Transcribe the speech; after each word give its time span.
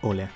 Hola, 0.00 0.30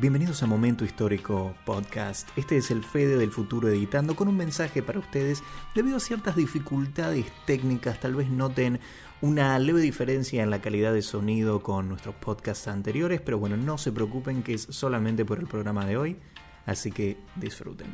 bienvenidos 0.00 0.42
a 0.42 0.46
Momento 0.46 0.86
Histórico 0.86 1.54
Podcast. 1.66 2.26
Este 2.36 2.56
es 2.56 2.70
el 2.70 2.82
Fede 2.82 3.18
del 3.18 3.30
futuro 3.30 3.68
editando 3.68 4.16
con 4.16 4.28
un 4.28 4.36
mensaje 4.36 4.82
para 4.82 4.98
ustedes. 4.98 5.42
Debido 5.74 5.98
a 5.98 6.00
ciertas 6.00 6.34
dificultades 6.34 7.26
técnicas, 7.44 8.00
tal 8.00 8.14
vez 8.14 8.30
noten 8.30 8.80
una 9.20 9.58
leve 9.58 9.82
diferencia 9.82 10.42
en 10.42 10.48
la 10.48 10.62
calidad 10.62 10.94
de 10.94 11.02
sonido 11.02 11.62
con 11.62 11.86
nuestros 11.88 12.14
podcasts 12.14 12.66
anteriores, 12.66 13.20
pero 13.20 13.38
bueno, 13.38 13.58
no 13.58 13.76
se 13.76 13.92
preocupen 13.92 14.42
que 14.42 14.54
es 14.54 14.62
solamente 14.70 15.26
por 15.26 15.38
el 15.38 15.46
programa 15.46 15.84
de 15.84 15.98
hoy, 15.98 16.16
así 16.64 16.92
que 16.92 17.18
disfruten. 17.36 17.88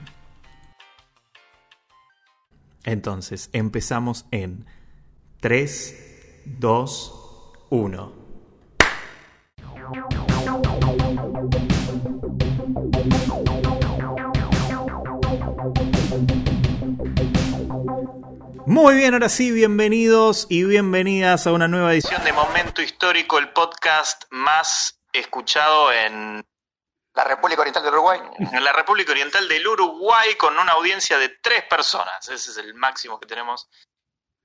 Entonces, 2.85 3.51
empezamos 3.53 4.27
en 4.31 4.65
3, 5.41 6.45
2, 6.61 7.67
1. 7.71 8.20
Muy 18.71 18.95
bien, 18.95 19.15
ahora 19.15 19.29
sí, 19.29 19.51
bienvenidos 19.51 20.47
y 20.49 20.63
bienvenidas 20.63 21.45
a 21.49 21.53
una 21.53 21.67
nueva 21.67 21.93
edición 21.93 22.23
de 22.23 22.33
Momento 22.33 22.81
Histórico, 22.81 23.37
el 23.39 23.53
podcast 23.53 24.23
más 24.31 25.01
escuchado 25.13 25.91
en 25.91 26.47
La 27.13 27.25
República 27.25 27.63
Oriental 27.63 27.83
del 27.83 27.95
Uruguay. 27.95 28.21
en 28.39 28.63
la 28.63 28.73
República 28.73 29.11
Oriental 29.11 29.49
del 29.49 29.67
Uruguay 29.67 30.37
con 30.37 30.57
una 30.57 30.71
audiencia 30.71 31.19
de 31.19 31.31
tres 31.43 31.65
personas. 31.65 32.29
Ese 32.29 32.53
es 32.53 32.57
el 32.59 32.75
máximo 32.75 33.19
que 33.19 33.27
tenemos 33.27 33.69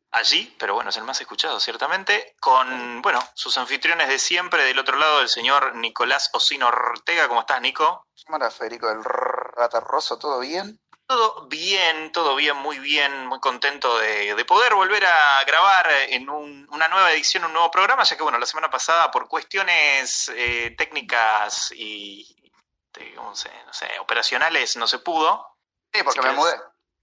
allí, 0.10 0.56
pero 0.58 0.74
bueno, 0.74 0.90
es 0.90 0.98
el 0.98 1.04
más 1.04 1.22
escuchado, 1.22 1.60
ciertamente, 1.60 2.36
con, 2.40 3.04
bueno, 3.04 3.20
sus 3.36 3.56
anfitriones 3.60 4.08
de 4.08 4.18
siempre, 4.18 4.64
del 4.64 4.80
otro 4.80 4.98
lado, 4.98 5.22
el 5.22 5.30
señor 5.30 5.76
Nicolás 5.76 6.32
Osino 6.34 6.68
Ortega. 6.68 7.28
¿Cómo 7.28 7.42
estás, 7.42 7.62
Nico? 7.62 8.08
Hola, 8.30 8.50
Federico 8.50 8.88
del 8.88 9.04
Ratarroso, 9.04 10.18
¿todo 10.18 10.40
bien? 10.40 10.80
Todo 11.08 11.46
bien, 11.48 12.12
todo 12.12 12.36
bien, 12.36 12.58
muy 12.58 12.80
bien, 12.80 13.28
muy 13.28 13.40
contento 13.40 14.00
de, 14.00 14.34
de 14.34 14.46
poder 14.46 14.74
volver 14.74 15.06
a 15.06 15.44
grabar 15.46 15.88
en 16.10 16.28
un- 16.30 16.68
una 16.72 16.88
nueva 16.88 17.12
edición, 17.12 17.46
un 17.46 17.54
nuevo 17.54 17.70
programa, 17.70 18.04
ya 18.04 18.18
que 18.18 18.24
bueno, 18.24 18.40
la 18.40 18.46
semana 18.48 18.72
pasada 18.72 19.12
por 19.12 19.28
cuestiones 19.28 20.32
eh, 20.36 20.74
técnicas 20.76 21.72
y, 21.76 22.52
de, 22.94 23.14
¿cómo 23.14 23.36
se- 23.36 23.52
no 23.68 23.74
sé, 23.74 23.88
operacionales 24.00 24.78
no 24.78 24.88
se 24.88 24.98
pudo. 24.98 25.48
Sí, 25.94 26.02
porque 26.04 26.22
me 26.24 26.32
mudé. 26.32 26.60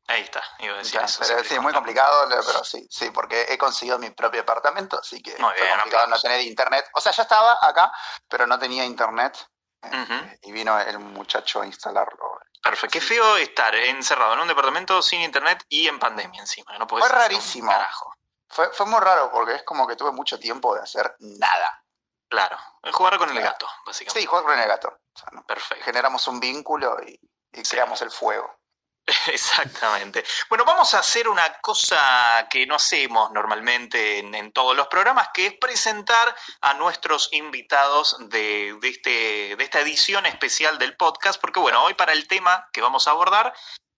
Ahí 0.09 0.23
está, 0.23 0.43
iba 0.59 0.75
a 0.75 0.79
decir 0.79 0.99
Ya, 0.99 1.07
eso. 1.07 1.23
pero 1.25 1.45
sí, 1.45 1.59
muy 1.61 1.73
complicado, 1.73 2.27
pero 2.29 2.65
sí, 2.65 2.85
sí, 2.91 3.11
porque 3.13 3.47
he 3.49 3.57
conseguido 3.57 4.01
mi 4.01 4.11
propio 4.11 4.41
apartamento, 4.41 4.99
así 4.99 5.23
que 5.23 5.31
Muy 5.39 5.53
fue 5.53 5.63
bien, 5.63 5.75
complicado 5.77 6.07
no 6.09 6.17
aplausos. 6.17 6.23
tener 6.25 6.41
internet. 6.41 6.87
O 6.95 7.01
sea, 7.01 7.13
ya 7.13 7.23
estaba 7.23 7.57
acá, 7.63 7.93
pero 8.29 8.49
no 8.49 8.59
tenía 8.59 8.85
internet. 8.85 9.39
Eh. 9.83 10.39
Y 10.43 10.53
vino 10.53 10.79
el 10.81 10.99
muchacho 10.99 11.61
a 11.63 11.67
instalarlo. 11.67 12.41
Perfecto, 12.63 12.93
qué 12.93 13.01
feo 13.01 13.37
estar 13.39 13.75
encerrado 13.75 14.35
en 14.35 14.41
un 14.41 14.49
departamento 14.49 15.03
sin 15.03 15.21
internet 15.23 15.65
y 15.69 15.89
en 15.89 15.99
pandemia 15.99 16.41
encima. 16.41 16.79
No 16.79 16.87
podés 16.87 17.07
Fue 17.07 17.17
rarísimo. 17.17 17.71
Carajo. 17.71 18.15
Fue, 18.49 18.71
fue 18.73 18.87
muy 18.87 19.01
raro 19.01 19.31
porque 19.33 19.55
es 19.57 19.63
como 19.65 19.87
que 19.87 19.97
tuve 19.97 20.13
mucho 20.13 20.39
tiempo 20.39 20.75
de 20.75 20.83
hacer 20.83 21.17
nada. 21.19 21.83
Claro, 22.29 22.57
jugar 22.93 23.19
con 23.19 23.29
el 23.31 23.43
gato, 23.43 23.69
básicamente. 23.85 24.21
Sí, 24.21 24.27
jugar 24.27 24.45
con 24.45 24.59
el 24.59 24.67
gato. 24.69 24.89
O 24.89 25.19
sea, 25.19 25.29
¿no? 25.33 25.45
Perfecto. 25.45 25.85
Generamos 25.85 26.27
un 26.29 26.41
vínculo 26.41 26.97
y, 27.03 27.19
y 27.53 27.65
Sí. 27.65 27.73
creamos 27.73 28.01
el 28.03 28.11
fuego. 28.11 28.59
Exactamente. 29.27 30.25
Bueno, 30.49 30.65
vamos 30.65 30.95
a 30.95 31.01
hacer 31.01 31.29
una 31.29 31.61
cosa 31.61 32.47
que 32.49 32.67
no 32.67 32.77
hacemos 32.77 33.31
normalmente 33.33 34.19
en, 34.19 34.35
en 34.35 34.53
todos 34.53 34.77
los 34.77 34.87
programas, 34.87 35.31
que 35.35 35.47
es 35.47 35.55
presentar 35.59 36.35
a 36.61 36.75
nuestros 36.75 37.29
invitados 37.33 38.17
de, 38.29 38.79
de 38.81 38.89
este, 38.89 39.57
de 39.57 39.65
esta 39.65 39.81
edición 39.81 40.27
especial 40.27 40.79
del 40.79 40.97
podcast, 40.97 41.41
porque 41.41 41.61
bueno, 41.61 41.83
hoy 41.83 41.95
para 41.95 42.13
el 42.13 42.29
tema 42.29 42.69
que 42.73 42.81
vamos 42.81 43.09
a 43.09 43.11
abordar, 43.11 43.53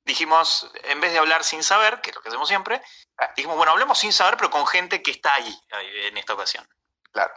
dijimos, 0.05 0.71
en 0.85 1.01
vez 1.01 1.13
de 1.13 1.19
hablar 1.19 1.45
sin 1.45 1.63
saber, 1.63 2.01
que 2.01 2.11
es 2.11 2.17
lo 2.17 2.23
que 2.23 2.29
hacemos 2.29 2.49
siempre, 2.49 2.83
dijimos, 3.37 3.57
bueno, 3.57 3.73
hablemos 3.73 3.99
sin 3.99 4.13
saber, 4.13 4.37
pero 4.37 4.51
con 4.51 4.67
gente 4.67 5.03
que 5.03 5.11
está 5.11 5.35
ahí 5.35 5.59
en 5.71 6.17
esta 6.17 6.35
ocasión. 6.35 6.67
Claro. 7.13 7.35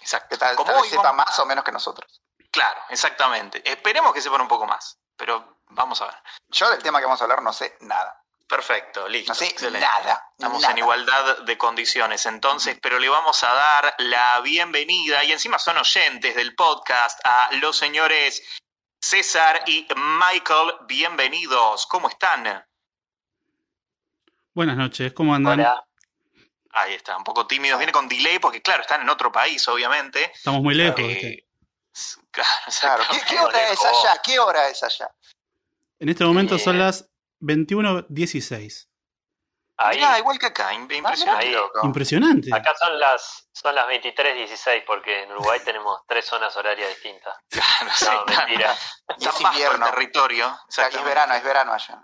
Exacto. 0.00 0.28
Que 0.30 0.36
tal, 0.36 0.56
Como 0.56 0.72
tal 0.72 0.82
vez 0.82 0.90
sepa 0.90 1.12
más 1.12 1.38
o 1.38 1.46
menos 1.46 1.64
que 1.64 1.72
nosotros. 1.72 2.20
Claro, 2.50 2.80
exactamente. 2.90 3.62
Esperemos 3.68 4.12
que 4.12 4.20
sepan 4.20 4.40
un 4.40 4.48
poco 4.48 4.66
más, 4.66 4.98
pero 5.16 5.53
vamos 5.74 6.00
a 6.00 6.06
ver. 6.06 6.14
Yo 6.48 6.70
del 6.70 6.82
tema 6.82 6.98
que 7.00 7.06
vamos 7.06 7.20
a 7.20 7.24
hablar 7.24 7.42
no 7.42 7.52
sé 7.52 7.76
nada. 7.80 8.20
Perfecto, 8.46 9.08
listo. 9.08 9.32
No 9.32 9.34
sé 9.34 9.46
excelente. 9.46 9.80
nada. 9.80 10.28
Estamos 10.32 10.60
nada. 10.60 10.72
en 10.72 10.78
igualdad 10.78 11.38
de 11.38 11.58
condiciones 11.58 12.26
entonces, 12.26 12.78
pero 12.80 12.98
le 12.98 13.08
vamos 13.08 13.42
a 13.42 13.52
dar 13.52 13.94
la 13.98 14.40
bienvenida 14.40 15.24
y 15.24 15.32
encima 15.32 15.58
son 15.58 15.78
oyentes 15.78 16.34
del 16.34 16.54
podcast 16.54 17.20
a 17.24 17.50
los 17.54 17.76
señores 17.76 18.42
César 19.00 19.64
y 19.66 19.86
Michael. 19.96 20.74
Bienvenidos. 20.86 21.86
¿Cómo 21.86 22.08
están? 22.08 22.64
Buenas 24.52 24.76
noches, 24.76 25.12
¿cómo 25.12 25.34
andan? 25.34 25.60
Hola. 25.60 25.84
Ahí 26.70 26.94
está, 26.94 27.16
un 27.16 27.24
poco 27.24 27.46
tímidos. 27.46 27.78
Viene 27.78 27.92
con 27.92 28.08
delay 28.08 28.38
porque 28.38 28.60
claro, 28.60 28.82
están 28.82 29.00
en 29.00 29.08
otro 29.08 29.32
país, 29.32 29.66
obviamente. 29.68 30.32
Estamos 30.34 30.60
muy 30.60 30.74
lejos. 30.74 31.00
Eh, 31.00 31.46
claro, 32.30 32.50
Claro. 32.80 33.04
¿Qué, 33.28 33.38
hora 33.38 33.70
es 33.70 33.84
allá? 33.84 34.20
¿Qué 34.22 34.38
hora 34.38 34.68
es 34.68 34.82
allá? 34.82 35.08
En 36.04 36.10
este 36.10 36.22
momento 36.22 36.58
son 36.58 36.76
eh, 36.76 36.80
las 36.80 37.08
21.16. 37.40 38.88
Ahí, 39.78 39.96
Mirá, 39.96 40.18
igual 40.18 40.38
que 40.38 40.46
acá, 40.46 40.72
im- 40.74 40.82
impresionante. 40.94 41.46
Ahí. 41.46 41.56
Impresionante. 41.82 42.54
acá 42.54 42.74
son 42.78 42.98
las 43.00 43.48
son 43.52 43.74
las 43.74 43.86
23.16 43.86 44.84
porque 44.86 45.22
en 45.22 45.32
Uruguay 45.32 45.60
tenemos 45.64 46.02
tres 46.06 46.26
zonas 46.26 46.54
horarias 46.58 46.90
distintas. 46.90 47.34
Claro, 47.48 47.90
sí, 47.94 48.04
No, 48.04 48.24
está- 48.26 48.46
mentira. 48.46 48.72
está 48.72 49.14
es 49.16 49.24
vasto 49.24 49.40
el 49.40 49.46
invierno. 49.54 49.86
territorio. 49.90 50.48
O 50.48 50.70
sea, 50.70 50.88
es 50.88 51.04
verano, 51.04 51.34
es 51.34 51.42
verano 51.42 51.72
allá. 51.72 52.02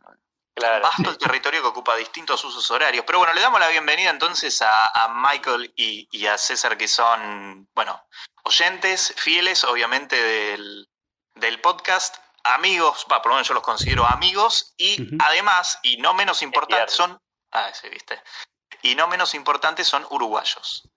Claro. 0.54 0.82
Vasto 0.82 1.10
el 1.10 1.18
territorio 1.18 1.60
que 1.60 1.68
ocupa 1.68 1.94
distintos 1.96 2.42
usos 2.42 2.70
horarios. 2.70 3.04
Pero 3.06 3.18
bueno, 3.18 3.34
le 3.34 3.42
damos 3.42 3.60
la 3.60 3.68
bienvenida 3.68 4.08
entonces 4.08 4.62
a, 4.62 4.86
a 4.86 5.08
Michael 5.14 5.74
y, 5.76 6.08
y 6.10 6.26
a 6.26 6.38
César, 6.38 6.78
que 6.78 6.88
son, 6.88 7.68
bueno, 7.74 8.02
oyentes, 8.44 9.14
fieles, 9.18 9.62
obviamente, 9.64 10.16
del, 10.16 10.88
del 11.34 11.60
podcast, 11.60 12.16
amigos, 12.44 13.06
va, 13.10 13.20
por 13.22 13.30
lo 13.30 13.36
menos 13.36 13.48
yo 13.48 13.54
los 13.54 13.62
considero 13.62 14.06
amigos, 14.06 14.74
y 14.76 15.08
además, 15.20 15.78
y 15.82 15.96
no 15.98 16.14
menos 16.14 16.42
importantes, 16.42 16.96
viernes. 16.96 17.16
son. 17.16 17.20
Ah, 17.52 17.70
sí, 17.74 17.88
viste. 17.88 18.22
Y 18.82 18.94
no 18.94 19.08
menos 19.08 19.34
importantes 19.34 19.86
son 19.88 20.06
uruguayos. 20.10 20.88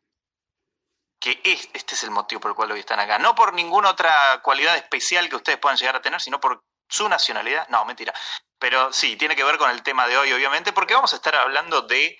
Que 1.19 1.39
es- 1.43 1.69
este 1.73 1.95
es 1.95 2.03
el 2.03 2.11
motivo 2.11 2.41
por 2.41 2.51
el 2.51 2.55
cual 2.55 2.71
hoy 2.71 2.79
están 2.81 2.99
acá. 2.99 3.17
No 3.17 3.33
por 3.33 3.53
ninguna 3.53 3.89
otra 3.89 4.41
cualidad 4.43 4.75
especial 4.77 5.29
que 5.29 5.35
ustedes 5.37 5.57
puedan 5.57 5.77
llegar 5.77 5.95
a 5.95 6.01
tener, 6.01 6.19
sino 6.21 6.39
por 6.39 6.63
su 6.89 7.07
nacionalidad. 7.07 7.67
No, 7.69 7.83
mentira. 7.85 8.13
Pero 8.59 8.91
sí, 8.93 9.15
tiene 9.15 9.35
que 9.35 9.43
ver 9.43 9.57
con 9.57 9.71
el 9.71 9.81
tema 9.83 10.07
de 10.07 10.17
hoy, 10.17 10.31
obviamente, 10.33 10.73
porque 10.73 10.93
vamos 10.93 11.13
a 11.13 11.15
estar 11.15 11.35
hablando 11.35 11.81
de 11.83 12.17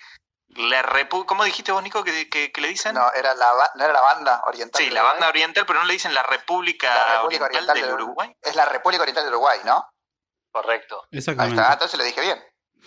la 0.56 0.82
República. 0.82 1.28
¿Cómo 1.28 1.44
dijiste 1.44 1.72
vos, 1.72 1.82
Nico, 1.82 2.02
que, 2.04 2.28
que- 2.28 2.52
que 2.52 2.60
le 2.60 2.68
dicen? 2.68 2.94
No, 2.94 3.10
era 3.12 3.34
la, 3.34 3.52
no 3.74 3.84
era 3.84 3.92
la 3.92 4.00
banda 4.00 4.42
oriental. 4.46 4.78
sí, 4.82 4.90
la 4.90 5.00
Uruguay. 5.00 5.12
banda 5.12 5.28
oriental, 5.28 5.66
pero 5.66 5.80
no 5.80 5.86
le 5.86 5.92
dicen 5.94 6.14
la 6.14 6.22
República, 6.22 6.88
La 6.94 7.14
República 7.16 7.44
Oriental, 7.44 7.70
Oriental 7.70 7.96
del 7.96 8.04
Uruguay. 8.04 8.36
Es 8.42 8.54
la 8.56 8.64
República 8.66 9.02
Oriental 9.02 9.24
del 9.24 9.32
Uruguay, 9.34 9.60
¿no? 9.64 9.88
Correcto. 10.52 11.02
Ahí 11.12 11.18
Exactamente. 11.18 11.60
está, 11.60 11.72
entonces 11.72 11.98
le 11.98 12.04
dije 12.04 12.20
bien. 12.20 12.44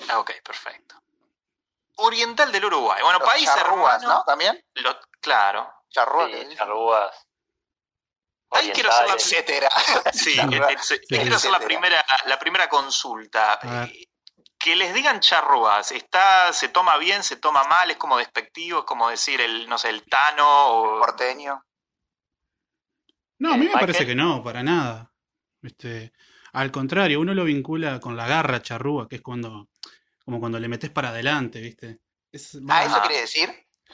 Ah, 0.10 0.20
ok, 0.20 0.32
perfecto. 0.44 0.96
Oriental 1.98 2.52
del 2.52 2.66
Uruguay. 2.66 3.02
Bueno, 3.02 3.20
Los 3.20 3.28
país 3.28 3.46
charrúas, 3.46 4.02
hermano. 4.02 4.20
¿no? 4.20 4.24
También. 4.26 4.64
Lo- 4.76 5.00
claro. 5.20 5.74
Charrúas. 5.90 6.30
Sí, 6.32 6.56
charrúas. 6.56 7.28
Ahí 8.52 8.72
quiero 8.72 8.90
hacer 8.92 9.08
la. 9.08 9.14
Etcétera. 9.16 9.70
Sí, 10.14 10.40
eh, 10.40 10.62
eh, 10.70 10.78
Sí, 10.80 11.00
quiero 11.10 11.36
hacer 11.36 11.52
la 11.52 11.60
primera, 11.60 12.06
la 12.26 12.40
primera 12.40 12.70
consulta. 12.70 13.60
Que 14.68 14.76
les 14.76 14.94
digan 14.94 15.22
charrúas, 15.22 15.94
está, 15.94 16.52
se 16.52 16.68
toma 16.68 16.98
bien, 16.98 17.24
se 17.24 17.38
toma 17.38 17.64
mal, 17.64 17.90
es 17.90 17.96
como 17.96 18.18
despectivo, 18.18 18.80
es 18.80 18.86
como 18.86 19.10
decir 19.10 19.40
el, 19.40 19.66
no 19.70 19.78
sé, 19.78 19.90
el 19.90 20.04
tano 20.04 20.44
o 20.46 21.00
Porteño. 21.00 21.64
No, 23.40 23.54
a 23.54 23.54
mí 23.54 23.60
me 23.60 23.66
Michael. 23.68 23.80
parece 23.80 24.06
que 24.06 24.14
no, 24.14 24.44
para 24.44 24.64
nada. 24.64 25.10
Este, 25.62 26.12
al 26.52 26.70
contrario, 26.70 27.22
uno 27.22 27.34
lo 27.34 27.46
vincula 27.46 28.02
con 28.02 28.18
la 28.18 28.28
garra 28.28 28.62
charrúa, 28.62 29.08
que 29.08 29.16
es 29.16 29.22
cuando, 29.22 29.70
como 30.26 30.42
cuando 30.42 30.60
le 30.60 30.68
metes 30.68 30.90
para 30.90 31.10
adelante, 31.12 31.62
¿viste? 31.62 32.00
Es, 32.30 32.60
Ah, 32.68 32.84
eso 32.84 33.00
quiere 33.04 33.22
decir. 33.22 33.50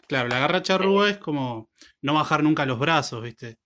Claro, 0.07 0.27
la 0.27 0.39
garra 0.39 0.63
charrúa 0.63 1.07
es 1.11 1.19
como 1.19 1.69
no 2.01 2.15
bajar 2.15 2.41
nunca 2.41 2.65
los 2.65 2.79
brazos, 2.79 3.21
¿viste? 3.21 3.59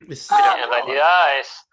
Es- 0.00 0.26
Sí, 0.26 0.34
en 0.62 0.68
realidad 0.68 1.38
es 1.40 1.66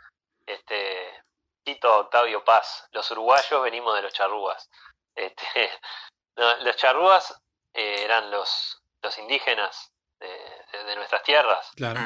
este 0.45 1.20
Tito 1.63 1.99
Octavio 1.99 2.43
Paz. 2.43 2.87
Los 2.91 3.09
uruguayos 3.11 3.61
venimos 3.63 3.95
de 3.95 4.01
los 4.01 4.13
charrúas. 4.13 4.69
Este, 5.15 5.45
no, 6.35 6.55
los 6.57 6.75
charrúas 6.75 7.41
eh, 7.73 8.03
eran 8.03 8.31
los, 8.31 8.81
los 9.01 9.17
indígenas 9.17 9.91
de, 10.19 10.27
de- 10.71 10.83
de 10.83 10.95
nuestras 10.95 11.23
tierras. 11.23 11.71
claro. 11.75 11.99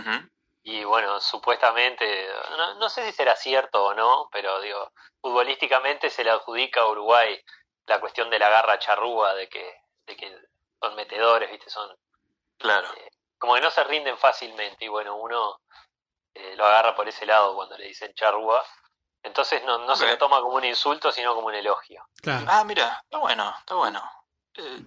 Y 0.68 0.84
bueno, 0.84 1.22
supuestamente, 1.22 2.28
no, 2.58 2.74
no 2.76 2.90
sé 2.90 3.06
si 3.06 3.12
será 3.12 3.36
cierto 3.36 3.86
o 3.86 3.94
no, 3.94 4.28
pero 4.32 4.60
digo, 4.62 4.92
futbolísticamente 5.22 6.10
se 6.10 6.24
le 6.24 6.32
adjudica 6.32 6.82
a 6.82 6.88
Uruguay 6.88 7.40
la 7.86 8.00
cuestión 8.00 8.32
de 8.32 8.40
la 8.40 8.50
garra 8.50 8.80
charrúa, 8.80 9.36
de 9.36 9.48
que, 9.48 9.80
de 10.08 10.16
que 10.18 10.36
son 10.82 10.96
metedores, 10.96 11.52
¿viste? 11.52 11.70
Son 11.70 11.96
Claro. 12.58 12.88
como 13.38 13.54
que 13.54 13.62
no 13.62 13.70
se 13.70 13.84
rinden 13.84 14.18
fácilmente 14.18 14.86
y 14.86 14.88
bueno, 14.88 15.18
uno 15.18 15.62
eh, 16.34 16.56
lo 16.56 16.66
agarra 16.66 16.96
por 16.96 17.08
ese 17.08 17.28
lado 17.28 17.54
cuando 17.54 17.78
le 17.78 17.86
dicen 17.86 18.12
charrúa. 18.16 18.66
Entonces 19.26 19.64
no, 19.64 19.80
no 19.80 19.96
se 19.96 20.06
lo 20.08 20.18
toma 20.18 20.40
como 20.40 20.56
un 20.56 20.64
insulto, 20.64 21.12
sino 21.12 21.34
como 21.34 21.48
un 21.48 21.56
elogio. 21.56 22.08
Claro. 22.22 22.46
Ah, 22.48 22.64
mira, 22.64 23.02
está 23.04 23.18
bueno, 23.18 23.56
está 23.60 23.74
bueno. 23.76 24.12
Eh, 24.54 24.82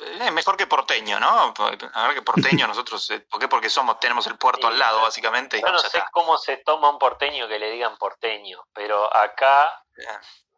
eh, 0.00 0.30
mejor 0.30 0.56
que 0.56 0.66
porteño, 0.66 1.20
¿no? 1.20 1.54
A 1.94 2.06
ver 2.06 2.14
que 2.14 2.22
porteño 2.22 2.66
nosotros, 2.66 3.10
eh, 3.10 3.20
¿por 3.20 3.38
qué? 3.38 3.48
Porque 3.48 3.68
somos, 3.68 4.00
tenemos 4.00 4.26
el 4.26 4.38
puerto 4.38 4.66
Sí, 4.66 4.72
al 4.72 4.78
lado, 4.78 5.02
básicamente. 5.02 5.60
Yo 5.60 5.70
no 5.70 5.78
sé 5.78 5.98
está. 5.98 6.08
cómo 6.10 6.38
se 6.38 6.56
toma 6.58 6.88
un 6.88 6.98
porteño 6.98 7.46
que 7.48 7.58
le 7.58 7.70
digan 7.70 7.96
porteño, 7.98 8.64
pero 8.72 9.14
acá 9.14 9.84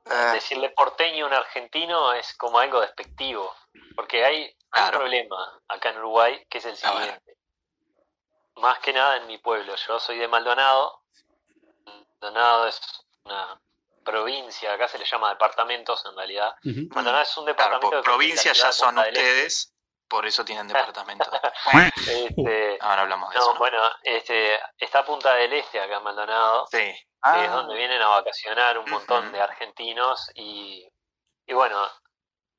Eh, 0.06 0.14
decirle 0.34 0.70
porteño 0.70 1.24
a 1.24 1.28
un 1.28 1.34
argentino 1.34 2.12
es 2.12 2.36
como 2.36 2.58
algo 2.58 2.80
despectivo, 2.80 3.52
porque 3.96 4.24
hay 4.24 4.56
un 4.76 4.90
problema 4.90 5.60
acá 5.66 5.90
en 5.90 5.98
Uruguay 5.98 6.46
que 6.48 6.58
es 6.58 6.64
el 6.66 6.76
siguiente. 6.76 7.36
Más 8.56 8.78
que 8.78 8.92
nada 8.92 9.16
en 9.16 9.26
mi 9.26 9.38
pueblo, 9.38 9.74
yo 9.74 9.98
soy 9.98 10.18
de 10.18 10.28
Maldonado. 10.28 11.02
Maldonado 12.20 12.68
es 12.68 12.80
una 13.24 13.58
provincia, 14.04 14.72
acá 14.74 14.86
se 14.88 14.98
le 14.98 15.04
llama 15.04 15.30
departamentos 15.30 16.04
en 16.06 16.16
realidad. 16.16 16.54
Maldonado 16.94 17.22
es 17.22 17.36
un 17.38 17.44
Claro, 17.44 17.54
departamento 17.56 17.80
por 17.80 17.90
que 17.90 17.96
comprende 17.96 18.02
provincia 18.10 18.50
la 18.52 18.54
ya 18.58 18.72
son 18.72 18.98
Este. 18.98 19.10
ustedes, 19.10 19.74
por 20.08 20.26
eso 20.26 20.44
tienen 20.44 20.68
departamento. 20.68 21.30
Este, 22.06 22.78
Ahora 22.80 23.02
hablamos 23.02 23.30
de 23.30 23.36
no, 23.36 23.42
eso. 23.42 23.52
¿no? 23.54 23.58
bueno, 23.58 23.82
este, 24.02 24.60
está 24.78 25.04
Punta 25.04 25.34
del 25.34 25.52
Este 25.54 25.80
acá 25.80 25.96
en 25.96 26.02
Maldonado. 26.02 26.66
Sí, 26.70 26.78
que 26.78 27.06
ah, 27.22 27.44
es 27.44 27.50
donde 27.50 27.74
vienen 27.74 28.02
a 28.02 28.08
vacacionar 28.08 28.78
un 28.78 28.90
montón 28.90 29.32
de 29.32 29.40
argentinos 29.40 30.30
y, 30.34 30.86
y 31.46 31.54
bueno, 31.54 31.88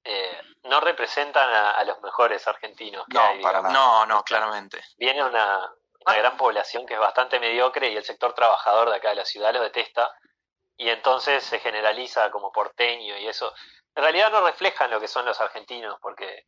eh, 0.04 0.42
no 0.64 0.80
representan 0.82 1.48
a, 1.48 1.72
a 1.72 1.84
los 1.84 2.02
mejores 2.02 2.48
argentinos 2.48 3.06
que 3.08 3.14
No, 3.18 3.24
hay. 3.24 3.42
para 3.42 3.62
no, 3.62 4.06
no, 4.08 4.24
claramente. 4.24 4.84
Viene 4.98 5.24
una, 5.24 5.72
una 6.08 6.16
gran 6.18 6.38
población 6.38 6.88
que 6.88 6.96
es 6.96 7.00
bastante 7.00 7.40
mediocre 7.40 7.90
y 7.90 7.96
el 7.98 8.04
sector 8.04 8.34
trabajador 8.34 8.90
de 8.90 8.96
acá 8.96 9.10
de 9.10 9.16
la 9.16 9.26
ciudad 9.26 9.54
lo 9.54 9.62
detesta 9.62 10.12
y 10.78 10.90
entonces 10.90 11.44
se 11.44 11.60
generaliza 11.60 12.30
como 12.32 12.52
porteño 12.52 13.18
y 13.18 13.28
eso. 13.28 13.54
En 13.96 14.04
realidad 14.04 14.32
no 14.32 14.42
reflejan 14.42 14.92
lo 14.92 15.00
que 15.00 15.08
son 15.08 15.26
los 15.26 15.40
argentinos 15.40 15.98
porque 16.02 16.48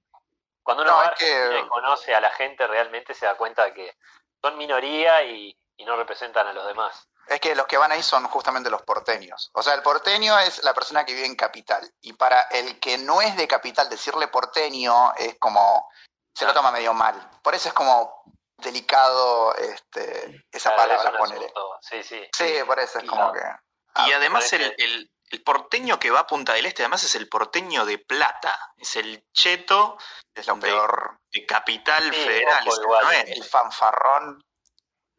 cuando 0.64 0.84
uno 0.84 0.92
No, 0.92 0.98
va 0.98 1.14
que- 1.14 1.66
conoce 1.70 2.14
a 2.14 2.20
la 2.22 2.32
gente 2.32 2.68
realmente 2.68 3.14
se 3.14 3.26
da 3.26 3.36
cuenta 3.36 3.64
de 3.66 3.74
que 3.74 3.98
son 4.42 4.58
minoría 4.58 5.24
y, 5.24 5.58
y 5.78 5.86
no 5.86 5.96
representan 5.96 6.48
a 6.48 6.54
los 6.54 6.68
demás. 6.68 7.08
Es 7.28 7.40
que 7.42 7.56
los 7.56 7.68
que 7.68 7.78
van 7.78 7.92
ahí 7.92 8.02
son 8.04 8.26
justamente 8.28 8.70
los 8.70 8.82
porteños. 8.84 9.50
O 9.54 9.62
sea, 9.62 9.74
el 9.74 9.82
porteño 9.82 10.38
es 10.40 10.64
la 10.64 10.74
persona 10.74 11.04
que 11.06 11.14
vive 11.14 11.26
en 11.26 11.36
capital. 11.36 11.90
Y 12.02 12.14
para 12.14 12.42
el 12.44 12.80
que 12.80 12.98
no 12.98 13.22
es 13.22 13.36
de 13.36 13.48
capital, 13.50 13.90
decirle 13.90 14.28
porteño 14.30 15.14
es 15.18 15.38
como. 15.40 15.90
se 16.34 16.46
lo 16.46 16.54
toma 16.54 16.72
medio 16.72 16.94
mal. 16.94 17.16
Por 17.44 17.54
eso 17.56 17.68
es 17.68 17.74
como 17.74 18.24
delicado 18.58 19.54
este, 19.56 20.46
esa 20.52 20.74
Claro, 20.74 20.90
palabra, 20.98 21.20
asunto, 21.24 21.78
Sí, 21.82 22.04
sí. 22.04 22.28
Sí, 22.34 22.60
por 22.66 22.80
eso 22.80 23.00
es 23.00 23.04
Y 23.04 23.08
como 23.08 23.28
la- 23.28 23.34
que. 23.34 23.67
Y 24.06 24.12
Ah, 24.12 24.18
además 24.18 24.52
el, 24.54 24.76
el, 24.78 25.12
el 25.30 25.44
porteño 25.44 26.00
que 26.00 26.12
va 26.12 26.20
a 26.22 26.28
Punta 26.28 26.54
del 26.54 26.66
Este, 26.66 26.84
además 26.84 27.04
es 27.04 27.16
el 27.16 27.28
porteño 27.30 27.86
de 27.86 27.98
plata, 27.98 28.58
es 28.78 28.96
el 28.96 29.24
cheto 29.34 29.98
es 30.34 30.48
lo 30.48 30.60
peor. 30.60 31.20
de 31.32 31.46
capital 31.46 32.04
Sí, 32.14 32.20
federal. 32.22 32.66
igual. 32.66 33.04
no 33.06 33.12
es. 33.12 33.30
El 33.30 33.44
fanfarrón. 33.44 34.44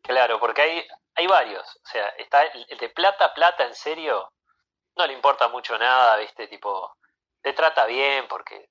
Claro, 0.03 0.39
porque 0.41 0.63
hay, 0.63 0.87
hay 1.17 1.27
varios. 1.27 1.67
O 1.85 1.89
sea, 1.89 2.07
está 2.11 2.43
el, 2.43 2.67
el 2.69 2.79
de 2.79 2.89
plata, 2.91 3.35
plata, 3.35 3.65
en 3.65 3.75
serio. 3.75 4.33
No 4.97 5.07
le 5.07 5.13
importa 5.13 5.49
mucho 5.49 5.77
nada, 5.79 6.17
¿viste? 6.17 6.47
Tipo, 6.49 6.97
te 7.43 7.53
trata 7.53 7.85
bien 7.87 8.27
porque, 8.29 8.71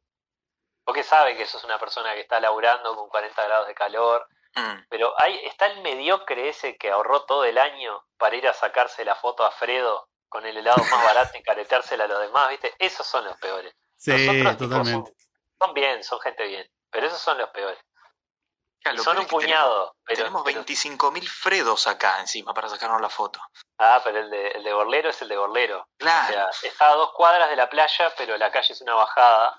porque 0.83 1.03
sabe 1.03 1.38
que 1.38 1.45
sos 1.45 1.63
una 1.63 1.77
persona 1.80 2.13
que 2.13 2.21
está 2.21 2.39
laburando 2.39 2.95
con 2.95 3.10
40 3.10 3.44
grados 3.44 3.68
de 3.68 3.75
calor. 3.75 4.27
Mm, 4.55 4.85
Pero 4.89 5.13
hay, 5.21 5.39
está 5.45 5.67
el 5.67 5.81
mediocre 5.81 6.49
ese 6.49 6.77
que 6.77 6.89
ahorró 6.91 7.25
todo 7.25 7.44
el 7.45 7.57
año 7.57 8.03
para 8.17 8.35
ir 8.35 8.47
a 8.47 8.53
sacarse 8.53 9.05
la 9.05 9.15
foto 9.15 9.45
a 9.45 9.51
Fredo 9.51 10.09
con 10.29 10.45
el 10.45 10.57
helado 10.57 10.85
más 10.85 11.03
barato 11.03 11.38
y 11.38 11.44
careteársela 11.44 12.05
a 12.05 12.07
los 12.07 12.19
demás, 12.21 12.49
¿viste? 12.49 12.73
Esos 12.79 13.05
son 13.07 13.25
los 13.25 13.38
peores. 13.38 13.73
Sí, 13.95 14.11
Nosotros, 14.11 14.57
tipo, 14.57 14.69
totalmente. 14.69 15.11
son, 15.11 15.67
son 15.67 15.73
bien, 15.73 16.03
son 16.03 16.19
gente 16.19 16.45
bien, 16.47 16.69
pero 16.89 17.07
esos 17.07 17.19
son 17.19 17.38
los 17.38 17.49
peores. 17.49 17.79
lo 18.85 19.03
son 19.03 19.15
peor 19.15 19.23
un 19.25 19.27
puñado. 19.29 19.95
Pero, 20.05 20.17
Tenemos, 20.17 20.44
pero- 20.44 20.63
25.000 20.63 21.27
Fredos 21.29 21.88
acá 21.88 22.19
encima 22.19 22.53
para 22.53 22.69
sacarnos 22.69 23.01
la 23.01 23.09
foto. 23.09 23.39
ah, 23.79 24.01
pero 24.03 24.19
el 24.19 24.29
de, 24.29 24.47
el 24.51 24.63
de 24.63 24.73
Borlero 24.73 25.09
es 25.09 25.21
el 25.21 25.27
de 25.29 25.38
Borlero. 25.38 25.81
O 25.81 25.88
Claro. 25.97 26.33
sea, 26.53 26.69
está 26.69 26.89
a 26.91 26.95
dos 26.95 27.11
cuadras 27.13 27.50
de 27.50 27.55
la 27.55 27.69
playa, 27.69 28.13
pero 28.17 28.38
la 28.38 28.51
calle 28.51 28.73
es 28.73 28.81
una 28.81 28.95
bajada. 28.95 29.57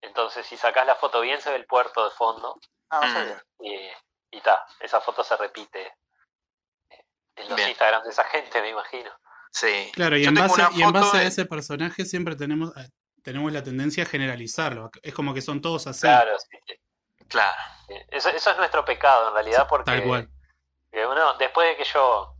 Entonces, 0.00 0.46
si 0.46 0.56
sacás 0.56 0.86
la 0.86 0.94
foto 0.94 1.20
bien, 1.20 1.40
se 1.40 1.50
ve 1.50 1.56
el 1.56 1.66
puerto 1.66 2.04
de 2.04 2.10
fondo. 2.14 2.58
Ah, 2.90 3.00
Mm. 3.06 3.64
Y, 3.64 3.90
y 4.30 4.40
ta, 4.40 4.66
esa 4.80 5.00
foto 5.00 5.24
se 5.24 5.36
repite 5.36 5.86
eh, 6.90 7.04
en 7.36 7.48
los 7.48 7.56
Bien. 7.56 7.68
Instagrams 7.70 8.04
de 8.04 8.10
esa 8.10 8.24
gente, 8.24 8.60
me 8.60 8.70
imagino. 8.70 9.10
Sí. 9.50 9.90
Claro, 9.94 10.16
y 10.16 10.24
en, 10.24 10.34
base, 10.34 10.62
y 10.72 10.82
en 10.82 10.92
base 10.92 11.16
a 11.16 11.22
ese 11.22 11.46
personaje 11.46 12.04
siempre 12.04 12.36
tenemos, 12.36 12.76
eh, 12.76 12.90
tenemos 13.22 13.52
la 13.52 13.62
tendencia 13.62 14.04
a 14.04 14.06
generalizarlo. 14.06 14.90
Es 15.02 15.14
como 15.14 15.32
que 15.32 15.40
son 15.40 15.60
todos 15.60 15.86
así. 15.86 16.02
Claro, 16.02 16.38
sí. 16.38 16.58
Claro. 17.28 17.56
Eso, 18.10 18.28
eso 18.30 18.50
es 18.50 18.56
nuestro 18.56 18.84
pecado, 18.84 19.28
en 19.28 19.34
realidad, 19.34 19.66
porque 19.68 19.90
Tal 19.90 20.04
cual. 20.04 20.28
uno, 20.92 21.34
después 21.34 21.68
de 21.68 21.76
que 21.76 21.84
yo, 21.84 22.34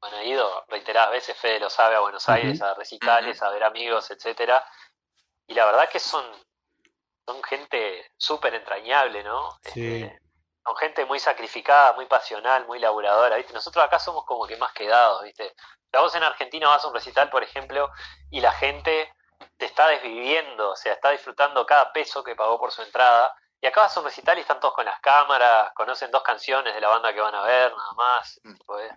bueno, 0.00 0.18
he 0.18 0.28
ido 0.28 0.64
reiteradas 0.68 1.12
veces, 1.12 1.36
Fede 1.36 1.60
lo 1.60 1.70
sabe, 1.70 1.96
a 1.96 2.00
Buenos. 2.00 2.28
Aires, 2.28 2.60
a 2.60 2.74
recitales, 2.74 3.42
a 3.42 3.50
ver 3.50 3.64
amigos, 3.64 4.10
etcétera, 4.10 4.64
y 5.46 5.54
la 5.54 5.66
verdad 5.66 5.88
que 5.88 5.98
son, 5.98 6.24
son 7.26 7.42
gente 7.42 8.10
súper 8.16 8.54
entrañable, 8.54 9.22
¿no? 9.22 9.58
Sí. 9.72 10.02
Este, 10.02 10.20
son 10.64 10.76
gente 10.76 11.04
muy 11.06 11.18
sacrificada, 11.18 11.92
muy 11.94 12.06
pasional, 12.06 12.66
muy 12.66 12.78
laburadora, 12.78 13.36
¿viste? 13.36 13.52
Nosotros 13.52 13.84
acá 13.84 13.98
somos 13.98 14.24
como 14.24 14.46
que 14.46 14.56
más 14.56 14.72
quedados, 14.72 15.22
¿viste? 15.22 15.54
La 15.92 16.00
vos 16.00 16.14
en 16.14 16.22
Argentina 16.22 16.68
vas 16.68 16.84
a 16.84 16.88
un 16.88 16.94
recital, 16.94 17.28
por 17.30 17.42
ejemplo, 17.42 17.90
y 18.30 18.40
la 18.40 18.52
gente 18.52 19.12
te 19.56 19.66
está 19.66 19.88
desviviendo, 19.88 20.70
o 20.70 20.76
sea, 20.76 20.92
está 20.92 21.10
disfrutando 21.10 21.66
cada 21.66 21.92
peso 21.92 22.22
que 22.22 22.36
pagó 22.36 22.58
por 22.58 22.70
su 22.70 22.82
entrada. 22.82 23.34
Y 23.60 23.66
acá 23.66 23.82
vas 23.82 23.96
a 23.96 24.00
un 24.00 24.06
recital 24.06 24.38
y 24.38 24.40
están 24.40 24.60
todos 24.60 24.74
con 24.74 24.84
las 24.84 25.00
cámaras, 25.00 25.72
conocen 25.74 26.10
dos 26.10 26.22
canciones 26.22 26.74
de 26.74 26.80
la 26.80 26.88
banda 26.88 27.12
que 27.12 27.20
van 27.20 27.34
a 27.34 27.42
ver, 27.42 27.72
nada 27.76 27.92
más. 27.92 28.40
Mm. 28.42 28.54
tipo, 28.54 28.78
es, 28.78 28.92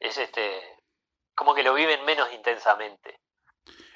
es 0.00 0.18
este, 0.18 0.78
como 1.34 1.54
que 1.54 1.62
lo 1.62 1.74
viven 1.74 2.04
menos 2.04 2.32
intensamente. 2.32 3.20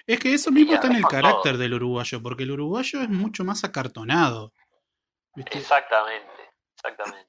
Es 0.07 0.19
que 0.19 0.35
eso 0.35 0.51
mismo 0.51 0.73
Y 0.73 0.75
está 0.75 0.89
en 0.89 0.97
el 0.97 1.03
todo. 1.03 1.11
carácter 1.11 1.57
del 1.59 1.75
uruguayo, 1.75 2.21
porque 2.23 2.43
el 2.43 2.51
uruguayo 2.53 3.01
es 3.03 3.09
mucho 3.09 3.45
más 3.45 3.63
acartonado. 3.65 4.53
¿viste? 5.35 5.59
Exactamente, 5.59 6.42
exactamente. 6.83 7.27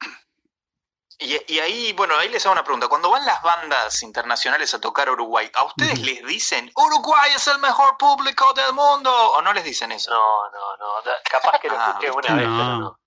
Y, 1.19 1.53
y 1.53 1.59
ahí, 1.59 1.93
bueno, 1.93 2.17
ahí 2.17 2.27
les 2.27 2.43
hago 2.45 2.53
una 2.53 2.63
pregunta. 2.63 2.87
Cuando 2.87 3.09
van 3.11 3.25
las 3.25 3.41
bandas 3.43 4.01
internacionales 4.03 4.73
a 4.73 4.81
tocar 4.81 5.09
Uruguay, 5.09 5.49
¿a 5.53 5.63
ustedes 5.65 5.99
les 5.99 6.25
dicen 6.25 6.71
Uruguay 6.75 7.31
es 7.35 7.47
el 7.47 7.59
mejor 7.59 7.97
público 7.97 8.51
del 8.53 8.73
mundo? 8.73 9.11
¿O 9.33 9.41
no 9.41 9.53
les 9.53 9.63
dicen 9.63 9.91
eso? 9.91 10.11
No, 10.11 10.49
no, 10.51 10.77
no. 10.77 11.11
Capaz 11.29 11.59
que 11.59 11.69
lo 11.69 11.79
Ah, 11.79 11.89
escuché 12.01 12.11
una 12.11 12.35
vez, 12.35 12.47
No. 12.47 12.57
pero 12.57 12.77
no. 12.79 12.99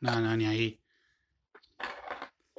No, 0.00 0.20
no, 0.20 0.36
ni 0.36 0.46
ahí. 0.46 0.80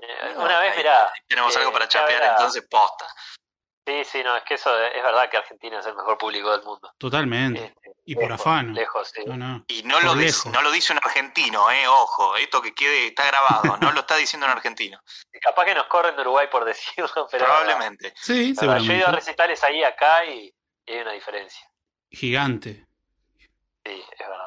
Eh, 0.01 0.33
No, 0.35 0.43
una 0.45 0.59
vez, 0.59 0.77
mirá. 0.77 1.11
Tenemos 1.27 1.53
eh, 1.55 1.59
algo 1.59 1.71
para 1.73 1.83
una 1.85 1.89
chapear, 1.89 2.23
entonces 2.23 2.65
posta. 2.69 3.05
Sí, 3.85 4.03
sí, 4.05 4.23
no, 4.23 4.35
es 4.37 4.43
que 4.43 4.53
eso 4.53 4.73
es 4.81 5.03
verdad 5.03 5.29
que 5.29 5.35
Argentina 5.37 5.79
es 5.79 5.85
el 5.85 5.95
mejor 5.95 6.17
público 6.17 6.51
del 6.51 6.63
mundo. 6.63 6.93
Totalmente. 6.97 7.65
Este, 7.65 7.91
Y 8.05 8.15
por 8.15 8.23
lejos, 8.23 8.39
afano. 8.39 8.71
Lejos, 8.73 9.11
sí. 9.13 9.23
No, 9.25 9.35
no. 9.35 9.65
Y 9.67 9.83
no 9.83 9.95
Por 9.95 10.03
lo, 10.05 10.15
dice, 10.15 10.25
lejos. 10.27 10.53
no 10.53 10.61
lo 10.61 10.71
dice 10.71 10.93
un 10.93 10.99
argentino, 11.03 11.69
eh, 11.69 11.85
ojo, 11.87 12.37
esto 12.37 12.61
que 12.61 12.73
quede 12.73 13.07
está 13.07 13.25
grabado, 13.27 13.77
no 13.81 13.91
lo 13.91 13.99
está 13.99 14.15
diciendo 14.15 14.45
un 14.47 14.53
argentino. 14.53 15.01
Capaz 15.41 15.65
que 15.65 15.75
nos 15.75 15.87
corren 15.87 16.15
de 16.15 16.21
Uruguay 16.21 16.47
por 16.49 16.63
decirlo, 16.63 17.27
pero. 17.31 17.43
Probablemente. 17.45 18.13
Sí, 18.15 18.53
verdad. 18.59 18.79
Yo 18.79 18.93
he 18.93 18.97
ido 18.97 19.07
a 19.07 19.11
recitales 19.11 19.61
ahí, 19.63 19.83
acá 19.83 20.23
y, 20.25 20.53
y 20.85 20.91
hay 20.93 20.99
una 21.01 21.11
diferencia. 21.11 21.69
Gigante. 22.09 22.87
Sí, 23.85 24.01
es 24.17 24.27
verdad. 24.27 24.45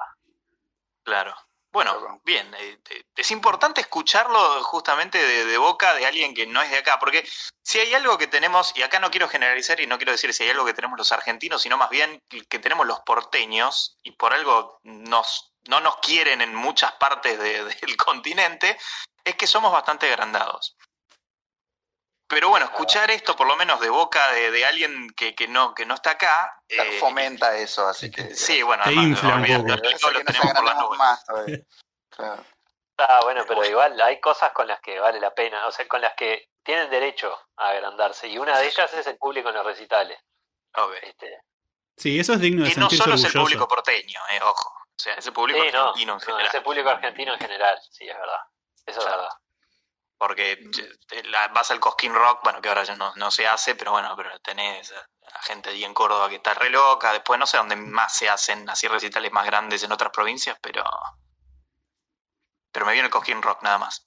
Claro. 1.02 1.34
Bueno, 1.76 2.22
bien, 2.24 2.54
eh, 2.54 2.78
eh, 2.88 3.02
es 3.14 3.30
importante 3.32 3.82
escucharlo 3.82 4.62
justamente 4.62 5.18
de, 5.18 5.44
de 5.44 5.58
boca 5.58 5.92
de 5.92 6.06
alguien 6.06 6.32
que 6.32 6.46
no 6.46 6.62
es 6.62 6.70
de 6.70 6.78
acá, 6.78 6.98
porque 6.98 7.28
si 7.62 7.78
hay 7.78 7.92
algo 7.92 8.16
que 8.16 8.26
tenemos, 8.26 8.72
y 8.74 8.80
acá 8.82 8.98
no 8.98 9.10
quiero 9.10 9.28
generalizar 9.28 9.78
y 9.78 9.86
no 9.86 9.98
quiero 9.98 10.12
decir 10.12 10.32
si 10.32 10.44
hay 10.44 10.48
algo 10.48 10.64
que 10.64 10.72
tenemos 10.72 10.96
los 10.96 11.12
argentinos, 11.12 11.60
sino 11.60 11.76
más 11.76 11.90
bien 11.90 12.18
que 12.48 12.58
tenemos 12.60 12.86
los 12.86 13.00
porteños, 13.00 13.98
y 14.02 14.12
por 14.12 14.32
algo 14.32 14.80
nos, 14.84 15.52
no 15.68 15.80
nos 15.80 15.98
quieren 15.98 16.40
en 16.40 16.54
muchas 16.54 16.92
partes 16.92 17.38
de- 17.38 17.64
del 17.82 17.96
continente, 17.98 18.78
es 19.22 19.34
que 19.34 19.46
somos 19.46 19.70
bastante 19.70 20.06
agrandados. 20.08 20.78
Pero 22.28 22.48
bueno, 22.48 22.66
escuchar 22.66 23.10
esto 23.10 23.36
por 23.36 23.46
lo 23.46 23.56
menos 23.56 23.80
de 23.80 23.88
boca 23.88 24.32
de, 24.32 24.50
de 24.50 24.64
alguien 24.66 25.08
que, 25.16 25.34
que 25.34 25.46
no 25.46 25.74
que 25.74 25.86
no 25.86 25.94
está 25.94 26.10
acá, 26.12 26.60
eh, 26.68 26.98
fomenta 26.98 27.56
eso, 27.56 27.86
así 27.86 28.10
que. 28.10 28.34
sí, 28.34 28.62
bueno, 28.62 28.82
Te 28.82 28.88
además, 28.90 29.06
infla 29.06 29.34
un 29.36 29.40
olvídate, 29.42 29.74
poco. 29.74 29.88
Eso 29.88 30.08
que 30.08 30.14
lo 30.14 30.24
tenemos 30.24 30.52
por 30.52 30.64
las 30.64 30.76
nubes. 30.76 30.98
más. 30.98 31.24
Claro. 32.10 32.44
Ah, 32.98 33.20
bueno, 33.24 33.44
pero 33.46 33.64
igual 33.64 34.00
hay 34.00 34.20
cosas 34.20 34.52
con 34.52 34.66
las 34.66 34.80
que 34.80 34.98
vale 34.98 35.20
la 35.20 35.34
pena, 35.34 35.66
o 35.66 35.70
sea, 35.70 35.86
con 35.86 36.00
las 36.00 36.14
que 36.14 36.48
tienen 36.64 36.88
derecho 36.90 37.32
a 37.58 37.68
agrandarse, 37.68 38.26
y 38.26 38.38
una 38.38 38.58
de 38.58 38.66
ellas 38.66 38.92
es 38.94 39.06
el 39.06 39.18
público 39.18 39.50
en 39.50 39.54
los 39.56 39.66
recitales. 39.66 40.18
Ok. 40.76 40.94
Este, 41.02 41.40
Sí, 41.98 42.18
eso 42.20 42.34
es 42.34 42.40
digno 42.40 42.64
de 42.64 42.72
Y 42.72 42.74
no 42.74 42.90
solo 42.90 43.14
es 43.14 43.20
el 43.20 43.26
orgulloso. 43.28 43.40
público 43.40 43.68
porteño, 43.68 44.20
eh, 44.30 44.40
ojo. 44.42 44.68
O 44.70 44.98
sea, 45.02 45.14
es 45.14 45.26
el 45.26 45.32
público 45.32 45.62
sí, 45.62 45.70
no, 45.72 45.80
argentino 45.90 46.12
en 46.12 46.18
no, 46.18 46.24
general. 46.24 46.46
ese 46.46 46.60
público 46.60 46.88
argentino 46.90 47.32
en 47.34 47.38
general, 47.38 47.78
sí, 47.90 48.06
es 48.08 48.16
verdad. 48.18 48.40
Eso 48.86 49.00
Claro. 49.00 49.14
es 49.14 49.16
verdad. 49.22 49.36
Porque 50.18 50.58
la- 51.24 51.48
vas 51.48 51.70
al 51.70 51.80
Cosquín 51.80 52.14
Rock, 52.14 52.40
bueno, 52.44 52.60
que 52.60 52.68
ahora 52.68 52.84
ya 52.84 52.96
no, 52.96 53.12
no 53.16 53.30
se 53.30 53.46
hace, 53.46 53.74
pero 53.74 53.92
bueno, 53.92 54.14
pero 54.16 54.38
tenés 54.40 54.92
a 54.92 55.06
a 55.34 55.42
gente 55.42 55.68
ahí 55.70 55.84
en 55.84 55.92
Córdoba 55.92 56.28
que 56.30 56.36
está 56.36 56.54
re 56.54 56.70
loca, 56.70 57.12
después 57.12 57.38
no 57.38 57.46
sé 57.46 57.56
dónde 57.58 57.76
más 57.76 58.12
se 58.12 58.28
hacen 58.28 58.70
así 58.70 58.86
recitales 58.88 59.30
más 59.32 59.44
grandes 59.44 59.82
en 59.82 59.92
otras 59.92 60.10
provincias, 60.12 60.56
pero 60.62 60.82
pero 62.72 62.86
me 62.86 62.92
viene 62.92 63.06
el 63.06 63.12
Cosquín 63.12 63.42
Rock 63.42 63.62
nada 63.62 63.78
más. 63.78 64.06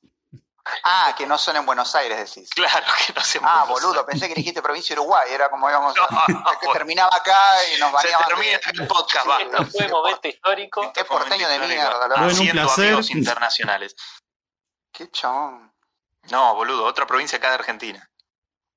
Ah, 0.84 1.14
que 1.18 1.26
no 1.26 1.38
son 1.38 1.56
en 1.58 1.66
Buenos 1.66 1.94
Aires, 1.96 2.18
decís. 2.34 2.50
Claro 2.52 2.86
que 3.06 3.14
no 3.14 3.22
sé. 3.22 3.40
Ah, 3.44 3.66
boludo, 3.68 4.06
pensé 4.06 4.28
que 4.28 4.36
dijiste 4.36 4.62
provincia 4.62 4.96
de 4.96 5.02
Uruguay, 5.02 5.28
era 5.32 5.50
como 5.50 5.70
íbamos 5.70 5.96
a... 5.98 6.26
No, 6.32 6.60
que 6.60 6.68
terminaba 6.74 7.16
acá 7.16 7.38
y 7.76 7.80
nos 7.80 8.00
Se 8.02 8.10
termina 8.28 8.58
de- 8.58 8.62
el 8.82 8.88
podcast, 8.88 9.26
basta. 9.26 9.44
Esto 9.44 9.66
fue 9.66 9.86
un 9.86 9.92
momento 9.92 10.28
histórico. 10.28 10.94
Qué 10.94 11.06
porteño 11.06 11.48
de 11.50 11.60
mierda, 11.60 12.06
Haciendo 12.28 12.62
placer. 12.64 12.86
amigos 12.88 13.10
internacionales. 13.10 13.96
Qué 14.92 15.10
chabón. 15.10 15.74
No, 16.32 16.56
boludo, 16.56 16.86
otra 16.86 17.06
provincia 17.08 17.38
acá 17.38 17.50
de 17.50 17.56
Argentina. 17.56 18.10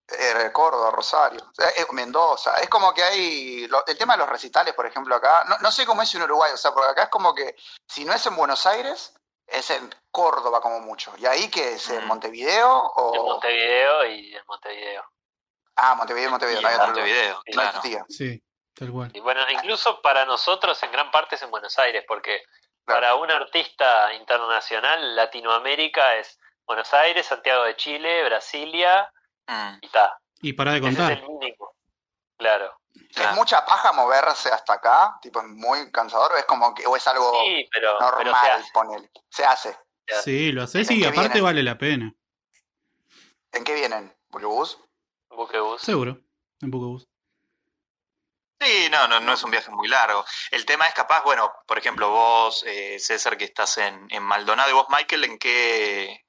Eh, 0.09 0.51
Córdoba, 0.53 0.91
Rosario, 0.91 1.41
eh, 1.59 1.73
eh, 1.79 1.87
Mendoza. 1.93 2.57
Es 2.57 2.69
como 2.69 2.93
que 2.93 3.03
hay. 3.03 3.67
lo- 3.69 3.85
el 3.87 3.97
tema 3.97 4.15
de 4.15 4.19
los 4.19 4.29
recitales, 4.29 4.75
por 4.75 4.85
ejemplo, 4.87 5.15
acá. 5.15 5.45
No, 5.49 5.57
no 5.59 5.71
sé 5.73 5.87
cómo 5.87 6.03
es 6.03 6.15
en 6.15 6.23
Uruguay, 6.23 6.51
o 6.53 6.57
sea, 6.57 6.73
porque 6.73 6.91
acá 6.91 7.05
es 7.05 7.09
como 7.09 7.35
que 7.35 7.55
si 7.89 8.05
no 8.05 8.13
es 8.13 8.27
en 8.27 8.37
Buenos 8.37 8.67
Aires, 8.67 9.15
es 9.47 9.71
en 9.71 9.95
Córdoba 10.11 10.61
como 10.61 10.81
mucho. 10.81 11.13
¿Y 11.19 11.25
ahí 11.27 11.49
qué 11.51 11.75
es? 11.75 11.89
¿En 11.91 12.05
Mm. 12.05 12.09
Montevideo? 12.09 12.71
O... 12.97 13.15
En 13.15 13.23
Montevideo 13.23 14.05
y 14.07 14.35
en 14.37 14.43
Montevideo. 14.47 15.05
Ah, 15.77 15.95
Montevideo, 15.95 16.31
Montevideo. 16.31 16.61
Y 16.61 16.63
no 16.63 16.69
hay 16.69 16.75
otro. 16.75 16.87
Montevideo, 16.89 17.35
No 17.37 17.43
claro. 17.53 17.69
existía. 17.79 18.05
Sí, 18.09 18.43
tal 18.75 18.93
cual. 18.93 19.11
Y 19.15 19.21
bueno, 19.21 19.41
incluso 19.51 20.03
para 20.03 20.27
nosotros 20.27 20.83
en 20.83 20.93
gran 20.93 21.11
parte 21.11 21.37
es 21.37 21.43
en 21.43 21.51
Buenos 21.51 21.79
Aires, 21.79 22.05
porque 22.07 22.43
Claro. 22.85 23.01
para 23.01 23.15
un 23.15 23.31
artista 23.31 24.13
internacional, 24.15 25.17
Latinoamérica 25.17 26.17
es 26.17 26.39
Buenos 26.67 26.93
Aires, 26.95 27.27
Santiago 27.27 27.65
de 27.65 27.77
Chile, 27.77 28.25
Brasilia 28.25 29.11
Mm, 29.49 29.79
y 29.83 29.89
ta. 29.89 30.19
Y 30.41 30.53
para 30.53 30.73
de 30.73 30.79
Ese 30.79 30.89
es 30.89 30.97
contar. 30.97 31.13
el 31.19 31.23
mínimo. 31.29 31.75
Claro. 32.37 32.79
¿Es 33.11 33.35
mucha 33.35 33.65
paja 33.67 33.93
moverse 33.93 34.51
hasta 34.51 34.75
acá? 34.75 35.19
Tipo, 35.21 35.41
es 35.41 35.47
muy 35.49 35.91
cansador, 35.91 36.33
o 36.33 36.37
es 36.37 36.45
como 36.45 36.73
que, 36.75 36.87
o 36.87 36.97
es 36.97 37.07
algo 37.09 37.33
Sí, 37.45 37.69
pero, 37.73 37.97
pero 37.99 38.11
se 38.19 38.25
normal, 38.25 38.51
hace. 38.53 38.71
ponele. 38.73 39.11
Se 39.31 39.45
hace. 39.45 39.77
Sí, 40.23 40.53
lo 40.53 40.63
haces 40.63 40.89
¿En 40.91 40.97
y 40.99 41.05
aparte 41.05 41.29
vienen? 41.29 41.45
vale 41.45 41.63
la 41.63 41.79
pena. 41.79 42.15
¿En 43.53 43.65
qué 43.65 43.75
vienen? 43.75 44.15
¿Buquebús? 44.29 44.79
Buquebus. 45.31 45.83
Seguro. 45.83 46.19
En 46.61 46.71
Buquebus. 46.71 47.09
Sí, 48.61 48.89
no, 48.91 49.09
no, 49.09 49.19
no 49.21 49.33
es 49.33 49.43
un 49.43 49.51
viaje 49.51 49.71
muy 49.71 49.89
largo. 49.89 50.25
El 50.53 50.65
tema 50.65 50.87
es 50.87 50.95
capaz, 50.95 51.25
bueno, 51.25 51.53
por 51.67 51.79
ejemplo, 51.79 52.11
vos, 52.11 52.63
eh, 52.67 52.99
César, 53.01 53.37
que 53.37 53.45
estás 53.47 53.79
en, 53.79 54.07
en 54.11 54.23
Maldonado, 54.23 54.71
y 54.71 54.75
vos, 54.75 54.87
Michael, 54.89 55.25
¿en 55.25 55.39
qué, 55.39 56.25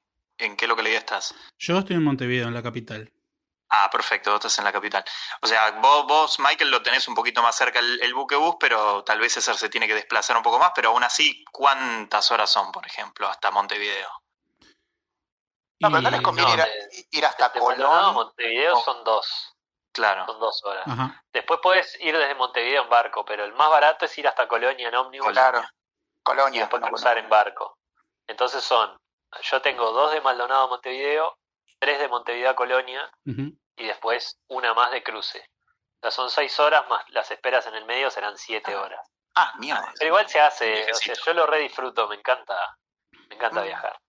en 0.45 0.55
qué 0.55 0.67
localidad 0.67 0.97
estás? 0.99 1.33
Yo 1.57 1.77
estoy 1.79 1.95
en 1.95 2.03
Montevideo, 2.03 2.47
en 2.47 2.53
la 2.53 2.63
capital. 2.63 3.11
Ah, 3.69 3.89
perfecto, 3.91 4.29
vos 4.31 4.37
estás 4.37 4.57
en 4.59 4.65
la 4.65 4.71
capital. 4.71 5.03
O 5.41 5.47
sea, 5.47 5.71
vos, 5.71 6.05
vos 6.05 6.39
Michael, 6.39 6.69
lo 6.69 6.83
tenés 6.83 7.07
un 7.07 7.15
poquito 7.15 7.41
más 7.41 7.55
cerca 7.55 7.79
el, 7.79 7.99
el 8.03 8.13
buquebús, 8.13 8.55
pero 8.59 9.03
tal 9.03 9.19
vez 9.19 9.33
César 9.33 9.55
se 9.55 9.69
tiene 9.69 9.87
que 9.87 9.95
desplazar 9.95 10.37
un 10.37 10.43
poco 10.43 10.59
más, 10.59 10.71
pero 10.75 10.89
aún 10.89 11.03
así, 11.03 11.43
¿cuántas 11.51 12.29
horas 12.31 12.51
son, 12.51 12.71
por 12.71 12.85
ejemplo, 12.85 13.27
hasta 13.27 13.49
Montevideo? 13.49 14.09
No, 15.79 15.89
pero 15.89 16.01
no 16.01 16.09
les 16.11 16.21
conviene 16.21 16.49
no, 16.49 16.55
ir, 16.55 16.61
a- 16.61 16.65
de- 16.65 17.07
ir 17.11 17.25
hasta 17.25 17.49
De 17.49 17.59
Maldonado 17.59 17.95
a 17.95 17.99
Colón. 18.01 18.13
Montevideo 18.15 18.77
Oh. 18.77 18.81
son 18.83 19.03
dos. 19.03 19.49
Claro. 19.91 20.25
Son 20.25 20.39
dos 20.39 20.63
horas. 20.63 20.87
Ajá. 20.87 21.23
Después 21.31 21.59
puedes 21.61 21.99
ir 22.01 22.17
desde 22.17 22.33
Montevideo 22.35 22.83
en 22.83 22.89
barco, 22.89 23.25
pero 23.25 23.43
el 23.43 23.53
más 23.53 23.69
barato 23.69 24.05
es 24.05 24.17
ir 24.17 24.27
hasta 24.27 24.47
Colonia 24.47 24.87
en 24.87 24.95
ómnibus 24.95 25.31
Claro. 25.31 25.61
y 25.61 26.23
Colonia. 26.23 26.61
después 26.61 26.81
no, 26.81 26.87
cruzar 26.87 27.17
en 27.17 27.29
barco. 27.29 27.77
Entonces 28.27 28.63
son, 28.63 28.95
yo 29.41 29.61
tengo 29.61 29.91
dos 29.91 30.11
de 30.11 30.21
Maldonado 30.21 30.63
a 30.63 30.67
Montevideo, 30.67 31.37
tres 31.79 31.99
de 31.99 32.07
Montevideo 32.07 32.49
a 32.51 32.55
Colonia 32.55 33.09
y 33.25 33.85
después 33.87 34.39
una 34.47 34.73
más 34.73 34.91
de 34.91 35.03
cruce. 35.03 35.39
O 35.39 35.99
sea, 36.01 36.11
son 36.11 36.29
seis 36.29 36.59
horas 36.59 36.87
más 36.89 37.03
las 37.09 37.29
esperas 37.31 37.65
en 37.67 37.75
el 37.75 37.85
medio 37.85 38.09
serán 38.11 38.37
siete 38.37 38.73
Ah. 38.73 38.81
horas. 38.81 39.07
Ah, 39.35 39.53
mierda. 39.57 39.91
Pero 39.97 40.07
igual 40.09 40.29
se 40.29 40.39
hace, 40.39 40.91
o 40.91 40.95
sea, 40.95 41.15
yo 41.25 41.33
lo 41.33 41.47
re 41.47 41.59
disfruto, 41.59 42.07
me 42.07 42.15
encanta, 42.15 42.55
me 43.29 43.35
encanta 43.35 43.61
Mm. 43.61 43.65
viajar. 43.65 43.99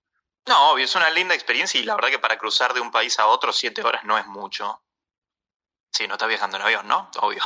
No, 0.46 0.72
obvio, 0.72 0.84
es 0.84 0.94
una 0.94 1.08
linda 1.08 1.34
experiencia 1.34 1.80
y 1.80 1.84
la 1.84 1.94
verdad 1.94 2.10
que 2.10 2.18
para 2.18 2.36
cruzar 2.36 2.74
de 2.74 2.80
un 2.80 2.90
país 2.90 3.18
a 3.18 3.26
otro 3.28 3.50
siete 3.52 3.82
horas 3.82 4.04
no 4.04 4.18
es 4.18 4.26
mucho. 4.26 4.82
Sí, 5.94 6.08
no 6.08 6.14
estás 6.14 6.28
viajando 6.28 6.56
en 6.56 6.62
avión, 6.64 6.88
¿no? 6.88 7.08
Obvio. 7.20 7.40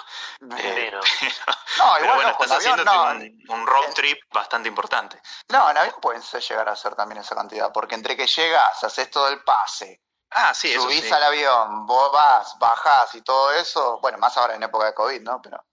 Eh, 0.57 0.91
Sí, 1.05 1.27
¿no? 1.77 1.87
no, 1.87 1.95
Pero 1.95 2.05
igual 2.05 2.15
bueno, 2.17 2.37
no, 2.39 2.45
estás 2.45 2.85
no. 2.85 3.55
un, 3.55 3.67
road 3.67 3.93
trip 3.95 4.19
bastante 4.33 4.71
importante. 4.71 5.21
No, 5.51 5.71
en 5.71 5.77
avión 5.77 5.97
pueden 6.01 6.23
llegar 6.23 6.69
a 6.69 6.75
ser 6.75 6.95
también 6.95 7.21
esa 7.21 7.35
cantidad, 7.35 7.71
porque 7.73 7.95
entre 7.95 8.17
que 8.17 8.27
llegas, 8.27 8.83
haces 8.83 9.11
todo 9.11 9.29
el 9.29 9.43
pase, 9.45 10.03
Ah, 10.31 10.53
sí, 10.55 10.71
eso 10.71 10.83
subís 10.83 11.05
sí. 11.05 11.13
al 11.13 11.23
avión, 11.23 11.87
vos 11.87 12.13
vas, 12.13 12.59
bajás 12.59 13.15
y 13.15 13.23
todo 13.23 13.53
eso, 13.53 13.99
bueno, 14.01 14.19
más 14.19 14.37
ahora 14.37 14.55
en 14.55 14.63
época 14.63 14.87
de 14.87 14.95
COVID, 14.95 15.21
¿no? 15.23 15.41
Pero. 15.43 15.65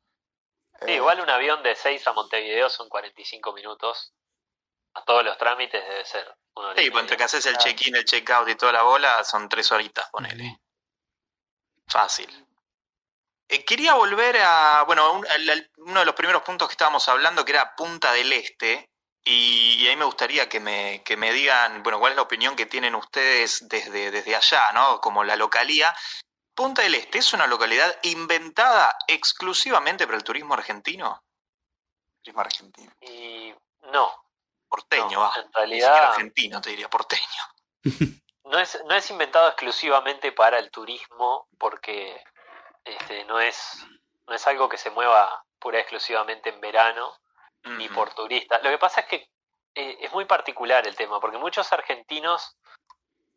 Sí, 0.80 0.92
eh, 0.92 0.96
igual 0.96 1.20
un 1.22 1.30
avión 1.30 1.62
de 1.64 1.76
6 1.76 2.06
a 2.08 2.14
Montevideo 2.14 2.70
son 2.70 2.90
45 2.90 3.54
minutos. 3.54 4.14
A 4.94 5.04
todos 5.04 5.26
los 5.26 5.38
trámites 5.38 5.84
debe 5.86 6.06
ser. 6.06 6.26
Sí, 6.78 6.90
pues 6.90 7.02
entre 7.02 7.18
que 7.18 7.24
haces 7.26 7.46
el 7.46 7.58
check-in, 7.58 7.98
el 7.98 8.06
check-out 8.06 8.48
y 8.48 8.56
toda 8.56 8.72
la 8.72 8.84
bola, 8.84 9.24
son 9.26 9.50
tres 9.50 9.70
horitas, 9.74 10.10
ponele. 10.10 10.62
Fácil. 11.88 12.45
Eh, 13.48 13.64
quería 13.64 13.94
volver 13.94 14.38
a, 14.42 14.84
bueno, 14.84 15.12
un- 15.14 15.28
al- 15.28 15.50
al- 15.50 15.72
uno 15.78 16.00
de 16.00 16.06
los 16.06 16.16
primeros 16.16 16.42
puntos 16.44 16.68
que 16.68 16.74
estábamos 16.74 17.08
hablando, 17.10 17.46
que 17.46 17.52
era 17.52 17.76
Punta 17.76 18.12
del 18.12 18.32
Este, 18.34 18.90
y, 19.24 19.76
y 19.84 19.88
ahí 19.88 19.96
me 19.96 20.06
gustaría 20.06 20.48
que 20.50 20.60
me, 20.60 21.04
que 21.04 21.16
me 21.18 21.32
digan, 21.32 21.84
bueno, 21.84 22.00
cuál 22.00 22.12
es 22.14 22.16
la 22.16 22.22
opinión 22.24 22.56
que 22.56 22.66
tienen 22.66 22.96
ustedes 22.96 23.68
desde, 23.68 24.12
desde 24.12 24.36
allá, 24.36 24.72
¿no? 24.74 25.00
Como 25.02 25.24
la 25.24 25.36
localía. 25.36 25.96
Punta 26.56 26.82
del 26.84 26.96
Este 26.96 27.18
es 27.20 27.34
una 27.34 27.48
localidad 27.48 27.96
inventada 28.04 28.96
exclusivamente 29.08 30.06
para 30.06 30.18
el 30.18 30.24
turismo 30.24 30.54
argentino. 30.54 31.22
turismo 32.24 32.42
argentino. 32.42 32.92
Y 33.02 33.54
no, 33.92 34.12
Porteño, 34.68 35.10
No, 35.12 35.20
va. 35.22 35.34
en 35.38 35.54
realidad 35.54 36.12
argentino, 36.12 36.60
te 36.62 36.72
diría, 36.72 36.90
porteño. 36.90 37.24
no 38.46 38.60
es, 38.60 38.80
no 38.86 38.96
es 38.96 39.10
inventado 39.12 39.48
exclusivamente 39.50 40.32
para 40.32 40.58
el 40.60 40.72
turismo 40.72 41.48
porque 41.58 42.24
este, 42.86 43.26
no, 43.26 43.40
es, 43.40 43.86
no 44.28 44.36
es 44.36 44.48
algo 44.48 44.70
que 44.70 44.78
se 44.78 44.92
mueva 44.92 45.44
pura 45.60 45.80
y 45.80 45.82
exclusivamente 45.82 46.50
en 46.50 46.62
verano 46.62 47.18
ni 47.64 47.90
por 47.90 48.14
turistas. 48.14 48.62
Lo 48.64 48.70
que 48.70 48.78
pasa 48.78 49.02
es 49.02 49.08
que 49.08 49.28
eh, 49.74 49.98
es 50.02 50.12
muy 50.14 50.26
particular 50.26 50.86
el 50.86 50.96
tema 50.96 51.20
porque 51.20 51.40
muchos 51.40 51.74
argentinos 51.74 52.56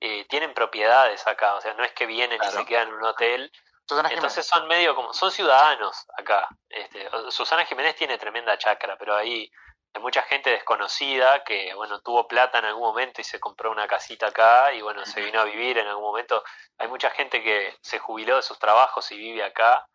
eh, 0.01 0.27
tienen 0.29 0.53
propiedades 0.53 1.27
acá, 1.27 1.55
o 1.55 1.61
sea, 1.63 1.73
no 1.75 1.83
es 1.83 1.93
que 1.93 2.05
vienen 2.05 2.39
y 2.43 2.51
se 2.51 2.67
quedan 2.67 2.89
en 2.89 2.95
un 2.95 3.05
hotel 3.05 3.51
Susana 3.89 4.11
Jiménez. 4.11 4.25
Entonces 4.25 4.47
son 4.47 4.69
medio 4.69 4.95
como, 4.95 5.15
son 5.15 5.33
ciudadanos 5.33 6.07
acá. 6.19 6.47
Este, 6.69 7.09
Susana 7.31 7.65
Jiménez 7.65 7.97
tiene 7.97 8.19
tremenda 8.19 8.59
chacra, 8.59 8.97
pero 8.99 9.17
ahí 9.17 9.51
hay 9.95 10.03
mucha 10.03 10.23
gente 10.23 10.51
desconocida 10.51 11.43
que, 11.45 11.75
bueno, 11.75 12.01
tuvo 12.01 12.29
plata 12.29 12.59
en 12.59 12.67
algún 12.67 12.83
momento 12.83 13.21
y 13.21 13.25
se 13.25 13.41
compró 13.41 13.71
una 13.71 13.87
casita 13.89 14.29
acá 14.29 14.73
y, 14.73 14.83
bueno, 14.83 15.05
se 15.05 15.21
vino 15.21 15.41
a 15.41 15.45
vivir 15.45 15.79
en 15.79 15.87
algún 15.87 16.05
momento. 16.05 16.45
Hay 16.79 16.89
mucha 16.89 17.11
gente 17.11 17.43
que 17.43 17.77
se 17.81 17.99
jubiló 17.99 18.37
de 18.37 18.43
sus 18.43 18.59
trabajos 18.59 19.11
y 19.13 19.17
vive 19.17 19.43
acá 19.43 19.87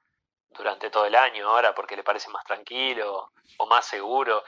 durante 0.50 0.90
todo 0.90 1.06
el 1.06 1.16
año 1.16 1.50
ahora 1.50 1.74
porque 1.74 1.96
le 1.96 2.04
parece 2.04 2.30
más 2.30 2.44
tranquilo 2.44 3.32
o 3.58 3.66
más 3.66 3.86
seguro. 3.86 4.44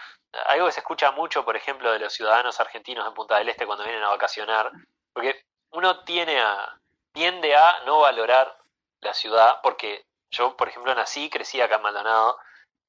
Algo 0.48 0.66
que 0.66 0.72
se 0.74 0.80
escucha 0.82 1.12
mucho, 1.12 1.46
por 1.46 1.56
ejemplo, 1.56 1.92
de 1.92 2.00
los 2.00 2.14
ciudadanos 2.14 2.60
argentinos 2.60 3.08
en 3.08 3.14
Punta 3.14 3.38
del 3.38 3.50
Este 3.50 3.66
cuando 3.66 3.84
vienen 3.84 4.04
a 4.04 4.10
vacacionar, 4.10 4.72
porque 5.14 5.46
uno 5.72 6.04
tiene 6.04 6.40
a, 6.42 6.78
tiende 7.14 7.56
a 7.56 7.82
no 7.86 8.00
valorar 8.00 8.58
la 9.02 9.14
ciudad, 9.14 9.60
porque 9.62 10.06
yo, 10.32 10.58
por 10.58 10.68
ejemplo, 10.68 10.94
nací 10.94 11.26
y 11.26 11.30
crecí 11.30 11.62
acá 11.62 11.76
en 11.76 11.84
Maldonado, 11.84 12.38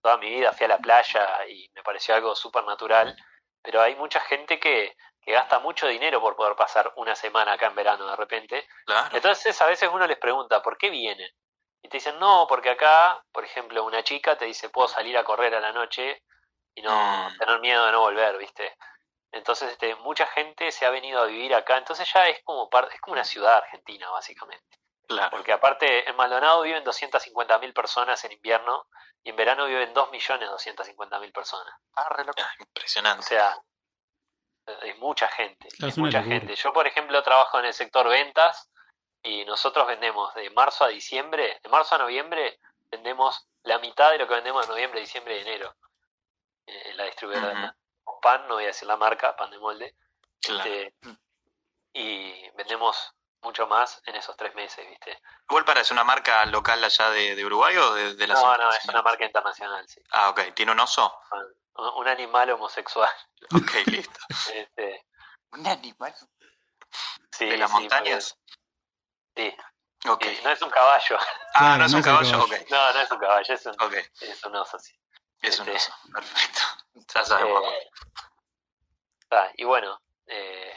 toda 0.07 0.19
mi 0.19 0.31
vida 0.31 0.53
fui 0.53 0.67
a 0.67 0.69
la 0.69 0.79
playa 0.79 1.45
y 1.49 1.69
me 1.75 1.83
pareció 1.83 2.15
algo 2.15 2.37
súper 2.37 2.63
natural, 2.65 3.17
pero 3.61 3.83
hay 3.83 3.97
mucha 3.97 4.21
gente 4.21 4.61
que, 4.61 4.97
que 5.21 5.33
gasta 5.33 5.59
mucho 5.59 5.89
dinero 5.89 6.21
por 6.21 6.37
poder 6.37 6.55
pasar 6.55 6.93
una 6.95 7.17
semana 7.17 7.55
acá 7.55 7.67
en 7.67 7.75
verano 7.75 8.07
de 8.07 8.15
repente. 8.15 8.69
Claro. 8.85 9.17
Entonces 9.17 9.61
a 9.61 9.67
veces 9.67 9.91
uno 9.93 10.07
les 10.07 10.17
pregunta, 10.19 10.63
¿por 10.63 10.79
qué 10.79 10.91
vienen? 10.91 11.29
Y 11.83 11.89
te 11.89 11.97
dicen, 11.97 12.21
no, 12.21 12.47
porque 12.49 12.71
acá, 12.71 13.21
por 13.33 13.45
ejemplo, 13.45 13.83
una 13.85 14.05
chica 14.05 14.39
te 14.39 14.45
dice, 14.45 14.69
puedo 14.69 14.87
salir 14.87 15.19
a 15.19 15.25
correr 15.25 15.53
a 15.57 15.61
la 15.61 15.73
noche 15.73 16.23
y 16.77 16.83
no 16.83 17.29
Mm. 17.31 17.39
tener 17.39 17.59
miedo 17.59 17.85
de 17.87 17.91
no 17.91 18.01
volver, 18.03 18.39
¿viste? 18.39 18.77
Entonces, 19.33 19.73
este, 19.73 19.97
mucha 19.97 20.27
gente 20.27 20.71
se 20.71 20.87
ha 20.87 20.91
venido 20.91 21.21
a 21.21 21.27
vivir 21.27 21.53
acá, 21.53 21.79
entonces 21.79 22.09
ya 22.13 22.29
es 22.29 22.39
como 22.45 22.71
par- 22.71 22.89
es 22.95 23.01
como 23.01 23.15
una 23.15 23.25
ciudad 23.25 23.57
argentina, 23.57 24.09
básicamente. 24.11 24.79
Claro. 25.07 25.31
Porque 25.31 25.53
aparte, 25.53 26.09
en 26.09 26.17
Maldonado 26.17 26.63
viven 26.63 26.85
250.000 26.85 27.73
personas 27.73 28.23
en 28.25 28.33
invierno 28.33 28.87
y 29.23 29.31
en 29.31 29.37
verano 29.37 29.67
viven 29.67 29.95
2.250.000 29.95 31.33
personas. 31.33 31.75
Ah, 31.95 32.09
re 32.11 32.25
loco. 32.25 32.41
Ah, 32.43 32.51
O 32.59 32.63
Impresionante. 32.63 33.23
sea, 33.25 33.57
es 34.83 34.99
mucha 34.99 35.29
gente. 35.29 35.69
Una 35.81 35.93
mucha 35.97 36.19
locura. 36.19 36.39
gente. 36.39 36.57
Yo, 36.57 36.73
por 36.73 36.87
ejemplo, 36.87 37.23
trabajo 37.23 37.59
en 37.61 37.67
el 37.67 37.75
sector 37.75 38.09
ventas 38.09 38.69
y 39.23 39.45
nosotros 39.45 39.87
vendemos 39.87 40.35
de 40.35 40.51
marzo 40.51 40.85
a 40.85 40.89
diciembre, 40.89 41.61
de 41.63 41.69
marzo 41.69 41.95
a 41.95 41.99
noviembre, 41.99 42.59
vendemos 42.91 43.47
la 43.63 43.79
mitad 43.79 44.11
de 44.11 44.19
lo 44.19 44.27
que 44.29 44.35
vendemos 44.35 44.67
de 44.67 44.73
noviembre, 44.73 45.01
diciembre 45.01 45.39
y 45.39 45.43
enero. 45.43 45.75
eh, 46.67 46.83
En 46.91 46.97
la 46.97 47.05
distribuidora. 47.05 47.77
Pan, 48.23 48.47
no 48.49 48.55
voy 48.55 48.65
a 48.65 48.69
decir 48.69 48.89
la 48.89 48.97
marca, 48.97 49.37
pan 49.37 49.51
de 49.51 49.59
molde. 49.59 49.95
Claro. 50.41 50.69
Este, 50.69 50.95
y 51.93 52.51
vendemos 52.57 53.15
mucho 53.47 53.67
más 53.69 54.03
en 54.07 54.17
esos 54.17 54.37
tres 54.37 54.55
meses, 54.57 54.87
¿viste? 54.89 55.23
¿Igual 55.49 55.65
para 55.65 55.81
es 55.81 55.91
una 55.93 56.03
marca 56.03 56.45
local 56.47 56.83
allá 56.83 57.11
de, 57.11 57.37
de 57.37 57.45
Uruguay 57.45 57.77
o 57.77 57.95
de, 57.95 58.15
de 58.15 58.27
la 58.27 58.35
No, 58.35 58.41
zona? 58.41 58.65
no, 58.65 58.71
es 58.73 58.85
una 58.87 59.03
marca 59.03 59.25
internacional, 59.25 59.89
sí. 59.89 60.03
Ah, 60.11 60.31
ok. 60.31 60.53
¿Tiene 60.55 60.73
un 60.73 60.81
oso? 60.81 61.17
Un, 61.77 61.89
un 61.97 62.09
animal 62.09 62.51
homosexual. 62.51 63.11
Ok, 63.55 63.71
listo. 63.87 64.19
Este, 64.53 65.07
Un 65.53 65.65
animal. 65.67 66.13
sí, 67.31 67.47
¿De 67.47 67.57
las 67.57 67.71
sí, 67.71 67.77
montañas? 67.77 68.37
Sí, 69.37 69.57
Ok. 70.09 70.25
sí, 70.25 70.41
no 70.43 70.51
es 70.51 70.63
un 70.63 70.71
caballo. 70.71 71.19
Ah, 71.55 71.77
no 71.79 71.85
es 71.87 71.93
un 71.93 71.99
el 71.99 72.05
caballo, 72.05 72.43
ok. 72.43 72.49
caballo. 72.51 72.67
No, 72.71 72.93
no 72.93 73.01
es 73.01 73.11
un 73.13 73.19
caballo, 73.19 73.55
es 73.55 73.67
un, 73.67 73.75
Ok, 73.81 73.95
es 74.21 74.45
un 74.45 74.57
oso, 74.57 74.79
sí. 74.81 74.93
es 75.43 75.59
un 75.61 75.69
Este- 75.69 75.77
oso. 75.77 75.95
Perfecto. 76.13 76.61
Ya 77.15 77.25
sabemos. 77.25 77.63
Eh, 77.73 77.91
ah, 79.31 79.49
y 79.57 79.65
bueno, 79.65 80.01
eh, 80.27 80.73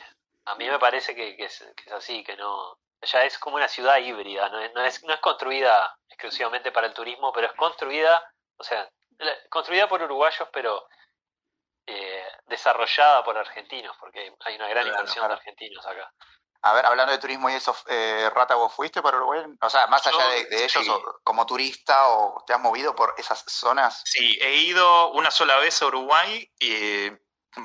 a 0.50 0.56
mí 0.56 0.68
me 0.70 0.80
parece 0.80 1.16
que, 1.16 1.36
que 1.38 1.46
es, 1.46 1.60
que 1.76 1.84
es 1.86 1.92
así, 1.92 2.24
que 2.24 2.36
no. 2.36 2.80
Ya 3.02 3.24
es 3.24 3.38
como 3.40 3.56
una 3.56 3.68
ciudad 3.70 3.98
híbrida, 3.98 4.50
no 4.50 4.60
es, 4.60 4.74
no, 4.74 4.84
es, 4.84 5.04
no 5.04 5.14
es 5.14 5.20
construida 5.22 5.96
exclusivamente 6.10 6.72
para 6.72 6.88
el 6.88 6.94
turismo, 6.94 7.32
pero 7.32 7.48
es 7.48 7.54
construida, 7.54 8.22
o 8.58 8.64
sea, 8.64 8.90
construida 9.50 9.88
por 9.88 10.02
uruguayos, 10.02 10.50
pero 10.52 10.86
eh, 11.86 12.28
desarrollada 12.48 13.24
por 13.24 13.38
argentinos, 13.38 13.96
porque 14.00 14.34
hay 14.42 14.56
una 14.56 14.68
gran 14.68 14.84
Claro, 14.84 15.00
inversión 15.00 15.28
de 15.28 15.34
argentinos 15.34 15.86
acá. 15.86 16.12
A 16.62 16.74
ver, 16.74 16.86
hablando 16.86 17.14
de 17.14 17.20
turismo 17.20 17.50
y 17.50 17.54
eso, 17.54 17.74
eh, 17.88 18.30
Rata, 18.36 18.56
¿vos 18.56 18.74
fuiste 18.74 19.02
para 19.02 19.16
Uruguay? 19.16 19.46
O 19.62 19.70
sea, 19.70 19.88
más 19.88 20.06
allá 20.06 20.20
Yo, 20.20 20.30
de, 20.32 20.46
de 20.46 20.66
ellos, 20.66 20.84
sí. 20.84 20.90
o 20.90 21.20
como 21.24 21.46
turista, 21.46 22.10
o 22.10 22.44
te 22.46 22.54
has 22.54 22.60
movido 22.60 22.94
por 22.96 23.16
esas 23.18 23.46
zonas. 23.48 24.02
Sí, 24.04 24.38
he 24.42 24.56
ido 24.56 25.12
una 25.12 25.32
sola 25.32 25.56
vez 25.60 25.82
a 25.82 25.86
Uruguay 25.88 26.52
y 26.60 27.10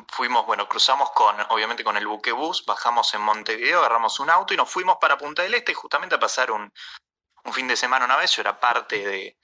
fuimos, 0.09 0.47
bueno, 0.47 0.69
cruzamos 0.69 1.11
con, 1.13 1.37
obviamente 1.51 1.85
con 1.85 1.97
el 1.97 2.07
buquebús, 2.07 2.65
bajamos 2.67 3.13
en 3.15 3.21
Montevideo, 3.21 3.81
agarramos 3.81 4.19
un 4.21 4.31
auto 4.31 4.55
y 4.55 4.57
nos 4.57 4.71
fuimos 4.71 4.97
para 5.01 5.19
Punta 5.19 5.43
del 5.43 5.55
Este 5.55 5.75
justamente 5.75 6.15
a 6.15 6.21
pasar 6.21 6.51
un, 6.51 6.73
un 7.45 7.53
fin 7.53 7.69
de 7.69 7.77
semana 7.77 8.05
una 8.05 8.17
vez. 8.17 8.35
Yo 8.35 8.43
era 8.43 8.59
parte 8.59 8.99
de, 9.07 9.39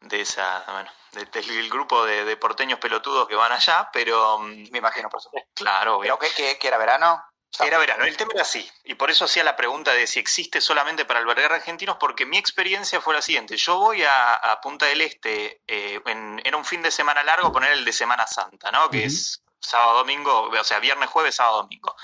de 0.00 0.20
esa, 0.20 0.64
bueno, 0.68 0.90
de- 1.12 1.26
del 1.26 1.70
grupo 1.70 2.04
de, 2.04 2.36
porteños 2.36 2.78
pelotudos 2.78 3.28
que 3.28 3.36
van 3.36 3.52
allá, 3.52 3.88
pero 3.92 4.38
mm, 4.40 4.70
Me 4.72 4.78
imagino, 4.78 5.08
por 5.08 5.20
eso. 5.20 5.30
claro. 5.54 6.00
¿Pero 6.00 6.18
qué, 6.18 6.30
qué, 6.36 6.58
qué 6.58 6.68
era 6.68 6.78
verano? 6.78 7.22
Era 7.60 7.78
verano, 7.78 8.02
el 8.04 8.16
tema 8.16 8.32
era 8.34 8.42
así, 8.42 8.68
y 8.82 8.94
por 8.96 9.12
eso 9.12 9.26
hacía 9.26 9.44
la 9.44 9.54
pregunta 9.54 9.92
de 9.92 10.08
si 10.08 10.18
existe 10.18 10.60
solamente 10.60 11.04
para 11.04 11.20
albergar 11.20 11.52
argentinos, 11.52 11.98
porque 12.00 12.26
mi 12.26 12.36
experiencia 12.36 13.00
fue 13.00 13.14
la 13.14 13.22
siguiente, 13.22 13.56
yo 13.56 13.78
voy 13.78 14.02
a, 14.02 14.34
a 14.34 14.60
Punta 14.60 14.86
del 14.86 15.00
Este, 15.02 15.62
eh, 15.68 16.00
en, 16.06 16.42
era 16.44 16.56
un 16.56 16.64
fin 16.64 16.82
de 16.82 16.90
semana 16.90 17.22
largo, 17.22 17.52
poner 17.52 17.70
el 17.70 17.84
de 17.84 17.92
Semana 17.92 18.26
Santa, 18.26 18.72
¿no? 18.72 18.90
Que 18.90 19.04
es 19.04 19.43
sábado, 19.64 19.98
domingo, 19.98 20.50
o 20.50 20.64
sea, 20.64 20.78
viernes, 20.78 21.10
jueves, 21.10 21.36
sábado, 21.36 21.62
domingo. 21.62 21.96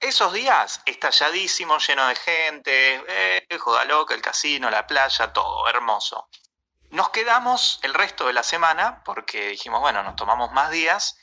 Esos 0.00 0.32
días, 0.32 0.80
estalladísimo, 0.86 1.78
lleno 1.78 2.06
de 2.06 2.14
gente, 2.16 3.04
eh, 3.08 3.58
joda 3.58 3.84
loca, 3.84 4.14
el 4.14 4.22
casino, 4.22 4.70
la 4.70 4.86
playa, 4.86 5.32
todo, 5.32 5.68
hermoso. 5.68 6.28
Nos 6.90 7.10
quedamos 7.10 7.80
el 7.82 7.94
resto 7.94 8.26
de 8.26 8.32
la 8.32 8.42
semana, 8.42 9.02
porque 9.04 9.48
dijimos, 9.48 9.80
bueno, 9.80 10.02
nos 10.02 10.16
tomamos 10.16 10.52
más 10.52 10.70
días, 10.70 11.18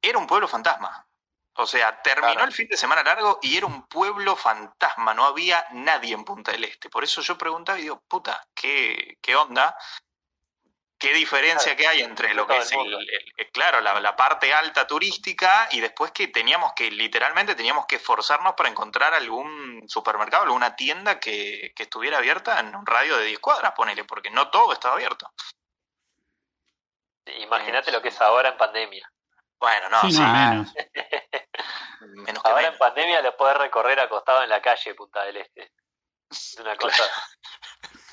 era 0.00 0.18
un 0.18 0.26
pueblo 0.26 0.46
fantasma. 0.48 1.06
O 1.54 1.66
sea, 1.66 2.00
terminó 2.02 2.34
Claro. 2.34 2.46
el 2.46 2.54
fin 2.54 2.68
de 2.68 2.76
semana 2.76 3.02
largo 3.02 3.40
y 3.42 3.56
era 3.56 3.66
un 3.66 3.82
pueblo 3.88 4.36
fantasma, 4.36 5.12
no 5.12 5.24
había 5.24 5.66
nadie 5.72 6.14
en 6.14 6.24
Punta 6.24 6.52
del 6.52 6.62
Este. 6.62 6.88
Por 6.88 7.02
eso 7.02 7.20
yo 7.20 7.36
preguntaba 7.36 7.78
y 7.78 7.82
digo, 7.82 8.00
puta, 8.06 8.46
¿qué, 8.54 9.18
qué 9.20 9.34
onda? 9.34 9.76
¿Qué 10.98 11.12
diferencia 11.12 11.76
Claro, 11.76 11.76
que 11.76 11.86
hay 11.86 12.00
entre 12.02 12.34
lo 12.34 12.46
que 12.46 12.58
es, 12.58 12.72
el 12.72 13.50
claro, 13.52 13.80
la, 13.80 14.00
la 14.00 14.16
parte 14.16 14.52
alta 14.52 14.84
turística 14.86 15.68
y 15.70 15.80
después 15.80 16.10
que 16.10 16.26
teníamos 16.26 16.72
que, 16.72 16.90
literalmente 16.90 17.54
teníamos 17.54 17.86
que 17.86 17.96
esforzarnos 17.96 18.54
para 18.54 18.68
encontrar 18.68 19.14
algún 19.14 19.84
supermercado, 19.88 20.42
alguna 20.42 20.74
tienda 20.74 21.20
que, 21.20 21.72
que 21.76 21.84
estuviera 21.84 22.18
abierta 22.18 22.58
en 22.58 22.74
un 22.74 22.84
radio 22.84 23.16
de 23.16 23.26
10 23.26 23.38
cuadras, 23.38 23.72
ponele, 23.76 24.04
porque 24.04 24.30
no 24.30 24.50
todo 24.50 24.72
estaba 24.72 24.94
abierto. 24.94 25.32
Imagínate 27.26 27.92
lo 27.92 28.02
que 28.02 28.08
es 28.08 28.20
ahora 28.20 28.48
en 28.48 28.56
pandemia. 28.56 29.08
Bueno, 29.58 29.88
no, 29.90 30.00
sí, 30.02 30.12
sí, 30.12 30.20
no, 30.20 30.32
menos. 30.32 30.74
menos 32.00 32.42
que 32.42 32.48
Ahora 32.48 32.62
menos. 32.62 32.72
en 32.74 32.78
pandemia 32.78 33.22
lo 33.22 33.36
podés 33.36 33.56
recorrer 33.56 34.00
acostado 34.00 34.42
en 34.42 34.50
la 34.50 34.62
calle 34.62 34.94
Punta 34.94 35.24
del 35.24 35.38
Este. 35.38 35.72
Es 36.30 36.56
una 36.58 36.76
cosa 36.76 37.04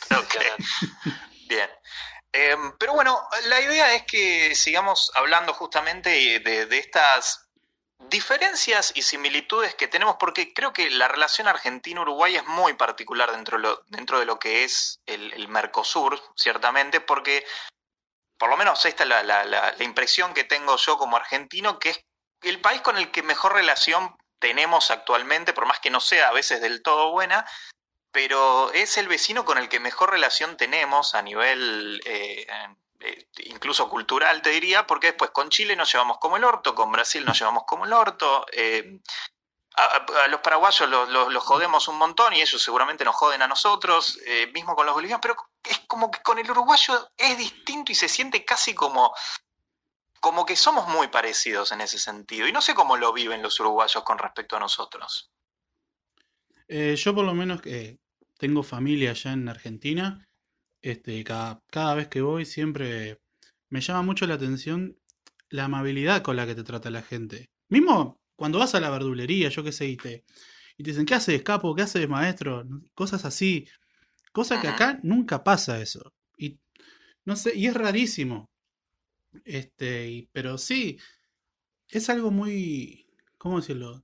Ok. 0.19 0.36
Bien. 1.47 1.69
Eh, 2.38 2.58
pero 2.78 2.93
bueno, 2.93 3.26
la 3.45 3.62
idea 3.62 3.93
es 3.95 4.04
que 4.04 4.56
sigamos 4.56 5.10
hablando 5.15 5.54
justamente 5.54 6.10
de, 6.10 6.78
estas 6.78 7.48
diferencias 8.10 8.91
y 8.93 9.04
similitudes 9.04 9.74
que 9.76 9.88
tenemos, 9.88 10.17
porque 10.19 10.54
creo 10.54 10.74
que 10.74 10.89
la 10.89 11.08
relación 11.08 11.48
Argentina-Uruguay 11.48 12.36
es 12.36 12.45
muy 12.45 12.74
particular 12.74 13.32
dentro 13.32 13.58
de 13.58 13.63
lo, 13.63 13.84
dentro 13.88 14.19
de 14.19 14.26
lo 14.26 14.38
que 14.38 14.65
es 14.65 15.00
el, 15.06 15.32
el 15.32 15.48
Mercosur, 15.48 16.21
ciertamente, 16.36 17.00
porque 17.00 17.45
por 18.38 18.50
lo 18.50 18.58
menos 18.58 18.84
esta 18.86 19.04
es 19.04 19.10
la, 19.10 19.24
la- 19.24 19.45
la- 19.45 19.71
la 19.78 19.84
impresión 19.86 20.34
que 20.34 20.43
tengo 20.43 20.76
yo 20.76 20.98
como 20.98 21.15
argentino, 21.15 21.80
que 21.80 21.91
es 21.91 22.02
el 22.41 22.60
país 22.60 22.82
con 22.82 22.98
el 22.98 23.12
que 23.12 23.24
mejor 23.24 23.54
relación 23.54 24.13
tenemos 24.39 24.91
actualmente, 24.91 25.54
por 25.54 25.65
más 25.67 25.80
que 25.80 25.89
no 25.89 26.02
sea 26.02 26.28
a 26.28 26.34
veces 26.34 26.60
del 26.60 26.84
todo 26.84 27.12
buena, 27.12 27.45
pero 28.15 28.71
es 28.71 28.97
el 28.97 29.10
vecino 29.10 29.43
con 29.43 29.58
el 29.58 29.67
que 29.67 29.82
mejor 29.82 30.10
relación 30.10 30.56
tenemos 30.56 31.15
a 31.15 31.21
nivel 31.21 32.01
eh, 32.06 32.47
eh, 33.01 33.28
incluso 33.47 33.89
cultural, 33.89 34.41
te 34.41 34.51
diría, 34.51 34.88
porque 34.88 35.08
después 35.08 35.32
con 35.32 35.49
Chile 35.49 35.75
nos 35.75 35.91
llevamos 35.91 36.17
como 36.19 36.38
el 36.38 36.45
orto, 36.45 36.73
con 36.73 36.93
Brasil 36.93 37.25
nos 37.25 37.38
llevamos 37.38 37.65
como 37.67 37.84
el 37.84 37.91
orto, 37.91 38.45
eh, 38.54 39.01
a, 39.75 40.28
los 40.30 40.39
paraguayos 40.39 40.89
los, 40.89 41.43
jodemos 41.43 41.89
un 41.89 41.97
montón 41.97 42.32
y 42.32 42.41
ellos 42.41 42.62
seguramente 42.63 43.04
nos 43.04 43.15
joden 43.15 43.41
a 43.41 43.49
nosotros, 43.49 44.17
eh, 44.25 44.49
mismo 44.54 44.78
con 44.78 44.86
los 44.86 44.95
bolivianos, 44.95 45.21
pero 45.21 45.36
es 45.65 45.80
como 45.80 46.10
que 46.10 46.21
con 46.21 46.39
el 46.39 46.49
uruguayo 46.49 47.12
es 47.17 47.38
distinto 47.38 47.91
y 47.91 47.95
se 47.95 48.08
siente 48.08 48.45
casi 48.45 48.73
como, 48.73 49.13
como 50.21 50.45
que 50.45 50.56
somos 50.56 50.88
muy 50.88 51.10
parecidos 51.10 51.73
en 51.73 51.82
ese 51.82 51.99
sentido. 51.99 52.47
Y 52.47 52.54
no 52.54 52.62
sé 52.62 52.75
cómo 52.75 52.95
lo 52.95 53.12
viven 53.12 53.41
los 53.41 53.60
uruguayos 53.60 54.06
con 54.06 54.17
respecto 54.17 54.56
a 54.56 54.62
nosotros. 54.62 55.30
Eh, 56.67 56.95
yo 56.95 57.13
por 57.13 57.25
lo 57.25 57.34
menos 57.34 57.62
que 57.62 57.99
tengo 58.38 58.63
familia 58.63 59.12
allá 59.12 59.34
en 59.34 59.50
Argentina, 59.50 60.28
este, 60.82 61.24
cada, 61.24 61.62
cada 61.71 61.95
vez 61.95 62.08
que 62.10 62.21
voy 62.21 62.45
siempre 62.45 63.19
me 63.69 63.82
llama 63.82 64.04
mucho 64.04 64.28
la 64.28 64.36
atención 64.36 64.98
la 65.50 65.65
amabilidad 65.65 66.21
con 66.24 66.36
la 66.38 66.45
que 66.48 66.56
te 66.56 66.63
trata 66.63 66.89
la 66.91 67.02
gente. 67.04 67.50
Mismo 67.69 68.19
cuando 68.36 68.60
vas 68.60 68.76
a 68.76 68.80
la 68.82 68.89
verdulería, 68.89 69.50
yo 69.50 69.63
qué 69.63 69.71
sé, 69.71 69.88
y 69.88 69.98
te, 69.98 70.26
y 70.78 70.84
te 70.84 70.91
dicen, 70.91 71.06
¿qué 71.06 71.15
haces, 71.15 71.43
capo? 71.43 71.76
¿Qué 71.76 71.84
haces, 71.84 72.10
maestro? 72.10 72.65
Cosas 72.95 73.26
así. 73.26 73.67
Cosa 74.34 74.60
que 74.60 74.67
acá 74.69 75.00
nunca 75.04 75.43
pasa 75.43 75.82
eso. 75.82 76.13
Y 76.38 76.60
no 77.26 77.36
sé, 77.38 77.56
y 77.56 77.67
es 77.67 77.76
rarísimo. 77.76 78.50
Este, 79.45 80.10
y- 80.10 80.30
pero 80.32 80.58
sí, 80.58 80.98
es 81.89 82.10
algo 82.10 82.32
muy, 82.32 83.08
¿cómo 83.38 83.60
decirlo? 83.62 84.04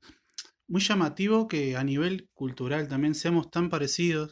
Muy 0.71 0.79
llamativo 0.79 1.49
que 1.49 1.75
a 1.75 1.83
nivel 1.83 2.29
cultural 2.33 2.87
también 2.87 3.13
seamos 3.13 3.51
tan 3.51 3.69
parecidos 3.69 4.31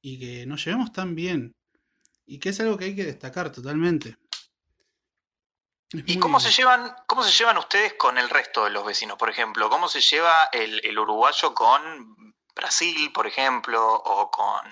y 0.00 0.18
que 0.18 0.46
nos 0.46 0.64
llevemos 0.64 0.90
tan 0.90 1.14
bien. 1.14 1.54
Y 2.24 2.38
que 2.38 2.48
es 2.48 2.60
algo 2.60 2.78
que 2.78 2.86
hay 2.86 2.96
que 2.96 3.04
destacar 3.04 3.52
totalmente. 3.52 4.16
Es 5.92 6.02
¿Y 6.06 6.18
cómo 6.18 6.40
se 6.40 6.50
llevan, 6.50 6.96
cómo 7.06 7.22
se 7.22 7.30
llevan 7.30 7.58
ustedes 7.58 7.92
con 7.92 8.16
el 8.16 8.30
resto 8.30 8.64
de 8.64 8.70
los 8.70 8.86
vecinos? 8.86 9.18
Por 9.18 9.28
ejemplo, 9.28 9.68
¿cómo 9.68 9.86
se 9.86 10.00
lleva 10.00 10.48
el, 10.50 10.80
el 10.82 10.98
uruguayo 10.98 11.52
con 11.52 12.34
Brasil, 12.54 13.12
por 13.12 13.26
ejemplo, 13.26 13.84
o 13.96 14.30
con, 14.30 14.62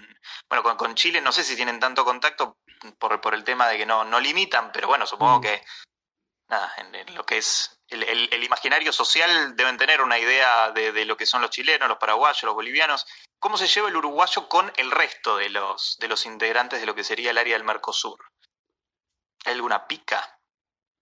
bueno, 0.48 0.62
con, 0.62 0.76
con 0.78 0.94
Chile? 0.94 1.20
No 1.20 1.32
sé 1.32 1.44
si 1.44 1.54
tienen 1.54 1.80
tanto 1.80 2.06
contacto 2.06 2.56
por, 2.98 3.20
por 3.20 3.34
el 3.34 3.44
tema 3.44 3.68
de 3.68 3.76
que 3.76 3.84
no, 3.84 4.04
no 4.04 4.18
limitan, 4.20 4.72
pero 4.72 4.88
bueno, 4.88 5.06
supongo 5.06 5.40
Mm. 5.40 5.42
que 5.42 5.62
nada, 6.48 6.72
en, 6.78 6.94
en 6.94 7.14
lo 7.14 7.26
que 7.26 7.36
es 7.36 7.73
el, 7.88 8.02
el- 8.04 8.28
el 8.32 8.44
imaginario 8.44 8.92
social 8.92 9.54
deben 9.56 9.76
tener 9.76 10.00
una 10.00 10.18
idea 10.18 10.70
de, 10.72 10.92
de 10.92 11.04
lo 11.04 11.16
que 11.16 11.26
son 11.26 11.42
los 11.42 11.50
chilenos, 11.50 11.88
los 11.88 11.98
paraguayos, 11.98 12.42
los 12.44 12.54
bolivianos. 12.54 13.06
¿Cómo 13.38 13.56
se 13.58 13.66
lleva 13.66 13.88
el 13.88 13.96
uruguayo 13.96 14.48
con 14.48 14.72
el 14.76 14.90
resto 14.90 15.36
de 15.36 15.50
los, 15.50 15.98
de 15.98 16.08
los 16.08 16.24
integrantes 16.26 16.80
de 16.80 16.86
lo 16.86 16.94
que 16.94 17.04
sería 17.04 17.30
el 17.30 17.38
área 17.38 17.56
del 17.56 17.64
Mercosur? 17.64 18.18
¿Hay 19.44 19.52
alguna 19.54 19.86
pica? 19.86 20.30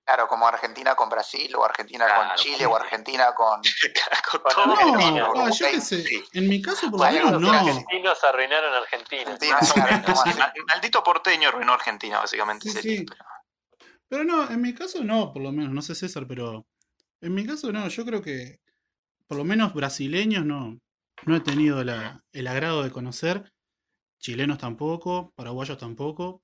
Claro, 0.05 0.27
como 0.27 0.49
Argentina 0.49 0.97
con 0.97 1.09
Brasil, 1.09 1.55
o 1.55 1.65
Argentina 1.65 2.05
Claro, 2.07 2.27
con 2.31 2.37
Chile, 2.37 2.67
o 2.67 2.75
Argentina 2.75 3.33
con. 3.37 3.61
Con 4.55 4.67
No, 4.67 4.73
Argentina, 4.75 5.27
ah, 5.37 5.51
yo 5.51 5.67
qué 5.71 5.81
sé. 5.81 6.03
sí. 6.05 6.25
En 6.33 6.49
mi 6.49 6.61
caso, 6.61 6.91
por 6.91 6.99
lo 7.01 7.13
menos, 7.13 7.33
no. 7.33 7.39
Los 7.41 7.53
argentinos 7.55 8.25
arruinaron 8.25 8.75
Argentina. 8.75 9.31
Argentina, 9.31 9.59
sí. 9.63 10.31
Maldito 10.67 11.05
porteño 11.05 11.49
arruinó 11.51 11.75
Argentina, 11.75 12.19
básicamente. 12.19 12.69
Sí, 12.69 12.73
sería, 12.75 12.99
sí. 12.99 13.07
pero- 13.07 13.25
Pero 14.09 14.25
no, 14.25 14.51
en 14.51 14.61
mi 14.61 14.75
caso 14.75 15.05
no, 15.05 15.33
por 15.33 15.41
lo 15.43 15.53
menos. 15.53 15.71
No 15.73 15.81
sé 15.83 15.95
César, 15.95 16.25
pero 16.27 16.67
en 17.23 17.35
mi 17.35 17.47
caso 17.47 17.73
no. 17.73 17.89
Yo 17.89 18.05
creo 18.05 18.21
que 18.23 18.61
por 19.27 19.39
lo 19.39 19.45
menos 19.45 19.73
brasileños 19.73 20.45
no, 20.45 20.79
no 21.25 21.37
he 21.37 21.41
tenido 21.41 21.83
la- 21.85 22.23
el 22.33 22.47
agrado 22.47 22.83
de 22.83 22.91
conocer. 22.91 23.51
Chilenos 24.19 24.59
tampoco, 24.59 25.33
paraguayos 25.35 25.79
tampoco. 25.79 26.43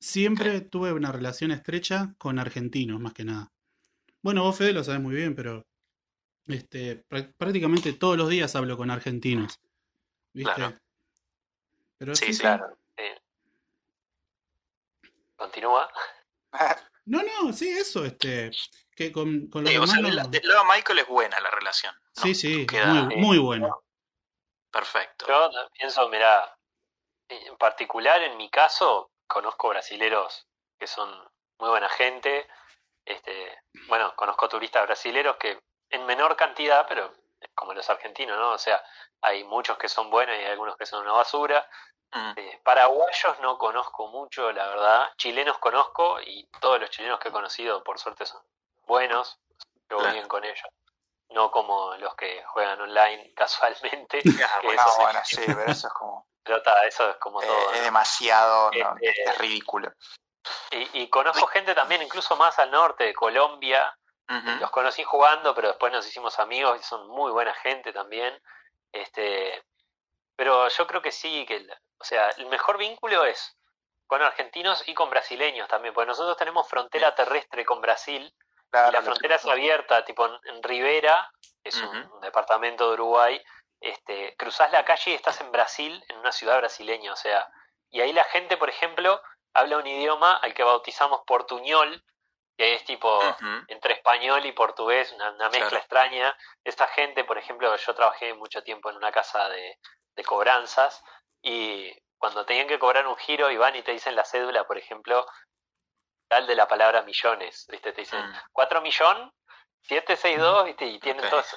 Siempre 0.00 0.60
tuve 0.62 0.92
una 0.92 1.12
relación 1.12 1.50
estrecha 1.50 2.14
con 2.18 2.38
argentinos, 2.38 3.00
más 3.00 3.12
que 3.12 3.24
nada. 3.24 3.52
Bueno, 4.22 4.42
vos, 4.42 4.56
Fede, 4.56 4.72
lo 4.72 4.82
sabes 4.84 5.00
muy 5.00 5.14
bien, 5.14 5.34
pero 5.34 5.66
este, 6.46 7.04
prá- 7.08 7.32
prácticamente 7.36 7.92
todos 7.92 8.16
los 8.18 8.28
días 8.28 8.54
hablo 8.56 8.76
con 8.76 8.90
argentinos. 8.90 9.60
¿viste? 10.34 10.54
Claro. 10.54 10.76
Pero 11.98 12.14
Sí, 12.14 12.26
sí, 12.26 12.32
sí. 12.32 12.36
sí. 12.36 12.40
Claro. 12.42 12.78
sí. 12.96 13.04
Continúa. 15.36 15.88
No, 17.06 17.22
no, 17.22 17.52
sí, 17.52 17.68
eso, 17.68 18.04
este, 18.04 18.50
que 19.00 19.12
con, 19.12 19.48
con 19.48 19.62
los 19.64 19.72
Sí, 19.72 19.78
o 19.78 19.86
sea, 19.86 19.96
demás 19.96 20.12
del, 20.14 20.22
no- 20.24 20.28
del 20.28 20.46
lado 20.48 20.60
de 20.64 20.68
Michael 20.76 20.98
es 20.98 21.06
buena 21.08 21.40
la 21.40 21.50
relación. 21.50 21.94
¿no? 21.94 22.22
Sí, 22.22 22.34
sí, 22.34 22.66
Queda- 22.66 22.84
muy, 23.04 23.16
muy 23.16 23.38
bueno. 23.38 23.82
Perfecto. 24.70 25.26
Yo 25.26 25.50
pienso, 25.72 26.06
mira, 26.10 26.54
en 27.28 27.56
particular 27.56 28.20
en 28.22 28.36
mi 28.36 28.50
caso, 28.50 29.10
conozco 29.26 29.68
brasileros 29.70 30.46
que 30.78 30.86
son 30.86 31.08
muy 31.58 31.70
buena 31.70 31.88
gente. 31.88 32.46
Este, 33.06 33.62
bueno, 33.88 34.14
conozco 34.16 34.48
turistas 34.50 34.86
brasileros 34.86 35.36
que 35.36 35.58
en 35.90 36.04
menor 36.06 36.36
cantidad, 36.36 36.86
pero 36.86 37.10
como 37.54 37.72
los 37.72 37.88
argentinos, 37.88 38.38
¿no? 38.38 38.50
O 38.52 38.58
sea, 38.58 38.82
hay 39.22 39.44
muchos 39.44 39.78
que 39.78 39.88
son 39.88 40.10
buenos 40.10 40.36
y 40.36 40.40
hay 40.40 40.50
algunos 40.52 40.76
que 40.76 40.84
son 40.86 41.02
una 41.02 41.12
basura. 41.12 41.66
Mm, 42.12 42.32
Eh, 42.36 42.60
paraguayos 42.62 43.40
no 43.40 43.56
conozco 43.56 44.08
mucho, 44.08 44.52
la 44.52 44.66
verdad. 44.68 45.10
Chilenos 45.16 45.58
conozco 45.58 46.20
y 46.20 46.46
todos 46.60 46.78
los 46.80 46.90
chilenos 46.90 47.18
que 47.18 47.28
he 47.30 47.32
conocido, 47.32 47.82
por 47.82 47.98
suerte, 47.98 48.26
son 48.26 48.42
buenos. 48.90 49.38
Yo 49.88 49.98
Claro. 49.98 50.12
bien 50.12 50.28
con 50.28 50.44
ellos. 50.44 50.68
No 51.30 51.50
como 51.50 51.94
los 51.96 52.14
que 52.16 52.42
juegan 52.44 52.80
online 52.80 53.32
casualmente. 53.36 54.20
Que 54.22 54.30
bueno, 54.64 54.82
eso, 54.82 55.00
bueno, 55.00 55.20
sí, 55.24 55.40
pero 55.46 55.64
eso 55.64 55.86
es 55.86 55.92
como. 55.94 56.26
pero 56.44 56.62
ta, 56.62 56.84
eso 56.86 57.08
es 57.10 57.16
como 57.16 57.40
eh, 57.42 57.46
todo. 57.46 57.72
es 57.72 57.84
demasiado, 57.84 58.70
no, 58.72 58.94
Este- 59.00 59.22
es 59.24 59.38
ridículo. 59.38 59.92
Y, 60.70 61.02
y 61.02 61.08
conozco 61.10 61.46
gente 61.46 61.74
también, 61.74 62.02
incluso 62.02 62.34
más 62.36 62.58
al 62.58 62.70
norte 62.70 63.04
de 63.04 63.14
Colombia. 63.14 63.94
Los 64.60 64.70
conocí 64.70 65.02
jugando, 65.02 65.56
pero 65.56 65.68
después 65.68 65.92
nos 65.92 66.06
hicimos 66.06 66.38
amigos 66.38 66.78
y 66.80 66.84
son 66.84 67.08
muy 67.08 67.32
buena 67.32 67.52
gente 67.52 67.92
también. 67.92 68.40
Este, 68.92 69.64
pero 70.36 70.68
yo 70.68 70.86
creo 70.86 71.02
que 71.02 71.10
sí, 71.10 71.44
que 71.46 71.66
o 71.98 72.04
sea, 72.04 72.30
el 72.30 72.46
mejor 72.46 72.78
vínculo 72.78 73.24
es 73.24 73.56
con 74.06 74.22
argentinos 74.22 74.86
y 74.88 74.94
con 74.94 75.10
brasileños 75.10 75.66
también, 75.68 75.92
porque 75.94 76.06
nosotros 76.08 76.36
tenemos 76.36 76.68
frontera 76.68 77.12
terrestre 77.14 77.64
con 77.64 77.80
Brasil 77.80 78.32
y 78.72 78.92
la 78.92 79.02
frontera 79.02 79.36
es 79.36 79.44
abierta, 79.46 80.04
tipo 80.04 80.26
en, 80.26 80.32
en 80.44 80.62
Rivera, 80.62 81.30
que 81.62 81.70
es 81.70 81.82
un, 81.82 82.20
departamento 82.20 82.88
de 82.88 82.94
Uruguay, 82.94 83.42
este, 83.80 84.36
cruzás 84.36 84.70
la 84.72 84.84
calle 84.84 85.12
y 85.12 85.14
estás 85.14 85.40
en 85.40 85.50
Brasil, 85.52 86.04
en 86.08 86.18
una 86.18 86.32
ciudad 86.32 86.58
brasileña, 86.58 87.12
o 87.12 87.16
sea, 87.16 87.48
y 87.90 88.00
ahí 88.00 88.12
la 88.12 88.24
gente, 88.24 88.56
por 88.56 88.68
ejemplo, 88.68 89.20
habla 89.54 89.78
un 89.78 89.86
idioma 89.86 90.36
al 90.36 90.54
que 90.54 90.62
bautizamos 90.62 91.22
portuñol, 91.26 92.04
que 92.56 92.74
es 92.74 92.84
tipo 92.84 93.20
entre 93.68 93.94
español 93.94 94.44
y 94.44 94.52
portugués, 94.52 95.12
una, 95.12 95.30
una 95.30 95.48
mezcla 95.48 95.68
Claro. 95.68 95.76
extraña. 95.78 96.36
Esta 96.62 96.86
gente, 96.88 97.24
por 97.24 97.38
ejemplo, 97.38 97.74
yo 97.74 97.94
trabajé 97.94 98.34
mucho 98.34 98.62
tiempo 98.62 98.90
en 98.90 98.96
una 98.96 99.10
casa 99.10 99.48
de, 99.48 99.78
de 100.14 100.24
cobranzas 100.24 101.02
y 101.42 101.90
cuando 102.18 102.44
tenían 102.44 102.68
que 102.68 102.78
cobrar 102.78 103.06
un 103.06 103.16
giro 103.16 103.50
y 103.50 103.56
van 103.56 103.76
y 103.76 103.82
te 103.82 103.92
dicen 103.92 104.14
la 104.14 104.26
cédula, 104.26 104.66
por 104.66 104.76
ejemplo, 104.76 105.26
tal 106.30 106.46
de 106.46 106.54
la 106.54 106.68
palabra 106.68 107.02
millones, 107.02 107.66
¿viste? 107.68 107.92
Te 107.92 108.02
dicen 108.02 108.24
Mm. 108.24 108.34
4 108.52 108.80
millón, 108.80 109.32
762, 109.82 110.64
¿viste? 110.64 110.86
Y 110.86 111.00
tienen 111.00 111.28
todos 111.28 111.52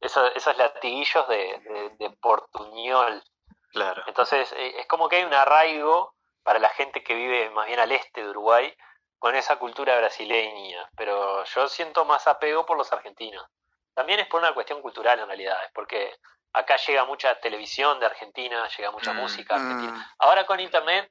esos, 0.00 0.30
esos 0.36 0.56
latiguillos 0.58 1.26
de, 1.28 1.58
de, 1.64 1.90
de 1.98 2.10
portuñol. 2.20 3.22
Claro. 3.70 4.02
Entonces, 4.06 4.52
eh, 4.52 4.74
es 4.80 4.86
como 4.86 5.08
que 5.08 5.16
hay 5.16 5.24
un 5.24 5.32
arraigo 5.32 6.14
para 6.42 6.58
la 6.58 6.68
gente 6.70 7.02
que 7.02 7.14
vive 7.14 7.48
más 7.50 7.66
bien 7.66 7.80
al 7.80 7.90
este 7.90 8.22
de 8.22 8.28
Uruguay 8.30 8.76
con 9.18 9.34
esa 9.34 9.56
cultura 9.58 9.96
brasileña, 9.96 10.90
pero 10.96 11.44
yo 11.44 11.68
siento 11.68 12.04
más 12.04 12.26
apego 12.26 12.66
por 12.66 12.76
los 12.76 12.92
argentinos. 12.92 13.46
También 13.94 14.20
es 14.20 14.26
por 14.26 14.40
una 14.40 14.52
cuestión 14.52 14.82
cultural 14.82 15.20
en 15.20 15.26
realidad, 15.28 15.56
es 15.64 15.70
porque 15.72 16.18
acá 16.52 16.76
llega 16.76 17.04
mucha 17.06 17.40
televisión 17.40 17.98
de 18.00 18.06
Argentina, 18.06 18.68
llega 18.76 18.90
mucha 18.90 19.12
Mm, 19.14 19.16
música 19.16 19.54
argentina. 19.54 19.92
Mm, 19.92 20.04
Ahora 20.18 20.44
con 20.44 20.60
internet 20.60 21.10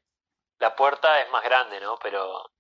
la 0.60 0.76
puerta 0.76 1.20
es 1.22 1.30
más 1.32 1.44
grande, 1.44 1.80
¿no? 1.80 1.98
Pero, 1.98 2.52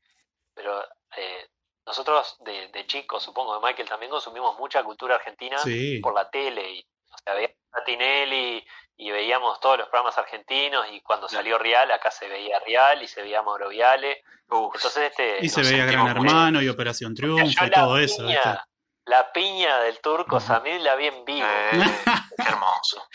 pero 0.54 0.84
eh, 1.18 1.48
nosotros 1.86 2.38
de, 2.42 2.68
de 2.70 2.86
chicos, 2.88 3.24
supongo 3.24 3.60
que 3.60 3.66
Michael 3.68 3.90
también 3.90 4.12
consumimos 4.12 4.58
mucha 4.58 4.84
cultura 4.84 5.16
argentina 5.16 5.58
Sí. 5.60 6.00
por 6.00 6.14
la 6.14 6.30
tele 6.30 6.72
y 6.72 6.86
o 7.14 7.18
sea, 7.24 7.34
veíamos 7.34 7.58
a 7.74 7.84
Tinelli 7.84 8.66
y 8.98 9.12
veíamos 9.12 9.60
todos 9.60 9.80
los 9.80 9.88
programas 9.90 10.18
argentinos 10.18 10.86
y 10.92 11.02
cuando 11.02 11.28
salió 11.28 11.58
Real 11.58 11.92
acá 11.92 12.12
se 12.12 12.28
veía 12.28 12.60
Real 12.60 13.02
y 13.02 13.08
se 13.08 13.22
veía 13.22 13.42
Mauro 13.42 13.70
Viale 13.70 14.24
Uf. 14.50 14.76
entonces 14.76 15.10
este 15.12 15.38
Y 15.42 15.50
se 15.50 15.62
veía 15.64 15.86
Gran 15.86 16.16
muy- 16.16 16.28
Hermano 16.28 16.62
y 16.62 16.70
Operación 16.70 17.16
Triunfo 17.16 17.66
y 17.66 17.70
todo 17.72 17.98
eso, 17.98 18.18
piña, 18.24 18.34
¿viste? 18.44 18.60
la 19.06 19.32
piña 19.34 19.80
del 19.80 20.00
turco. 20.00 20.40
Samir 20.40 20.80
la 20.82 20.96
vi 20.96 21.08
en 21.08 21.26
vivo 21.26 21.48
Eh, 21.48 21.72
qué 22.38 22.44
hermoso. 22.50 23.06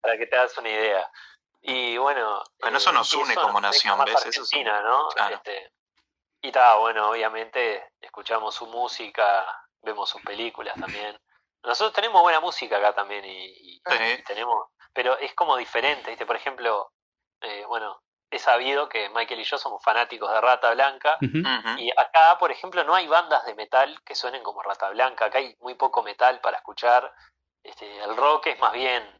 para 0.00 0.16
que 0.18 0.26
te 0.26 0.36
hagas 0.36 0.56
una 0.58 0.68
idea 0.68 1.10
y 1.62 1.96
bueno 1.96 2.42
Bueno, 2.60 2.78
eso 2.78 2.90
eh, 2.90 2.92
nos 2.94 3.12
une 3.14 3.32
eso 3.32 3.40
como 3.42 3.60
nos 3.60 3.74
nación, 3.74 3.98
¿ves? 4.04 4.26
Eso 4.26 4.42
es 4.42 4.52
¿no? 4.64 5.08
claro. 5.08 5.36
Este, 5.36 5.72
y 6.42 6.48
está 6.48 6.76
bueno 6.76 7.10
obviamente 7.10 7.92
escuchamos 8.00 8.54
su 8.54 8.66
música 8.66 9.46
vemos 9.82 10.08
sus 10.10 10.22
películas 10.22 10.74
también 10.78 11.18
nosotros 11.62 11.92
tenemos 11.92 12.22
buena 12.22 12.40
música 12.40 12.78
acá 12.78 12.94
también 12.94 13.24
y, 13.24 13.46
y- 13.46 13.82
Sí. 13.86 14.04
y 14.18 14.22
tenemos 14.24 14.68
pero 14.92 15.16
es 15.18 15.34
como 15.34 15.56
diferente 15.56 16.10
¿viste? 16.10 16.26
por 16.26 16.36
ejemplo 16.36 16.92
eh, 17.40 17.64
bueno 17.66 18.02
he 18.32 18.38
sabido 18.38 18.88
que 18.88 19.08
Michael 19.10 19.40
y 19.40 19.44
yo 19.44 19.58
somos 19.58 19.82
fanáticos 19.82 20.30
de 20.30 20.40
Rata 20.40 20.70
Blanca 20.72 21.16
y 21.78 21.90
acá, 21.96 22.38
por 22.38 22.52
ejemplo, 22.52 22.84
no 22.84 22.94
hay 22.94 23.08
bandas 23.08 23.44
de 23.44 23.56
metal 23.56 24.00
que 24.04 24.14
suenen 24.14 24.44
como 24.44 24.62
Rata 24.62 24.88
Blanca. 24.90 25.24
Acá 25.24 25.38
hay 25.38 25.56
muy 25.58 25.74
poco 25.74 26.04
metal 26.04 26.40
para 26.40 26.58
escuchar. 26.58 27.12
Este, 27.64 27.98
el 28.04 28.16
rock 28.16 28.46
es 28.46 28.60
más 28.60 28.72
bien 28.72 29.19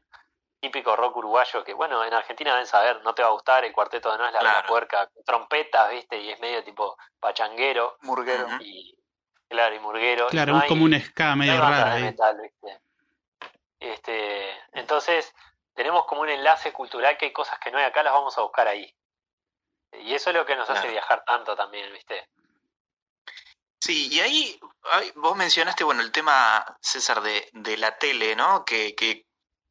típico 0.60 0.94
rock 0.94 1.16
uruguayo 1.16 1.64
que, 1.64 1.72
bueno, 1.74 2.04
en 2.04 2.12
Argentina 2.12 2.52
deben 2.52 2.66
saber, 2.66 3.02
no 3.02 3.14
te 3.14 3.22
va 3.22 3.28
a 3.28 3.32
gustar 3.32 3.64
el 3.64 3.72
cuarteto 3.72 4.12
de 4.12 4.18
No 4.18 4.26
es 4.26 4.32
la 4.32 4.40
Claro. 4.40 4.68
Puerca, 4.68 5.06
con 5.08 5.24
trompetas, 5.24 5.90
¿viste? 5.90 6.18
Y 6.18 6.30
es 6.30 6.38
medio 6.40 6.62
tipo 6.62 6.96
pachanguero 7.18 7.96
Murguero. 8.02 8.46
Y, 8.60 8.94
claro, 9.48 9.74
y 9.74 9.78
murguero. 9.78 10.26
y 10.28 10.30
Claro, 10.30 10.52
no 10.52 10.58
es 10.58 10.62
hay- 10.64 10.68
como 10.68 10.84
un 10.84 11.00
ska 11.00 11.30
no 11.30 11.36
medio 11.36 11.58
bandas 11.60 11.84
raro 11.84 12.00
metal, 12.00 12.40
¿viste? 12.42 12.80
Este, 13.78 14.50
entonces, 14.72 15.34
tenemos 15.74 16.04
como 16.04 16.20
un 16.20 16.28
enlace 16.28 16.72
cultural 16.72 17.16
que 17.16 17.26
hay 17.26 17.32
cosas 17.32 17.58
que 17.58 17.70
no 17.70 17.78
hay 17.78 17.84
acá, 17.84 18.02
las 18.02 18.12
vamos 18.12 18.36
a 18.36 18.42
buscar 18.42 18.68
ahí. 18.68 18.94
Y 19.92 20.14
eso 20.14 20.30
es 20.30 20.36
lo 20.36 20.44
que 20.46 20.54
nos 20.56 20.68
hace 20.70 20.88
viajar 20.88 21.24
tanto 21.24 21.56
también, 21.56 21.90
¿viste? 21.92 22.28
Sí, 23.80 24.08
y 24.12 24.20
ahí, 24.20 24.60
ahí 24.92 25.10
vos 25.16 25.34
mencionaste, 25.36 25.84
bueno, 25.84 26.02
el 26.02 26.12
tema, 26.12 26.64
César, 26.82 27.22
de, 27.22 27.48
de 27.54 27.78
la 27.78 27.96
tele, 27.96 28.36
¿no? 28.36 28.62
Que, 28.64 28.94
que 28.94 29.24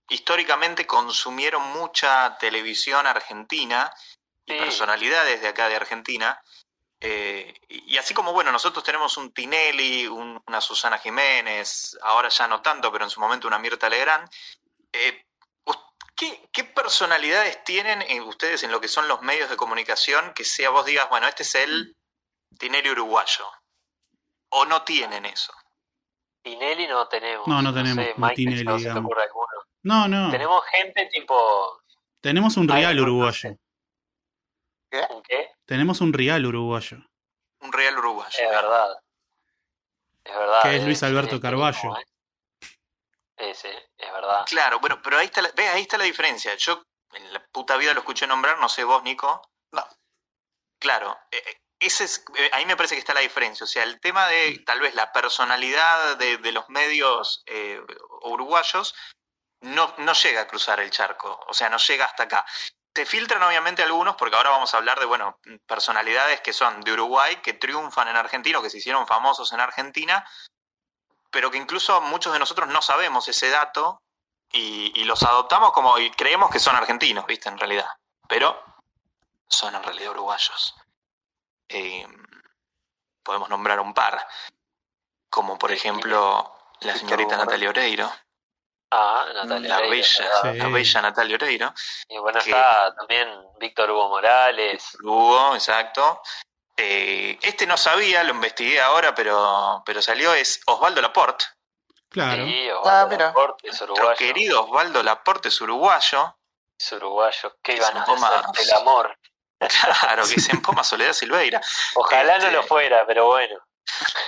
históricamente 0.09 0.85
consumieron 0.87 1.61
mucha 1.71 2.37
televisión 2.37 3.07
argentina 3.07 3.91
y 4.45 4.53
Sí. 4.53 4.57
personalidades 4.59 5.41
de 5.41 5.47
acá 5.47 5.67
de 5.69 5.75
Argentina. 5.75 6.41
eh, 7.01 7.53
y 7.69 7.97
así 7.97 8.13
como, 8.13 8.33
bueno, 8.33 8.51
nosotros 8.51 8.83
tenemos 8.83 9.15
un 9.15 9.31
Tinelli, 9.31 10.05
un- 10.07 10.41
una 10.45 10.59
Susana 10.59 10.97
Jiménez, 10.97 11.97
ahora 12.01 12.27
ya 12.27 12.45
no 12.45 12.61
tanto, 12.61 12.91
pero 12.91 13.05
en 13.05 13.09
su 13.09 13.21
momento 13.21 13.47
una 13.47 13.57
Mirta 13.57 13.87
Legrand. 13.87 14.29
eh, 14.91 15.23
¿qué, 16.13 16.49
qué 16.51 16.65
personalidades 16.65 17.63
tienen 17.63 18.01
en 18.01 18.23
ustedes 18.23 18.63
en 18.63 18.71
lo 18.73 18.81
que 18.81 18.89
son 18.89 19.07
los 19.07 19.21
medios 19.21 19.49
de 19.49 19.55
comunicación 19.55 20.33
que 20.33 20.43
sea 20.43 20.71
vos 20.71 20.85
digas, 20.85 21.07
bueno, 21.09 21.25
este 21.29 21.43
es 21.43 21.55
el 21.55 21.95
Tinelli 22.57 22.89
uruguayo? 22.89 23.49
¿O 24.49 24.65
no 24.65 24.81
tienen 24.83 25.25
eso? 25.25 25.53
Tinelli 26.43 26.85
no 26.87 27.07
tenemos. 27.07 27.47
No, 27.47 27.61
no 27.61 27.73
tenemos 27.73 28.03
sé, 28.05 28.13
Michael, 28.17 28.35
Tinelli, 28.35 28.79
se 28.83 28.91
te 28.91 28.99
ocurre 28.99 29.23
alguno. 29.23 29.58
No, 29.83 30.07
no. 30.07 30.31
Tenemos 30.31 30.63
gente 30.71 31.09
tipo. 31.11 31.81
Tenemos 32.21 32.57
un 32.57 32.69
Ay, 32.71 32.81
real 32.81 32.95
no, 32.97 33.03
uruguayo. 33.03 33.49
¿un 33.49 35.23
¿Qué? 35.23 35.51
Tenemos 35.65 36.01
un 36.01 36.13
real 36.13 36.45
uruguayo. 36.45 36.97
Un 37.61 37.71
real 37.71 37.97
uruguayo. 37.97 38.39
Es 38.39 38.49
verdad. 38.49 38.97
Es 40.23 40.35
verdad. 40.35 40.61
Que 40.63 40.75
es 40.75 40.81
eh, 40.81 40.85
Luis 40.85 41.03
Alberto 41.03 41.39
Carballo. 41.39 41.97
¿eh? 41.97 42.05
Ese, 43.37 43.69
es 43.97 44.11
verdad. 44.11 44.45
Claro, 44.47 44.79
bueno, 44.79 45.01
pero 45.01 45.17
ahí 45.17 45.27
está, 45.27 45.41
la, 45.41 45.51
¿ves? 45.55 45.69
ahí 45.69 45.81
está 45.81 45.97
la 45.97 46.03
diferencia. 46.03 46.55
Yo 46.55 46.83
en 47.13 47.33
la 47.33 47.45
puta 47.47 47.77
vida 47.77 47.93
lo 47.93 47.99
escuché 47.99 48.27
nombrar, 48.27 48.59
no 48.59 48.67
sé 48.67 48.83
vos, 48.83 49.01
Nico. 49.03 49.41
No. 49.71 49.85
Claro, 50.79 51.17
eh, 51.31 51.37
eh, 51.45 51.61
ese 51.79 52.03
es, 52.03 52.25
eh, 52.35 52.49
ahí 52.53 52.65
me 52.65 52.75
parece 52.75 52.95
que 52.95 52.99
está 52.99 53.13
la 53.13 53.21
diferencia. 53.21 53.63
O 53.63 53.67
sea, 53.67 53.83
el 53.83 53.99
tema 54.01 54.27
de 54.27 54.59
tal 54.65 54.81
vez 54.81 54.93
la 54.95 55.11
personalidad 55.13 56.17
de, 56.17 56.37
de 56.37 56.51
los 56.51 56.67
medios 56.69 57.43
eh, 57.45 57.81
uruguayos 58.23 58.93
no, 59.61 59.93
no 59.97 60.13
llega 60.13 60.41
a 60.41 60.47
cruzar 60.47 60.79
el 60.79 60.89
charco, 60.89 61.45
o 61.47 61.53
sea, 61.53 61.69
no 61.69 61.77
llega 61.77 62.05
hasta 62.05 62.23
acá. 62.23 62.45
Se 62.95 63.05
filtran 63.05 63.43
obviamente 63.43 63.83
algunos, 63.83 64.15
porque 64.15 64.35
ahora 64.35 64.49
vamos 64.49 64.73
a 64.73 64.77
hablar 64.77 64.99
de, 64.99 65.05
bueno, 65.05 65.39
personalidades 65.67 66.41
que 66.41 66.53
son 66.53 66.81
de 66.81 66.93
Uruguay, 66.93 67.37
que 67.37 67.53
triunfan 67.53 68.07
en 68.07 68.15
Argentina 68.15 68.59
o 68.59 68.61
que 68.61 68.69
se 68.69 68.79
hicieron 68.79 69.07
famosos 69.07 69.53
en 69.53 69.59
Argentina, 69.59 70.25
pero 71.31 71.51
que 71.51 71.57
incluso 71.57 72.01
muchos 72.01 72.33
de 72.33 72.39
nosotros 72.39 72.67
no 72.69 72.81
sabemos 72.81 73.27
ese 73.27 73.49
dato 73.49 74.01
y, 74.51 74.91
y 74.99 75.03
los 75.05 75.23
adoptamos 75.23 75.71
como 75.71 75.97
y 75.99 76.11
creemos 76.11 76.49
que 76.49 76.59
son 76.59 76.75
argentinos, 76.75 77.25
¿viste? 77.25 77.49
En 77.49 77.57
realidad. 77.57 77.87
Pero 78.27 78.61
son 79.49 79.75
en 79.75 79.83
realidad 79.83 80.11
uruguayos. 80.11 80.75
Eh, 81.67 82.07
podemos 83.23 83.49
nombrar 83.49 83.79
un 83.79 83.93
par, 83.93 84.25
como 85.29 85.57
por 85.57 85.71
ejemplo 85.71 86.55
la 86.81 86.95
señorita 86.95 87.37
Natalia 87.37 87.69
Oreiro. 87.69 88.11
Ah, 88.91 89.25
Natalia 89.35 89.69
la 89.69 89.77
Oreiro, 89.77 89.91
bella, 89.91 90.23
¿verdad? 90.23 90.51
Sí. 90.53 90.57
la 90.57 90.67
bella 90.69 91.01
Natalia 91.01 91.35
Oreiro. 91.35 91.73
Y 92.07 92.17
bueno, 92.17 92.39
que- 92.39 92.49
está 92.49 92.95
también 92.95 93.29
Víctor 93.59 93.91
Hugo 93.91 94.09
Morales. 94.09 94.97
Hugo, 95.03 95.53
exacto. 95.55 96.21
Eh, 96.75 97.37
este 97.41 97.67
no 97.67 97.77
sabía, 97.77 98.23
lo 98.23 98.31
investigué 98.31 98.81
ahora, 98.81 99.13
pero, 99.13 99.83
pero 99.85 100.01
salió, 100.01 100.33
es 100.33 100.61
Osvaldo 100.65 101.01
Laporte. 101.01 101.45
Claro. 102.09 102.45
Sí, 102.45 102.69
Ah, 102.69 102.77
Osvaldo 102.79 103.09
mira. 103.09 103.25
Laporte, 103.27 103.67
es 103.69 103.81
Nuestro 103.81 104.15
querido 104.15 104.63
Osvaldo 104.63 105.03
Laporte 105.03 105.49
es 105.49 105.61
uruguayo. 105.61 106.35
Es 106.79 106.91
uruguayo. 106.93 107.57
Qué 107.61 107.75
poco 107.77 107.85
hacerte 108.15 108.15
más. 108.19 108.59
el 108.59 108.73
amor. 108.73 109.15
Claro, 109.59 110.23
que 110.23 110.39
se 110.39 110.53
empoma 110.53 110.85
Soledad 110.85 111.11
Silveira. 111.11 111.59
Ojalá 111.95 112.37
Este- 112.37 112.47
no 112.47 112.61
lo 112.61 112.63
fuera, 112.63 113.05
pero 113.05 113.25
bueno. 113.27 113.57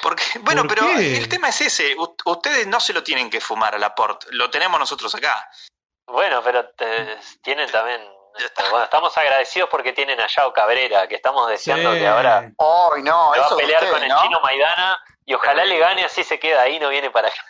Porque, 0.01 0.23
bueno, 0.41 0.63
¿Por 0.63 0.75
pero 0.75 0.87
qué? 0.95 1.17
el 1.17 1.29
tema 1.29 1.49
es 1.49 1.61
ese. 1.61 1.95
U- 1.97 2.15
ustedes 2.25 2.67
no 2.67 2.79
se 2.79 2.93
lo 2.93 3.03
tienen 3.03 3.29
que 3.29 3.39
fumar 3.41 3.75
a 3.75 3.77
Laporte. 3.77 4.27
Lo 4.31 4.49
tenemos 4.49 4.79
nosotros 4.79 5.13
acá. 5.15 5.49
Bueno, 6.07 6.41
pero 6.43 6.69
te- 6.71 7.17
tienen 7.43 7.69
también. 7.71 8.01
este, 8.37 8.63
bueno, 8.69 8.85
estamos 8.85 9.17
agradecidos 9.17 9.69
porque 9.69 9.91
tienen 9.93 10.19
a 10.21 10.27
Yao 10.27 10.53
Cabrera, 10.53 11.07
que 11.07 11.15
estamos 11.15 11.49
deseando 11.49 11.93
Sí. 11.93 11.99
que 11.99 12.07
ahora 12.07 12.49
no, 13.03 13.29
va 13.31 13.35
eso 13.45 13.55
a 13.55 13.57
pelear 13.57 13.89
con 13.89 14.01
el 14.01 14.09
¿no? 14.09 14.21
chino 14.21 14.39
Maidana 14.41 14.97
y 15.25 15.33
ojalá 15.33 15.65
le 15.65 15.77
gane, 15.77 16.05
así 16.05 16.23
se 16.23 16.39
queda 16.39 16.61
ahí, 16.61 16.79
no 16.79 16.89
viene 16.89 17.11
para 17.11 17.27
acá. 17.27 17.45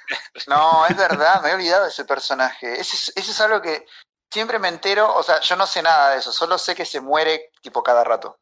No, 0.47 0.85
es 0.87 0.97
verdad, 0.97 1.41
me 1.41 1.49
he 1.51 1.53
olvidado 1.53 1.83
de 1.83 1.89
ese 1.89 2.03
personaje. 2.05 2.73
Ese 2.79 2.95
es, 2.95 3.13
ese 3.15 3.31
es 3.31 3.41
algo 3.41 3.61
que 3.61 3.85
siempre 4.31 4.57
me 4.59 4.67
entero, 4.69 5.13
o 5.13 5.21
sea, 5.23 5.39
yo 5.41 5.55
no 5.55 5.67
sé 5.67 5.81
nada 5.83 6.11
de 6.11 6.17
eso, 6.19 6.31
solo 6.31 6.57
sé 6.57 6.73
que 6.75 6.85
se 6.85 6.99
muere 6.99 7.51
tipo 7.61 7.83
cada 7.83 8.03
rato. 8.03 8.39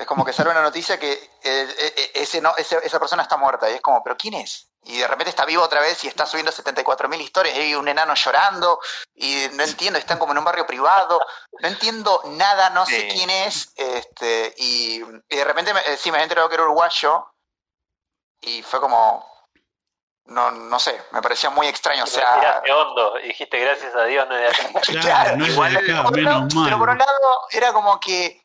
Es 0.00 0.06
como 0.06 0.24
que 0.24 0.32
sale 0.32 0.48
una 0.50 0.62
noticia 0.62 0.98
que 0.98 1.12
eh, 1.12 1.28
eh, 1.42 2.10
ese 2.14 2.40
no, 2.40 2.56
ese- 2.56 2.80
esa 2.82 2.98
persona 2.98 3.22
está 3.22 3.36
muerta 3.36 3.68
y 3.70 3.74
es 3.74 3.80
como, 3.82 4.02
¿pero 4.02 4.16
quién 4.16 4.32
es? 4.34 4.66
Y 4.84 4.98
de 4.98 5.06
repente 5.06 5.28
está 5.28 5.44
vivo 5.44 5.62
otra 5.62 5.80
vez 5.82 6.02
y 6.04 6.08
está 6.08 6.24
subiendo 6.24 6.50
74.000 6.50 7.20
historias 7.20 7.54
y 7.54 7.60
hay 7.60 7.74
un 7.74 7.86
enano 7.86 8.14
llorando 8.14 8.80
y 9.14 9.46
no 9.52 9.62
entiendo, 9.62 9.98
están 9.98 10.18
como 10.18 10.32
en 10.32 10.38
un 10.38 10.44
barrio 10.44 10.66
privado, 10.66 11.20
no 11.60 11.68
entiendo 11.68 12.22
nada, 12.28 12.70
no 12.70 12.86
sé 12.86 13.02
Sí. 13.02 13.08
quién 13.12 13.28
es, 13.28 13.74
este, 13.76 14.54
y, 14.56 15.02
y 15.28 15.36
de 15.36 15.44
repente 15.44 15.74
me, 15.74 15.80
eh, 15.80 15.98
sí 15.98 16.10
me 16.10 16.18
he 16.18 16.22
enterado 16.22 16.48
que 16.48 16.54
era 16.54 16.64
uruguayo 16.64 17.26
y 18.40 18.62
fue 18.62 18.80
como, 18.80 19.26
no, 20.24 20.50
no 20.50 20.78
sé, 20.78 20.98
me 21.10 21.20
parecía 21.20 21.50
muy 21.50 21.66
extraño, 21.66 22.04
o 22.04 22.06
Y 22.06 22.10
sea, 22.10 22.30
respiraste 22.36 22.72
hondo 22.72 23.18
y 23.20 23.28
dijiste 23.28 23.58
gracias 23.58 23.94
a 23.94 24.04
Dios 24.04 24.26
no 24.28 24.36
es 24.36 24.40
de 24.40 24.46
acá. 24.48 24.80
Claro, 25.02 25.36
no 25.36 25.44
es 25.44 25.50
igual- 25.52 25.74
de 25.74 25.92
acá, 25.92 26.08
pero 26.10 26.78
por 26.78 26.88
un 26.88 26.98
lado 26.98 27.40
era 27.50 27.74
como 27.74 28.00
que, 28.00 28.39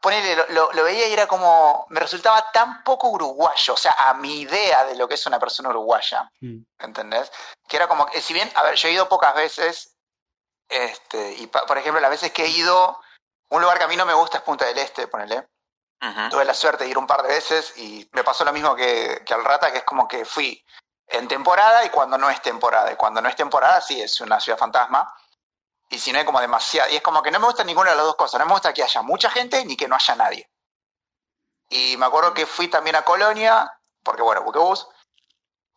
ponele, 0.00 0.36
lo, 0.36 0.46
lo- 0.48 0.72
lo 0.72 0.84
veía 0.84 1.08
y 1.08 1.12
era 1.12 1.26
como, 1.26 1.86
me 1.90 2.00
resultaba 2.00 2.50
tan 2.52 2.82
poco 2.84 3.08
uruguayo, 3.08 3.74
o 3.74 3.76
sea, 3.76 3.92
a 3.98 4.14
mi 4.14 4.40
idea 4.40 4.84
de 4.84 4.94
lo 4.96 5.08
que 5.08 5.14
es 5.14 5.26
una 5.26 5.38
persona 5.40 5.70
uruguaya, 5.70 6.30
Mm. 6.40 6.62
¿entendés? 6.78 7.30
Que 7.68 7.76
era 7.76 7.88
como, 7.88 8.06
que 8.06 8.20
si 8.20 8.32
bien, 8.32 8.50
a 8.54 8.62
ver, 8.62 8.74
yo 8.76 8.88
he 8.88 8.92
ido 8.92 9.08
pocas 9.08 9.34
veces, 9.34 9.96
este, 10.68 11.32
y 11.34 11.46
pa- 11.46 11.66
por 11.66 11.78
ejemplo, 11.78 12.00
las 12.00 12.10
veces 12.10 12.32
que 12.32 12.44
he 12.44 12.48
ido, 12.48 13.00
un 13.50 13.62
lugar 13.62 13.78
que 13.78 13.84
a 13.84 13.88
mí 13.88 13.96
no 13.96 14.06
me 14.06 14.14
gusta 14.14 14.38
es 14.38 14.44
Punta 14.44 14.66
del 14.66 14.78
Este, 14.78 15.08
ponele, 15.08 15.48
Ujú. 16.00 16.28
tuve 16.30 16.44
la 16.44 16.54
suerte 16.54 16.84
de 16.84 16.90
ir 16.90 16.98
un 16.98 17.06
par 17.06 17.22
de 17.22 17.28
veces 17.28 17.76
y 17.78 18.08
me 18.12 18.22
pasó 18.22 18.44
lo 18.44 18.52
mismo 18.52 18.76
que, 18.76 19.22
que 19.26 19.34
al 19.34 19.44
Rata, 19.44 19.72
que 19.72 19.78
es 19.78 19.84
como 19.84 20.06
que 20.06 20.24
fui 20.24 20.64
en 21.08 21.26
temporada 21.26 21.84
y 21.84 21.88
cuando 21.90 22.18
no 22.18 22.28
es 22.30 22.40
temporada. 22.42 22.92
Y 22.92 22.96
cuando 22.96 23.20
no 23.20 23.28
es 23.28 23.34
temporada, 23.36 23.80
sí, 23.80 24.00
es 24.00 24.20
una 24.20 24.38
ciudad 24.38 24.58
fantasma. 24.58 25.12
Y 25.90 25.98
si 25.98 26.12
no 26.12 26.18
hay 26.18 26.24
como 26.24 26.40
demasiado. 26.40 26.90
Y 26.90 26.96
es 26.96 27.02
como 27.02 27.22
que 27.22 27.30
no 27.30 27.40
me 27.40 27.46
gusta 27.46 27.64
ninguna 27.64 27.90
de 27.90 27.96
las 27.96 28.04
dos 28.04 28.16
cosas. 28.16 28.38
No 28.38 28.46
me 28.46 28.52
gusta 28.52 28.72
que 28.72 28.82
haya 28.82 29.02
mucha 29.02 29.30
gente 29.30 29.64
ni 29.64 29.76
que 29.76 29.88
no 29.88 29.96
haya 29.96 30.14
nadie. 30.14 30.50
Y 31.70 31.96
me 31.96 32.06
acuerdo 32.06 32.34
que 32.34 32.46
fui 32.46 32.68
también 32.68 32.96
a 32.96 33.02
Colonia, 33.02 33.70
porque 34.02 34.22
bueno, 34.22 34.42
buquebús. 34.42 34.86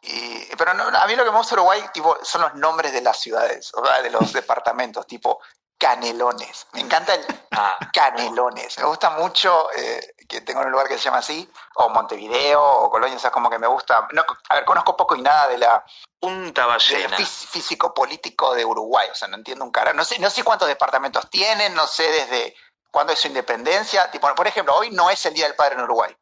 Y, 0.02 0.48
pero 0.58 0.74
no, 0.74 0.84
a 0.84 1.08
mí 1.08 1.16
lo 1.16 1.24
que 1.24 1.32
me 1.32 1.38
gusta 1.38 1.56
de 1.56 1.62
Uruguay 1.62 1.84
tipo, 1.94 2.18
son 2.24 2.42
los 2.42 2.56
nombres 2.56 2.92
de 2.92 3.02
las 3.02 3.20
ciudades, 3.20 3.72
o 3.74 3.86
sea, 3.86 4.02
de 4.02 4.10
los 4.10 4.34
departamentos, 4.34 5.06
tipo 5.06 5.40
Canelones. 5.78 6.68
Me 6.74 6.82
encanta 6.82 7.14
el 7.16 7.26
Ah, 7.52 7.78
Canelones. 7.92 8.78
Me 8.78 8.86
gusta 8.86 9.10
mucho 9.12 9.68
que, 9.76 10.21
que 10.32 10.42
tengo 10.42 10.62
un 10.62 10.72
lugar 10.72 10.88
que 10.88 10.98
se 10.98 11.04
llama 11.04 11.18
así, 11.18 11.48
o 11.76 11.90
Montevideo, 11.90 12.64
o 12.64 12.90
Colonia, 12.90 13.18
o 13.18 13.20
sea, 13.20 13.32
como 13.32 13.50
que 13.50 13.60
me 13.60 13.68
gusta. 13.68 14.08
No, 14.14 14.24
a 14.50 14.56
ver, 14.56 14.64
conozco 14.66 14.96
poco 14.96 15.16
y 15.16 15.22
nada 15.22 15.48
de 15.50 15.58
la 15.58 15.84
Punta 16.20 16.66
Ballena. 16.66 17.18
fí- 17.18 17.26
físico-político 17.48 18.54
de 18.56 18.64
Uruguay, 18.66 19.10
o 19.12 19.16
sea, 19.16 19.28
no 19.28 19.36
entiendo 19.38 19.66
un 19.66 19.72
cara. 19.72 19.92
No 19.94 20.04
sé, 20.06 20.18
no 20.20 20.30
sé 20.30 20.44
cuántos 20.44 20.68
departamentos 20.68 21.30
tienen, 21.30 21.74
no 21.76 21.86
sé 21.88 22.04
desde 22.10 22.56
cuándo 22.92 23.12
es 23.14 23.20
su 23.20 23.28
independencia. 23.28 24.10
Tipo, 24.12 24.34
por 24.36 24.48
ejemplo, 24.48 24.76
hoy 24.76 24.90
no 24.92 25.10
es 25.10 25.26
el 25.26 25.34
Día 25.34 25.46
del 25.48 25.56
Padre 25.56 25.76
en 25.76 25.82
Uruguay. 25.82 26.16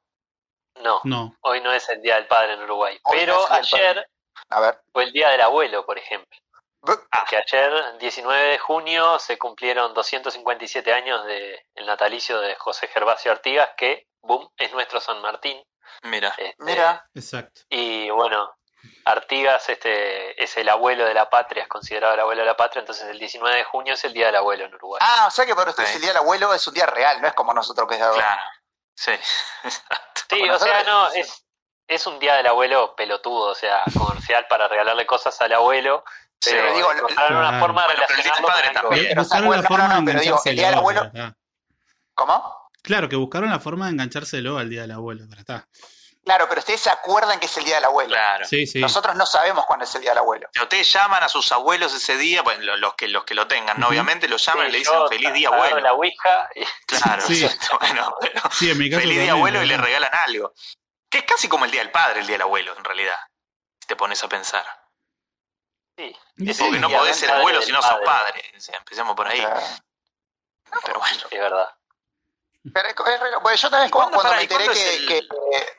No, 0.81 1.01
No. 1.03 1.35
hoy 1.41 1.61
no 1.61 1.71
es 1.73 1.87
el 1.89 2.01
Día 2.01 2.15
del 2.15 2.27
Padre 2.27 2.53
en 2.53 2.63
Uruguay. 2.63 2.99
Hoy 3.03 3.17
Pero 3.19 3.51
ayer 3.51 4.09
A 4.49 4.59
ver. 4.61 4.81
fue 4.93 5.03
el 5.03 5.11
Día 5.11 5.29
del 5.29 5.41
Abuelo, 5.41 5.85
por 5.85 5.97
ejemplo. 5.97 6.37
Bu- 6.81 7.07
Que 7.29 7.37
ayer, 7.37 7.97
19 7.99 8.43
de 8.51 8.57
junio, 8.57 9.19
se 9.19 9.37
cumplieron 9.37 9.93
257 9.93 10.93
años 10.93 11.23
del 11.25 11.59
natalicio 11.85 12.39
de 12.41 12.55
José 12.55 12.87
Gervasio 12.87 13.31
Artigas, 13.31 13.69
que, 13.77 14.07
boom, 14.21 14.49
es 14.57 14.71
nuestro 14.71 14.99
San 14.99 15.21
Martín. 15.21 15.61
Mira. 16.03 16.29
Este, 16.29 16.55
Mira, 16.59 17.05
Exacto. 17.13 17.61
Y 17.69 18.09
bueno, 18.11 18.55
Artigas 19.05 19.67
este, 19.69 20.41
es 20.41 20.55
el 20.57 20.69
abuelo 20.69 21.05
de 21.05 21.13
la 21.13 21.29
patria, 21.29 21.63
es 21.63 21.69
considerado 21.69 22.13
el 22.13 22.19
abuelo 22.21 22.41
de 22.41 22.47
la 22.47 22.55
patria, 22.57 22.79
entonces 22.79 23.05
el 23.09 23.19
19 23.19 23.57
de 23.57 23.63
junio 23.65 23.93
es 23.95 24.03
el 24.05 24.13
Día 24.13 24.27
del 24.27 24.35
Abuelo 24.37 24.65
en 24.65 24.73
Uruguay. 24.75 24.99
ah, 25.03 25.25
o 25.27 25.31
sea 25.31 25.45
que 25.45 25.55
para 25.55 25.71
ustedes 25.71 25.89
Sí. 25.89 25.95
el 25.95 26.01
Día 26.01 26.11
del 26.11 26.17
Abuelo 26.19 26.53
es 26.53 26.65
un 26.67 26.73
día 26.73 26.85
real, 26.85 27.21
no 27.21 27.27
es 27.27 27.33
como 27.33 27.53
nosotros 27.53 27.87
que 27.89 27.95
es 27.95 27.99
de 27.99 28.05
ahora. 28.05 28.21
Claro. 28.25 28.41
Sí. 28.95 29.11
Exacto. 29.63 30.21
sí, 30.29 30.49
o 30.49 30.59
sea, 30.59 30.83
no, 30.83 31.11
es, 31.11 31.45
es 31.87 32.07
un 32.07 32.19
Día 32.19 32.35
del 32.35 32.47
Abuelo 32.47 32.95
pelotudo, 32.95 33.49
o 33.51 33.55
sea, 33.55 33.83
comercial 33.97 34.45
para 34.47 34.67
regalarle 34.69 35.05
cosas 35.05 35.39
al 35.41 35.51
abuelo, 35.53 36.03
Sí, 36.41 36.51
pero 36.53 36.73
digo, 36.73 36.91
encontraron 36.93 37.37
una 37.37 37.49
Claro. 37.49 37.65
forma 37.65 37.81
de 37.81 37.87
pero 37.95 38.47
Padre 38.47 38.69
también. 38.73 39.05
Pero, 39.09 39.21
Buscaron 39.21 39.51
la 39.51 39.63
forma 39.63 39.99
de 39.99 40.05
pero 40.05 40.19
el. 40.45 40.73
Abuelo-. 40.75 41.11
¿Cómo? 42.13 42.69
Claro, 42.81 43.09
que 43.09 43.15
buscaron 43.17 43.49
la 43.49 43.59
forma 43.59 43.85
de 43.87 43.91
enganchárselo 43.91 44.57
al 44.57 44.69
Día 44.69 44.81
del 44.81 44.91
Abuelo, 44.91 45.25
pero 45.29 45.41
está. 45.41 45.67
Claro, 46.23 46.47
pero 46.47 46.59
ustedes 46.59 46.79
se 46.81 46.89
acuerdan 46.89 47.39
que 47.39 47.47
es 47.47 47.57
el 47.57 47.63
Día 47.65 47.75
del 47.75 47.85
Abuelo. 47.85 48.11
Claro. 48.11 48.45
Sí, 48.45 48.67
sí. 48.67 48.79
Nosotros 48.79 49.15
no 49.15 49.25
sabemos 49.25 49.65
cuándo 49.65 49.83
es 49.85 49.95
el 49.95 50.01
Día 50.01 50.11
del 50.11 50.19
Abuelo. 50.19 50.47
Si 50.53 50.61
ustedes 50.61 50.91
llaman 50.93 51.23
a 51.23 51.29
sus 51.29 51.51
abuelos 51.51 51.93
ese 51.93 52.17
día, 52.17 52.43
los 52.77 52.93
que 52.95 53.07
los 53.07 53.23
que 53.25 53.33
lo 53.33 53.47
tengan, 53.47 53.79
¿no? 53.79 53.87
Obviamente, 53.87 54.27
lo 54.27 54.37
llaman 54.37 54.67
y 54.67 54.71
le 54.71 54.77
dicen 54.79 54.93
feliz 55.09 55.33
día 55.33 55.49
abuelo. 55.49 55.79
la 55.79 55.93
ouija 55.93 56.49
y- 56.55 56.63
Claro, 56.85 57.21
Sí. 57.25 57.43
exacto, 57.43 57.77
bueno, 57.79 58.15
pero 58.21 58.41
Sí, 58.51 58.69
en 58.69 58.77
mi 58.77 58.89
caso 58.89 59.01
feliz 59.01 59.19
día 59.19 59.31
abuelo 59.31 59.61
y 59.63 59.65
le 59.67 59.77
regalan 59.77 60.11
algo. 60.13 60.53
Que 61.09 61.19
es 61.19 61.23
casi 61.23 61.47
como 61.49 61.65
el 61.65 61.71
día 61.71 61.81
del 61.81 61.91
padre, 61.91 62.19
el 62.21 62.27
día 62.27 62.35
del 62.35 62.43
abuelo, 62.43 62.75
en 62.77 62.83
realidad. 62.83 63.17
Si 63.81 63.87
te 63.87 63.95
pones 63.95 64.23
a 64.23 64.29
pensar. 64.29 64.65
Sí, 66.03 66.15
es 66.49 66.57
sí. 66.57 66.63
Porque 66.63 66.79
no 66.79 66.89
podés 66.89 67.17
ser 67.17 67.31
abuelo 67.31 67.61
si 67.61 67.71
no 67.71 67.81
sos 67.81 67.91
padre, 67.91 68.05
padre. 68.05 68.53
O 68.57 68.59
sea, 68.59 68.77
empecemos 68.77 69.15
por 69.15 69.27
ahí. 69.27 69.45
Pero 70.85 70.99
bueno. 70.99 71.17
Es 71.31 71.39
verdad. 71.39 71.69
Pero 72.73 72.89
es, 72.89 72.95
pues 73.41 73.61
yo 73.61 73.69
también 73.69 73.87
¿Y 73.87 73.91
cuándo, 73.91 74.15
cuando, 74.17 74.35
me 74.35 74.41
enteré 74.43 74.65
que, 74.65 74.71
es 74.71 74.99
el- 74.99 75.07
que, 75.07 75.17
eh, 75.17 75.77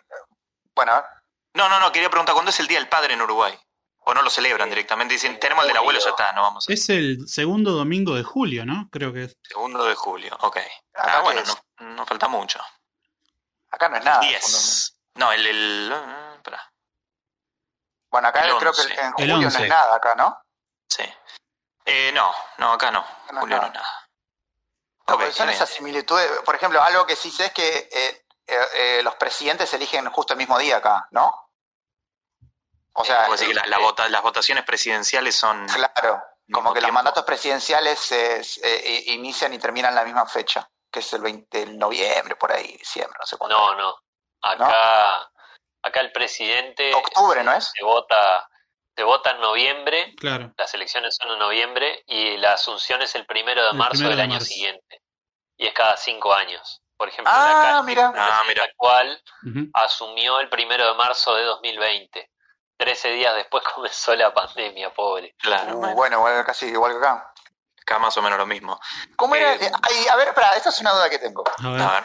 bueno, 0.74 0.92
a 0.92 1.00
ver. 1.02 1.10
No, 1.54 1.68
no, 1.68 1.78
no, 1.80 1.92
quería 1.92 2.08
preguntar, 2.08 2.34
¿cuándo 2.34 2.50
es 2.50 2.60
el 2.60 2.66
día 2.68 2.78
del 2.78 2.88
padre 2.88 3.14
en 3.14 3.22
Uruguay? 3.22 3.58
¿O 4.04 4.14
no 4.14 4.22
lo 4.22 4.30
celebran 4.30 4.68
Sí. 4.68 4.70
directamente? 4.70 5.14
Dicen, 5.14 5.32
En 5.34 5.40
tenemos 5.40 5.64
el 5.64 5.68
del 5.68 5.76
abuelo, 5.76 6.00
ya 6.00 6.10
está, 6.10 6.32
no 6.32 6.42
vamos 6.42 6.68
a... 6.68 6.72
Es 6.72 6.88
el 6.88 7.28
segundo 7.28 7.72
domingo 7.72 8.14
de 8.14 8.22
julio, 8.22 8.64
¿no? 8.64 8.88
Creo 8.90 9.12
que 9.12 9.24
es. 9.24 9.36
Segundo 9.42 9.84
de 9.84 9.94
julio, 9.94 10.36
ok. 10.40 10.56
Acá 10.94 11.18
Ah, 11.18 11.20
bueno, 11.20 11.42
no, 11.80 11.86
no 11.90 12.06
falta 12.06 12.28
mucho. 12.28 12.60
acá 13.70 13.88
no 13.88 13.96
es 13.98 14.04
nada. 14.04 14.20
10. 14.20 14.96
No, 15.16 15.32
el... 15.32 15.46
el 15.46 15.92
Bueno, 18.10 18.28
acá 18.28 18.44
El 18.44 18.56
creo 18.58 18.72
que 18.72 18.80
11. 18.82 19.00
en 19.00 19.12
julio 19.12 19.36
no 19.38 19.46
11. 19.46 19.62
es 19.62 19.68
nada, 19.68 19.94
acá, 19.96 20.14
¿no? 20.14 20.42
sí. 20.88 21.04
Eh, 21.86 22.12
no, 22.12 22.32
no, 22.58 22.72
acá 22.72 22.90
no. 22.90 23.00
No 23.32 23.38
es 23.38 23.40
Julio 23.40 23.56
no 23.56 23.62
nada. 23.62 23.66
es 23.68 23.72
nada. 23.74 24.08
No, 25.08 25.14
Ok, 25.14 25.20
porque 25.20 25.32
son 25.32 25.48
esas 25.50 25.68
similitudes. 25.70 26.30
Por 26.44 26.54
ejemplo, 26.54 26.80
algo 26.82 27.04
que 27.06 27.16
sí 27.16 27.30
sé 27.30 27.46
es 27.46 27.52
que 27.52 27.88
eh, 27.90 28.24
eh, 28.46 28.66
eh, 28.74 29.00
los 29.02 29.14
presidentes 29.16 29.72
eligen 29.74 30.08
justo 30.10 30.34
el 30.34 30.38
mismo 30.38 30.58
día 30.58 30.76
acá, 30.76 31.08
¿no? 31.10 31.50
O 32.92 33.04
sea, 33.04 33.28
decir 33.28 33.48
que 33.48 33.54
la- 33.54 33.66
la 33.66 33.78
vota- 33.78 34.08
las 34.08 34.22
votaciones 34.22 34.64
presidenciales 34.64 35.34
son... 35.36 35.66
claro, 35.68 36.22
como 36.52 36.72
que 36.74 36.80
los 36.80 36.92
mandatos 36.92 37.24
presidenciales 37.24 37.98
se- 37.98 38.42
se- 38.44 38.60
eh, 38.62 39.04
inician 39.12 39.52
y 39.54 39.58
terminan 39.58 39.94
la 39.94 40.04
misma 40.04 40.26
fecha, 40.26 40.68
que 40.90 40.98
es 41.00 41.12
el 41.12 41.22
20 41.22 41.66
de 41.66 41.72
noviembre, 41.74 42.36
por 42.36 42.52
ahí, 42.52 42.76
diciembre, 42.76 43.16
no 43.18 43.26
sé 43.26 43.36
cuándo. 43.36 43.56
No, 43.56 43.74
no. 43.76 43.96
Acá, 44.42 45.30
acá 45.82 46.00
el 46.00 46.12
presidente 46.12 46.92
Octubre, 46.94 47.42
¿no 47.44 47.52
es? 47.52 47.70
se 47.74 47.82
vota, 47.84 48.48
se 48.96 49.02
vota 49.02 49.30
en 49.30 49.40
noviembre, 49.40 50.14
Claro. 50.16 50.52
las 50.56 50.72
elecciones 50.74 51.16
son 51.20 51.30
en 51.32 51.38
noviembre 51.38 52.02
y 52.06 52.36
la 52.36 52.52
asunción 52.54 53.00
es 53.02 53.14
el 53.14 53.26
primero 53.26 53.62
de 53.62 53.70
El 53.70 53.76
marzo 53.76 53.92
primero 53.98 54.10
del 54.10 54.16
de 54.18 54.22
año 54.24 54.32
marzo. 54.34 54.46
siguiente. 54.46 55.02
Y 55.56 55.66
es 55.66 55.74
cada 55.74 55.96
cinco 55.96 56.32
años. 56.34 56.82
Por 56.96 57.08
ejemplo, 57.08 57.32
Ah, 57.34 57.72
la 57.76 57.82
mira. 57.82 58.12
Ah, 58.16 58.42
mira. 58.46 58.64
actual 58.64 59.22
Ujú. 59.46 59.70
asumió 59.74 60.38
el 60.40 60.48
primero 60.50 60.86
de 60.86 60.94
marzo 60.94 61.34
de 61.34 61.44
2020. 61.44 62.30
Trece 62.76 63.08
días 63.10 63.34
después 63.34 63.62
comenzó 63.74 64.14
la 64.16 64.32
pandemia, 64.34 64.92
pobre. 64.92 65.34
Claro, 65.38 65.76
Uh, 65.78 65.94
bueno, 65.94 66.22
casi 66.46 66.66
igual 66.66 66.92
que 66.92 66.98
acá. 66.98 67.32
acá 67.82 67.98
más 67.98 68.16
o 68.16 68.22
menos 68.22 68.38
lo 68.38 68.46
mismo. 68.46 68.78
¿Cómo 69.16 69.34
era? 69.34 69.54
Eh, 69.54 69.70
ay, 69.82 70.08
a 70.08 70.16
ver, 70.16 70.28
espera, 70.28 70.50
esta 70.56 70.68
es 70.70 70.80
una 70.80 70.92
duda 70.92 71.08
que 71.10 71.18
tengo. 71.18 71.42
A 71.62 71.70
ver. 71.70 71.80
A 71.82 71.90
ver, 71.92 72.04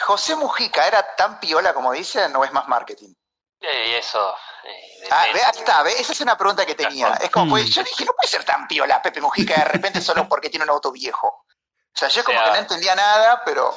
¿José 0.00 0.36
Mujica 0.36 0.86
era 0.86 1.14
tan 1.16 1.38
piola 1.40 1.74
como 1.74 1.92
dicen 1.92 2.34
o 2.36 2.44
es 2.44 2.52
más 2.52 2.66
marketing? 2.68 3.14
Eh, 3.60 3.90
Y 3.90 3.94
eso, 3.94 4.34
eh, 4.64 5.08
Ah, 5.10 5.26
ve, 5.32 5.42
ahí 5.42 5.50
está, 5.52 5.82
ve, 5.82 5.92
esa 5.92 6.12
es 6.12 6.20
una 6.20 6.36
pregunta 6.36 6.64
que 6.66 6.74
tenía. 6.74 7.08
Es 7.14 7.30
como, 7.30 7.50
pues, 7.50 7.70
yo 7.74 7.82
dije, 7.82 8.04
no 8.04 8.12
puede 8.12 8.28
ser 8.28 8.44
tan 8.44 8.66
piola 8.66 9.02
Pepe 9.02 9.20
Mujica 9.20 9.54
de 9.54 9.64
repente 9.64 10.00
solo 10.00 10.26
porque 10.28 10.50
tiene 10.50 10.64
un 10.64 10.70
auto 10.70 10.92
viejo. 10.92 11.26
O 11.28 11.98
sea, 11.98 12.08
yo 12.08 12.24
como 12.24 12.38
O 12.38 12.40
sea, 12.40 12.50
que 12.52 12.56
no 12.56 12.62
entendía 12.62 12.94
nada, 12.94 13.42
pero 13.44 13.74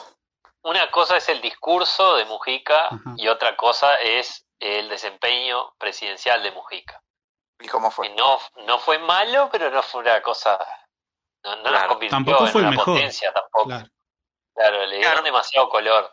Una 0.61 0.89
cosa 0.89 1.17
es 1.17 1.27
el 1.29 1.41
discurso 1.41 2.15
de 2.15 2.25
Mujica 2.25 2.89
y 3.17 3.27
otra 3.27 3.55
cosa 3.57 3.95
es 3.95 4.45
el 4.59 4.87
desempeño 4.89 5.73
presidencial 5.77 6.41
de 6.41 6.51
Mujica. 6.51 7.01
¿y 7.59 7.67
cómo 7.67 7.89
fue? 7.91 8.09
no, 8.09 8.39
no 8.65 8.79
fue 8.79 8.99
malo, 8.99 9.49
pero 9.51 9.69
no 9.69 9.81
fue 9.83 10.01
una 10.01 10.21
cosa. 10.21 10.57
No, 11.43 11.55
no 11.57 11.71
nos 11.71 11.83
convirtió 11.85 12.17
tampoco 12.17 12.45
en 12.45 12.51
fue 12.51 12.61
una 12.61 12.71
mejor. 12.71 12.85
potencia 12.85 13.31
tampoco. 13.33 13.65
Claro. 13.65 13.87
Claro, 14.55 14.85
le 14.85 14.95
dieron 14.97 15.11
Claro. 15.13 15.23
demasiado 15.25 15.69
color. 15.69 16.11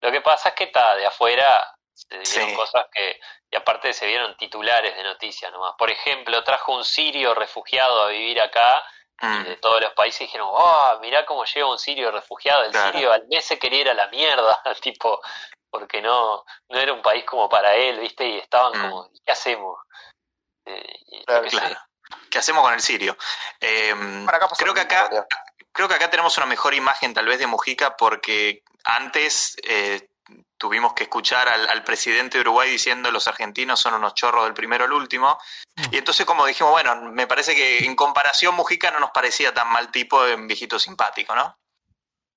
Lo 0.00 0.10
que 0.12 0.20
pasa 0.20 0.50
es 0.50 0.54
que 0.54 0.64
está 0.64 0.94
de 0.96 1.06
afuera 1.06 1.72
se 1.94 2.18
vieron 2.18 2.50
Sí. 2.50 2.54
cosas 2.54 2.86
que, 2.92 3.18
y 3.50 3.56
aparte 3.56 3.92
se 3.94 4.06
vieron 4.06 4.36
titulares 4.36 4.94
de 4.94 5.02
noticias 5.02 5.50
nomás. 5.50 5.74
Por 5.78 5.90
ejemplo, 5.90 6.44
trajo 6.44 6.74
un 6.74 6.84
sirio 6.84 7.34
refugiado 7.34 8.02
a 8.02 8.08
vivir 8.08 8.38
acá 8.40 8.84
y 9.22 9.26
Mm, 9.26 9.44
de 9.44 9.56
todos 9.56 9.80
los 9.80 9.94
países 9.94 10.20
dijeron, 10.20 10.46
oh, 10.50 10.98
mirá 11.00 11.24
cómo 11.24 11.46
llega 11.46 11.66
un 11.66 11.78
sirio 11.78 12.10
refugiado. 12.10 12.64
El 12.64 12.72
Claro. 12.72 12.92
sirio 12.92 13.12
al 13.14 13.26
mes 13.28 13.46
se 13.46 13.58
quería 13.58 13.80
ir 13.80 13.88
a 13.90 13.94
la 13.94 14.08
mierda, 14.08 14.60
tipo, 14.82 15.22
porque 15.70 16.02
no, 16.02 16.44
no 16.68 16.78
era 16.78 16.92
un 16.92 17.00
país 17.00 17.24
como 17.24 17.48
para 17.48 17.74
él, 17.74 17.98
¿viste? 17.98 18.26
Y 18.26 18.38
estaban 18.38 18.76
Mm. 18.76 18.82
como, 18.82 19.10
¿qué 19.24 19.32
hacemos? 19.32 19.78
Eh, 20.66 21.24
Claro, 21.24 21.44
qué. 21.44 21.48
Claro. 21.50 21.80
¿Qué 22.30 22.38
hacemos 22.38 22.62
con 22.62 22.74
el 22.74 22.80
sirio? 22.80 23.16
Eh, 23.58 23.94
pasó 24.26 24.54
creo 24.56 24.74
que 24.74 24.80
acá. 24.82 25.08
Creo 25.72 25.88
que 25.88 25.94
acá 25.94 26.10
tenemos 26.10 26.36
una 26.36 26.46
mejor 26.46 26.74
imagen 26.74 27.14
tal 27.14 27.26
vez 27.26 27.38
de 27.38 27.46
Mujica 27.46 27.96
porque 27.96 28.62
antes 28.84 29.56
eh, 29.64 30.08
tuvimos 30.58 30.94
que 30.94 31.04
escuchar 31.04 31.48
al, 31.48 31.68
al 31.68 31.84
presidente 31.84 32.38
de 32.38 32.42
Uruguay 32.42 32.70
diciendo 32.70 33.10
los 33.10 33.28
argentinos 33.28 33.80
son 33.80 33.94
unos 33.94 34.14
chorros 34.14 34.44
del 34.44 34.54
primero 34.54 34.84
al 34.84 34.92
último. 34.92 35.38
Y 35.90 35.98
entonces 35.98 36.24
como 36.26 36.46
dijimos, 36.46 36.72
bueno, 36.72 36.96
me 37.12 37.26
parece 37.26 37.54
que 37.54 37.84
en 37.84 37.94
comparación 37.94 38.54
Mujica 38.54 38.90
no 38.90 39.00
nos 39.00 39.10
parecía 39.10 39.52
tan 39.52 39.68
mal 39.68 39.90
tipo 39.90 40.24
de 40.24 40.36
viejito 40.36 40.78
simpático, 40.78 41.34
¿no? 41.34 41.58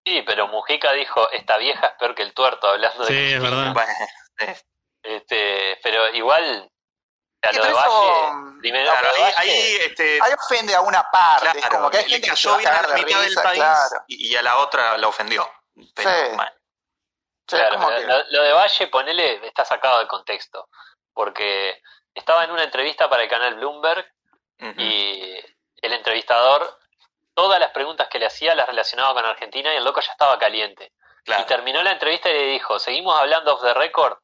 Sí, 0.06 0.24
pero 0.26 0.48
Mujica 0.48 0.92
dijo, 0.94 1.30
esta 1.32 1.58
vieja 1.58 1.88
es 1.88 1.94
peor 2.00 2.16
que 2.16 2.24
el 2.24 2.34
tuerto, 2.34 2.68
hablando 2.68 3.06
Sí, 3.06 3.14
de 3.14 3.36
es 3.36 3.42
verdad. 3.42 3.74
Bueno, 3.74 3.92
Este, 5.02 5.80
pero 5.82 6.14
igual, 6.14 6.70
a 7.42 7.52
lo 7.54 7.66
de 7.66 7.74
Valle, 7.74 8.60
primero, 8.60 8.92
claro, 8.92 9.08
lo 9.08 9.14
de 9.16 9.24
ahí, 9.24 9.34
Valle- 9.34 9.52
ahí, 9.52 9.76
este, 9.86 10.20
Ahí 10.22 10.32
ofende 10.34 10.76
a 10.76 10.82
una 10.82 11.04
parte, 11.12 11.58
es 11.60 11.68
como 11.68 11.90
que 11.90 11.98
hay 12.00 12.04
le 12.06 12.10
gente 12.10 12.30
que 12.30 12.36
se 12.36 12.44
cayó 12.44 12.50
va 12.52 12.56
a 12.56 12.60
bien 12.60 12.70
a 12.70 12.76
cagar 12.76 12.90
la 12.90 12.96
de 12.96 13.04
mitad 13.06 13.22
del 13.22 13.34
país 13.36 13.60
claro. 13.62 14.04
y, 14.08 14.28
y 14.28 14.36
a 14.36 14.42
la 14.42 14.58
otra 14.58 14.98
la 14.98 15.08
ofendió. 15.08 15.50
Pero, 15.96 16.10
Sí. 16.10 16.36
bueno, 16.36 16.52
Sí, 17.48 17.56
es 17.56 17.62
Claro, 17.62 17.80
lo, 17.80 17.88
que- 17.88 18.06
lo- 18.06 18.24
lo 18.30 18.44
de 18.44 18.54
Valle, 18.54 18.88
ponele, 18.90 19.48
está 19.48 19.66
sacado 19.66 20.00
de 20.00 20.08
contexto, 20.08 20.70
porque 21.14 21.82
estaba 22.14 22.44
en 22.44 22.52
una 22.52 22.64
entrevista 22.64 23.10
para 23.10 23.24
el 23.24 23.30
canal 23.30 23.56
Bloomberg 23.56 24.06
y 24.78 25.36
el 25.82 25.94
entrevistador, 25.94 26.78
todas 27.34 27.60
las 27.60 27.72
preguntas 27.72 28.08
que 28.10 28.20
le 28.20 28.26
hacía 28.28 28.54
las 28.54 28.68
relacionaba 28.68 29.14
con 29.14 29.26
Argentina 29.26 29.74
y 29.74 29.78
el 29.78 29.84
loco 29.86 30.02
ya 30.02 30.12
estaba 30.12 30.38
caliente. 30.38 30.92
claro. 31.24 31.42
Y 31.44 31.46
terminó 31.46 31.82
la 31.84 31.92
entrevista 31.92 32.30
y 32.30 32.34
le 32.34 32.44
dijo, 32.48 32.78
¿seguimos 32.80 33.18
hablando 33.20 33.56
off 33.56 33.62
the 33.62 33.74
record? 33.74 34.18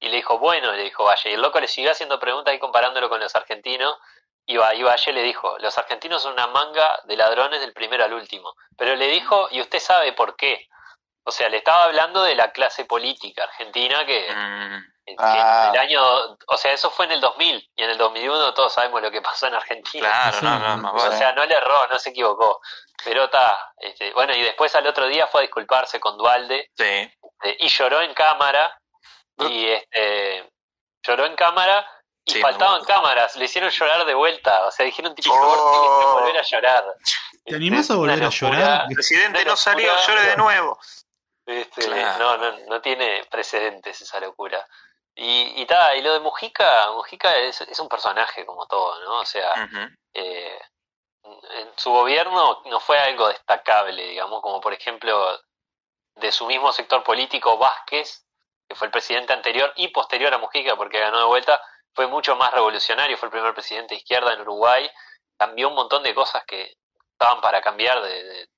Y 0.00 0.08
le 0.08 0.16
dijo, 0.16 0.38
bueno, 0.38 0.72
le 0.72 0.82
dijo 0.84 1.04
Valle. 1.04 1.30
Y 1.30 1.34
el 1.34 1.42
loco 1.42 1.60
le 1.60 1.68
siguió 1.68 1.90
haciendo 1.92 2.18
preguntas 2.18 2.54
y 2.54 2.58
comparándolo 2.58 3.08
con 3.08 3.20
los 3.20 3.34
argentinos. 3.36 3.96
Y, 4.46 4.56
Va- 4.56 4.74
y 4.74 4.82
Valle 4.82 5.12
le 5.12 5.22
dijo, 5.22 5.58
los 5.58 5.76
argentinos 5.78 6.22
son 6.22 6.32
una 6.32 6.46
manga 6.48 7.00
de 7.04 7.16
ladrones 7.16 7.60
del 7.60 7.72
primero 7.74 8.04
al 8.04 8.12
último. 8.14 8.54
Pero 8.76 8.96
le 8.96 9.06
dijo, 9.08 9.48
y 9.50 9.60
usted 9.60 9.78
sabe 9.78 10.12
por 10.12 10.36
qué. 10.36 10.66
O 11.24 11.30
sea, 11.30 11.48
le 11.50 11.58
estaba 11.58 11.84
hablando 11.84 12.22
de 12.22 12.34
la 12.34 12.50
clase 12.50 12.86
política 12.86 13.44
argentina 13.44 14.04
que, 14.06 14.26
Mm, 14.34 14.84
que 15.06 15.14
Ah. 15.18 15.66
en 15.68 15.74
el 15.74 15.80
año, 15.80 16.02
o 16.46 16.56
sea, 16.56 16.72
eso 16.72 16.90
fue 16.90 17.04
en 17.04 17.12
el 17.12 17.20
2000 17.20 17.70
y 17.76 17.82
en 17.84 17.90
el 17.90 17.98
2001 17.98 18.54
todos 18.54 18.72
sabemos 18.72 19.02
lo 19.02 19.10
que 19.10 19.20
pasó 19.20 19.46
en 19.48 19.54
Argentina. 19.54 20.08
claro, 20.08 20.38
Sí, 20.38 20.44
no, 20.46 20.58
no, 20.58 20.76
más 20.94 21.04
O 21.04 21.12
sea, 21.12 21.32
no 21.32 21.44
le 21.44 21.54
erró, 21.54 21.86
no 21.88 21.98
se 21.98 22.10
equivocó. 22.10 22.60
Pero 23.04 23.24
está, 23.24 23.72
este, 23.76 24.12
bueno, 24.14 24.34
y 24.34 24.42
después 24.42 24.74
al 24.74 24.86
otro 24.86 25.06
día 25.06 25.26
fue 25.26 25.40
a 25.40 25.42
disculparse 25.42 26.00
con 26.00 26.16
Dualde 26.16 26.70
Sí. 26.76 26.84
eh, 26.84 27.56
y 27.58 27.68
lloró 27.68 28.00
en 28.00 28.14
cámara 28.14 28.79
y 29.48 29.68
este 29.70 30.50
lloró 31.02 31.26
en 31.26 31.34
cámara 31.36 31.86
y 32.24 32.32
Sí, 32.32 32.40
faltaban 32.40 32.84
cámaras, 32.84 33.34
le 33.36 33.46
hicieron 33.46 33.70
llorar 33.70 34.04
de 34.04 34.14
vuelta, 34.14 34.66
o 34.66 34.70
sea, 34.70 34.84
dijeron 34.84 35.14
tipo, 35.14 35.32
Oh. 35.32 35.38
"Por 35.38 35.48
favor, 35.56 35.80
tiene 35.80 35.98
que 35.98 36.20
volver 36.20 36.38
a 36.38 36.42
llorar. 36.42 36.84
¿Te 37.44 37.54
animás 37.56 37.80
Este, 37.80 37.92
a 37.92 37.96
volver 37.96 38.18
una 38.18 38.26
a 38.26 38.30
llorar? 38.30 38.86
Presidente 38.94 39.44
no 39.44 39.56
salió, 39.56 39.92
llore 40.06 40.22
de 40.22 40.36
nuevo. 40.36 40.78
este, 41.46 41.84
Claro. 41.86 42.18
no, 42.18 42.36
no, 42.52 42.58
no 42.66 42.80
tiene 42.80 43.24
precedentes 43.30 44.00
esa 44.02 44.20
locura. 44.20 44.64
Y, 45.16 45.60
y, 45.60 45.66
ta, 45.66 45.94
y 45.96 46.02
lo 46.02 46.12
de 46.12 46.20
Mujica, 46.20 46.92
Mujica 46.92 47.34
es, 47.36 47.60
es 47.62 47.78
un 47.80 47.88
personaje 47.88 48.46
como 48.46 48.66
todo, 48.66 49.00
¿no? 49.02 49.20
O 49.20 49.24
sea, 49.26 49.68
eh, 50.14 50.60
en 51.24 51.72
su 51.76 51.90
gobierno 51.90 52.62
no 52.66 52.78
fue 52.80 52.98
algo 53.00 53.28
destacable, 53.28 54.02
digamos, 54.06 54.40
como 54.42 54.60
por 54.60 54.72
ejemplo 54.72 55.40
de 56.14 56.30
su 56.30 56.46
mismo 56.46 56.72
sector 56.72 57.02
político, 57.02 57.58
Vázquez, 57.58 58.24
que 58.70 58.76
fue 58.76 58.86
el 58.86 58.92
presidente 58.92 59.32
anterior 59.32 59.72
y 59.74 59.88
posterior 59.88 60.32
a 60.32 60.38
Mujica, 60.38 60.76
porque 60.76 61.00
ganó 61.00 61.18
de 61.18 61.24
vuelta, 61.24 61.60
fue 61.92 62.06
mucho 62.06 62.36
más 62.36 62.52
revolucionario, 62.52 63.16
fue 63.18 63.26
el 63.26 63.32
primer 63.32 63.52
presidente 63.52 63.94
de 63.94 63.98
izquierda 63.98 64.32
en 64.32 64.42
Uruguay, 64.42 64.88
cambió 65.36 65.68
un 65.70 65.74
montón 65.74 66.04
de 66.04 66.14
cosas 66.14 66.44
que 66.46 66.76
estaban 67.10 67.40
para 67.40 67.60
cambiar, 67.60 68.00
de, 68.00 68.22
de 68.22 68.48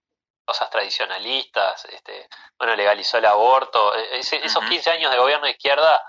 cosas 0.44 0.68
tradicionalistas, 0.68 1.86
este, 1.86 2.28
bueno, 2.58 2.76
legalizó 2.76 3.16
el 3.16 3.24
aborto, 3.24 3.94
e- 3.96 4.18
ese- 4.18 4.44
esos 4.44 4.62
Ujú. 4.62 4.68
15 4.72 4.90
años 4.90 5.10
de 5.10 5.16
gobierno 5.16 5.46
de 5.46 5.52
izquierda, 5.52 6.04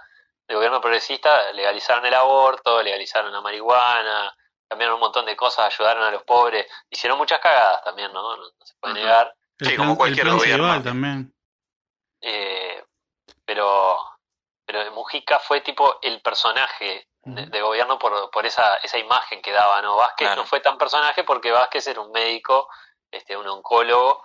de 0.50 0.54
gobierno 0.56 0.82
progresista, 0.82 1.54
legalizaron 1.54 2.06
el 2.06 2.14
aborto, 2.14 2.84
legalizaron 2.84 3.32
la 3.32 3.40
marihuana, 3.40 4.36
cambiaron 4.68 4.96
un 4.96 5.00
montón 5.00 5.26
de 5.26 5.38
cosas, 5.38 5.68
ayudaron 5.74 6.04
a 6.04 6.12
los 6.12 6.24
pobres, 6.24 6.68
hicieron 6.90 7.18
muchas 7.18 7.40
cagadas 7.40 7.82
también, 7.86 8.12
¿no? 8.12 8.22
No, 8.22 8.36
no 8.36 8.66
se 8.66 8.74
puede 8.82 8.96
negar. 8.96 9.34
El 9.60 9.68
Sí, 9.70 9.76
plan, 9.76 9.88
como 9.88 9.98
cualquier 9.98 10.26
el 10.28 10.34
plan 10.34 10.38
gobierno. 10.40 10.84
También. 10.84 11.34
Eh, 12.20 12.84
pero 13.46 14.00
pero 14.66 14.90
Mujica 14.94 15.40
fue 15.40 15.60
tipo 15.62 16.00
el 16.02 16.22
personaje 16.22 17.08
de, 17.24 17.46
de 17.48 17.62
gobierno 17.62 18.00
por, 18.00 18.32
por 18.32 18.46
esa, 18.46 18.76
esa 18.78 18.98
imagen 18.98 19.42
que 19.42 19.52
daba, 19.52 19.82
¿no? 19.82 19.98
Vázquez 19.98 20.28
Claro. 20.28 20.42
no 20.42 20.48
fue 20.48 20.62
tan 20.62 20.78
personaje 20.78 21.24
porque 21.26 21.52
Vázquez 21.52 21.86
era 21.88 22.00
un 22.02 22.12
médico, 22.12 22.70
este, 23.12 23.36
un 23.36 23.48
oncólogo, 23.48 24.24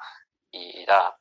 y 0.51 0.83
era, 0.83 1.17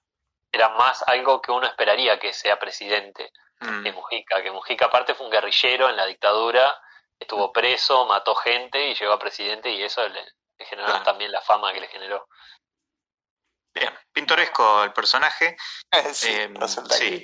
era 0.52 0.70
más 0.70 1.04
algo 1.08 1.42
que 1.42 1.52
uno 1.52 1.66
esperaría 1.68 2.20
que 2.20 2.32
sea 2.32 2.60
presidente 2.60 3.32
mm, 3.60 3.84
que 3.84 3.92
Mujica, 3.92 4.42
que 4.44 4.52
Mujica 4.52 4.86
aparte 4.86 5.16
fue 5.16 5.26
un 5.26 5.32
guerrillero 5.32 5.90
en 5.90 5.96
la 5.98 6.06
dictadura, 6.06 6.80
estuvo 7.20 7.52
preso, 7.52 8.06
mató 8.06 8.36
gente 8.36 8.90
y 8.90 8.94
llegó 8.96 9.14
a 9.14 9.20
presidente 9.20 9.70
y 9.72 9.82
eso 9.84 10.08
le, 10.08 10.24
le 10.60 10.66
generó 10.66 10.88
Claro. 10.90 11.04
también 11.04 11.32
la 11.32 11.42
fama 11.42 11.74
que 11.74 11.82
le 11.82 11.88
generó. 11.88 12.28
Bien, 13.74 13.94
pintoresco 14.12 14.84
el 14.84 14.94
personaje. 14.94 15.56
sí, 16.14 16.30
Eh, 16.32 16.54
sí. 16.90 17.24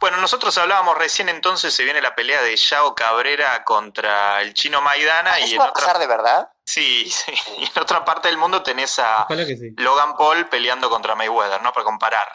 Bueno, 0.00 0.16
nosotros 0.18 0.56
hablábamos 0.58 0.96
recién 0.96 1.28
entonces, 1.28 1.74
se 1.74 1.82
viene 1.84 2.00
la 2.00 2.14
pelea 2.14 2.40
de 2.42 2.54
Yao 2.56 2.94
Cabrera 2.94 3.64
contra 3.64 4.40
el 4.42 4.54
chino 4.54 4.80
Maidana 4.80 5.32
Ah, 5.34 5.40
y 5.40 5.44
¿Eso 5.44 5.54
en 5.54 5.60
va 5.60 5.64
a 5.64 5.70
otra, 5.70 5.86
pasar 5.86 5.98
de 5.98 6.06
verdad? 6.06 6.50
sí, 6.64 7.10
sí, 7.10 7.32
y 7.58 7.64
en 7.64 7.82
otra 7.82 8.04
parte 8.04 8.28
del 8.28 8.38
mundo 8.38 8.62
tenés 8.62 8.98
a 8.98 9.26
sí. 9.28 9.74
Logan 9.76 10.16
Paul 10.16 10.48
peleando 10.48 10.88
contra 10.88 11.14
Mayweather, 11.14 11.60
¿no? 11.62 11.72
Para 11.72 11.84
comparar, 11.84 12.28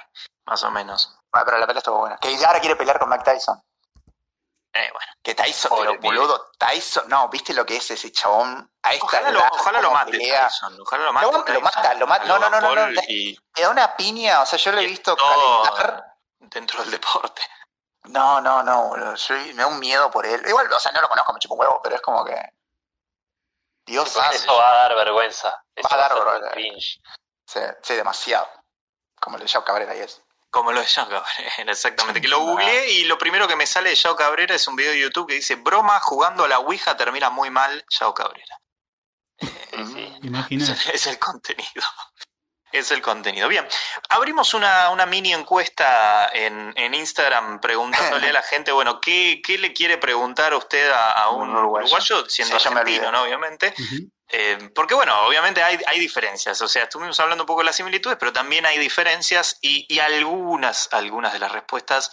más 0.45 0.61
o 0.63 0.71
menos. 0.71 1.17
Ah, 1.31 1.43
pero 1.45 1.57
la 1.57 1.65
pelea 1.65 1.79
estuvo 1.79 1.99
buena. 1.99 2.17
Que 2.17 2.35
ahora 2.45 2.59
quiere 2.59 2.75
pelear 2.75 2.99
con 2.99 3.09
Mike 3.09 3.23
Tyson. 3.23 3.61
Eh, 4.75 4.89
bueno, 4.91 5.11
Que 5.21 5.35
Tyson, 5.35 5.69
Pobre 5.69 5.89
pero 5.89 6.01
boludo, 6.01 6.49
Tyson, 6.57 7.07
no, 7.07 7.29
¿viste 7.29 7.53
lo 7.53 7.63
que 7.63 7.75
es 7.77 7.91
ese 7.91 8.11
chabón? 8.11 8.69
A 8.81 8.93
esta 8.93 9.05
ojalá 9.05 9.29
lo, 9.31 9.39
edad, 9.39 9.49
ojalá 9.53 9.81
lo 9.81 9.91
mate 9.91 10.11
pelea, 10.11 10.47
Tyson, 10.47 10.81
ojalá 10.81 11.03
lo 11.05 11.13
mate 11.13 11.25
Lo- 11.27 11.31
lo 11.31 11.43
Tyson 11.43 11.61
mata, 11.63 11.93
lo 11.93 12.07
mata. 12.07 12.25
No, 12.25 12.39
no, 12.39 12.49
no, 12.49 12.59
no, 12.59 12.75
no. 12.87 13.01
y 13.07 13.37
Le 13.55 13.61
da 13.61 13.69
una 13.69 13.95
piña, 13.95 14.41
o 14.41 14.45
sea, 14.47 14.57
yo 14.57 14.71
lo 14.71 14.79
he 14.79 14.83
Y 14.83 14.87
visto 14.87 15.15
calentar. 15.15 16.12
Dentro 16.49 16.81
del 16.81 16.91
deporte. 16.91 17.41
No, 18.05 18.41
no, 18.41 18.63
no, 18.63 18.87
boludo. 18.89 19.15
Yo 19.15 19.35
me 19.35 19.53
da 19.53 19.67
un 19.67 19.79
miedo 19.79 20.11
por 20.11 20.25
él. 20.25 20.41
Igual, 20.47 20.71
o 20.71 20.79
sea, 20.79 20.91
no 20.91 21.01
lo 21.01 21.07
conozco, 21.07 21.33
me 21.33 21.39
chupo 21.39 21.55
un 21.55 21.61
huevo, 21.61 21.79
pero 21.81 21.95
es 21.95 22.01
como 22.01 22.23
que. 22.25 22.35
Dios 23.85 24.09
sabe. 24.09 24.35
Eso 24.35 24.53
va 24.53 24.69
a 24.69 24.75
dar 24.75 24.95
vergüenza. 24.95 25.63
Eso 25.75 25.87
Va 25.89 25.95
a 25.95 25.99
dar 26.09 26.13
vergüenza. 26.13 26.51
cringe. 26.51 27.01
Sí, 27.45 27.59
sí, 27.81 27.95
demasiado. 27.95 28.47
Como 29.19 29.37
el 29.37 29.43
de 29.43 29.47
Yao 29.47 29.63
Cabrera 29.63 29.95
y 29.95 29.99
eso. 29.99 30.21
Como 30.49 30.71
lo 30.71 30.81
de 30.81 30.85
Yao 30.85 31.07
Cabrera, 31.07 31.53
exactamente. 31.71 32.21
Que 32.21 32.27
lo 32.27 32.39
googleé 32.39 32.91
y 32.91 33.05
lo 33.05 33.17
primero 33.17 33.47
que 33.47 33.55
me 33.55 33.65
sale 33.65 33.89
de 33.89 33.95
Yao 33.95 34.15
Cabrera 34.15 34.55
es 34.55 34.67
un 34.67 34.75
video 34.75 34.91
de 34.91 34.99
YouTube 34.99 35.27
que 35.27 35.35
dice, 35.35 35.55
broma 35.55 35.99
jugando 35.99 36.43
a 36.45 36.47
la 36.47 36.59
Ouija 36.59 36.95
termina 36.95 37.29
muy 37.29 37.49
mal 37.49 37.85
Yao 37.89 38.13
Cabrera. 38.13 38.59
Sí, 39.39 40.89
es 40.93 41.07
el 41.07 41.19
contenido. 41.19 41.83
Es 42.73 42.89
el 42.89 43.01
contenido. 43.03 43.47
Bien, 43.47 43.65
abrimos 44.09 44.55
una, 44.55 44.89
una 44.89 45.05
mini 45.05 45.31
encuesta 45.31 46.29
en, 46.33 46.73
en 46.75 46.95
Instagram 46.95 47.61
preguntándole 47.61 48.29
a 48.29 48.33
la 48.33 48.41
gente, 48.41 48.71
bueno, 48.71 48.99
¿qué, 48.99 49.41
qué 49.45 49.59
le 49.59 49.73
quiere 49.73 49.99
preguntar 49.99 50.55
usted 50.55 50.89
a, 50.89 51.11
a 51.11 51.29
un 51.29 51.49
Un 51.51 51.55
uruguayo. 51.55 51.85
uruguayo, 51.85 52.27
siendo 52.27 52.59
Sí, 52.59 52.67
argentino. 52.67 53.11
¿no? 53.11 53.21
Obviamente. 53.21 53.75
Eh, 54.27 54.71
porque 54.73 54.95
bueno, 54.95 55.15
obviamente 55.27 55.61
hay, 55.61 55.77
hay 55.85 55.99
diferencias, 55.99 56.59
o 56.61 56.67
sea, 56.67 56.83
estuvimos 56.85 57.19
hablando 57.19 57.43
un 57.43 57.45
poco 57.45 57.59
de 57.61 57.65
las 57.65 57.75
similitudes, 57.75 58.17
pero 58.19 58.33
también 58.33 58.65
hay 58.65 58.79
diferencias 58.79 59.59
y, 59.61 59.85
y 59.87 59.99
algunas, 59.99 60.89
algunas 60.93 61.31
de 61.31 61.37
las 61.39 61.51
respuestas 61.51 62.09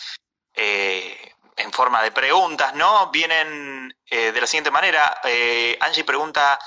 eh, 0.52 1.32
en 1.56 1.72
forma 1.72 2.02
de 2.02 2.12
preguntas, 2.12 2.74
¿no? 2.74 3.10
Vienen 3.10 3.96
eh, 4.10 4.32
de 4.32 4.40
la 4.40 4.46
siguiente 4.46 4.70
manera. 4.70 5.20
Eh, 5.24 5.78
Angie 5.80 6.04
pregunta, 6.04 6.58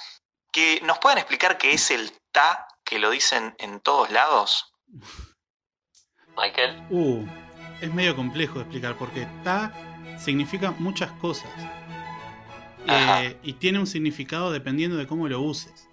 que 0.52 0.80
¿nos 0.82 0.98
pueden 0.98 1.20
explicar 1.20 1.60
qué 1.60 1.74
es 1.74 1.91
el 1.91 2.12
ta 2.32 2.68
que 2.94 3.00
lo 3.00 3.10
dicen 3.10 3.56
en 3.58 3.80
todos 3.80 4.12
lados? 4.12 4.72
Michael. 6.38 6.80
Uh, 6.91 7.26
es 7.82 7.91
medio 7.91 8.16
complejo 8.16 8.60
de 8.60 8.62
explicar 8.66 8.96
porque 9.00 9.28
ta 9.44 9.74
significa 10.20 10.70
muchas 10.78 11.10
cosas. 11.14 11.50
Eh, 12.86 13.36
y 13.41 13.54
tiene 13.54 13.80
un 13.80 13.88
significado 13.88 14.52
dependiendo 14.52 14.96
de 14.96 15.08
cómo 15.08 15.28
lo 15.28 15.41
uses. 15.41 15.89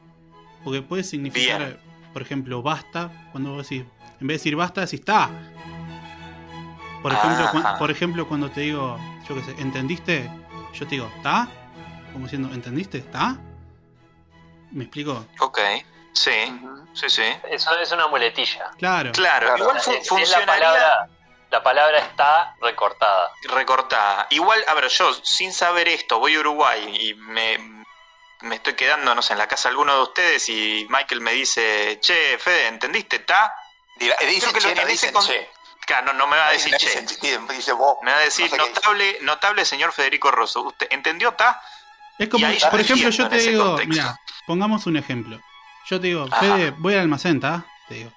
Porque 0.63 0.83
puede 0.83 1.03
significar, 1.03 1.59
Bien. 1.59 1.81
por 2.13 2.21
ejemplo, 2.21 2.61
basta, 2.61 3.11
cuando 3.33 3.53
vos 3.55 3.67
decís, 3.67 3.87
en 4.21 4.27
vez 4.27 4.35
de 4.35 4.39
decir 4.41 4.57
basta, 4.57 4.83
decís 4.83 5.03
ta. 5.03 5.31
Por 7.01 7.15
ejemplo, 7.15 7.51
cuan- 7.51 7.79
por 7.79 7.91
ejemplo, 7.91 8.29
cuando 8.29 8.51
te 8.51 8.61
digo, 8.61 8.99
yo 9.27 9.35
qué 9.37 9.43
sé, 9.43 9.53
¿entendiste? 9.59 10.31
Yo 10.75 10.85
te 10.87 10.97
digo, 10.97 11.11
¿ta? 11.23 11.49
Como 12.13 12.27
diciendo, 12.27 12.53
¿entendiste? 12.53 13.01
¿Ta? 13.01 13.39
¿Me 14.71 14.85
explico? 14.85 15.25
Ok, 15.41 15.59
sí. 16.13 16.31
Sí, 16.95 17.09
sí. 17.11 17.23
Eso 17.51 17.77
es 17.79 17.91
una 17.93 18.07
muletilla. 18.09 18.71
Claro. 18.79 19.13
Claro, 19.13 19.47
Claro. 19.49 19.63
igual 19.65 19.81
fu- 19.81 19.93
Es- 19.93 20.01
es 20.03 20.09
funcionaría 20.09 20.47
la 20.47 20.53
palabra, 20.53 21.09
la 21.51 21.63
palabra 21.63 21.99
está 21.99 22.55
recortada. 22.61 23.31
recortada. 23.45 24.27
Igual, 24.31 24.65
a 24.69 24.75
ver, 24.75 24.89
yo 24.89 25.13
sin 25.23 25.53
saber 25.53 25.89
esto 25.89 26.19
voy 26.19 26.35
a 26.37 26.41
Uruguay 26.41 26.97
y 27.01 27.15
me, 27.15 27.59
me 28.43 28.55
estoy 28.57 28.75
quedando, 28.75 29.15
no 29.15 29.23
sé, 29.23 29.33
en 29.35 29.39
la 29.39 29.49
casa 29.49 29.69
de 29.69 29.73
alguno 29.73 29.95
de 29.97 30.03
ustedes 30.03 30.49
y 30.49 30.87
Michael 30.89 31.21
me 31.21 31.33
dice, 31.33 31.99
che, 32.01 32.39
Fede, 32.39 32.69
¿entendiste? 32.69 33.19
¿Ta? 33.21 33.55
Que 33.99 34.07
lo- 34.09 34.15
che, 34.17 34.75
no 34.75 34.87
dicen 34.87 35.13
con- 35.13 35.27
che. 35.27 35.51
Claro, 35.87 36.07
no, 36.07 36.13
no 36.13 36.27
me 36.29 36.37
va 36.37 36.49
a 36.49 36.53
decir 36.53 36.73
No 36.73 36.79
che. 36.79 37.01
dicen- 37.03 37.49
Dice 37.49 37.73
vos. 37.73 37.97
Me 38.03 38.13
va 38.13 38.19
a 38.19 38.21
decir, 38.21 38.45
No 38.45 38.51
sé 38.51 38.57
qué 38.57 38.69
dice. 38.69 38.75
notable, 38.81 39.19
notable 39.23 39.65
señor 39.65 39.93
Federico 39.93 40.31
Rosso. 40.31 40.63
¿Usted 40.63 40.87
entendió 40.91 41.33
Ta? 41.33 41.61
Es 42.19 42.29
como, 42.29 42.47
por 42.71 42.81
ejemplo, 42.81 43.11
yo 43.11 43.29
te 43.29 43.37
digo, 43.39 43.77
mira, 43.87 44.17
pongamos 44.47 44.87
un 44.87 44.97
ejemplo. 44.99 45.41
Yo 45.91 46.01
te 46.01 46.07
digo. 46.07 46.27
Fede, 46.29 46.73
voy 46.79 46.95
al 46.95 47.01
almacén, 47.01 47.41
¿ta? 47.41 47.65
Te 47.89 47.95
digo. 47.95 48.13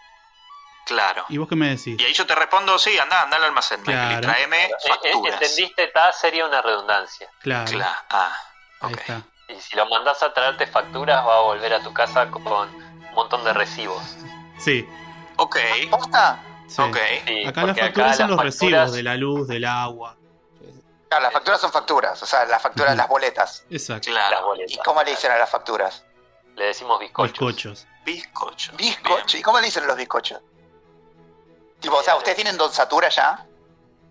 Claro. 0.86 1.26
¿Y 1.30 1.38
vos 1.38 1.47
qué 1.49 1.55
me 1.55 1.69
decís? 1.69 1.99
Y 1.99 2.03
ahí 2.03 2.13
yo 2.13 2.26
te 2.28 2.36
respondo, 2.36 2.78
sí, 2.78 2.97
anda, 2.99 3.21
anda 3.24 3.38
al 3.38 3.45
almacén, 3.45 3.82
Claro. 3.82 4.21
tráeme 4.21 4.65
eh, 4.65 4.71
facturas. 4.88 5.41
¿Entendiste? 5.41 5.88
Ta 5.88 6.11
sería 6.11 6.45
una 6.45 6.61
redundancia. 6.61 7.28
Claro, 7.41 7.71
Claro. 7.71 7.99
Ah, 8.09 8.38
ahí 8.82 8.93
ok. 8.93 8.99
está. 8.99 9.21
Y 9.47 9.59
si 9.61 9.76
lo 9.76 9.88
mandás 9.88 10.21
a 10.21 10.34
traerte 10.34 10.67
facturas, 10.67 11.26
va 11.26 11.38
a 11.38 11.41
volver 11.41 11.74
a 11.74 11.80
tu 11.82 11.93
casa 11.93 12.30
con 12.30 12.45
un 12.45 13.11
montón 13.15 13.43
de 13.43 13.53
recibos. 13.53 14.03
Sí, 14.59 14.88
Ok, 15.38 15.57
¿Posta? 15.89 16.39
sí. 16.67 16.80
ok. 16.82 16.97
Sí, 17.26 17.45
Acá 17.47 17.63
las 17.65 17.80
facturas 17.80 18.17
son 18.17 18.30
las 18.30 18.38
los 18.38 18.38
facturas- 18.38 18.43
recibos 18.43 18.91
de 18.93 19.03
la 19.03 19.15
luz, 19.15 19.47
del 19.47 19.65
agua. 19.65 20.15
Claro, 21.09 21.24
las 21.24 21.34
facturas 21.34 21.59
son 21.61 21.71
facturas, 21.71 22.21
o 22.21 22.26
sea, 22.26 22.45
las 22.45 22.61
facturas, 22.61 22.95
las 22.95 23.07
boletas. 23.07 23.65
Exacto. 23.71 24.11
Las 24.11 24.28
Claro. 24.30 24.45
boletas. 24.47 24.74
¿Y 24.74 24.78
cómo 24.80 25.01
le 25.01 25.11
dicen 25.11 25.32
a 25.32 25.38
las 25.38 25.49
facturas? 25.49 26.03
Le 26.56 26.66
decimos 26.66 26.99
bizcochos. 26.99 27.32
Bizcochos. 27.34 27.88
Bizcocho. 28.06 28.72
Bizcocho. 28.78 29.26
Bien. 29.28 29.39
¿Y 29.39 29.41
cómo 29.41 29.60
le 29.60 29.66
dicen 29.66 29.88
los 29.88 29.97
bizcochos? 29.97 30.39
Tipo, 31.80 31.95
o 31.97 32.04
sea, 32.04 32.16
¿ustedes 32.16 32.36
tienen 32.36 32.58
donzatura 32.58 33.10
ya? 33.10 33.45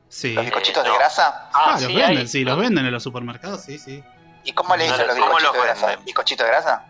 Sí. 0.09 0.35
¿Los 0.35 0.45
bizcochitos 0.45 0.83
Eh, 0.83 0.85
de 0.85 0.91
no. 0.91 0.99
grasa? 0.99 1.49
Ah, 1.53 1.63
Ah, 1.67 1.71
los 1.73 1.81
sí, 1.83 1.87
venden, 1.97 2.19
hay- 2.19 2.27
sí, 2.29 2.45
los 2.45 2.59
venden 2.59 2.85
en 2.87 2.93
los 2.93 3.03
supermercados, 3.03 3.63
sí, 3.63 3.79
sí. 3.79 4.03
¿Y 4.45 4.53
cómo 4.53 4.77
le 4.77 4.87
No 4.87 4.93
dicen 4.93 5.07
lo 5.07 5.07
los 5.07 5.15
sé. 5.17 5.21
¿Cómo 5.21 5.33
bizcochitos 5.37 5.57
los 5.57 5.63
de 5.77 5.87
grasa? 5.87 6.03
¿Bizcochito 6.05 6.43
de 6.45 6.49
grasa? 6.51 6.87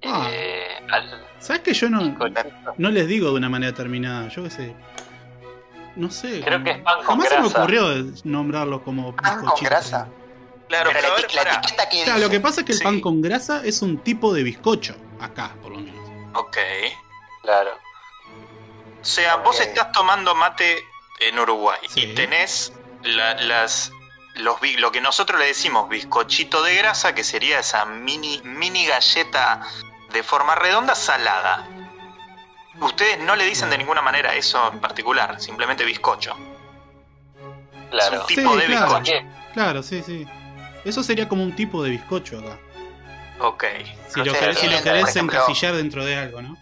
Eh, 0.00 0.78
al- 0.90 1.26
¿Sabes 1.40 1.62
que 1.62 1.74
yo 1.74 1.90
no, 1.90 2.16
no 2.78 2.90
les 2.90 3.08
digo 3.08 3.30
de 3.30 3.34
una 3.34 3.48
manera 3.48 3.72
determinada? 3.72 4.28
Yo 4.28 4.44
qué 4.44 4.50
sé. 4.50 4.76
No 5.96 6.10
sé. 6.10 6.40
Creo 6.40 6.52
como- 6.58 6.64
que 6.64 6.70
es 6.70 6.78
pan 6.78 6.96
con 6.98 7.06
Jamás 7.06 7.28
se 7.28 7.40
me 7.40 7.46
ocurrió 7.48 7.88
nombrarlo 8.24 8.82
como 8.84 9.14
Pan 9.16 9.44
con 9.44 9.60
grasa. 9.64 10.06
Claro, 10.68 10.90
Pero 10.92 11.08
la, 11.08 11.14
ver, 11.14 11.34
la 11.34 11.42
etiqueta 11.42 11.88
que 11.88 12.04
Claro, 12.04 12.20
lo 12.20 12.30
que 12.30 12.40
pasa 12.40 12.60
es 12.60 12.66
que 12.66 12.72
el 12.72 12.78
Sí. 12.78 12.84
pan 12.84 13.00
con 13.00 13.22
grasa 13.22 13.62
es 13.64 13.80
un 13.82 13.98
tipo 13.98 14.34
de 14.34 14.42
bizcocho. 14.42 14.94
Acá, 15.20 15.54
por 15.62 15.72
lo 15.72 15.78
menos. 15.78 16.08
Ok. 16.34 16.56
Claro. 17.42 17.70
O 19.00 19.04
sea, 19.04 19.36
vos 19.36 19.58
estás 19.60 19.90
tomando 19.92 20.34
mate 20.34 20.84
en 21.20 21.38
Uruguay 21.38 21.78
Sí. 21.88 22.00
y 22.02 22.14
tenés 22.14 22.72
la- 23.02 23.34
las 23.34 23.90
los 24.34 24.56
lo 24.78 24.92
que 24.92 25.00
nosotros 25.00 25.40
le 25.40 25.46
decimos 25.46 25.88
bizcochito 25.88 26.62
de 26.62 26.76
grasa, 26.76 27.14
que 27.14 27.24
sería 27.24 27.58
esa 27.58 27.84
mini 27.86 28.40
mini 28.44 28.86
galleta 28.86 29.62
de 30.12 30.22
forma 30.22 30.54
redonda 30.54 30.94
salada. 30.94 31.66
Ustedes 32.80 33.18
no 33.20 33.34
le 33.34 33.44
dicen 33.46 33.70
de 33.70 33.78
ninguna 33.78 34.00
manera 34.02 34.34
eso 34.34 34.70
en 34.72 34.78
particular, 34.80 35.40
simplemente 35.40 35.84
bizcocho. 35.84 36.36
Claro. 37.90 38.14
Es 38.16 38.20
un 38.20 38.26
tipo 38.28 38.52
Sí, 38.52 38.58
de 38.60 38.66
claro. 38.66 38.86
bizcocho. 39.00 39.12
Claro, 39.54 39.82
sí, 39.82 40.02
sí. 40.06 40.26
Eso 40.88 41.02
sería 41.02 41.28
como 41.28 41.42
un 41.42 41.54
tipo 41.54 41.82
de 41.82 41.90
bizcocho 41.90 42.38
acá. 42.38 42.58
Ok. 43.40 43.64
Si 44.08 44.20
lo 44.24 44.32
sé, 44.32 44.40
querés, 44.40 44.58
si 44.58 44.66
lo 44.68 44.82
querés 44.82 45.08
ejemplo- 45.08 45.36
encasillar 45.38 45.74
dentro 45.76 46.04
de 46.04 46.16
algo, 46.16 46.42
¿no? 46.42 46.56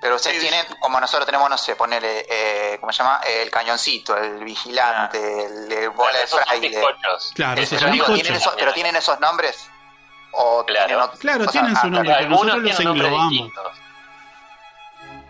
Pero 0.00 0.16
ustedes 0.16 0.36
Sí, 0.42 0.48
tienen, 0.48 0.66
como 0.80 1.00
nosotros 1.00 1.24
tenemos, 1.24 1.48
no 1.48 1.56
sé, 1.56 1.76
ponerle, 1.76 2.26
eh, 2.28 2.76
¿cómo 2.78 2.92
se 2.92 2.98
llama? 3.02 3.20
El 3.26 3.50
cañoncito, 3.50 4.14
el 4.18 4.44
vigilante, 4.44 5.18
el, 5.46 5.72
eh, 5.72 5.88
bola 5.88 6.18
de 6.18 6.26
fraile. 6.26 6.68
bizcochos. 6.68 7.32
Claro, 7.34 7.60
esos 7.62 7.70
pero, 7.78 7.80
son 7.80 7.90
bizcochos. 7.92 8.14
¿tienen 8.22 8.34
esos, 8.34 8.54
¿Pero 8.54 8.72
tienen 8.74 8.96
esos 8.96 9.18
nombres? 9.20 9.66
¿O 10.32 10.62
Claro. 10.66 10.86
tienen 10.88 11.04
ot- 11.06 11.18
Claro, 11.18 11.40
o 11.40 11.44
sea, 11.44 11.52
tienen 11.52 11.74
ah, 11.76 11.80
su 11.80 11.88
nombre, 11.88 12.12
pero 12.18 12.18
Algunos 12.28 12.44
nosotros 12.62 12.84
los 12.84 12.96
englobamos. 12.96 13.50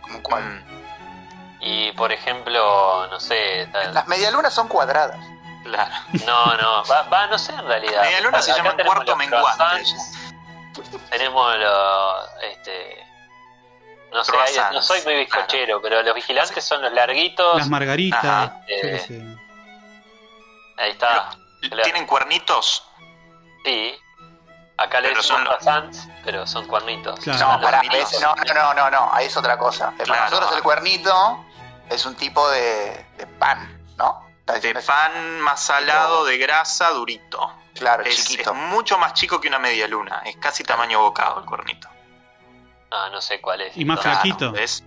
¿cómo 0.00 0.22
cuál? 0.22 0.42
Mm, 0.42 0.64
Y 1.60 1.92
por 1.92 2.10
ejemplo, 2.12 3.06
no 3.06 3.20
sé. 3.20 3.68
tal- 3.72 3.94
Las 3.94 4.08
medialunas 4.08 4.52
son 4.52 4.66
cuadradas. 4.68 5.16
Claro. 5.64 5.92
No, 6.26 6.56
no. 6.56 6.84
Va, 6.84 7.02
va, 7.02 7.26
no 7.26 7.38
sé 7.38 7.52
en 7.52 7.66
realidad. 7.66 8.02
Media 8.02 8.20
luna 8.20 8.40
se 8.42 8.52
tenemos 8.52 8.74
cuarto 8.84 9.16
menguante. 9.16 9.84
Tenemos 11.10 11.56
los. 11.58 12.28
Este, 12.42 13.06
no 14.12 14.24
sé, 14.24 14.32
hay- 14.36 14.74
no 14.74 14.82
soy 14.82 15.02
muy 15.02 15.14
bizcochero, 15.16 15.80
pero 15.82 16.02
los 16.02 16.14
vigilantes 16.14 16.64
son 16.64 16.82
los 16.82 16.92
larguitos. 16.92 17.58
Las 17.58 17.68
margaritas, 17.68 18.52
Eh, 18.68 18.98
sé. 19.06 19.22
Ahí 20.76 20.90
está. 20.90 21.30
Claro. 21.68 21.82
¿Tienen 21.82 22.06
cuernitos? 22.06 22.84
Sí. 23.64 23.94
Acá 24.76 25.00
le 25.00 25.08
decimos 25.10 25.26
son 25.26 25.44
los- 25.44 25.54
croissants, 25.54 26.08
pero 26.24 26.46
son 26.46 26.66
cuernitos. 26.66 27.18
Claro. 27.20 27.58
No, 27.58 28.34
no, 28.34 28.34
no, 28.54 28.74
no, 28.74 28.90
no, 28.90 29.10
ahí 29.14 29.26
es 29.26 29.36
otra 29.36 29.56
cosa. 29.56 29.92
Eh, 29.98 30.04
Para 30.06 30.24
nosotros 30.28 30.52
el 30.56 30.62
cuernito 30.62 31.44
es 31.88 32.04
un 32.04 32.16
tipo 32.16 32.48
de, 32.50 33.06
de 33.16 33.26
pan, 33.38 33.80
¿no? 33.96 34.26
¿Estás 34.46 34.60
De 34.62 34.74
pan 34.74 35.40
más 35.40 35.60
salado, 35.64 36.24
de 36.24 36.36
grasa, 36.36 36.90
durito. 36.90 37.50
Claro, 37.74 38.02
Es, 38.04 38.24
chiquito. 38.26 38.50
es 38.50 38.56
mucho 38.56 38.98
más 38.98 39.14
chico 39.14 39.40
que 39.40 39.48
una 39.48 39.58
media 39.58 39.88
luna. 39.88 40.22
Es 40.24 40.36
casi 40.36 40.62
tamaño 40.64 41.00
bocado 41.00 41.40
el 41.40 41.46
cuernito. 41.46 41.88
Ah, 42.90 43.08
no 43.10 43.20
sé 43.22 43.40
cuál 43.40 43.62
es. 43.62 43.76
Y 43.76 43.84
más 43.84 43.98
Entonces, 43.98 44.20
flaquito. 44.22 44.52
¿ves? 44.52 44.84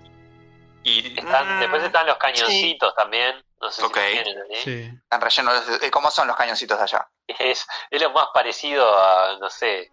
Y 0.84 1.20
están- 1.20 1.58
mm, 1.58 1.60
después 1.60 1.84
están 1.84 2.05
los 2.05 2.18
cañoncitos 2.18 2.93
también. 2.95 3.43
No 3.60 3.72
sé 3.72 3.84
Ok. 3.84 3.97
si 3.97 4.12
tienen 4.24 4.38
ahí. 4.51 4.62
Sí. 4.64 4.91
Están 5.03 5.22
rellenos. 5.22 5.82
eh, 5.82 5.89
¿Cómo 5.91 6.12
son 6.12 6.28
los 6.28 6.36
cañoncitos 6.38 6.78
de 6.78 6.84
allá? 6.84 7.08
Es, 7.28 7.68
es 7.89 8.01
lo 8.01 8.12
más 8.12 8.28
parecido 8.34 8.88
a, 8.97 9.38
no 9.39 9.49
sé, 9.49 9.91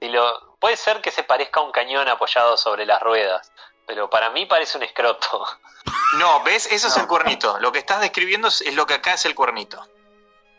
si 0.00 0.08
lo, 0.08 0.56
puede 0.58 0.76
ser 0.76 1.00
que 1.02 1.10
se 1.12 1.22
parezca 1.22 1.60
a 1.60 1.62
un 1.64 1.70
cañón 1.72 2.08
apoyado 2.08 2.56
sobre 2.56 2.86
las 2.86 3.00
ruedas, 3.02 3.52
pero 3.86 4.08
para 4.10 4.30
mí 4.30 4.46
parece 4.46 4.78
un 4.78 4.84
escroto. 4.84 5.46
No, 6.14 6.42
¿ves? 6.42 6.66
Eso 6.70 6.88
es 6.88 6.96
el 6.96 7.06
cuernito. 7.06 7.58
Lo 7.60 7.70
que 7.72 7.78
estás 7.78 8.00
describiendo 8.00 8.48
es, 8.48 8.60
lo 8.74 8.86
que 8.86 8.94
acá 8.94 9.14
es 9.14 9.24
el 9.24 9.34
cuernito. 9.34 9.84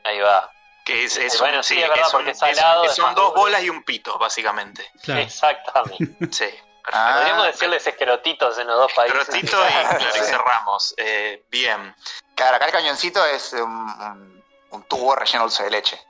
Ahí 0.04 0.20
va. 0.20 0.50
Que 0.86 1.04
es, 1.06 1.18
Eh, 1.18 1.26
es 1.28 1.40
bueno, 1.40 1.58
un- 1.58 1.64
sí, 1.64 1.76
sí, 1.76 1.80
es 1.82 1.86
que 1.86 1.90
verdad, 1.90 2.08
es 2.08 2.14
un- 2.14 2.18
porque 2.18 2.32
es 2.32 2.40
salado, 2.40 2.84
es- 2.86 2.92
es 2.92 2.96
son 2.98 3.14
dos 3.16 3.30
duro. 3.30 3.42
bolas 3.42 3.62
y 3.64 3.70
un 3.70 3.84
pito, 3.84 4.18
básicamente. 4.18 4.90
Claro. 5.04 5.22
Exactamente. 5.22 5.98
Sí. 6.34 6.50
Ah, 6.92 7.14
Podríamos 7.18 7.46
decirles 7.46 7.86
escrotitos 7.86 8.58
en 8.58 8.66
los 8.68 8.78
dos 8.78 8.94
países. 8.94 9.26
Trotito 9.26 9.58
y, 9.64 9.70
claro, 9.98 10.16
y 10.16 10.20
cerramos. 10.22 10.96
Eh, 10.98 11.46
bien. 11.52 11.96
Claro, 12.34 12.56
acá 12.56 12.66
el 12.66 12.72
cañoncito 12.72 13.24
es 13.26 13.54
un, 13.54 13.62
un- 13.62 14.44
un 14.72 14.84
tubo 14.88 15.14
relleno 15.16 15.40
de 15.40 15.44
dulce 15.44 15.64
de 15.64 15.70
leche. 15.70 16.02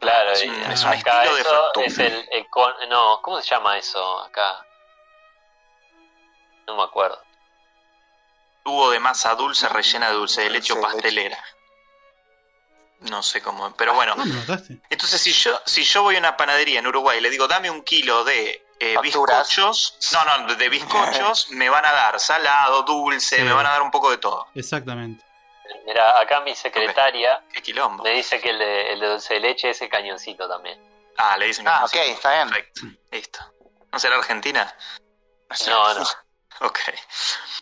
Claro, 0.00 0.32
Es 0.32 0.44
y 0.44 0.48
un- 0.48 0.70
es 0.72 0.82
un 0.82 0.88
acá 0.88 1.22
estilo 1.22 1.34
de 1.36 1.40
eso 1.40 1.50
fractura. 1.50 1.86
es 1.86 1.98
el, 1.98 2.28
el 2.32 2.50
con- 2.50 2.74
no, 2.90 3.22
¿cómo 3.22 3.40
se 3.40 3.48
llama 3.48 3.78
eso 3.78 4.20
acá? 4.24 4.62
No 6.66 6.76
me 6.76 6.82
acuerdo. 6.82 7.18
Tubo 8.66 8.90
de 8.90 8.98
masa 8.98 9.36
dulce 9.36 9.68
rellena 9.68 10.08
de 10.08 10.14
dulce 10.14 10.40
de 10.42 10.50
leche 10.50 10.72
o 10.72 10.80
pastelera. 10.80 11.38
No 13.02 13.22
sé 13.22 13.40
cómo, 13.40 13.72
pero 13.76 13.94
bueno. 13.94 14.14
Ah, 14.18 14.24
me 14.24 14.34
notaste. 14.34 14.80
Entonces, 14.90 15.20
si 15.20 15.30
yo, 15.30 15.56
si 15.64 15.84
yo 15.84 16.02
voy 16.02 16.16
a 16.16 16.18
una 16.18 16.36
panadería 16.36 16.80
en 16.80 16.86
Uruguay 16.88 17.18
y 17.18 17.20
le 17.20 17.30
digo, 17.30 17.46
dame 17.46 17.70
un 17.70 17.82
kilo 17.84 18.24
de 18.24 18.66
eh, 18.80 18.96
bizcochos, 19.00 19.96
no, 20.12 20.38
no, 20.38 20.54
de 20.56 20.68
bizcochos, 20.68 21.48
me 21.52 21.68
van 21.68 21.86
a 21.86 21.92
dar 21.92 22.18
salado, 22.18 22.82
dulce, 22.82 23.36
Sí. 23.36 23.42
me 23.44 23.52
van 23.52 23.66
a 23.66 23.70
dar 23.70 23.82
un 23.82 23.92
poco 23.92 24.10
de 24.10 24.18
todo. 24.18 24.48
Exactamente. 24.56 25.24
Mira, 25.86 26.18
acá 26.18 26.40
mi 26.40 26.56
secretaria 26.56 27.44
quilombo. 27.62 28.02
me 28.02 28.10
dice 28.10 28.40
que 28.40 28.50
el 28.50 28.58
de, 28.58 28.92
el 28.94 28.98
de 28.98 29.06
dulce 29.10 29.34
de 29.34 29.40
leche 29.40 29.70
es 29.70 29.80
el 29.80 29.88
cañoncito 29.88 30.48
también. 30.48 30.80
Ah, 31.18 31.36
le 31.36 31.46
dicen 31.46 31.68
Ah, 31.68 31.86
que 31.92 32.00
ok, 32.00 32.06
está 32.08 32.32
bien. 32.34 32.48
Perfecto. 32.48 32.80
Listo. 33.12 33.38
¿No 33.92 33.98
será 34.00 34.16
Argentina? 34.16 34.74
No, 35.68 35.94
no. 35.94 36.04
Ok. 36.60 36.78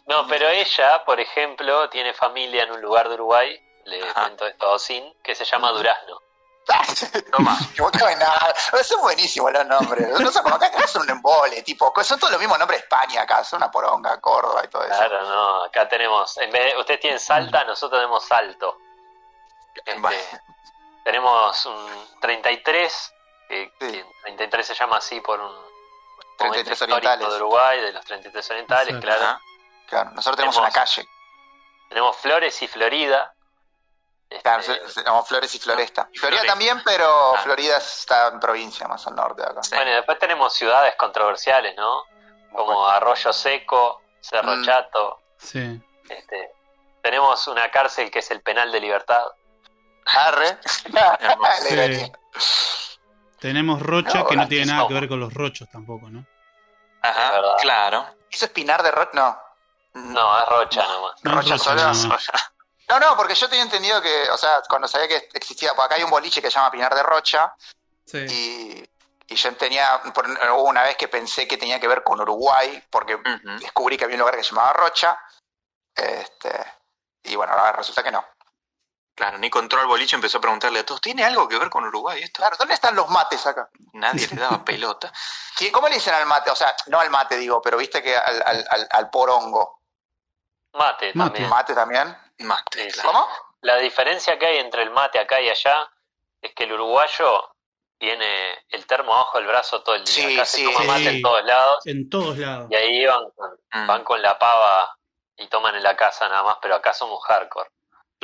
No, 0.07 0.26
pero 0.26 0.49
ella, 0.49 1.05
por 1.05 1.18
ejemplo, 1.20 1.88
tiene 1.90 2.12
familia 2.14 2.64
en 2.64 2.72
un 2.72 2.80
lugar 2.80 3.09
de 3.09 3.14
Uruguay 3.14 3.61
le 3.84 4.03
Ajá. 4.03 4.22
cuento 4.22 4.47
esto 4.47 4.66
a 4.66 4.70
Osin, 4.72 5.14
que 5.22 5.34
se 5.34 5.45
llama 5.45 5.70
Durazno. 5.70 6.20
Toma. 7.30 7.59
Son 8.82 9.01
buenísimos 9.03 9.53
los 9.53 9.66
nombres. 9.66 10.09
No 10.18 10.30
son 10.32 10.42
como 10.42 10.55
acá 10.57 10.70
que 10.70 10.88
son 10.88 11.03
un 11.03 11.11
embole, 11.11 11.62
tipo, 11.62 11.92
son 12.03 12.18
todos 12.18 12.30
los 12.32 12.40
mismos 12.40 12.59
nombres 12.59 12.80
de 12.80 12.84
España 12.84 13.22
acá, 13.22 13.45
son 13.45 13.59
una 13.59 13.70
poronga, 13.70 14.18
Córdoba 14.20 14.62
y 14.64 14.68
todo 14.68 14.82
eso. 14.84 14.97
Claro, 14.97 15.22
no, 15.22 15.64
acá 15.64 15.86
tenemos, 15.88 16.38
en 16.38 16.51
vez 16.51 16.72
de, 16.72 16.80
ustedes 16.80 17.01
tienen 17.01 17.20
Salta, 17.20 17.64
nosotros 17.64 18.01
tenemos 18.01 18.24
Salto. 18.24 18.78
Este, 19.84 20.40
tenemos 21.05 21.66
un 21.66 22.09
33, 22.20 23.14
que, 23.49 23.72
Sí. 23.80 23.92
que 23.92 24.07
33 24.22 24.66
se 24.66 24.74
llama 24.74 24.97
así 24.97 25.20
por 25.20 25.38
un 25.40 25.74
33 26.37 26.41
momento 26.41 26.72
histórico 26.72 26.97
orientales. 26.97 27.28
de 27.28 27.37
Uruguay, 27.37 27.80
de 27.80 27.93
los 27.93 28.05
33 28.05 28.51
orientales, 28.51 28.89
Exacto. 28.95 29.07
claro. 29.07 29.22
Ajá. 29.24 29.41
Claro, 29.89 30.11
nosotros 30.11 30.37
tenemos 30.37 30.55
Tenemos- 30.57 30.74
una 30.74 30.85
calle. 30.85 31.09
Tenemos 31.89 32.16
Flores 32.16 32.62
y 32.62 32.68
Florida. 32.68 33.35
Este, 34.30 34.43
Claro, 34.43 34.62
tenemos 34.95 35.28
Flores 35.28 35.55
y 35.55 35.59
Floresta. 35.61 36.09
Y 36.12 36.18
Florida 36.18 36.43
también, 36.47 36.82
pero 36.85 37.35
Ah. 37.37 37.41
Florida 37.43 37.76
está 37.76 38.28
en 38.28 38.41
provincia, 38.41 38.89
más 38.89 39.07
al 39.07 39.14
norte 39.14 39.43
de 39.43 39.49
acá. 39.49 39.62
Sí. 39.62 39.74
Bueno, 39.76 39.91
y 39.91 39.95
después 39.95 40.18
tenemos 40.18 40.53
ciudades 40.55 40.95
controversiales, 40.97 41.76
¿no? 41.76 42.03
Como 42.53 42.87
Arroyo 42.89 43.32
Seco, 43.32 44.03
Cerro 44.20 44.57
Mm. 44.57 44.64
Chato. 44.64 45.20
Sí. 45.37 45.80
Este, 46.09 46.53
tenemos 47.03 47.47
una 47.47 47.70
cárcel 47.70 48.11
que 48.11 48.20
es 48.20 48.30
el 48.30 48.41
penal 48.41 48.72
de 48.72 48.80
libertad. 48.80 49.24
Arre. 50.07 50.59
Hermoso. 51.20 52.12
Tenemos 53.45 53.82
Rocha, 53.82 54.20
No, 54.20 54.26
que 54.26 54.36
no 54.36 54.42
aquí 54.45 54.49
tiene 54.57 54.66
nada 54.72 54.78
que 54.78 54.88
somos. 54.88 55.01
ver 55.03 55.09
con 55.11 55.20
los 55.20 55.34
rochos 55.34 55.68
tampoco, 55.70 56.09
¿no? 56.09 56.24
Ajá, 57.03 57.42
claro. 57.61 58.07
¿Eso 58.30 58.47
es 58.47 58.51
Pinar 58.53 58.82
de 58.82 58.90
Rock? 58.90 59.12
No. 59.12 59.38
No, 59.92 60.38
es 60.40 60.49
Rocha 60.49 60.82
nomás. 60.88 61.22
No 61.24 61.34
Rocha 61.34 61.57
Rocha 61.57 61.95
solo. 61.95 62.16
No, 62.88 62.99
no, 63.01 63.16
porque 63.18 63.34
yo 63.34 63.47
tenía 63.49 63.64
entendido 63.64 64.01
que, 64.01 64.30
o 64.30 64.38
sea, 64.38 64.62
cuando 64.68 64.88
sabía 64.88 65.09
que 65.09 65.28
existía, 65.34 65.70
porque 65.74 65.84
acá 65.86 65.95
hay 65.97 66.05
un 66.05 66.11
boliche 66.11 66.40
que 66.40 66.51
se 66.51 66.55
llama 66.59 66.70
Pinar 66.70 66.95
de 66.95 67.03
Rocha, 67.03 67.55
Sí. 68.07 68.18
y, 68.30 68.90
y 69.32 69.36
yo 69.36 69.55
tenía, 69.57 70.01
una 70.57 70.82
vez 70.82 70.97
que 70.97 71.09
pensé 71.09 71.47
que 71.47 71.59
tenía 71.59 71.78
que 71.78 71.88
ver 71.88 72.03
con 72.03 72.18
Uruguay, 72.20 72.82
porque 72.90 73.18
descubrí 73.61 73.99
que 73.99 74.05
había 74.05 74.16
un 74.16 74.20
lugar 74.20 74.36
que 74.36 74.42
se 74.42 74.51
llamaba 74.55 74.72
Rocha, 74.72 75.18
este, 75.95 76.51
y 77.24 77.36
bueno, 77.36 77.53
ahora 77.53 77.72
resulta 77.72 78.03
que 78.03 78.11
no. 78.11 78.24
Claro, 79.15 79.39
Nico 79.39 79.61
entró 79.61 79.81
al 79.81 79.87
boliche 79.87 80.17
y 80.17 80.19
empezó 80.19 80.39
a 80.39 80.41
preguntarle 80.41 80.81
a 80.81 80.87
todos, 80.87 81.01
¿tiene 81.01 81.25
algo 81.25 81.49
que 81.49 81.57
ver 81.59 81.71
con 81.71 81.85
Uruguay 81.85 82.21
esto? 82.23 82.39
Claro, 82.41 82.57
¿dónde 82.59 82.75
están 82.75 82.97
los 82.97 83.09
mates 83.09 83.47
acá? 83.47 83.69
Nadie 83.93 84.27
le 84.29 84.41
daba 84.41 84.65
pelota. 84.65 85.12
Sí, 85.57 85.71
¿Cómo 85.71 85.87
le 85.89 85.95
dicen 85.95 86.12
al 86.15 86.27
mate? 86.27 86.51
O 86.51 86.57
sea, 86.57 86.75
no 86.89 86.99
al 86.99 87.11
mate, 87.11 87.37
digo, 87.37 87.62
pero 87.62 87.77
viste 87.77 88.03
que 88.03 88.17
al, 88.17 88.43
al, 88.45 88.65
al, 88.69 88.89
al 88.91 89.11
porongo. 89.11 89.83
Mate 90.73 91.12
también. 91.12 91.49
¿Mate 91.49 91.75
también? 91.75 92.17
Mate, 92.39 92.89
claro. 92.89 93.09
¿Cómo? 93.12 93.29
La 93.61 93.77
diferencia 93.77 94.37
que 94.37 94.47
hay 94.47 94.59
entre 94.59 94.83
el 94.83 94.91
mate 94.91 95.21
acá 95.21 95.41
y 95.41 95.49
allá 95.49 95.89
es 96.43 96.53
que 96.55 96.65
el 96.65 96.73
uruguayo 96.73 97.55
tiene 97.99 98.65
el 98.71 98.85
termo 98.87 99.15
abajo 99.15 99.39
del 99.39 99.47
brazo 99.47 99.83
todo 99.85 99.95
el 99.95 100.05
día. 100.05 100.12
Sí, 100.12 100.35
acá 100.35 100.45
se 100.45 100.57
sí, 100.57 100.65
toma 100.65 100.81
sí. 100.81 100.87
mate 100.89 101.09
en 101.11 101.23
todos 101.23 101.45
lados 101.45 101.87
En 101.87 102.11
todos 102.11 102.37
lados. 102.39 102.67
y 102.71 102.75
ahí 102.75 103.07
van 103.07 103.31
con, 103.31 103.51
Mm, 103.75 103.87
van 103.87 104.03
con 104.05 104.21
la 104.23 104.37
pava 104.39 104.97
y 105.37 105.47
toman 105.49 105.77
en 105.77 105.83
la 105.85 105.97
casa 105.97 106.29
nada 106.29 106.43
más, 106.43 106.57
pero 106.61 106.75
acá 106.75 106.93
somos 106.93 107.23
hardcore. 107.25 107.71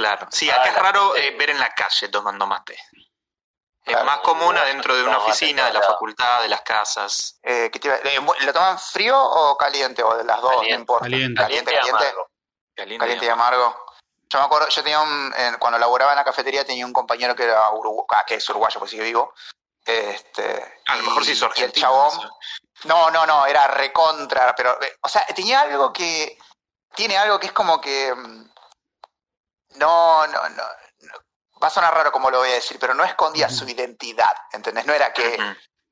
Claro. 0.00 0.26
Sí, 0.30 0.50
Ah, 0.50 0.56
acá 0.56 0.68
es 0.70 0.74
raro 0.76 1.14
eh, 1.16 1.30
ver 1.38 1.50
en 1.50 1.58
la 1.60 1.70
calle 1.74 2.08
tomando 2.08 2.46
mate. 2.46 2.74
Es 2.74 3.92
Claro, 3.94 4.04
más 4.04 4.18
común 4.18 4.56
adentro 4.56 4.94
de 4.94 5.02
una 5.02 5.18
oficina, 5.18 5.66
de 5.66 5.72
la 5.72 5.82
facultad, 5.82 6.42
de 6.42 6.48
las 6.48 6.60
casas. 6.62 7.38
Eh, 7.42 7.70
¿qué 7.72 7.78
te 7.78 7.88
iba- 7.88 7.96
eh, 7.96 8.20
¿Lo 8.40 8.52
toman 8.52 8.78
frío 8.78 9.18
o 9.20 9.56
caliente? 9.56 10.02
O 10.02 10.16
de 10.16 10.24
las 10.24 10.40
dos, 10.40 10.50
Caliente. 10.50 10.74
no 10.74 10.80
importa. 10.80 11.04
Caliente. 11.04 11.40
Caliente, 11.42 11.72
y 11.72 11.76
caliente. 11.76 12.04
amargo. 12.06 12.30
Caliente, 12.76 13.02
Caliente 13.04 13.26
y 13.26 13.28
amargo. 13.28 13.86
Yo 14.32 14.38
me 14.38 14.44
acuerdo, 14.44 14.68
yo 14.68 14.82
tenía 14.82 15.00
un, 15.00 15.34
en- 15.36 15.56
cuando 15.58 15.78
laboraba 15.78 16.12
en 16.12 16.16
la 16.18 16.24
cafetería 16.24 16.64
tenía 16.64 16.86
un 16.86 16.92
compañero 16.92 17.34
que 17.34 17.44
era 17.44 17.68
urugu- 17.70 18.04
ah, 18.10 18.24
que 18.26 18.34
es 18.36 18.48
uruguayo, 18.48 18.78
pues 18.78 18.90
sigue 18.92 19.02
vivo. 19.04 19.32
Este, 19.84 20.78
A 20.86 20.96
lo 20.96 21.02
mejor 21.02 21.22
y- 21.22 21.26
se 21.26 21.32
hizo 21.32 21.46
y 21.46 21.48
el 21.48 21.52
argentino. 21.52 21.86
chabón, 21.86 22.30
no, 22.84 23.10
no, 23.10 23.26
no, 23.26 23.46
era 23.46 23.66
recontra, 23.66 24.54
pero, 24.54 24.80
eh, 24.82 24.96
o 25.02 25.08
sea, 25.08 25.24
tenía 25.34 25.62
algo 25.62 25.92
que, 25.92 26.38
tiene 26.94 27.16
algo 27.16 27.40
que 27.40 27.46
es 27.46 27.52
como 27.52 27.80
que, 27.80 28.14
mm, 28.14 28.49
no, 29.76 30.26
no, 30.26 30.48
no, 30.50 30.62
no, 31.00 31.14
va 31.62 31.68
a 31.68 31.70
sonar 31.70 31.92
raro 31.94 32.10
como 32.12 32.30
lo 32.30 32.38
voy 32.38 32.50
a 32.50 32.54
decir, 32.54 32.78
pero 32.80 32.94
no 32.94 33.04
escondía 33.04 33.48
su 33.48 33.68
identidad, 33.68 34.34
¿entendés? 34.52 34.86
No 34.86 34.92
era 34.92 35.12
que 35.12 35.38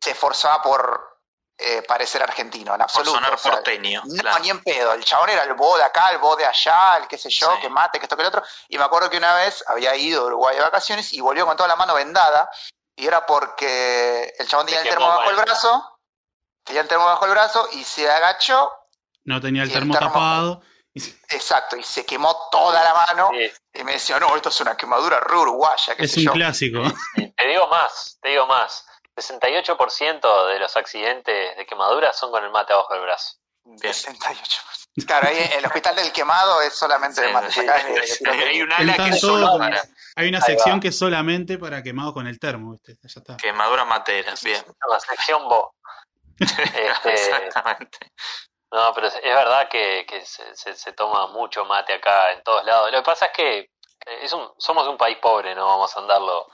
se 0.01 0.11
esforzaba 0.13 0.63
por 0.63 1.19
eh, 1.61 1.83
parecer 1.83 2.23
argentino, 2.23 2.73
en 2.73 2.79
Por 2.79 2.85
absoluto. 2.85 3.11
sonar 3.15 3.35
o 3.35 3.39
sea, 3.39 3.51
porteño. 3.53 4.01
no, 4.05 4.21
claro. 4.23 4.39
ni 4.41 4.51
en 4.51 4.63
pedo. 4.63 4.93
El 4.93 5.05
chabón 5.05 5.29
era 5.31 5.43
el 5.43 5.55
bo 5.55 5.77
de 5.77 5.83
acá, 5.83 6.11
el 6.13 6.19
bo 6.19 6.37
de 6.37 6.47
allá, 6.47 6.97
el 6.99 7.09
qué 7.09 7.19
sé 7.19 7.29
yo, 7.31 7.53
Sí. 7.57 7.63
que 7.63 7.69
mate, 7.69 7.99
que 7.99 8.05
esto, 8.05 8.15
que 8.17 8.23
el 8.23 8.29
otro. 8.29 8.43
Y 8.69 8.79
me 8.79 8.85
acuerdo 8.85 9.11
que 9.11 9.17
una 9.19 9.35
vez 9.35 9.65
había 9.67 9.95
ido 9.97 10.23
a 10.23 10.27
Uruguay 10.27 10.55
de 10.57 10.63
vacaciones 10.63 11.13
y 11.13 11.21
volvió 11.21 11.47
con 11.47 11.57
toda 11.57 11.69
la 11.69 11.75
mano 11.77 11.95
vendada. 11.95 12.49
Y 12.95 13.07
era 13.07 13.27
porque 13.27 14.35
el 14.39 14.47
chabón 14.49 14.67
tenía 14.67 14.83
el 14.83 14.89
termo 14.89 15.09
bajo 15.09 15.31
el 15.31 15.37
brazo. 15.37 15.99
Tenía 16.65 16.83
el 16.83 16.89
termo 16.89 17.05
bajo 17.07 17.25
el 17.25 17.31
brazo 17.33 17.69
y 17.73 17.83
se 17.85 18.09
agachó. 18.11 18.73
No 19.25 19.41
tenía 19.41 19.63
el 19.65 19.69
Y 19.69 19.73
el 19.73 19.79
termo 19.81 19.95
termo- 19.95 20.09
tapado. 20.13 20.63
Exacto, 21.31 21.77
y 21.77 21.83
se 21.83 22.05
quemó 22.07 22.49
toda 22.51 22.83
la 22.83 22.95
mano. 22.95 23.31
Sí, 23.33 23.51
Y 23.81 23.85
me 23.85 23.93
decía, 23.93 24.19
no, 24.19 24.35
esto 24.37 24.49
es 24.49 24.61
una 24.61 24.77
quemadura 24.77 25.21
re 25.21 25.37
uruguaya, 25.37 25.95
Es 25.99 26.17
un 26.17 26.23
yo. 26.25 26.33
clásico. 26.33 26.83
Te 27.15 27.47
digo 27.47 27.67
más, 27.69 28.19
te 28.21 28.29
digo 28.31 28.47
más. 28.47 28.85
68% 29.17 30.47
de 30.49 30.59
los 30.61 30.77
accidentes 30.77 31.57
de 31.57 31.67
quemaduras 31.67 32.17
son 32.19 32.31
con 32.31 32.45
el 32.45 32.51
mate 32.51 32.73
abajo 32.73 32.93
del 32.95 33.03
brazo. 33.03 33.35
Bien. 33.65 33.93
68. 33.93 34.63
Claro, 35.07 35.29
ahí 35.29 35.51
el 35.59 35.67
hospital 35.67 35.95
del 35.97 36.11
quemado 36.13 36.63
es 36.63 36.75
solamente 36.75 37.21
de 37.21 37.33
mate. 37.33 37.53
sí, 37.53 37.61
Acá 37.61 37.77
es 37.79 37.87
de- 37.87 37.93
de 38.01 38.07
sí. 38.07 38.25
pirotecnia. 38.25 38.49
Hay 38.51 38.63
un 38.63 38.73
ala 38.73 38.85
que 38.85 38.91
Entran 38.91 39.13
es 39.13 39.21
solo 39.21 39.47
todos- 39.47 39.59
para 39.59 39.83
Hay 40.17 40.29
una 40.29 40.41
sección 40.41 40.81
que 40.81 40.89
es 40.89 40.99
solamente 40.99 41.59
para 41.59 41.83
quemados 41.83 42.15
con 42.15 42.27
el 42.27 42.39
termo, 42.41 42.73
¿viste? 42.73 42.95
Ya 43.03 43.21
está. 43.21 43.37
quemadura 43.37 43.85
matera. 43.85 44.35
Bien. 44.43 44.65
La 44.89 45.01
sección 45.01 45.49
Bo. 45.49 45.75
Este, 46.41 47.13
Exactamente. 47.13 47.99
No, 48.71 48.93
pero 48.95 49.07
es, 49.09 49.15
es 49.15 49.23
verdad 49.35 49.69
que, 49.69 50.05
que 50.07 50.25
se, 50.27 50.55
se- 50.57 50.75
se 50.75 50.93
toma 50.93 51.27
mucho 51.29 51.65
mate 51.65 51.95
acá 51.95 52.33
en 52.33 52.43
todos 52.43 52.65
lados. 52.65 52.91
Lo 52.93 52.99
que 52.99 53.05
pasa 53.05 53.27
es 53.27 53.33
que 53.33 53.59
eh, 53.59 53.71
es 54.23 54.33
un, 54.33 54.53
somos 54.59 54.87
un 54.89 54.97
país 54.99 55.19
pobre, 55.19 55.55
no 55.55 55.67
vamos 55.67 55.95
a 55.97 56.01
andarlo 56.01 56.47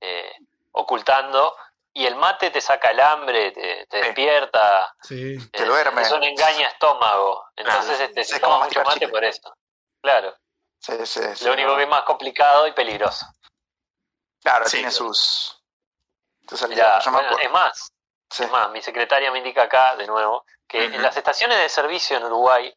eh, 0.00 0.32
ocultando. 0.72 1.56
Y 1.94 2.06
el 2.06 2.16
mate 2.16 2.50
te 2.50 2.60
saca 2.62 2.90
el 2.90 3.00
hambre, 3.00 3.52
te, 3.52 3.86
te 3.86 3.98
Sí. 4.00 4.06
despierta. 4.06 4.94
Sí. 5.02 5.50
Te 5.50 5.62
eh, 5.62 5.66
duerme. 5.66 6.00
Es 6.02 6.10
un 6.12 6.24
engaña 6.24 6.68
estómago. 6.68 7.44
Entonces 7.54 8.00
Ah, 8.00 8.04
este, 8.04 8.24
se 8.24 8.40
toma 8.40 8.64
mucho 8.64 8.82
mate 8.82 9.08
por 9.08 9.22
eso. 9.22 9.54
Claro. 10.00 10.34
Sí, 10.78 10.94
sí, 11.06 11.20
sí. 11.36 11.44
Lo 11.44 11.52
único 11.52 11.76
que 11.76 11.82
es 11.82 11.88
más 11.88 12.04
complicado 12.04 12.66
y 12.66 12.72
peligroso. 12.72 13.26
Claro, 14.42 14.64
Sí, 14.64 14.78
tiene 14.78 14.88
claro. 14.90 15.06
sus, 15.12 15.62
sus 16.48 16.68
Mirá, 16.68 16.98
bueno, 17.10 17.38
es 17.38 17.50
más, 17.52 17.92
Sí. 18.32 18.44
Es 18.44 18.50
más, 18.50 18.70
mi 18.70 18.80
secretaria 18.82 19.30
me 19.30 19.38
indica 19.38 19.62
acá, 19.64 19.94
de 19.96 20.06
nuevo, 20.06 20.44
que 20.66 20.84
en 20.84 21.02
las 21.02 21.16
estaciones 21.16 21.58
de 21.58 21.68
servicio 21.68 22.16
en 22.16 22.24
Uruguay 22.24 22.74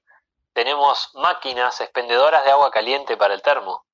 tenemos 0.53 1.12
máquinas 1.16 1.80
expendedoras 1.82 2.43
de 2.45 2.51
agua 2.51 2.72
caliente 2.72 3.18
para 3.18 3.34
el 3.34 3.41
termo. 3.41 3.86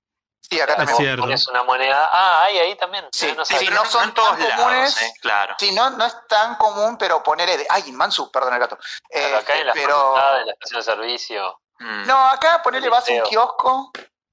Sí, 0.41 0.59
acá 0.59 0.73
Es 0.73 0.77
también. 0.79 0.97
cierto. 0.97 1.21
Pones 1.23 1.47
una 1.47 1.63
moneda. 1.63 2.09
Ah, 2.11 2.43
hay 2.45 2.57
ahí 2.57 2.75
también. 2.75 3.07
Sí, 3.11 3.31
no 3.37 3.45
sí, 3.45 3.69
no 3.69 3.85
son 3.85 4.05
en 4.05 4.13
todos 4.13 4.37
lados, 4.39 4.55
comunes. 4.65 5.01
eh, 5.01 5.13
claro. 5.21 5.55
Sí, 5.59 5.71
no, 5.71 5.91
no 5.91 6.03
es 6.05 6.15
tan 6.27 6.55
común, 6.55 6.97
pero 6.97 7.21
ponerle 7.23 7.57
de. 7.57 7.67
Ay, 7.69 7.91
Mansu, 7.91 8.29
perdón 8.31 8.55
el 8.55 8.59
gato. 8.59 8.77
Pero 9.09 9.37
acá 9.37 9.55
Eh, 9.55 9.61
en 9.61 9.67
la 9.67 9.73
pero. 9.73 10.15
en 10.39 10.47
la 10.47 10.53
estación 10.53 10.79
de 10.79 10.83
servicio. 10.83 11.61
Mm. 11.79 12.05
No, 12.07 12.17
acá 12.25 12.61
ponerle 12.63 12.89
vas 12.89 13.07
a 13.07 13.13
un 13.13 13.21
kiosco. 13.21 13.91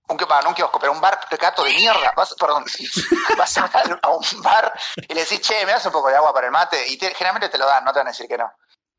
Un, 0.09 0.17
que- 0.17 0.25
va, 0.25 0.41
no 0.43 0.49
un 0.51 0.55
kiosco, 0.55 0.79
pero 0.79 0.93
un 0.93 1.01
bar 1.01 1.21
gato 1.39 1.63
de 1.65 1.75
mierda. 1.75 2.13
Vas, 2.17 2.35
perdón, 2.39 2.65
vas 3.39 3.59
a, 3.59 3.71
a 4.03 4.09
un 4.09 4.43
bar 4.43 4.73
y 4.97 5.15
le 5.15 5.21
decís, 5.23 5.41
che, 5.41 5.65
me 5.67 5.73
das 5.73 5.85
un 5.87 5.93
poco 5.93 6.09
de 6.09 6.17
agua 6.17 6.33
para 6.33 6.47
el 6.47 6.53
mate. 6.53 6.87
Y 6.89 6.97
te- 6.99 7.15
generalmente 7.15 7.49
te 7.49 7.59
lo 7.59 7.67
dan, 7.67 7.85
no 7.85 7.93
te 7.93 7.99
van 8.01 8.09
a 8.09 8.11
decir 8.11 8.27
que 8.27 8.39
no. 8.39 8.51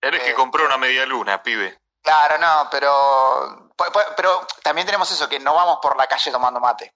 Eres 0.01 0.21
que 0.23 0.29
Eh, 0.31 0.33
compró 0.35 0.65
una 0.65 0.77
media 0.77 1.05
luna, 1.05 1.41
pibe. 1.43 1.77
Claro, 2.01 2.37
no, 2.37 2.67
pero. 2.71 3.71
Pero 4.15 4.45
también 4.63 4.85
tenemos 4.85 5.09
eso, 5.11 5.27
que 5.29 5.39
no 5.39 5.53
vamos 5.53 5.79
por 5.81 5.95
la 5.97 6.05
calle 6.07 6.31
tomando 6.31 6.59
mate. 6.59 6.93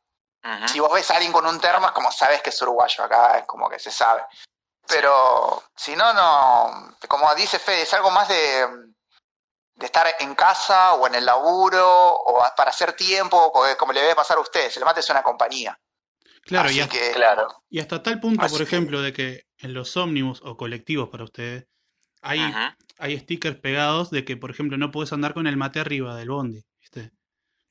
Si 0.68 0.78
vos 0.80 0.92
ves 0.92 1.10
a 1.10 1.14
alguien 1.16 1.32
con 1.32 1.46
un 1.46 1.60
termo, 1.60 1.86
es 1.88 1.94
como 1.94 2.12
sabes 2.12 2.42
que 2.42 2.50
es 2.50 2.62
uruguayo, 2.62 3.04
acá 3.06 3.38
es 3.40 3.46
como 3.46 3.70
que 3.70 3.80
se 3.80 3.90
sabe. 3.92 4.26
Pero 4.88 5.64
si 5.76 5.96
no, 5.96 6.12
no, 6.14 6.98
como 7.08 7.34
dice 7.36 7.60
Fede, 7.60 7.84
es 7.84 7.94
algo 7.94 8.12
más 8.12 8.28
de, 8.28 8.68
de 9.76 9.86
estar 9.88 10.08
en 10.20 10.36
casa 10.36 10.94
o 10.94 11.08
en 11.08 11.16
el 11.16 11.26
laburo 11.26 12.14
o 12.16 12.44
para 12.56 12.70
hacer 12.70 12.94
tiempo, 12.94 13.52
porque 13.54 13.76
como 13.76 13.92
le 13.94 14.02
debe 14.02 14.16
pasar 14.16 14.38
a 14.38 14.42
ustedes, 14.42 14.76
el 14.78 14.86
mate 14.86 15.00
es 15.00 15.10
una 15.10 15.24
compañía. 15.24 15.80
Claro, 16.44 16.68
Así 16.70 16.78
y 16.78 16.82
hasta, 16.82 16.94
que, 16.94 17.12
Claro. 17.12 17.64
y 17.70 17.80
hasta 17.80 18.04
tal 18.04 18.20
punto, 18.20 18.44
Así 18.46 18.52
por 18.54 18.60
que- 18.60 18.64
ejemplo, 18.76 19.02
de 19.02 19.14
que 19.14 19.46
en 19.60 19.74
los 19.74 19.96
ómnibus 19.98 20.42
o 20.44 20.58
colectivos 20.58 21.10
para 21.10 21.24
ustedes 21.24 21.66
hay, 22.22 22.54
hay 23.00 23.20
stickers 23.20 23.58
pegados 23.60 24.10
de 24.12 24.24
que, 24.26 24.38
por 24.38 24.52
ejemplo, 24.52 24.78
no 24.78 24.92
puedes 24.92 25.12
andar 25.14 25.34
con 25.34 25.48
el 25.48 25.58
mate 25.58 25.80
arriba 25.80 26.16
del 26.16 26.30
bondi, 26.30 26.64
¿viste? 26.80 27.12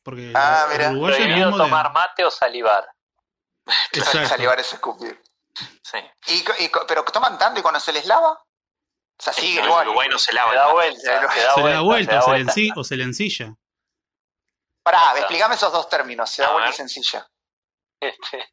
Porque 0.03 0.32
Ah, 0.34 0.66
el 0.72 0.78
mira. 0.78 0.90
uruguayo 0.90 1.16
Prohibido 1.16 1.46
mismo 1.48 1.59
de- 1.59 1.64
tomar 1.70 1.92
mate 1.92 2.24
o 2.24 2.30
salivar. 2.30 2.86
Exacto. 3.92 4.28
salivar 4.28 4.59
es 4.59 4.72
escupir. 4.72 5.20
Sí. 5.82 5.98
Y, 6.28 6.42
co- 6.42 6.55
y 6.59 6.70
pero 6.88 7.05
toman 7.05 7.38
tanto 7.38 7.61
y 7.61 7.62
cuando 7.62 7.78
se 7.78 7.92
les 7.92 8.07
lava, 8.07 8.42
o 9.19 9.23
sea, 9.23 9.33
sigue 9.33 9.63
igual. 9.65 9.87
Uruguay 9.89 10.09
no 10.09 10.19
se 10.19 10.33
lava 10.33 10.51
Se 10.51 10.57
da 10.57 10.63
mate. 10.65 10.73
vuelta, 10.75 11.01
se 11.01 11.11
da 11.13 11.21
se 11.31 11.37
le 11.39 11.43
da 11.45 11.81
vuelta, 11.81 11.83
vuelta, 11.83 12.11
se 12.11 12.17
da 12.17 12.21
o 12.21 12.25
se 12.25 12.31
le, 12.31 12.45
vuelta. 12.45 12.53
enci- 12.53 12.73
o 12.77 12.85
se 12.85 12.97
le 12.97 13.03
ensilla. 13.05 13.55
Pará, 14.85 15.19
explícame 15.19 15.55
esos 15.55 15.73
dos 15.73 15.89
términos, 15.89 16.29
se 16.31 16.43
da 16.43 16.49
A 16.49 16.53
vuelta 16.53 16.71
y 16.71 16.73
sencilla. 16.75 17.29
Este, 18.01 18.51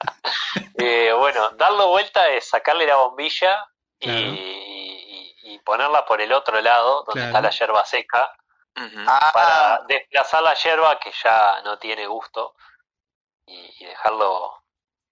eh, 0.78 1.12
bueno, 1.12 1.50
darlo 1.50 1.88
vuelta 1.88 2.28
es 2.28 2.48
sacarle 2.48 2.86
la 2.86 2.96
bombilla 2.96 3.66
y, 4.00 4.04
Claro. 4.06 4.20
y- 4.20 5.36
y 5.42 5.58
ponerla 5.60 6.04
por 6.04 6.20
el 6.20 6.32
otro 6.32 6.60
lado, 6.60 7.04
donde 7.04 7.20
Claro. 7.20 7.26
está 7.28 7.40
la 7.40 7.50
yerba 7.50 7.84
seca, 7.84 8.32
Ujú. 8.76 9.00
Ah, 9.06 9.30
para 9.34 9.80
desplazar 9.88 10.42
la 10.42 10.54
yerba 10.54 10.98
que 11.00 11.12
ya 11.24 11.60
no 11.62 11.78
tiene 11.78 12.06
gusto 12.06 12.54
y, 13.46 13.74
y 13.78 13.84
dejarlo, 13.86 14.62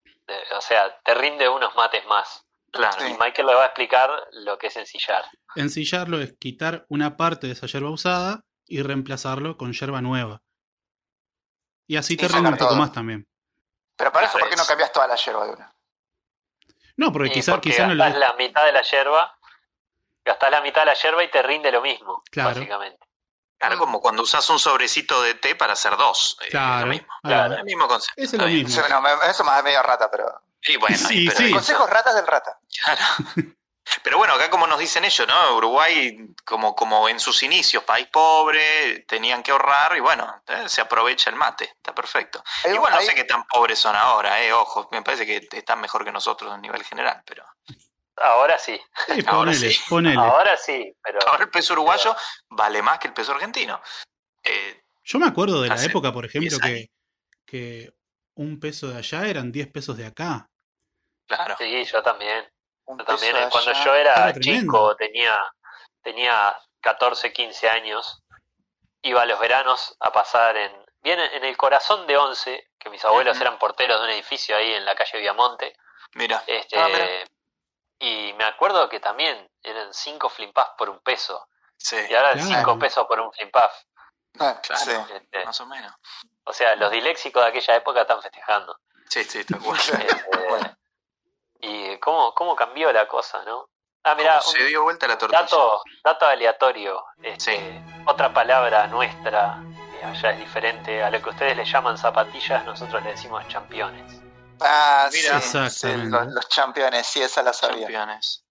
de- 0.05 0.45
o 0.57 0.61
sea, 0.61 0.97
te 1.01 1.15
rinde 1.15 1.49
unos 1.49 1.75
mates 1.75 2.05
más. 2.07 2.45
Claro. 2.79 3.07
Y 3.09 3.13
Michael 3.19 3.47
le 3.47 3.55
va 3.55 3.63
a 3.63 3.67
explicar 3.67 4.11
lo 4.33 4.57
que 4.59 4.69
es 4.69 4.77
ensillar. 4.77 5.25
Ensillarlo 5.55 6.21
es 6.21 6.35
quitar 6.39 6.85
una 6.89 7.17
parte 7.17 7.47
de 7.47 7.53
esa 7.55 7.67
yerba 7.67 7.91
usada 7.91 8.45
y 8.67 8.83
reemplazarlo 8.83 9.57
con 9.57 9.73
yerba 9.73 10.01
nueva. 10.01 10.43
Y 11.87 11.97
así 11.97 12.17
te 12.17 12.29
rinde 12.29 12.51
un 12.51 12.57
poco 12.57 12.75
más 12.77 12.93
también. 12.93 13.27
pero 13.97 14.13
para 14.13 14.27
eso, 14.27 14.39
¿por 14.39 14.49
qué 14.49 14.57
no 14.57 14.63
Es- 14.63 14.69
cambias 14.69 14.93
toda 14.93 15.07
la 15.09 15.17
yerba 15.17 15.45
de 15.47 15.53
una? 15.53 15.75
No, 16.97 17.13
porque 17.13 17.29
Y 17.29 17.33
quizá, 17.33 17.53
no 17.57 17.61
gastás 17.63 18.13
le... 18.15 18.19
la 18.19 18.33
mitad 18.35 18.65
de 18.65 18.73
la 18.73 18.83
yerba, 18.83 19.39
gastás 20.25 20.51
la 20.51 20.61
mitad 20.61 20.83
de 20.83 20.87
la 20.87 20.95
yerba 20.95 21.25
y 21.25 21.31
te 21.31 21.43
rinde 21.43 21.71
lo 21.73 21.81
mismo, 21.81 22.23
Claro. 22.31 22.51
básicamente. 22.55 22.99
Claro, 23.57 23.79
como 23.79 24.01
cuando 24.01 24.23
usas 24.23 24.49
un 24.51 24.59
sobrecito 24.61 25.21
de 25.23 25.35
té 25.35 25.55
para 25.57 25.73
hacer 25.73 25.97
dos. 25.97 26.37
eh, 26.45 26.49
Claro. 26.51 26.87
lo 26.87 26.93
mismo. 26.93 27.09
va. 27.25 27.29
Claro. 27.29 27.55
El 27.57 27.65
mismo 27.65 27.89
concepto. 27.89 28.21
Es 28.23 28.33
lo 28.35 28.47
mismo. 28.47 28.69
Eso, 28.69 28.89
no, 28.89 29.01
me- 29.03 29.11
eso 29.31 29.43
más 29.45 29.65
medio 29.65 29.83
rata, 29.83 30.09
pero. 30.11 30.27
Y 30.63 30.77
bueno, 30.77 30.97
Sí, 30.97 31.27
pero, 31.29 31.39
sí. 31.39 31.53
Consejos 31.53 31.89
ratas 31.91 32.15
del 32.15 32.27
rata. 32.27 32.59
Claro. 32.83 33.03
Pero 34.03 34.19
bueno, 34.19 34.35
acá 34.35 34.51
como 34.51 34.67
nos 34.67 34.79
dicen 34.79 35.03
ellos, 35.07 35.27
¿no? 35.27 35.57
Uruguay, 35.57 36.15
como, 36.45 36.75
como 36.77 37.09
en 37.09 37.19
sus 37.19 37.43
inicios, 37.43 37.85
país 37.85 38.07
pobre, 38.13 38.99
tenían 39.09 39.43
que 39.43 39.51
ahorrar 39.51 39.97
y 39.97 40.01
bueno, 40.01 40.43
eh, 40.47 40.69
se 40.69 40.83
aprovecha 40.83 41.31
el 41.31 41.37
mate, 41.37 41.65
está 41.75 41.95
perfecto. 41.95 42.45
Hay- 42.65 42.75
Igual 42.75 42.93
no 42.93 42.99
hay- 42.99 43.07
sé 43.07 43.15
qué 43.15 43.25
tan 43.25 43.45
pobres 43.47 43.79
son 43.79 43.97
ahora, 43.97 44.43
eh, 44.43 44.53
ojo, 44.53 44.91
me 44.93 45.01
parece 45.01 45.25
que 45.25 45.49
están 45.57 45.81
mejor 45.81 46.05
que 46.05 46.13
nosotros 46.13 46.53
a 46.53 46.59
nivel 46.59 46.85
general, 46.85 47.23
pero 47.25 47.47
Ahora 48.17 48.59
sí, 48.59 48.79
Sí, 49.07 49.13
Ahora 49.27 49.53
ponele, 49.53 49.71
sí. 49.73 49.81
ponele. 49.89 50.17
ahora 50.21 50.57
sí, 50.59 50.93
pero 51.03 51.21
ahora 51.27 51.45
el 51.45 51.51
peso 51.51 51.73
uruguayo 51.73 52.15
vale 52.51 52.83
más 52.83 52.99
que 52.99 53.07
el 53.09 53.15
peso 53.15 53.33
argentino. 53.33 53.81
Eh, 54.43 54.83
Yo 55.05 55.19
me 55.19 55.29
acuerdo 55.29 55.63
de 55.63 55.69
la 55.71 55.83
época, 55.83 56.13
por 56.13 56.27
ejemplo, 56.27 56.59
10 56.59 56.61
que, 56.61 56.91
que 57.47 57.93
un 58.39 58.59
peso 58.61 58.89
de 58.89 58.99
allá 58.99 59.27
eran 59.27 59.51
10 59.53 59.69
pesos 59.73 59.97
de 59.97 60.07
acá. 60.07 60.49
claro. 61.27 61.57
sí, 61.59 61.85
yo 61.85 62.03
también. 62.03 62.49
Un 62.87 62.99
Yo 62.99 63.05
también, 63.05 63.37
eh, 63.37 63.49
cuando 63.51 63.71
allá. 63.73 63.85
yo 63.85 63.95
era, 63.95 64.33
chico, 64.41 64.97
tenía, 64.97 65.37
tenía 66.03 66.57
14, 66.81 67.33
15 67.33 67.69
años, 67.69 68.23
iba 69.03 69.23
a 69.23 69.27
los 69.27 69.39
veranos 69.39 69.95
a 70.01 70.11
pasar 70.11 70.57
en, 70.57 70.73
bien 71.03 71.21
en 71.21 71.45
el 71.45 71.57
corazón 71.57 72.07
de 72.07 72.17
Once, 72.17 72.71
que 72.79 72.89
mis 72.91 73.05
abuelos 73.05 73.39
eran 73.41 73.59
porteros 73.59 73.99
de 74.01 74.05
un 74.07 74.11
edificio 74.13 74.57
ahí 74.57 74.73
en 74.73 74.85
la 74.87 74.95
calle 74.95 75.19
Viamonte, 75.19 75.75
Mira, 76.15 76.43
este, 76.47 76.79
Ah, 76.79 76.89
mira. 76.89 77.07
y 77.99 78.33
me 78.39 78.45
acuerdo 78.45 78.89
que 78.89 79.01
también 79.01 79.47
eran 79.63 79.93
5 79.93 80.31
flimpuffs 80.31 80.71
por 80.79 80.89
un 80.89 81.01
peso, 81.01 81.47
sí, 81.77 81.97
y 82.09 82.15
ahora 82.15 82.33
Claro. 82.33 82.49
5 82.49 82.79
pesos 82.79 83.07
por 83.07 83.21
un 83.21 83.31
flimpuff. 83.33 83.73
Ah, 84.41 84.61
Claro. 84.63 84.83
sí. 84.83 85.13
Este, 85.15 85.45
más 85.45 85.61
o 85.61 85.67
menos. 85.67 85.93
O 86.49 86.53
sea, 86.53 86.75
los 86.77 86.91
diléxicos 86.91 87.43
de 87.43 87.49
aquella 87.51 87.77
época 87.77 88.01
están 88.03 88.21
festejando. 88.23 88.79
Sí, 89.09 89.23
sí. 89.25 89.39
Este, 89.49 89.55
Bueno. 90.49 90.77
Y 91.61 91.99
cómo, 91.99 92.35
cómo 92.35 92.55
cambió 92.55 92.93
la 92.93 93.07
cosa, 93.09 93.43
¿no? 93.45 93.69
Ah, 94.05 94.15
mira, 94.15 94.39
¿Cómo 94.39 94.53
se 94.53 94.65
dio 94.65 94.83
vuelta 94.85 95.09
la 95.09 95.19
tortilla? 95.19 95.43
Dato, 95.43 95.83
dato 96.05 96.27
aleatorio. 96.27 97.05
Este, 97.23 97.83
Otra 98.07 98.33
palabra 98.33 98.87
nuestra, 98.87 99.59
que 99.99 100.05
allá 100.05 100.31
es 100.31 100.39
diferente 100.39 101.03
a 101.03 101.11
lo 101.11 101.21
que 101.21 101.31
ustedes 101.31 101.57
le 101.57 101.65
llaman 101.65 101.99
zapatillas, 101.99 102.65
nosotros 102.65 103.03
le 103.03 103.11
decimos 103.11 103.47
championes. 103.49 104.23
Ah, 104.61 105.09
Mira. 105.13 105.41
sí, 105.41 105.69
sí, 105.71 105.89
los, 105.97 106.27
los 106.29 106.47
campeones, 106.47 107.07
sí, 107.07 107.21
esa 107.23 107.43
la 107.43 107.53
sabía. 107.53 107.83
Campeones. 107.87 108.45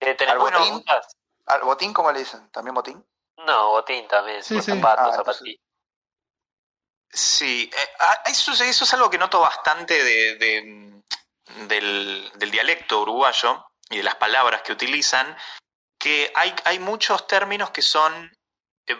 Eh, 0.00 0.14
¿Tenés 0.14 0.32
¿Al 0.34 0.38
botín? 0.38 0.56
preguntas? 0.60 1.16
¿Al 1.46 1.62
botín 1.62 1.92
cómo 1.94 2.12
le 2.12 2.18
dicen? 2.20 2.50
¿También 2.50 2.74
botín? 2.74 3.04
No, 3.38 3.70
botín 3.70 4.06
también, 4.06 4.42
Sí, 4.44 4.54
por 4.54 4.62
sí. 4.62 4.70
zapato, 4.72 5.02
Ah, 5.10 5.12
zapatilla. 5.14 5.58
Sí, 7.16 7.70
eh, 7.72 7.88
ah, 8.00 8.22
eso, 8.26 8.52
es- 8.52 8.60
eso 8.62 8.84
es 8.84 8.94
algo 8.94 9.08
que 9.08 9.18
noto 9.18 9.40
bastante 9.40 10.02
de, 10.02 10.34
de- 10.36 11.02
del, 11.68 12.30
del 12.34 12.50
dialecto 12.50 13.02
uruguayo 13.02 13.64
y 13.90 13.98
de 13.98 14.02
las 14.02 14.16
palabras 14.16 14.62
que 14.62 14.72
utilizan, 14.72 15.36
que 15.98 16.32
hay, 16.34 16.54
hay 16.64 16.78
muchos 16.80 17.26
términos 17.26 17.70
que 17.70 17.82
son 17.82 18.30
eh, 18.86 18.96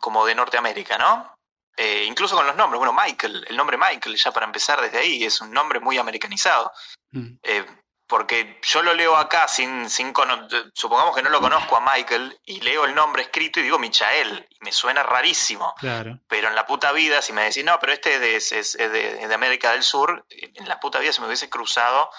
como 0.00 0.26
de 0.26 0.34
Norteamérica, 0.34 0.98
¿no? 0.98 1.34
Eh, 1.76 2.04
incluso 2.06 2.36
con 2.36 2.46
los 2.46 2.54
nombres. 2.54 2.78
Bueno, 2.78 2.92
Michael, 2.92 3.46
el 3.48 3.56
nombre 3.56 3.76
Michael, 3.78 4.16
ya 4.16 4.30
para 4.30 4.46
empezar 4.46 4.80
desde 4.80 4.98
ahí, 4.98 5.24
es 5.24 5.40
un 5.40 5.50
nombre 5.50 5.80
muy 5.80 5.98
americanizado. 5.98 6.70
Mm. 7.12 7.36
Eh, 7.42 7.66
porque 8.06 8.60
yo 8.62 8.82
lo 8.82 8.92
leo 8.94 9.16
acá 9.16 9.48
sin, 9.48 9.88
sin 9.88 10.12
cono- 10.12 10.46
supongamos 10.74 11.16
que 11.16 11.22
no 11.22 11.30
lo 11.30 11.40
conozco 11.40 11.76
a 11.76 11.80
Michael 11.80 12.38
y 12.44 12.60
leo 12.60 12.84
el 12.84 12.94
nombre 12.94 13.22
escrito 13.22 13.60
y 13.60 13.62
digo 13.62 13.78
Michael 13.78 14.46
y 14.50 14.56
me 14.64 14.72
suena 14.72 15.02
rarísimo. 15.02 15.74
Claro. 15.78 16.18
Pero 16.28 16.48
en 16.48 16.54
la 16.54 16.66
puta 16.66 16.92
vida, 16.92 17.22
si 17.22 17.32
me 17.32 17.44
decís, 17.44 17.64
no, 17.64 17.78
pero 17.80 17.92
este 17.92 18.14
es 18.16 18.20
de, 18.20 18.36
es- 18.36 18.52
es 18.52 18.76
de- 18.76 19.22
es 19.22 19.28
de 19.28 19.34
América 19.34 19.72
del 19.72 19.82
Sur, 19.82 20.26
en 20.30 20.68
la 20.68 20.78
puta 20.80 20.98
vida 20.98 21.12
se 21.12 21.20
me 21.20 21.26
hubiese 21.28 21.48
cruzado 21.48 22.10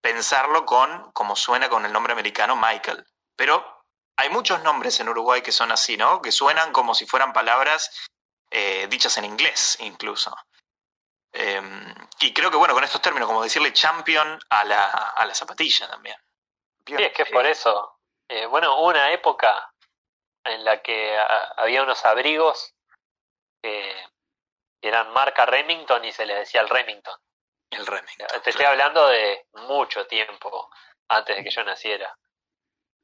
pensarlo 0.00 0.64
con 0.64 1.10
como 1.12 1.36
suena 1.36 1.68
con 1.68 1.84
el 1.86 1.92
nombre 1.92 2.12
americano 2.12 2.56
Michael. 2.56 3.04
Pero 3.36 3.84
hay 4.16 4.28
muchos 4.30 4.62
nombres 4.62 5.00
en 5.00 5.08
Uruguay 5.08 5.42
que 5.42 5.52
son 5.52 5.72
así, 5.72 5.96
¿no? 5.96 6.20
Que 6.22 6.32
suenan 6.32 6.72
como 6.72 6.94
si 6.94 7.06
fueran 7.06 7.32
palabras 7.32 7.90
eh, 8.50 8.86
dichas 8.90 9.16
en 9.18 9.24
inglés, 9.24 9.76
incluso. 9.80 10.34
Eh, 11.32 11.62
y 12.20 12.32
creo 12.32 12.50
que, 12.50 12.56
bueno, 12.56 12.74
con 12.74 12.84
estos 12.84 13.00
términos, 13.00 13.28
como 13.28 13.42
decirle 13.42 13.72
champion 13.72 14.38
a 14.50 14.64
la, 14.64 14.84
a 14.86 15.24
la 15.26 15.34
zapatilla 15.34 15.88
también. 15.88 16.16
Sí, 16.86 16.94
es 16.98 17.12
que 17.12 17.22
es 17.22 17.30
por 17.30 17.46
eso. 17.46 17.98
Eh, 18.28 18.46
bueno, 18.46 18.76
hubo 18.78 18.88
una 18.88 19.10
época 19.12 19.72
en 20.44 20.64
la 20.64 20.80
que 20.82 21.16
había 21.56 21.82
unos 21.82 22.04
abrigos 22.04 22.74
que 23.62 23.94
eran 24.82 25.12
marca 25.12 25.46
Remington 25.46 26.04
y 26.04 26.12
se 26.12 26.26
les 26.26 26.38
decía 26.38 26.62
el 26.62 26.68
Remington. 26.68 27.14
El 27.70 27.86
Remington. 27.86 28.26
Te 28.42 28.50
estoy 28.50 28.64
hablando 28.64 29.06
de 29.08 29.46
mucho 29.68 30.06
tiempo 30.06 30.70
antes 31.08 31.36
de 31.36 31.44
que 31.44 31.50
yo 31.50 31.62
naciera. 31.64 32.16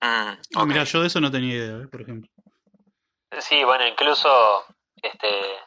Mm, 0.00 0.36
Ah. 0.56 0.64
Mira, 0.66 0.84
yo 0.84 1.00
de 1.00 1.06
eso 1.06 1.20
no 1.20 1.30
tenía 1.30 1.54
idea, 1.54 1.84
¿eh? 1.84 1.88
por 1.88 2.00
ejemplo. 2.02 2.30
Sí, 3.38 3.62
bueno, 3.64 3.86
incluso 3.86 4.64
este, 5.02 5.58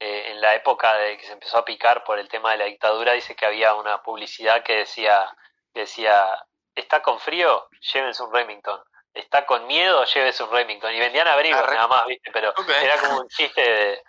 eh, 0.00 0.32
en 0.32 0.40
la 0.40 0.54
época 0.54 0.94
de 0.94 1.18
que 1.18 1.26
se 1.26 1.32
empezó 1.32 1.58
a 1.58 1.64
picar 1.64 2.02
por 2.04 2.18
el 2.18 2.28
tema 2.28 2.52
de 2.52 2.58
la 2.58 2.64
dictadura, 2.64 3.12
dice 3.12 3.36
que 3.36 3.46
había 3.46 3.74
una 3.74 4.02
publicidad 4.02 4.62
que 4.62 4.76
decía, 4.78 5.32
que 5.72 5.80
decía, 5.80 6.26
está 6.74 7.02
con 7.02 7.20
frío, 7.20 7.68
llévense 7.92 8.22
un 8.22 8.32
Remington. 8.32 8.80
Está 9.12 9.44
con 9.44 9.66
miedo, 9.66 10.04
llévese 10.04 10.42
un 10.44 10.50
Remington. 10.50 10.92
Y 10.94 11.00
vendían 11.00 11.28
abrigos 11.28 11.60
nada 11.68 11.86
más, 11.88 12.06
¿viste? 12.06 12.30
Pero 12.32 12.54
era 12.80 12.96
como 13.00 13.18
un 13.20 13.28
chiste 13.28 13.60
de- 13.60 14.02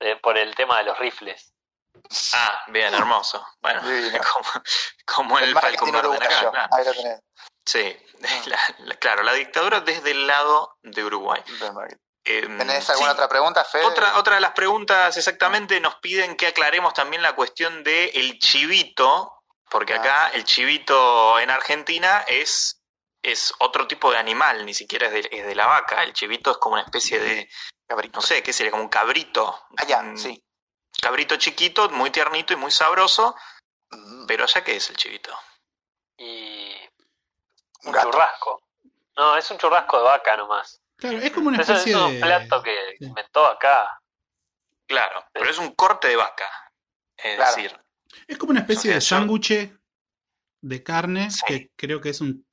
de- 0.00 0.16
por 0.16 0.38
el 0.38 0.54
tema 0.54 0.78
de 0.78 0.84
los 0.84 0.98
rifles. 0.98 1.52
Ah, 2.34 2.62
bien, 2.68 2.94
hermoso. 2.94 3.44
Bueno, 3.60 3.80
como, 4.32 4.48
como 5.04 5.38
el, 5.38 5.52
Falcon 5.52 5.90
de 5.90 5.98
acá, 5.98 6.28
claro. 6.28 6.52
Ahí 6.70 6.84
lo 6.84 6.92
tenés. 6.92 7.20
Sí, 7.64 7.96
la- 8.46 8.74
la- 8.78 8.94
claro, 8.96 9.22
la 9.22 9.32
dictadura 9.32 9.80
desde 9.80 10.12
el 10.12 10.26
lado 10.26 10.76
de 10.82 11.04
Uruguay. 11.04 11.42
Del. 12.26 12.44
Em, 12.44 12.58
¿Tenés 12.58 12.90
alguna 12.90 13.10
sí, 13.10 13.14
otra 13.14 13.28
pregunta, 13.28 13.64
Fede? 13.64 13.84
Otra, 13.84 14.18
otra 14.18 14.34
de 14.36 14.40
las 14.40 14.52
preguntas 14.52 15.16
exactamente 15.16 15.80
nos 15.80 15.94
piden 15.96 16.36
que 16.36 16.46
aclaremos 16.48 16.92
también 16.94 17.22
la 17.22 17.34
cuestión 17.34 17.82
de 17.84 18.06
el 18.14 18.38
chivito, 18.38 19.42
porque 19.70 19.94
Ah. 19.94 20.00
acá 20.00 20.28
el 20.34 20.44
chivito 20.44 21.38
en 21.38 21.50
Argentina 21.50 22.24
es, 22.28 22.82
es 23.22 23.52
otro 23.60 23.86
tipo 23.86 24.10
de 24.10 24.18
animal, 24.18 24.64
ni 24.66 24.74
siquiera 24.74 25.06
es 25.06 25.12
de, 25.12 25.28
es 25.32 25.46
de 25.46 25.54
la 25.54 25.66
vaca. 25.66 26.02
El 26.02 26.12
chivito 26.12 26.50
es 26.50 26.58
como 26.58 26.74
una 26.74 26.82
especie 26.84 27.18
de, 27.20 27.48
Cabrito. 27.88 28.18
no 28.18 28.22
sé, 28.22 28.42
¿qué 28.42 28.52
sería? 28.52 28.70
Como 28.72 28.82
un 28.84 28.88
cabrito. 28.88 29.64
Ah, 29.76 29.84
ya, 29.86 30.00
Un 30.00 30.18
sí. 30.18 30.42
Cabrito 31.00 31.36
chiquito, 31.36 31.88
muy 31.90 32.10
tiernito 32.10 32.52
y 32.52 32.56
muy 32.56 32.70
sabroso, 32.70 33.34
Mm, 33.90 34.26
pero 34.26 34.42
allá 34.44 34.64
qué 34.64 34.74
es 34.74 34.90
el 34.90 34.96
chivito. 34.96 35.30
Y 36.16 36.74
Un 37.82 37.88
un 37.88 37.92
gato. 37.92 38.10
churrasco. 38.10 38.62
No, 39.16 39.36
es 39.36 39.48
un 39.50 39.58
churrasco 39.58 39.98
de 39.98 40.02
vaca 40.04 40.36
nomás. 40.36 40.80
Claro, 40.96 41.18
es 41.18 41.30
como 41.32 41.48
una 41.48 41.60
Eso 41.60 41.72
especie 41.74 41.92
es 41.92 41.98
un 41.98 42.12
de. 42.14 42.20
plato 42.20 42.62
que 42.62 42.74
sí. 42.98 43.04
inventó 43.04 43.46
acá. 43.46 43.86
Claro, 44.86 45.24
pero 45.32 45.50
es 45.50 45.58
un 45.58 45.74
corte 45.74 46.08
de 46.08 46.16
vaca. 46.16 46.48
Es 47.16 47.36
Claro. 47.36 47.56
decir, 47.56 47.80
Es 48.28 48.38
como 48.38 48.50
una 48.52 48.60
especie 48.60 48.94
de 48.94 49.00
sándwich 49.00 49.72
de 50.62 50.82
carne 50.82 51.30
Sí. 51.30 51.40
que 51.46 51.70
creo 51.76 52.00
que 52.00 52.10
es 52.10 52.20
un. 52.20 52.46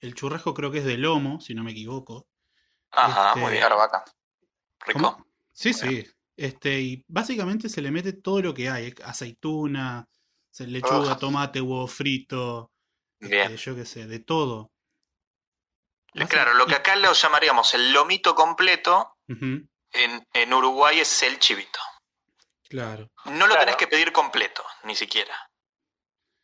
El 0.00 0.14
churrasco 0.14 0.52
creo 0.52 0.70
que 0.70 0.78
es 0.78 0.84
de 0.84 0.98
lomo, 0.98 1.40
si 1.40 1.54
no 1.54 1.62
me 1.62 1.70
equivoco. 1.72 2.26
ajá, 2.90 3.28
Este, 3.28 3.40
muy 3.40 3.50
bien, 3.52 3.60
Claro, 3.62 3.78
vaca. 3.78 4.04
rico. 4.84 4.98
¿Cómo? 5.00 5.26
Sí, 5.52 5.72
Bueno. 5.72 5.90
sí. 6.02 6.06
Este, 6.36 6.80
y 6.80 7.04
básicamente 7.08 7.68
se 7.68 7.80
le 7.80 7.90
mete 7.90 8.12
todo 8.14 8.42
lo 8.42 8.52
que 8.52 8.68
hay, 8.68 8.92
aceituna, 9.04 10.06
se- 10.50 10.66
lechuga, 10.66 11.16
tomate, 11.16 11.60
huevo 11.60 11.86
frito, 11.86 12.70
Bien. 13.20 13.52
este, 13.52 13.56
yo 13.56 13.76
qué 13.76 13.84
sé, 13.86 14.06
de 14.06 14.18
todo. 14.18 14.71
Eh, 16.14 16.26
Claro, 16.28 16.54
lo 16.54 16.66
que 16.66 16.74
acá 16.74 16.96
lo 16.96 17.12
llamaríamos 17.12 17.72
el 17.74 17.92
lomito 17.92 18.34
completo, 18.34 19.16
en, 19.28 20.26
en 20.32 20.54
Uruguay 20.54 21.00
es 21.00 21.22
el 21.22 21.38
chivito. 21.38 21.78
Claro. 22.68 23.08
No 23.26 23.46
lo 23.46 23.54
Claro. 23.54 23.60
tenés 23.60 23.76
que 23.76 23.86
pedir 23.86 24.12
completo, 24.12 24.64
ni 24.84 24.94
siquiera. 24.94 25.34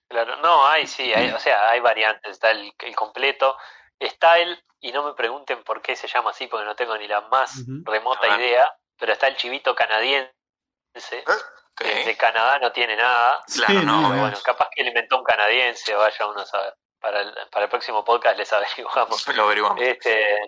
Claro, 0.08 0.36
no, 0.36 0.66
hay, 0.66 0.86
sí, 0.86 1.12
hay, 1.12 1.30
o 1.32 1.38
sea, 1.38 1.68
hay 1.70 1.80
variantes, 1.80 2.32
está 2.32 2.50
el, 2.50 2.72
el 2.78 2.96
completo, 2.96 3.56
está 3.98 4.38
el, 4.38 4.62
y 4.80 4.90
no 4.92 5.02
me 5.04 5.12
pregunten 5.12 5.62
por 5.64 5.82
qué 5.82 5.96
se 5.96 6.08
llama 6.08 6.30
así, 6.30 6.46
porque 6.46 6.64
no 6.64 6.74
tengo 6.76 6.96
ni 6.96 7.06
la 7.06 7.20
más 7.22 7.62
remota 7.84 8.26
idea, 8.38 8.66
pero 8.98 9.12
está 9.12 9.26
el 9.28 9.36
chivito 9.36 9.74
canadiense, 9.74 10.32
que 11.76 12.04
de 12.04 12.16
Canadá 12.16 12.58
no 12.58 12.72
tiene 12.72 12.96
nada, 12.96 13.42
Claro, 13.54 13.80
Sí, 13.80 13.84
no. 13.86 14.00
no, 14.00 14.08
pero 14.08 14.14
no. 14.14 14.20
bueno, 14.22 14.38
capaz 14.42 14.68
que 14.74 14.82
lo 14.82 14.88
inventó 14.88 15.18
un 15.18 15.24
canadiense, 15.24 15.94
vaya 15.94 16.26
uno 16.26 16.40
a 16.40 16.46
saber, 16.46 16.74
para 17.00 17.20
el, 17.20 17.34
para 17.50 17.64
el 17.64 17.70
próximo 17.70 18.04
podcast 18.04 18.36
les 18.38 18.52
averiguamos. 18.52 19.28
Lo 19.34 19.42
averiguamos. 19.44 19.80
Este, 19.82 20.38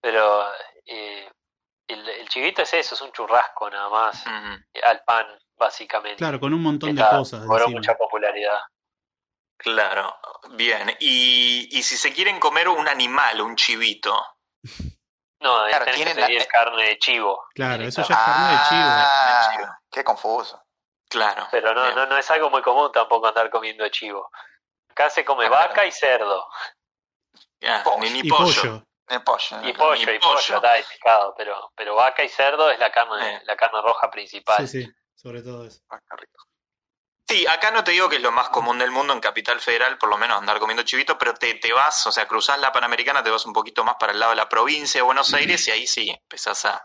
pero 0.00 0.46
eh, 0.86 1.30
el, 1.88 2.08
el 2.08 2.28
chivito 2.28 2.62
es 2.62 2.74
eso, 2.74 2.94
es 2.94 3.00
un 3.00 3.12
churrasco 3.12 3.68
nada 3.70 3.88
más, 3.88 4.24
al 4.26 5.02
pan, 5.04 5.26
básicamente. 5.56 6.16
Claro, 6.18 6.38
con 6.40 6.52
un 6.54 6.62
montón 6.62 6.94
de 6.94 7.02
cosas. 7.08 7.44
cobró 7.46 7.68
mucha 7.68 7.94
popularidad. 7.96 8.58
Claro, 9.56 10.14
bien. 10.50 10.94
Y, 11.00 11.68
y 11.78 11.82
si 11.82 11.96
se 11.96 12.12
quieren 12.12 12.38
comer 12.40 12.68
un 12.68 12.86
animal, 12.88 13.40
un 13.40 13.56
chivito, 13.56 14.14
No, 15.40 15.66
Claro, 15.68 15.84
tenés 15.84 15.86
que 15.86 15.92
tienen 16.04 16.20
la- 16.20 16.26
pedir 16.26 16.46
carne 16.48 16.84
de 16.84 16.98
chivo. 16.98 17.44
Claro, 17.54 17.84
eso 17.84 18.02
ya 18.02 18.14
es 18.14 18.20
carne 18.20 18.52
de 18.52 18.58
chivo. 18.68 18.80
Ah, 18.84 19.48
de 19.50 19.56
chivo. 19.56 19.72
qué 19.90 20.04
confuso. 20.04 20.62
claro. 21.08 21.46
Pero 21.50 21.72
no, 21.74 21.82
Bien. 21.82 21.94
no, 21.94 22.06
no 22.06 22.16
es 22.18 22.30
algo 22.30 22.50
muy 22.50 22.62
común 22.62 22.90
tampoco 22.92 23.28
andar 23.28 23.48
comiendo 23.50 23.88
chivo. 23.90 24.30
Acá 24.96 25.10
se 25.10 25.24
come 25.24 25.46
Ah, 25.46 25.50
vaca 25.50 25.84
y 25.84 25.90
cerdo. 25.90 26.46
Ya, 27.60 27.82
pollo. 27.82 27.98
ni, 27.98 28.10
ni 28.10 28.18
Y 28.20 28.28
pollo. 28.30 28.44
pollo. 28.62 28.86
El 29.08 29.22
pollo. 29.22 29.56
Y 29.68 29.72
pollo, 29.72 30.06
ni 30.06 30.12
y 30.14 30.18
pollo, 30.20 30.38
está 30.56 30.78
y 30.78 30.82
pescado, 30.84 31.34
pero, 31.36 31.72
pero 31.74 31.94
vaca 31.96 32.22
y 32.22 32.28
cerdo 32.28 32.70
es 32.70 32.78
la 32.78 32.90
carne, 32.92 33.36
Eh. 33.36 33.42
la 33.44 33.56
carne 33.56 33.82
roja 33.82 34.08
principal. 34.10 34.66
Sí, 34.68 34.82
sí, 34.84 34.92
sobre 35.14 35.42
todo 35.42 35.66
eso. 35.66 35.80
Ah, 35.90 35.98
qué 36.08 36.16
rico. 36.16 36.44
Sí, 37.28 37.46
acá 37.48 37.70
no 37.70 37.82
te 37.82 37.90
digo 37.92 38.08
que 38.08 38.16
es 38.16 38.22
lo 38.22 38.30
más 38.32 38.50
común 38.50 38.78
del 38.78 38.90
mundo 38.92 39.12
en 39.14 39.20
Capital 39.20 39.60
Federal, 39.60 39.98
por 39.98 40.10
lo 40.10 40.16
menos 40.18 40.38
andar 40.38 40.58
comiendo 40.60 40.82
chivito, 40.84 41.18
pero 41.18 41.34
te, 41.34 41.54
te 41.54 41.72
vas, 41.72 42.06
o 42.06 42.12
sea, 42.12 42.28
cruzás 42.28 42.58
la 42.60 42.70
Panamericana, 42.70 43.22
te 43.22 43.30
vas 43.30 43.44
un 43.46 43.52
poquito 43.54 43.82
más 43.82 43.96
para 43.98 44.12
el 44.12 44.20
lado 44.20 44.30
de 44.30 44.36
la 44.36 44.48
provincia 44.48 44.98
de 44.98 45.02
Buenos 45.02 45.32
Aires 45.34 45.66
y 45.66 45.70
ahí 45.72 45.86
sí 45.86 46.10
empezás 46.10 46.64
a, 46.66 46.84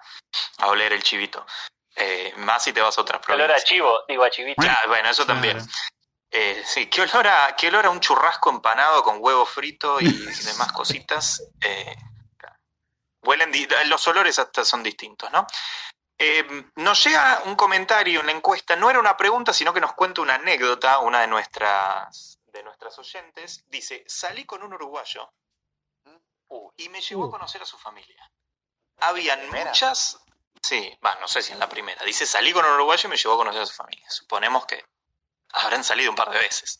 a 0.59 0.67
oler 0.67 0.93
el 0.93 1.03
chivito. 1.03 1.45
Eh, 1.95 2.33
más 2.37 2.63
si 2.63 2.71
te 2.73 2.81
vas 2.81 2.97
a 2.97 3.01
otras 3.01 3.21
Olor 3.27 3.41
a 3.41 3.45
provincias. 3.47 3.63
chivo, 3.65 4.03
digo 4.07 4.23
a 4.23 4.29
chivito. 4.29 4.61
Claro, 4.61 4.87
bueno, 4.87 5.09
eso 5.09 5.25
también. 5.25 5.57
Claro. 5.57 5.71
Eh, 6.31 6.61
sí, 6.65 6.87
¿qué 6.87 7.01
olor, 7.01 7.27
a, 7.27 7.55
qué 7.55 7.69
olor 7.69 7.87
a 7.87 7.89
un 7.89 7.99
churrasco 7.99 8.49
empanado 8.49 9.03
con 9.03 9.17
huevo 9.19 9.45
frito 9.45 9.99
y 9.99 10.05
demás 10.45 10.71
cositas. 10.71 11.43
Eh, 11.61 11.95
huelen, 13.23 13.51
los 13.85 14.07
olores 14.07 14.37
hasta 14.39 14.63
son 14.63 14.83
distintos, 14.83 15.31
¿no? 15.31 15.45
Eh, 16.17 16.71
nos 16.75 17.03
llega 17.03 17.43
un 17.45 17.55
comentario 17.55 18.19
en 18.19 18.25
la 18.25 18.33
encuesta, 18.33 18.75
no 18.75 18.89
era 18.89 18.99
una 18.99 19.15
pregunta, 19.15 19.53
sino 19.53 19.73
que 19.73 19.79
nos 19.79 19.93
cuenta 19.93 20.21
una 20.21 20.35
anécdota, 20.35 20.99
una 20.99 21.21
de 21.21 21.27
nuestras, 21.27 22.39
de 22.47 22.61
nuestras 22.61 22.99
oyentes. 22.99 23.63
Dice, 23.67 24.03
salí 24.05 24.45
con 24.45 24.61
un 24.61 24.73
uruguayo 24.73 25.31
Uy, 26.49 26.71
y 26.77 26.89
me 26.89 26.99
llevó 27.01 27.25
Uh. 27.25 27.29
a 27.29 27.31
conocer 27.31 27.61
a 27.61 27.65
su 27.65 27.77
familia. 27.77 28.29
Habían 29.01 29.49
muchas... 29.49 30.19
Sí, 30.61 30.93
va, 31.05 31.15
no 31.21 31.27
sé 31.27 31.41
si 31.41 31.53
en 31.53 31.59
la 31.59 31.69
primera. 31.69 32.03
Dice, 32.03 32.25
salí 32.25 32.51
con 32.51 32.65
un 32.65 32.73
uruguayo 32.73 33.07
y 33.07 33.11
me 33.11 33.15
llevó 33.17 33.35
a 33.35 33.37
conocer 33.37 33.61
a 33.61 33.65
su 33.65 33.73
familia. 33.73 34.09
Suponemos 34.09 34.65
que 34.65 34.83
habrán 35.53 35.83
salido 35.83 36.09
un 36.11 36.15
par 36.15 36.29
de 36.31 36.39
veces. 36.39 36.79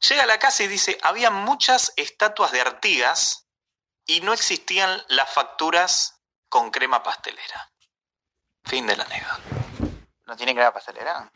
Llega 0.00 0.24
a 0.24 0.26
la 0.26 0.38
casa 0.38 0.62
y 0.64 0.68
dice, 0.68 0.98
había 1.02 1.30
muchas 1.30 1.92
estatuas 1.96 2.50
de 2.52 2.60
Artigas 2.60 3.46
y 4.06 4.20
no 4.20 4.32
existían 4.32 5.02
las 5.08 5.30
facturas 5.32 6.20
con 6.48 6.70
crema 6.70 7.02
pastelera. 7.02 7.70
Fin 8.64 8.86
de 8.86 8.96
la 8.96 9.04
anécdota. 9.04 9.40
¿No 10.26 10.36
tiene 10.36 10.54
crema 10.54 10.72
pastelera? 10.72 11.30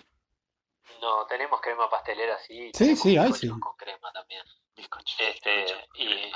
no, 1.01 1.27
tenemos 1.27 1.61
crema 1.61 1.89
pastelera, 1.91 2.39
sí. 2.47 2.71
Sí, 2.75 2.97
sí, 2.97 3.17
hay, 3.19 3.33
sí. 3.35 3.49
con 3.49 3.77
crema 3.77 4.11
también. 4.13 4.43
Bizcocho. 4.75 5.15
Este, 5.19 5.67
y 5.95 6.33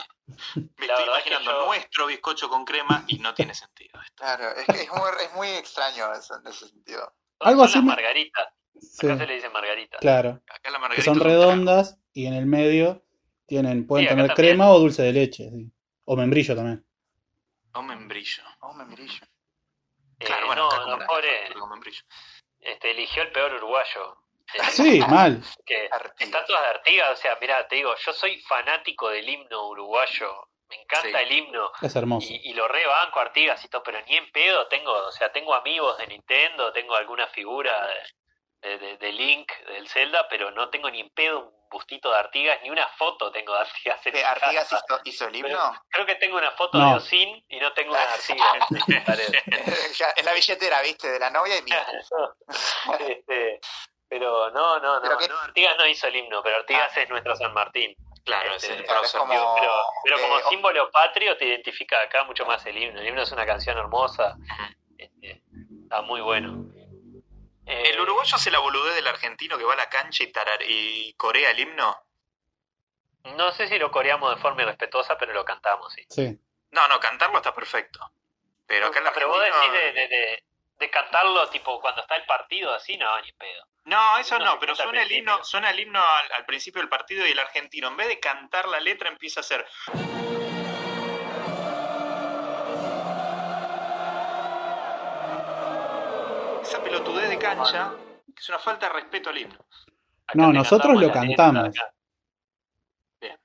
Me 0.76 0.86
La 0.86 0.94
estoy 0.94 1.06
imaginando 1.08 1.50
que 1.50 1.56
yo- 1.56 1.66
nuestro 1.66 2.06
bizcocho 2.06 2.48
con 2.48 2.64
crema 2.64 3.04
y 3.08 3.18
no 3.18 3.34
tiene 3.34 3.54
sentido 3.54 4.00
esto. 4.00 4.14
Claro, 4.16 4.50
es 4.54 4.66
que 4.66 4.82
es 4.82 4.90
muy, 4.92 5.10
es 5.22 5.32
muy 5.34 5.48
extraño 5.48 6.12
eso, 6.12 6.36
en 6.36 6.46
ese 6.46 6.68
sentido. 6.68 7.12
Algo 7.40 7.64
así 7.64 7.74
las 7.76 7.84
me- 7.84 7.88
margaritas. 7.90 8.48
Sí, 8.80 9.06
Acá 9.06 9.18
se 9.18 9.26
le 9.26 9.34
dice 9.34 9.48
margarita. 9.50 9.98
claro. 9.98 10.40
Acá 10.48 10.70
la 10.70 10.88
Que 10.90 11.02
son 11.02 11.20
redondas 11.20 11.98
y 12.12 12.26
en 12.26 12.34
el 12.34 12.46
medio 12.46 13.02
tienen, 13.46 13.86
pueden 13.86 14.06
Sí, 14.06 14.08
tener 14.14 14.26
también. 14.28 14.48
crema 14.54 14.70
o 14.70 14.78
dulce 14.78 15.02
de 15.02 15.12
leche. 15.12 15.50
sí. 15.50 15.70
O 16.04 16.16
membrillo 16.16 16.56
también. 16.56 16.84
No 17.72 17.82
membrillo. 17.82 18.42
Oh, 18.60 18.72
membrillo. 18.72 19.24
Eh, 20.18 20.24
Claro, 20.24 20.46
bueno, 20.46 20.68
no, 20.68 20.96
no, 20.96 21.06
pobre, 21.06 21.30
membrillo. 21.70 22.02
este, 22.60 22.90
eligió 22.90 23.22
el 23.22 23.30
peor 23.32 23.54
uruguayo. 23.54 24.16
Eh, 24.54 24.58
Sí, 24.70 25.00
mal. 25.08 25.40
que 25.64 25.88
estatuas 26.18 26.60
de 26.62 26.66
Artigas, 26.68 27.12
o 27.18 27.22
sea, 27.22 27.38
mira, 27.40 27.68
te 27.68 27.76
digo, 27.76 27.94
yo 28.04 28.12
soy 28.12 28.40
fanático 28.40 29.08
del 29.10 29.28
himno 29.28 29.68
uruguayo, 29.68 30.48
me 30.68 30.82
encanta 30.82 31.18
Sí. 31.20 31.24
el 31.24 31.32
himno 31.32 31.70
Es 31.80 31.94
hermoso. 31.94 32.26
y, 32.32 32.40
y 32.50 32.54
lo 32.54 32.66
rebanco 32.66 33.20
Artigas 33.20 33.64
y 33.64 33.68
todo, 33.68 33.82
pero 33.84 34.00
ni 34.06 34.16
en 34.16 34.30
pedo 34.32 34.66
tengo, 34.66 34.92
o 34.92 35.12
sea, 35.12 35.30
tengo 35.30 35.54
amigos 35.54 35.96
de 35.98 36.08
Nintendo, 36.08 36.72
tengo 36.72 36.96
alguna 36.96 37.28
figura 37.28 37.72
de, 38.62 38.68
de, 38.70 38.78
de- 38.78 38.96
de 38.98 39.12
Link, 39.12 39.50
del 39.66 39.88
Zelda, 39.88 40.26
pero 40.28 40.50
no 40.50 40.68
tengo 40.70 40.90
ni 40.90 41.00
en 41.00 41.10
pedo 41.10 41.40
un 41.40 41.60
bustito 41.70 42.10
de 42.10 42.18
Artigas, 42.18 42.58
ni 42.62 42.70
una 42.70 42.88
foto 42.88 43.30
tengo 43.30 43.52
de 43.54 43.60
Artigas 43.60 44.04
en 44.06 44.12
¿Que 44.12 44.18
mi 44.18 44.24
Artigas 44.24 44.68
casa. 44.68 44.84
hizo, 44.88 45.00
hizo 45.04 45.24
el 45.26 45.32
Pero 45.32 45.48
himno? 45.48 45.82
creo 45.88 46.06
que 46.06 46.14
tengo 46.16 46.36
una 46.36 46.50
foto 46.52 46.78
No. 46.78 46.90
de 46.90 46.94
Osin 46.96 47.44
y 47.48 47.58
no 47.60 47.72
tengo 47.72 47.92
una 47.92 48.00
de 48.00 48.06
Artigas 48.08 48.66
en 50.16 50.24
la 50.24 50.32
billetera, 50.32 50.82
viste, 50.82 51.10
de 51.10 51.18
la 51.18 51.30
novia 51.30 51.56
y 51.58 51.62
mira. 51.62 51.86
Este, 53.08 53.60
pero 54.08 54.50
no, 54.50 54.78
no, 54.80 54.96
no, 54.96 55.02
Pero 55.02 55.18
que- 55.18 55.28
no, 55.28 55.38
Artigas 55.38 55.76
no 55.78 55.86
hizo 55.86 56.08
el 56.08 56.16
himno, 56.16 56.42
pero 56.42 56.56
Artigas 56.56 56.96
es 56.96 57.08
nuestro 57.08 57.36
San 57.36 57.52
Martín. 57.54 57.94
Claro, 58.24 58.54
Este, 58.54 58.74
es 58.74 58.80
el 58.80 58.84
claro, 58.84 59.02
es 59.04 59.12
como- 59.12 59.54
Pero, 59.54 59.82
pero 60.04 60.20
como 60.20 60.38
eh, 60.38 60.42
símbolo 60.50 60.90
patrio 60.90 61.36
te 61.38 61.46
identifica 61.46 62.00
acá 62.02 62.24
mucho 62.24 62.44
más 62.44 62.64
el 62.66 62.76
himno. 62.76 63.00
El 63.00 63.06
himno 63.08 63.22
es 63.22 63.32
una 63.32 63.46
canción 63.46 63.78
hermosa, 63.78 64.36
este, 64.98 65.42
está 65.84 66.02
muy 66.02 66.20
bueno. 66.20 66.66
Eh, 67.66 67.90
¿El 67.90 68.00
uruguayo 68.00 68.34
hace 68.36 68.50
la 68.50 68.58
boludez 68.58 68.94
del 68.94 69.06
argentino 69.06 69.56
que 69.58 69.64
va 69.64 69.74
a 69.74 69.76
la 69.76 69.88
cancha 69.88 70.24
y, 70.24 70.32
tarar 70.32 70.60
y 70.62 71.12
corea 71.14 71.50
el 71.50 71.60
himno? 71.60 72.02
No 73.36 73.52
sé 73.52 73.68
si 73.68 73.78
lo 73.78 73.90
coreamos 73.90 74.34
de 74.34 74.40
forma 74.40 74.62
irrespetuosa, 74.62 75.16
pero 75.18 75.32
lo 75.32 75.44
cantamos, 75.44 75.92
sí. 75.92 76.04
Sí. 76.08 76.38
No, 76.70 76.88
no, 76.88 76.98
cantarlo 77.00 77.36
está 77.36 77.54
perfecto. 77.54 78.00
Pero 78.66 78.86
acá 78.86 79.00
el 79.00 79.08
pero 79.12 79.28
vos 79.28 79.42
decís 79.42 79.72
de, 79.72 79.92
de, 79.92 80.08
de- 80.08 80.44
de 80.78 80.90
cantarlo 80.90 81.46
tipo 81.50 81.78
cuando 81.80 82.00
está 82.00 82.16
el 82.16 82.24
partido 82.24 82.72
así, 82.72 82.96
no, 82.96 83.20
ni 83.20 83.30
pedo. 83.32 83.66
No, 83.84 84.16
eso 84.16 84.38
No, 84.38 84.44
no, 84.46 84.52
se 84.52 84.58
pero 84.60 84.74
suena 84.74 85.02
el 85.02 85.12
himno, 85.12 85.44
suena 85.44 85.70
el 85.70 85.78
himno 85.80 86.02
al, 86.02 86.32
al 86.32 86.46
principio 86.46 86.80
del 86.80 86.88
partido 86.88 87.26
y 87.26 87.32
el 87.32 87.38
argentino, 87.38 87.88
en 87.88 87.96
vez 87.98 88.08
de 88.08 88.18
cantar 88.18 88.66
la 88.66 88.80
letra, 88.80 89.10
empieza 89.10 89.40
a 89.40 89.42
hacer. 89.42 89.66
Esa 96.80 96.82
pelotudez 96.82 97.28
de 97.28 97.38
cancha, 97.38 97.92
que 98.26 98.40
es 98.40 98.48
una 98.48 98.58
falta 98.58 98.86
de 98.86 98.92
respeto 98.94 99.30
al 99.30 99.38
himno. 99.38 99.54
Acá 100.26 100.32
No, 100.34 100.52
nosotros 100.52 101.00
lo 101.00 101.12
cantamos. 101.12 101.74
Bien. 103.20 103.38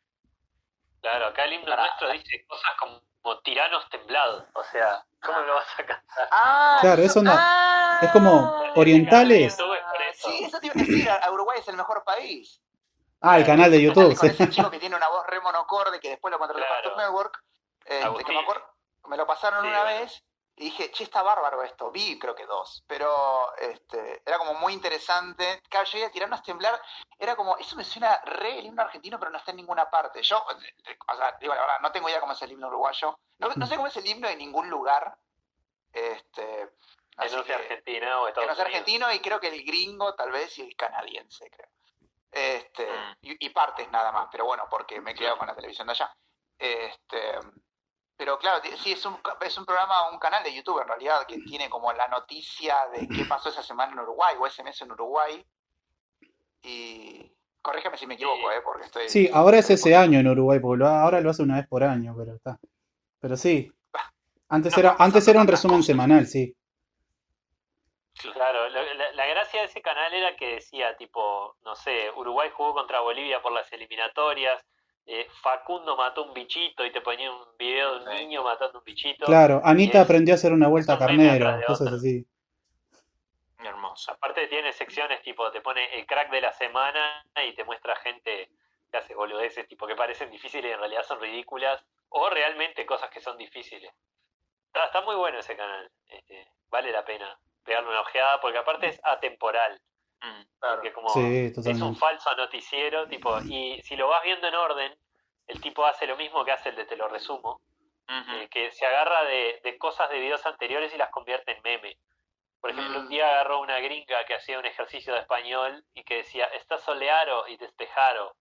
Claro, 1.01 1.27
acá 1.27 1.43
el 1.45 1.53
himno 1.53 1.75
nuestro 1.75 2.11
dice 2.11 2.45
cosas 2.47 2.71
como, 2.79 3.01
como 3.21 3.39
tiranos 3.39 3.89
temblados. 3.89 4.45
O 4.53 4.63
sea, 4.63 5.03
¿cómo 5.21 5.39
lo 5.41 5.55
vas 5.55 5.67
a 5.77 5.85
cantar? 5.85 6.27
Ah, 6.31 6.77
Claro, 6.81 7.01
eso 7.01 7.21
no. 7.21 7.31
ah, 7.33 7.99
Es 8.01 8.11
como 8.11 8.55
orientales. 8.75 9.53
Es. 9.59 9.65
Sí, 10.17 10.45
eso 10.45 10.59
te 10.59 10.67
iba 10.67 10.73
a 10.75 10.79
decir, 10.79 11.09
a- 11.09 11.29
Uruguay 11.31 11.59
es 11.59 11.67
el 11.67 11.75
mejor 11.75 12.03
país. 12.05 12.61
Ah, 13.21 13.37
el 13.37 13.45
canal 13.45 13.69
de 13.69 13.81
YouTube. 13.81 14.15
Con 14.15 14.29
ese 14.29 14.49
chico 14.49 14.69
que 14.71 14.79
tiene 14.79 14.95
una 14.95 15.09
voz 15.09 15.25
re 15.27 15.41
monocorde 15.41 15.99
que 15.99 16.09
después 16.11 16.31
lo 16.31 16.39
contrató 16.39 16.63
Claro. 16.65 16.95
Network. 16.95 17.43
Agustín. 18.03 18.25
que 18.27 18.33
me, 18.33 18.39
acuerdo- 18.39 18.65
me 19.09 19.17
lo 19.17 19.27
pasaron 19.27 19.61
Sí, 19.63 19.67
una 19.67 19.83
bueno. 19.83 19.99
vez 19.99 20.23
y 20.57 20.65
dije, 20.65 20.89
che, 20.91 21.03
está 21.03 21.21
bárbaro 21.21 21.61
esto. 21.63 21.91
Vi, 21.91 22.17
creo 22.17 22.33
que 22.33 22.45
dos. 22.45 22.83
Pero 22.87 23.53
este, 23.57 24.21
era 24.25 24.37
como 24.37 24.53
muy 24.53 24.71
interesante. 24.73 25.61
Claro, 25.69 25.85
llegué 25.91 26.05
a 26.05 26.11
tirarnos 26.11 26.39
a 26.39 26.43
temblar. 26.43 26.81
Era 27.19 27.35
como, 27.35 27.57
eso 27.57 27.75
me 27.75 27.83
suena 27.83 28.21
re 28.23 28.59
el 28.59 28.65
himno 28.67 28.81
argentino, 28.81 29.19
pero 29.19 29.31
no 29.31 29.37
está 29.37 29.51
en 29.51 29.57
ninguna 29.57 29.89
parte. 29.89 30.21
Yo, 30.23 30.37
o 30.45 31.15
sea, 31.17 31.37
digo 31.41 31.53
la 31.53 31.61
verdad, 31.61 31.79
no 31.81 31.91
tengo 31.91 32.07
idea 32.09 32.21
cómo 32.21 32.31
es 32.33 32.41
el 32.41 32.51
himno 32.53 32.67
uruguayo. 32.67 33.19
No, 33.39 33.49
no 33.55 33.65
sé 33.67 33.75
cómo 33.75 33.87
es 33.87 33.97
el 33.97 34.05
himno 34.07 34.29
en 34.29 34.37
ningún 34.37 34.69
lugar. 34.69 35.17
Este, 35.91 36.69
Que 37.17 37.23
no 37.25 37.29
sea 37.29 37.43
que- 37.43 37.53
Argentina 37.53 38.19
o 38.21 38.23
que 38.25 38.29
Estados 38.29 38.49
no 38.49 38.55
sea 38.55 38.65
argentino 38.65 39.11
y 39.13 39.19
creo 39.19 39.39
que 39.39 39.47
el 39.47 39.63
gringo 39.65 40.13
tal 40.15 40.31
vez 40.31 40.57
y 40.59 40.63
el 40.63 40.75
canadiense, 40.75 41.49
creo. 41.49 41.69
Este, 42.31 42.85
Mm. 42.85 43.15
y, 43.21 43.45
y 43.45 43.49
partes 43.49 43.89
nada 43.91 44.11
más, 44.11 44.27
pero 44.31 44.45
bueno, 44.45 44.67
porque 44.69 44.99
me 44.99 45.11
he 45.11 45.15
quedado 45.15 45.37
con 45.37 45.47
la 45.47 45.55
televisión 45.55 45.87
de 45.87 45.91
allá. 45.93 46.15
Este, 46.59 47.39
pero 48.17 48.37
claro, 48.39 48.61
sí, 48.77 48.91
es 48.93 49.05
un, 49.05 49.17
es 49.41 49.57
un 49.57 49.65
programa, 49.65 50.09
un 50.09 50.19
canal 50.19 50.43
de 50.43 50.53
YouTube 50.53 50.81
en 50.81 50.87
realidad 50.87 51.25
que 51.27 51.39
tiene 51.39 51.69
como 51.69 51.91
la 51.93 52.07
noticia 52.07 52.75
de 52.93 53.07
qué 53.07 53.25
pasó 53.25 53.49
esa 53.49 53.61
semana 53.63 53.91
en 53.93 53.99
Uruguay 53.99 54.35
o 54.39 54.47
ese 54.47 54.63
mes 54.63 54.79
en 54.81 54.91
Uruguay. 54.91 55.45
Y 56.63 57.31
corrígeme 57.61 57.97
si 57.97 58.07
me 58.07 58.15
equivoco. 58.15 58.51
¿eh? 58.51 58.61
Porque 58.63 58.85
estoy... 58.85 59.09
Sí, 59.09 59.29
ahora 59.33 59.57
es 59.59 59.69
ese 59.69 59.95
año 59.95 60.19
en 60.19 60.27
Uruguay, 60.27 60.59
porque 60.59 60.79
lo- 60.79 60.87
ahora 60.87 61.21
lo 61.21 61.29
hace 61.29 61.43
una 61.43 61.57
vez 61.57 61.67
por 61.67 61.83
año, 61.83 62.15
pero 62.17 62.35
está. 62.35 62.59
Pero 63.19 63.37
sí. 63.37 63.71
Antes 64.49 64.73
No, 64.73 64.79
era, 64.79 64.95
antes 64.99 65.27
era 65.27 65.41
un 65.41 65.47
resumen 65.47 65.83
semanal, 65.83 66.27
sí. 66.27 66.55
Claro, 68.33 68.69
lo- 68.69 68.93
la, 68.93 69.11
la 69.11 69.25
gracia 69.25 69.61
de 69.61 69.65
ese 69.67 69.81
canal 69.81 70.13
era 70.13 70.35
que 70.37 70.55
decía, 70.55 70.95
tipo, 70.97 71.55
no 71.63 71.75
sé, 71.75 72.09
Uruguay 72.15 72.49
jugó 72.55 72.73
contra 72.73 73.01
Bolivia 73.01 73.41
por 73.41 73.51
las 73.51 73.71
eliminatorias, 73.73 74.63
eh, 75.07 75.27
Facundo 75.41 75.95
mató 75.95 76.23
un 76.23 76.33
bichito 76.33 76.85
y 76.85 76.91
te 76.91 77.01
ponía 77.01 77.31
un 77.31 77.45
video 77.57 77.99
de 77.99 78.05
un 78.05 78.17
Sí. 78.17 78.23
niño 78.23 78.43
matando 78.43 78.79
un 78.79 78.83
bichito. 78.85 79.25
Claro, 79.25 79.61
Anita 79.63 79.99
es- 79.99 80.05
aprendió 80.05 80.33
a 80.33 80.35
hacer 80.35 80.51
una 80.53 80.67
vuelta 80.67 80.93
a 80.93 80.97
carnero, 80.99 81.59
cosas 81.67 81.93
así. 81.93 82.25
Hermoso. 83.59 84.11
Aparte 84.11 84.47
tiene 84.47 84.71
secciones 84.73 85.21
tipo, 85.21 85.49
te 85.51 85.61
pone 85.61 85.85
el 85.97 86.05
crack 86.05 86.29
de 86.29 86.41
la 86.41 86.51
semana 86.53 87.25
y 87.47 87.53
te 87.55 87.63
muestra 87.63 87.95
gente 87.97 88.49
que 88.91 88.97
hace 88.97 89.15
boludeces, 89.15 89.67
tipo, 89.67 89.87
que 89.87 89.95
parecen 89.95 90.29
difíciles 90.29 90.69
y 90.69 90.73
en 90.73 90.79
realidad 90.79 91.03
son 91.03 91.19
ridículas, 91.19 91.83
o 92.09 92.29
realmente 92.29 92.85
cosas 92.85 93.09
que 93.09 93.19
son 93.21 93.37
difíciles. 93.37 93.91
Está, 94.67 94.85
está 94.85 95.01
muy 95.01 95.15
bueno 95.15 95.39
ese 95.39 95.55
canal, 95.55 95.89
este, 96.07 96.47
vale 96.69 96.91
la 96.91 97.03
pena 97.05 97.39
pegarle 97.63 97.89
una 97.89 98.01
ojeada, 98.01 98.39
porque 98.41 98.59
aparte 98.59 98.87
es 98.87 98.99
atemporal, 99.03 99.81
Mm. 100.21 100.43
porque 100.59 100.93
como 100.93 101.09
Sí, 101.09 101.51
es 101.65 101.81
un 101.81 101.95
falso 101.95 102.35
noticiero, 102.35 103.07
tipo, 103.07 103.37
y 103.45 103.81
si 103.83 103.95
lo 103.95 104.07
vas 104.07 104.23
viendo 104.23 104.47
en 104.47 104.55
orden, 104.55 104.97
el 105.47 105.61
tipo 105.61 105.85
hace 105.85 106.07
lo 106.07 106.15
mismo 106.17 106.43
que 106.43 106.51
hace 106.51 106.69
el 106.69 106.75
de 106.75 106.85
Te 106.85 106.95
lo 106.95 107.07
resumo, 107.07 107.61
eh, 108.07 108.47
que 108.49 108.71
se 108.71 108.85
agarra 108.85 109.23
de, 109.25 109.59
de 109.63 109.77
cosas 109.77 110.09
de 110.09 110.19
videos 110.19 110.45
anteriores 110.45 110.93
y 110.93 110.97
las 110.97 111.09
convierte 111.11 111.51
en 111.51 111.61
meme. 111.63 111.97
Por 112.61 112.71
ejemplo, 112.71 112.99
un 112.99 113.05
Mm. 113.05 113.09
día 113.09 113.29
agarró 113.29 113.59
una 113.61 113.79
gringa 113.79 114.25
que 114.25 114.33
hacía 114.35 114.57
un 114.57 114.65
ejercicio 114.65 115.13
de 115.13 115.19
español 115.19 115.85
y 115.93 116.03
que 116.03 116.17
decía, 116.17 116.45
está 116.45 116.77
solearo 116.79 117.47
y 117.47 117.57
despejaro. 117.57 118.35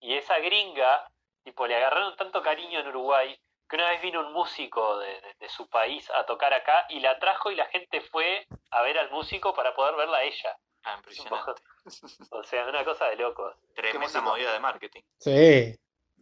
Y 0.00 0.14
esa 0.14 0.38
gringa, 0.38 1.06
tipo, 1.44 1.66
le 1.66 1.76
agarraron 1.76 2.16
tanto 2.16 2.42
cariño 2.42 2.80
en 2.80 2.88
Uruguay 2.88 3.38
que 3.68 3.76
una 3.76 3.90
vez 3.90 4.00
vino 4.00 4.20
un 4.26 4.32
músico 4.32 4.98
de, 4.98 5.20
de- 5.20 5.34
de 5.38 5.48
su 5.50 5.68
país 5.68 6.10
a 6.12 6.24
tocar 6.24 6.54
acá 6.54 6.86
y 6.88 7.00
la 7.00 7.18
trajo 7.18 7.50
y 7.50 7.56
la 7.56 7.66
gente 7.66 8.00
fue 8.00 8.46
a 8.70 8.80
ver 8.82 8.98
al 8.98 9.10
músico 9.10 9.52
para 9.54 9.74
poder 9.74 9.96
verla 9.96 10.18
a 10.18 10.22
ella. 10.22 10.56
Ah, 10.84 10.94
impresionante. 10.96 11.62
o 12.30 12.42
sea, 12.44 12.66
una 12.66 12.84
cosa 12.84 13.06
de 13.06 13.16
locos. 13.16 13.54
Tremenda 13.74 14.20
movida 14.20 14.52
de 14.52 14.60
marketing. 14.60 15.02
Sí. 15.18 15.78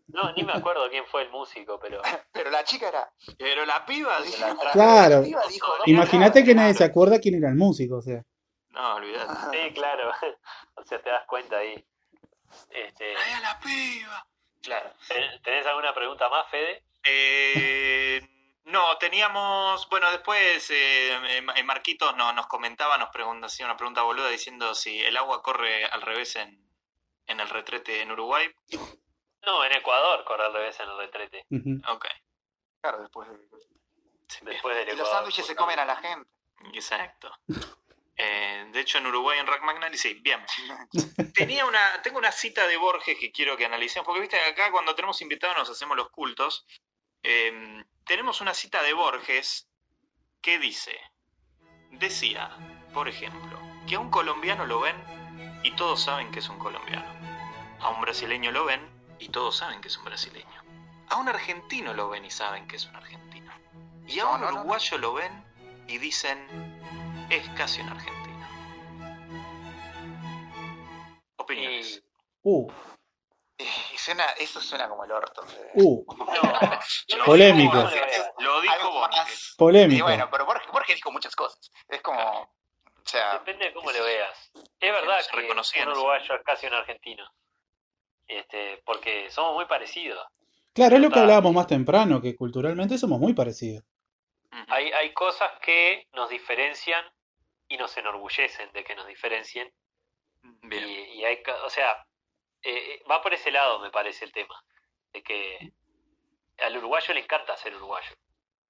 No, 0.09 0.33
ni 0.35 0.45
me 0.45 0.53
acuerdo 0.53 0.89
quién 0.89 1.05
fue 1.07 1.23
el 1.23 1.31
músico, 1.31 1.79
pero... 1.81 2.01
Pero 2.33 2.51
la 2.51 2.63
chica 2.65 2.89
era. 2.89 3.11
Pero 3.39 3.65
la 3.67 3.85
piba, 3.85 4.21
dije, 4.23 4.41
la. 4.41 4.71
Claro. 4.73 5.17
La 5.17 5.23
piba 5.23 5.43
dijo, 5.49 5.79
no, 5.79 5.83
Imagínate 5.87 6.45
que 6.45 6.55
nadie 6.55 6.75
se 6.75 6.85
acuerda 6.85 7.19
quién 7.19 7.35
era 7.37 7.49
el 7.49 7.57
músico, 7.57 7.97
o 7.97 8.03
sea. 8.03 8.23
no, 8.71 8.95
olvidate. 8.97 9.33
Sí, 9.53 9.75
claro. 9.75 10.13
o 10.77 10.85
sea, 10.85 11.01
te 11.03 11.11
das 11.11 11.27
cuenta 11.27 11.59
ahí. 11.59 11.85
Este, 12.71 13.17
¡Ay, 13.17 13.33
a 13.33 13.41
la 13.41 13.59
piba! 13.61 14.27
Claro. 14.63 14.91
¿ten- 15.09 15.43
¿Tenés 15.43 15.67
alguna 15.67 15.93
pregunta 15.95 16.29
más, 16.29 16.49
Fede? 16.51 16.83
Eh, 17.05 18.21
no, 18.67 18.99
teníamos, 18.99 19.89
bueno, 19.89 20.11
después 20.11 20.69
eh, 20.71 21.43
Marquitos 21.65 22.17
no, 22.17 22.33
nos 22.33 22.47
comentaba, 22.47 22.99
nos 22.99 23.11
pregunta, 23.11 23.47
hacía 23.47 23.67
una 23.67 23.77
pregunta 23.77 24.03
boluda 24.03 24.29
diciendo 24.29 24.75
si 24.75 25.01
el 25.01 25.17
agua 25.17 25.43
corre 25.43 25.85
al 25.87 26.03
revés 26.03 26.37
en, 26.37 26.61
en 27.27 27.41
el 27.41 27.49
retrete 27.49 28.03
en 28.03 28.11
Uruguay. 28.11 28.53
No, 29.43 29.65
en 29.65 29.73
Ecuador 29.73 30.25
corre 30.25 30.45
al 30.47 30.53
revés 30.53 30.79
en 30.81 30.91
el 30.91 30.99
retrete. 30.99 31.47
Ujú. 31.51 31.81
Ok. 31.93 32.07
Claro, 32.81 33.03
después 33.03 33.29
de... 33.29 33.39
Después 34.43 34.77
del 34.77 34.89
Y 34.89 34.91
los 34.91 35.01
Ecuador. 35.01 35.13
sándwiches 35.15 35.47
se 35.47 35.57
comen 35.57 35.79
a 35.79 35.85
la 35.85 35.97
gente. 35.97 36.29
Exacto. 36.75 37.31
Eh, 38.19 38.71
de 38.73 38.81
hecho, 38.81 38.97
en 38.97 39.07
Uruguay, 39.09 39.39
en 39.39 39.47
Rack 39.47 39.63
Magnali, 39.63 39.99
sí, 39.99 40.15
bien. 40.15 40.43
Tenía 41.35 41.67
una, 41.67 42.01
tengo 42.01 42.17
una 42.17 42.33
cita 42.33 42.67
de 42.67 42.79
Borges 42.79 43.19
que 43.19 43.31
quiero 43.31 43.59
que 43.59 43.67
analicemos, 43.67 44.07
porque 44.07 44.23
viste, 44.23 44.41
acá 44.41 44.71
cuando 44.71 44.95
tenemos 44.95 45.21
invitados 45.21 45.55
nos 45.55 45.69
hacemos 45.69 45.99
los 45.99 46.09
cultos. 46.09 46.65
Eh, 47.29 47.85
tenemos 48.05 48.41
una 48.41 48.55
cita 48.55 48.85
de 48.85 48.93
Borges 48.93 49.69
que 50.41 50.61
dice, 50.61 50.97
decía, 51.91 52.57
por 52.95 53.09
ejemplo, 53.09 53.59
que 53.89 53.97
a 53.97 53.99
un 53.99 54.11
colombiano 54.11 54.65
lo 54.65 54.79
ven 54.79 54.95
y 55.65 55.73
todos 55.73 56.05
saben 56.05 56.31
que 56.31 56.39
es 56.39 56.49
un 56.49 56.61
colombiano. 56.61 57.09
A 57.81 57.89
un 57.89 58.01
brasileño 58.01 58.53
lo 58.53 58.67
ven 58.67 58.81
y 59.19 59.29
todos 59.31 59.57
saben 59.57 59.81
que 59.81 59.89
es 59.89 59.99
un 59.99 60.05
brasileño. 60.05 60.63
A 61.09 61.17
un 61.17 61.29
argentino 61.29 61.95
lo 61.95 62.09
ven 62.11 62.25
y 62.25 62.31
saben 62.31 62.69
que 62.69 62.77
es 62.77 62.87
un 62.87 62.95
argentino. 62.95 63.53
Y 64.07 64.21
a 64.21 64.29
un 64.29 64.45
uruguayo 64.45 64.97
lo 64.99 65.15
ven 65.15 65.45
y 65.89 65.99
dicen, 65.99 66.39
es 67.29 67.49
casi 67.57 67.81
un 67.81 67.89
argentino. 67.89 68.47
Opiniones. 71.39 72.05
Uh, 72.43 72.71
Y 73.59 73.97
suena, 73.99 74.25
eso 74.39 74.61
suena 74.61 74.89
como 74.89 75.05
el 75.05 75.13
orto. 75.13 75.43
uh, 75.75 76.05
no, 77.19 77.25
Polémico. 77.25 77.77
Lo 78.39 78.61
dijo 78.61 78.91
Borges. 78.93 79.19
más- 79.19 79.53
Y 79.53 79.57
polémico. 79.57 80.05
bueno, 80.05 80.29
pero 80.31 80.45
Borges, 80.45 80.71
Borges 80.71 80.97
dijo 80.97 81.11
muchas 81.11 81.35
cosas. 81.35 81.71
Es 81.89 82.03
como. 82.03 82.23
O 82.43 83.09
sea, 83.09 83.35
Depende 83.39 83.67
de 83.67 83.73
cómo 83.73 83.91
lo 83.93 84.03
veas. 84.05 84.51
Es 84.81 84.93
verdad 84.93 85.21
que 85.31 85.81
un 85.83 85.89
uruguayo 85.93 86.35
es 86.35 86.43
casi 86.45 86.67
un 86.67 86.75
argentino. 86.75 87.25
Este, 88.27 88.83
porque 88.85 89.31
somos 89.31 89.55
muy 89.55 89.67
parecidos. 89.67 90.27
Claro, 90.75 90.97
es 90.97 91.03
lo 91.03 91.11
que 91.11 91.21
hablábamos 91.21 91.55
más 91.55 91.67
temprano, 91.69 92.21
que 92.21 92.35
culturalmente 92.37 92.99
somos 92.99 93.19
muy 93.21 93.33
parecidos. 93.33 93.85
Hay, 94.69 94.91
hay 94.93 95.13
cosas 95.15 95.51
que 95.63 96.07
nos 96.13 96.29
diferencian 96.29 97.05
y 97.69 97.77
nos 97.79 97.97
enorgullecen 97.97 98.71
de 98.73 98.85
que 98.85 98.95
nos 98.97 99.07
diferencien. 99.07 99.73
Y, 100.63 100.67
Bien. 100.69 100.89
y 100.89 101.25
hay, 101.25 101.39
o 101.65 101.71
sea, 101.71 102.05
eh, 102.63 103.03
va 103.11 103.23
por 103.23 103.33
ese 103.35 103.51
lado, 103.51 103.79
me 103.81 103.91
parece 103.91 104.25
el 104.25 104.33
tema. 104.33 104.63
De 105.13 105.23
que 105.23 105.73
al 106.59 106.77
uruguayo 106.77 107.15
le 107.15 107.21
encanta 107.21 107.57
ser 107.57 107.75
uruguayo. 107.77 108.15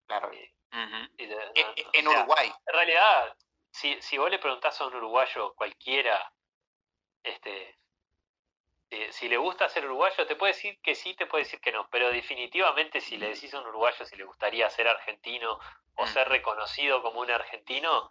claro. 0.06 0.32
Y- 0.32 0.52
Ujú. 0.72 1.12
y 1.18 1.26
de- 1.26 1.34
E- 1.54 1.62
no- 1.64 1.72
e- 1.76 1.84
o 1.86 1.90
En 1.92 2.04
sea, 2.06 2.18
Uruguay. 2.20 2.52
En 2.66 2.74
realidad, 2.74 3.36
si, 3.70 4.00
si 4.02 4.18
vos 4.18 4.30
le 4.30 4.38
preguntás 4.38 4.80
a 4.80 4.86
un 4.86 4.94
uruguayo 4.94 5.54
cualquiera, 5.54 6.32
este, 7.22 7.78
eh, 8.90 9.10
si 9.12 9.28
le 9.28 9.36
gusta 9.36 9.68
ser 9.68 9.84
uruguayo, 9.86 10.26
te 10.26 10.36
puede 10.36 10.52
decir 10.52 10.78
que 10.80 10.94
sí, 10.94 11.14
te 11.14 11.26
puede 11.26 11.44
decir 11.44 11.60
que 11.60 11.72
no, 11.72 11.88
pero 11.90 12.10
definitivamente 12.10 13.00
si 13.00 13.16
le 13.16 13.28
decís 13.30 13.52
a 13.54 13.60
un 13.60 13.66
uruguayo 13.66 14.04
si 14.04 14.16
le 14.16 14.24
gustaría 14.24 14.68
ser 14.70 14.86
argentino 14.88 15.58
o 15.96 16.04
Mm. 16.04 16.08
ser 16.08 16.28
reconocido 16.28 17.02
como 17.02 17.20
un 17.20 17.30
argentino, 17.30 18.10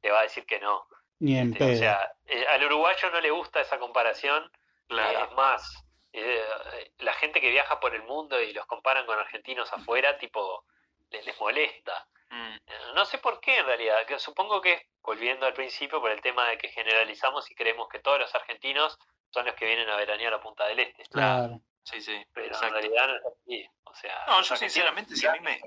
te 0.00 0.10
va 0.10 0.20
a 0.20 0.22
decir 0.22 0.44
que 0.46 0.58
no. 0.58 0.88
Ni 1.20 1.38
en 1.38 1.52
Este, 1.52 1.72
o 1.72 1.76
sea, 1.76 2.12
eh, 2.26 2.46
al 2.48 2.64
uruguayo 2.64 3.10
no 3.10 3.20
le 3.20 3.30
gusta 3.30 3.60
esa 3.60 3.78
comparación, 3.78 4.50
Claro. 4.88 5.18
eh, 5.18 5.22
es 5.28 5.32
más, 5.36 5.84
eh, 6.12 6.92
la 6.98 7.12
gente 7.14 7.40
que 7.40 7.50
viaja 7.50 7.78
por 7.80 7.94
el 7.94 8.02
mundo 8.04 8.40
y 8.40 8.52
los 8.52 8.66
comparan 8.66 9.06
con 9.06 9.18
argentinos 9.18 9.72
afuera, 9.72 10.16
tipo, 10.18 10.64
les, 11.10 11.24
les 11.26 11.38
molesta. 11.40 12.06
Mm. 12.30 12.54
Eh, 12.66 12.80
No 12.94 13.04
sé 13.04 13.18
por 13.18 13.40
qué 13.40 13.58
en 13.58 13.66
realidad, 13.66 14.04
que 14.06 14.18
supongo 14.18 14.60
que 14.60 14.88
volviendo 15.02 15.46
al 15.46 15.52
principio 15.52 16.00
por 16.00 16.10
el 16.10 16.20
tema 16.20 16.48
de 16.48 16.58
que 16.58 16.68
generalizamos 16.68 17.50
y 17.50 17.54
creemos 17.54 17.88
que 17.88 18.00
todos 18.00 18.18
los 18.18 18.34
argentinos 18.34 18.98
son 19.30 19.46
los 19.46 19.54
que 19.54 19.66
vienen 19.66 19.88
a 19.90 19.96
veranear 19.96 20.34
a 20.34 20.40
Punta 20.40 20.66
del 20.66 20.80
Este, 20.80 21.04
Claro. 21.04 21.60
Sí, 21.84 22.00
sí. 22.00 22.20
pero 22.32 22.46
exacto. 22.48 22.66
en 22.66 22.72
realidad 22.82 23.06
no 23.06 23.14
es 23.16 23.22
así. 23.26 23.68
O 23.84 23.94
sea, 23.94 24.24
No, 24.26 24.42
yo 24.42 24.56
sinceramente, 24.56 25.14
si 25.14 25.26
a 25.26 25.32
mí 25.32 25.38
me, 25.40 25.60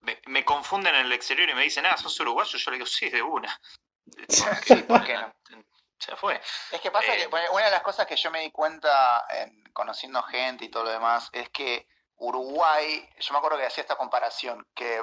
me, 0.00 0.20
me 0.26 0.44
confunden 0.44 0.94
en 0.94 1.06
el 1.06 1.12
exterior 1.12 1.50
y 1.50 1.54
me 1.54 1.62
dicen, 1.62 1.84
ah, 1.84 1.96
sos 1.98 2.18
uruguayo, 2.20 2.56
yo 2.58 2.70
le 2.70 2.76
digo, 2.78 2.86
sí, 2.86 3.10
de 3.10 3.20
una. 3.22 3.60
Sí, 4.28 4.74
¿por 4.88 5.04
qué 5.04 5.14
no? 5.14 5.34
Ya 6.06 6.16
fue. 6.16 6.40
Es 6.70 6.80
que 6.80 6.90
pasa 6.90 7.14
Eh, 7.14 7.18
que 7.18 7.26
bueno, 7.26 7.52
una 7.52 7.66
de 7.66 7.70
las 7.70 7.82
cosas 7.82 8.06
que 8.06 8.16
yo 8.16 8.30
me 8.30 8.40
di 8.40 8.50
cuenta 8.50 9.26
en 9.30 9.62
conociendo 9.72 10.22
gente 10.22 10.64
y 10.64 10.68
todo 10.70 10.84
lo 10.84 10.90
demás 10.90 11.28
es 11.32 11.50
que 11.50 11.86
Uruguay, 12.16 13.08
yo 13.18 13.32
me 13.32 13.38
acuerdo 13.38 13.58
que 13.58 13.66
hacía 13.66 13.82
esta 13.82 13.96
comparación, 13.96 14.66
que 14.74 15.02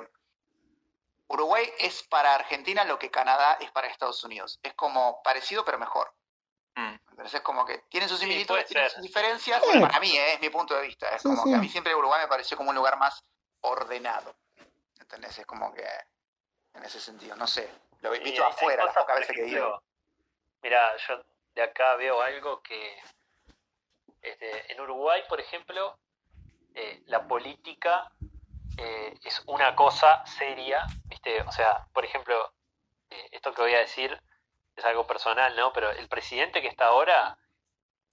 Uruguay 1.28 1.70
es 1.80 2.04
para 2.04 2.36
Argentina 2.36 2.84
lo 2.86 2.98
que 2.98 3.12
Canadá 3.12 3.58
es 3.60 3.70
para 3.72 3.88
Estados 3.88 4.24
Unidos. 4.24 4.60
Es 4.64 4.74
como 4.76 5.22
parecido 5.24 5.66
pero 5.66 5.78
mejor. 5.78 6.14
Mm. 6.76 6.96
Entonces 7.12 7.34
es 7.36 7.42
como 7.42 7.66
que 7.66 7.80
tienen 7.90 8.08
sus 8.08 8.20
Sí, 8.20 8.26
similitudes, 8.26 8.64
puede 8.64 8.66
tienen 8.66 8.90
sus 8.90 9.02
diferencias. 9.02 9.62
Sí. 9.72 9.80
Para 9.80 10.00
mí, 10.00 10.16
eh, 10.16 10.34
es 10.34 10.40
mi 10.40 10.50
punto 10.50 10.76
de 10.76 10.82
vista. 10.84 11.10
Es 11.10 11.22
Sí, 11.22 11.28
como 11.28 11.44
sí. 11.44 11.50
que 11.50 11.56
a 11.56 11.60
mí 11.60 11.70
siempre 11.70 11.94
Uruguay 11.96 12.22
me 12.22 12.28
pareció 12.28 12.56
como 12.56 12.70
un 12.70 12.76
lugar 12.76 12.98
más 12.98 13.24
ordenado. 13.62 14.36
¿Entendés? 15.00 15.38
Es 15.40 15.46
como 15.46 15.74
que 15.74 15.88
en 16.74 16.84
ese 16.84 17.00
sentido, 17.02 17.36
no 17.36 17.48
sé. 17.48 17.70
Lo 18.02 18.14
he 18.14 18.20
visto 18.20 18.46
afuera, 18.46 18.86
las 18.86 18.96
pocas 18.96 19.20
veces 19.20 19.36
que 19.36 19.48
ido. 19.48 19.84
Mira, 20.68 20.98
yo 20.98 21.24
de 21.56 21.64
acá 21.64 21.96
veo 21.96 22.22
algo 22.22 22.62
que 22.62 23.02
este, 24.22 24.74
en 24.74 24.82
Uruguay, 24.82 25.24
por 25.30 25.40
ejemplo, 25.40 25.98
eh, 26.76 27.04
la 27.06 27.26
política 27.26 28.12
eh, 28.78 29.18
es 29.24 29.42
una 29.46 29.74
cosa 29.78 30.26
seria, 30.26 30.86
¿viste? 31.06 31.42
O 31.44 31.52
sea, 31.54 31.88
por 31.94 32.04
ejemplo, 32.04 32.52
eh, 33.10 33.30
esto 33.32 33.54
que 33.54 33.62
voy 33.62 33.76
a 33.76 33.80
decir 33.80 34.22
es 34.76 34.84
algo 34.84 35.08
personal, 35.08 35.56
¿no? 35.56 35.72
Pero 35.72 35.90
el 35.90 36.10
presidente 36.10 36.62
que 36.62 36.68
está 36.68 36.88
ahora, 36.88 37.38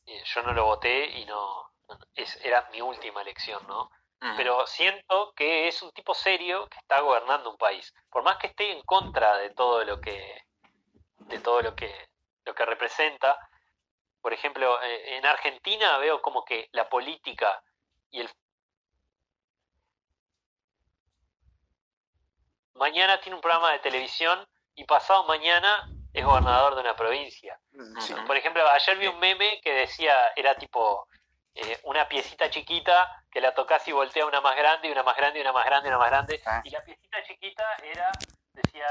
yo 0.07 0.42
no 0.44 0.52
lo 0.52 0.66
voté 0.66 1.07
y 1.07 1.24
no, 1.24 1.72
es, 2.14 2.36
era 2.44 2.68
mi 2.70 2.80
última 2.80 3.22
elección, 3.22 3.66
¿no? 3.66 3.90
Mm. 4.20 4.36
pero 4.36 4.64
siento 4.68 5.32
que 5.34 5.66
es 5.66 5.82
un 5.82 5.90
tipo 5.90 6.14
serio 6.14 6.68
que 6.68 6.78
está 6.78 7.00
gobernando 7.00 7.50
un 7.50 7.59
país. 7.59 7.92
Por 8.11 8.22
más 8.22 8.36
que 8.36 8.46
esté 8.46 8.70
en 8.70 8.82
contra 8.82 9.38
de 9.38 9.50
todo 9.50 9.84
lo 9.84 10.00
que 10.00 10.44
de 11.18 11.40
todo 11.40 11.61
lo 11.61 11.74
que 11.74 12.13
lo 12.45 12.55
que 12.55 12.64
representa, 12.64 13.38
por 14.20 14.32
ejemplo, 14.32 14.82
eh, 14.82 15.16
en 15.16 15.26
Argentina 15.26 15.99
veo 15.99 16.20
como 16.22 16.45
que 16.45 16.68
la 16.72 16.88
política 16.88 17.62
y 18.11 18.20
el 18.20 18.30
mañana 22.74 23.20
tiene 23.20 23.36
un 23.36 23.40
programa 23.40 23.72
de 23.72 23.78
televisión 23.78 24.47
y 24.74 24.84
pasado 24.84 25.24
mañana 25.24 25.88
es 26.12 26.24
gobernador 26.24 26.74
de 26.74 26.80
una 26.80 26.97
provincia. 26.97 27.59
Mm, 27.72 28.01
Sí. 28.01 28.14
Por 28.26 28.36
ejemplo, 28.36 28.66
ayer 28.68 28.97
vi 28.99 29.07
un 29.07 29.18
meme 29.18 29.61
que 29.62 29.72
decía, 29.72 30.32
era 30.36 30.55
tipo 30.55 31.09
eh, 31.55 31.80
una 31.84 32.09
piecita 32.09 32.51
chiquita 32.51 33.24
que 33.30 33.40
la 33.40 33.55
tocas 33.55 33.86
y 33.86 33.92
voltea 33.92 34.26
una 34.26 34.40
más 34.40 34.57
grande, 34.57 34.88
y 34.88 34.92
una 34.92 35.03
más 35.03 35.16
grande, 35.16 35.38
y 35.38 35.42
una 35.42 35.53
más 35.53 35.64
grande, 35.64 35.88
y 35.88 35.90
una 35.90 35.99
más 35.99 36.11
grande. 36.11 36.42
Ah. 36.47 36.61
Y 36.64 36.70
la 36.70 36.82
piecita 36.84 37.22
chiquita 37.24 37.64
era, 37.82 38.11
decía, 38.53 38.86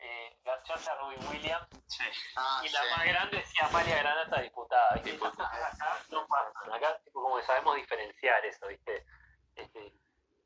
eh, 0.00 0.36
Garchosa 0.44 0.94
Robin 0.96 1.18
Williams, 1.30 1.68
Sí. 1.86 2.04
Ah, 2.36 2.60
y 2.64 2.68
la 2.70 2.80
sí. 2.80 2.86
más 2.96 3.04
grande 3.06 3.36
decía 3.38 3.66
Amalia 3.66 3.98
Granata, 3.98 4.40
diputada. 4.40 4.94
acá 4.94 5.98
no 6.10 6.26
pasan. 6.26 6.72
Acá 6.72 6.98
tipo, 7.04 7.22
como 7.22 7.36
que 7.36 7.42
sabemos 7.42 7.76
diferenciar 7.76 8.44
eso, 8.44 8.66
¿viste? 8.68 9.04
Este, 9.56 9.86
eh, 9.86 9.92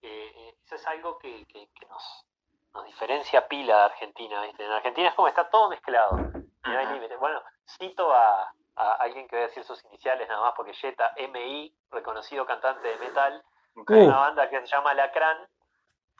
eh, 0.02 0.54
eso 0.64 0.74
es 0.74 0.86
algo 0.86 1.18
que, 1.18 1.46
que, 1.46 1.68
que 1.72 1.86
nos, 1.86 2.26
nos 2.72 2.84
diferencia 2.86 3.46
pila 3.46 3.76
de 3.76 3.82
Argentina, 3.84 4.42
¿viste? 4.42 4.64
En 4.64 4.72
Argentina 4.72 5.08
es 5.08 5.14
como 5.14 5.28
está 5.28 5.48
todo 5.50 5.68
mezclado. 5.68 6.18
y 6.64 6.68
no 6.70 6.78
hay 6.78 6.86
límite. 6.86 7.16
Bueno, 7.16 7.42
cito 7.78 8.12
a, 8.14 8.52
a 8.76 8.92
alguien 8.94 9.28
que 9.28 9.36
voy 9.36 9.44
a 9.44 9.48
decir 9.48 9.64
sus 9.64 9.84
iniciales 9.84 10.28
nada 10.28 10.40
más, 10.40 10.54
porque 10.56 10.74
Jetta 10.74 11.12
MI, 11.30 11.74
reconocido 11.90 12.44
cantante 12.46 12.88
de 12.88 12.96
metal, 12.98 13.44
Ok, 13.76 13.90
de 13.90 14.06
una 14.06 14.18
banda 14.18 14.48
que 14.48 14.60
se 14.60 14.66
llama 14.66 14.94
Lacrán, 14.94 15.48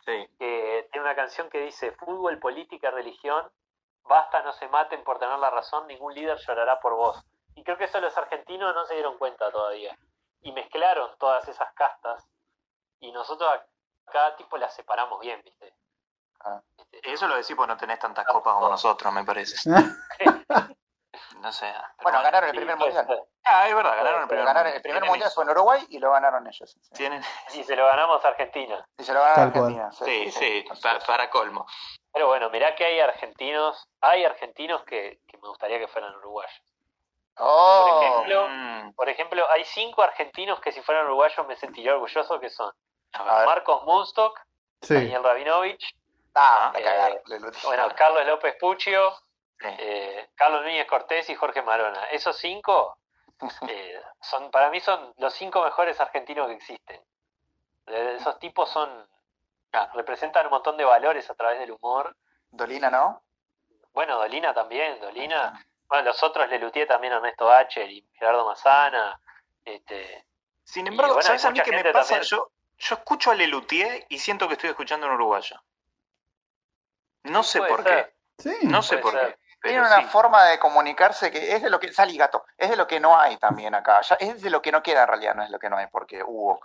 sí. 0.04 0.28
que 0.38 0.88
tiene 0.92 1.06
una 1.06 1.16
canción 1.16 1.48
que 1.50 1.60
dice 1.60 1.92
fútbol, 1.92 2.38
política, 2.38 2.90
religión, 2.90 3.50
basta, 4.04 4.42
no 4.42 4.52
se 4.52 4.68
maten 4.68 5.02
por 5.04 5.18
tener 5.18 5.38
la 5.38 5.50
razón, 5.50 5.86
ningún 5.86 6.14
líder 6.14 6.38
llorará 6.38 6.80
por 6.80 6.94
vos. 6.94 7.24
Y 7.54 7.62
creo 7.62 7.78
que 7.78 7.84
eso 7.84 8.00
los 8.00 8.16
argentinos 8.16 8.74
no 8.74 8.84
se 8.84 8.94
dieron 8.94 9.18
cuenta 9.18 9.50
todavía. 9.50 9.96
Y 10.42 10.52
mezclaron 10.52 11.16
todas 11.18 11.48
esas 11.48 11.72
castas 11.74 12.26
y 13.00 13.12
nosotros 13.12 13.50
acá 14.06 14.36
tipo 14.36 14.56
las 14.58 14.74
separamos 14.74 15.20
bien, 15.20 15.40
¿viste? 15.42 15.74
Ah. 16.40 16.60
Este, 16.76 17.12
Eso 17.12 17.26
lo 17.28 17.36
decís 17.36 17.54
porque 17.56 17.72
no 17.72 17.76
tenés 17.76 17.98
tantas 17.98 18.26
copas 18.26 18.54
como 18.54 18.68
nosotros, 18.68 19.12
me 19.12 19.24
parece. 19.24 19.56
No 21.40 21.52
sé. 21.52 21.72
Bueno, 22.02 22.22
ganaron 22.22 22.50
el 22.50 22.56
primer 22.56 22.76
mundial. 22.76 23.06
Ah, 23.44 23.68
es 23.68 23.74
verdad, 23.74 23.96
ganaron 23.96 24.22
el 24.22 24.28
primer 24.28 24.44
ganaron 24.46 24.72
el 24.72 24.82
primer 24.82 25.04
mundial 25.04 25.30
fue 25.34 25.44
en 25.44 25.50
Uruguay 25.50 25.86
y 25.90 25.98
lo 25.98 26.10
ganaron 26.12 26.46
ellos. 26.46 26.76
Sí, 26.80 26.94
Tienen, 26.94 27.22
Y 27.54 27.62
se 27.64 27.76
lo 27.76 27.86
ganamos 27.86 28.24
a 28.24 28.28
Argentina. 28.28 28.86
Y 28.98 29.04
se 29.04 29.12
lo 29.12 29.20
ganaron 29.20 29.50
cual. 29.50 29.64
Argentina. 29.64 29.92
sí, 29.92 30.30
sí, 30.30 30.64
para 31.06 31.30
colmo. 31.30 31.66
Pero 32.12 32.28
bueno, 32.28 32.48
mirá 32.50 32.74
que 32.74 32.84
hay 32.84 33.00
argentinos, 33.00 33.88
hay 34.00 34.24
argentinos 34.24 34.84
que, 34.84 35.20
que 35.26 35.36
me 35.38 35.48
gustaría 35.48 35.78
que 35.78 35.88
fueran 35.88 36.14
uruguayos. 36.16 36.62
Oh, 37.36 37.88
Por 37.90 38.04
ejemplo, 38.04 38.48
Mm, 38.48 38.94
Por 38.94 39.08
ejemplo, 39.08 39.50
hay 39.50 39.64
cinco 39.64 40.02
argentinos 40.02 40.60
que 40.60 40.70
si 40.72 40.80
fueran 40.82 41.06
uruguayos 41.06 41.44
me 41.46 41.56
sentiría 41.56 41.94
orgulloso, 41.94 42.38
que 42.38 42.48
son 42.50 42.72
a 43.12 43.42
A. 43.42 43.46
Marcos 43.46 43.82
Munstock, 43.84 44.38
Sí. 44.82 44.94
Daniel 44.94 45.24
Rabinovich, 45.24 45.96
ah, 46.34 46.72
eh, 46.76 47.20
lo 47.26 47.50
dije. 47.50 47.66
bueno, 47.66 47.88
Carlos 47.96 48.24
López 48.26 48.54
Puccio. 48.60 49.12
Eh, 49.60 50.30
Carlos 50.34 50.62
Núñez 50.62 50.86
Cortés 50.86 51.28
y 51.30 51.34
Jorge 51.34 51.62
Marona. 51.62 52.04
Esos 52.10 52.36
cinco 52.36 52.98
eh, 53.68 54.00
son, 54.20 54.50
para 54.50 54.70
mí 54.70 54.80
son 54.80 55.12
los 55.18 55.34
cinco 55.34 55.62
mejores 55.62 56.00
argentinos 56.00 56.46
que 56.48 56.54
existen. 56.54 57.00
Eh, 57.86 58.16
Esos 58.18 58.38
tipos 58.38 58.70
son, 58.70 59.08
Claro. 59.70 59.90
representan 59.94 60.46
un 60.46 60.50
montón 60.52 60.76
de 60.76 60.84
valores 60.84 61.28
a 61.30 61.34
través 61.34 61.58
del 61.58 61.72
humor. 61.72 62.16
Dolina, 62.50 62.90
¿no? 62.90 63.22
Bueno, 63.92 64.16
Dolina 64.18 64.54
también, 64.54 65.00
Dolina. 65.00 65.64
Bueno, 65.88 66.04
los 66.04 66.22
otros, 66.22 66.48
Lelutier 66.48 66.86
también, 66.88 67.12
Ernesto 67.12 67.50
Acher 67.50 67.90
y 67.90 68.06
Gerardo 68.14 68.46
Mazana. 68.46 69.20
Este, 69.64 70.26
Sin 70.64 70.86
embargo, 70.86 71.14
bueno, 71.14 71.26
¿sabes 71.26 71.44
a 71.44 71.50
mí 71.50 71.60
qué 71.60 71.70
me 71.72 71.84
pasa? 71.92 72.14
también. 72.14 72.22
Yo, 72.22 72.50
yo 72.78 72.94
escucho 72.96 73.30
a 73.30 73.34
Lelutier 73.34 74.06
y 74.08 74.18
siento 74.18 74.46
que 74.48 74.54
estoy 74.54 74.70
escuchando 74.70 75.06
a 75.06 75.10
un 75.10 75.16
uruguayo. 75.16 75.60
No 77.24 77.42
sé 77.42 77.60
por 77.60 77.82
ser. 77.82 78.14
qué. 78.38 78.42
Sí. 78.42 78.66
No 78.66 78.82
sé 78.82 78.98
por 78.98 79.12
ser. 79.12 79.34
qué. 79.36 79.43
Pero 79.64 79.82
Tiene 79.82 79.86
una 79.86 80.02
sí. 80.02 80.08
forma 80.12 80.44
de 80.44 80.58
comunicarse 80.58 81.30
que 81.30 81.54
es 81.54 81.62
de 81.62 81.70
lo 81.70 81.80
que, 81.80 81.90
Sally 81.90 82.18
Gato, 82.18 82.44
es 82.58 82.68
de 82.68 82.76
lo 82.76 82.86
que 82.86 83.00
no 83.00 83.18
hay 83.18 83.38
también 83.38 83.74
acá. 83.74 84.02
Ya, 84.02 84.16
es 84.16 84.42
de 84.42 84.50
lo 84.50 84.60
que 84.60 84.70
no 84.70 84.82
queda 84.82 85.04
en 85.04 85.08
realidad, 85.08 85.34
no 85.34 85.42
es 85.42 85.48
lo 85.48 85.58
que 85.58 85.70
no 85.70 85.78
hay, 85.78 85.86
porque 85.86 86.22
hubo. 86.22 86.60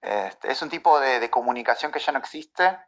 Este, 0.00 0.50
es 0.50 0.62
un 0.62 0.70
tipo 0.70 0.98
de, 0.98 1.20
de 1.20 1.28
comunicación 1.28 1.92
que 1.92 1.98
ya 1.98 2.10
no 2.10 2.18
existe, 2.18 2.78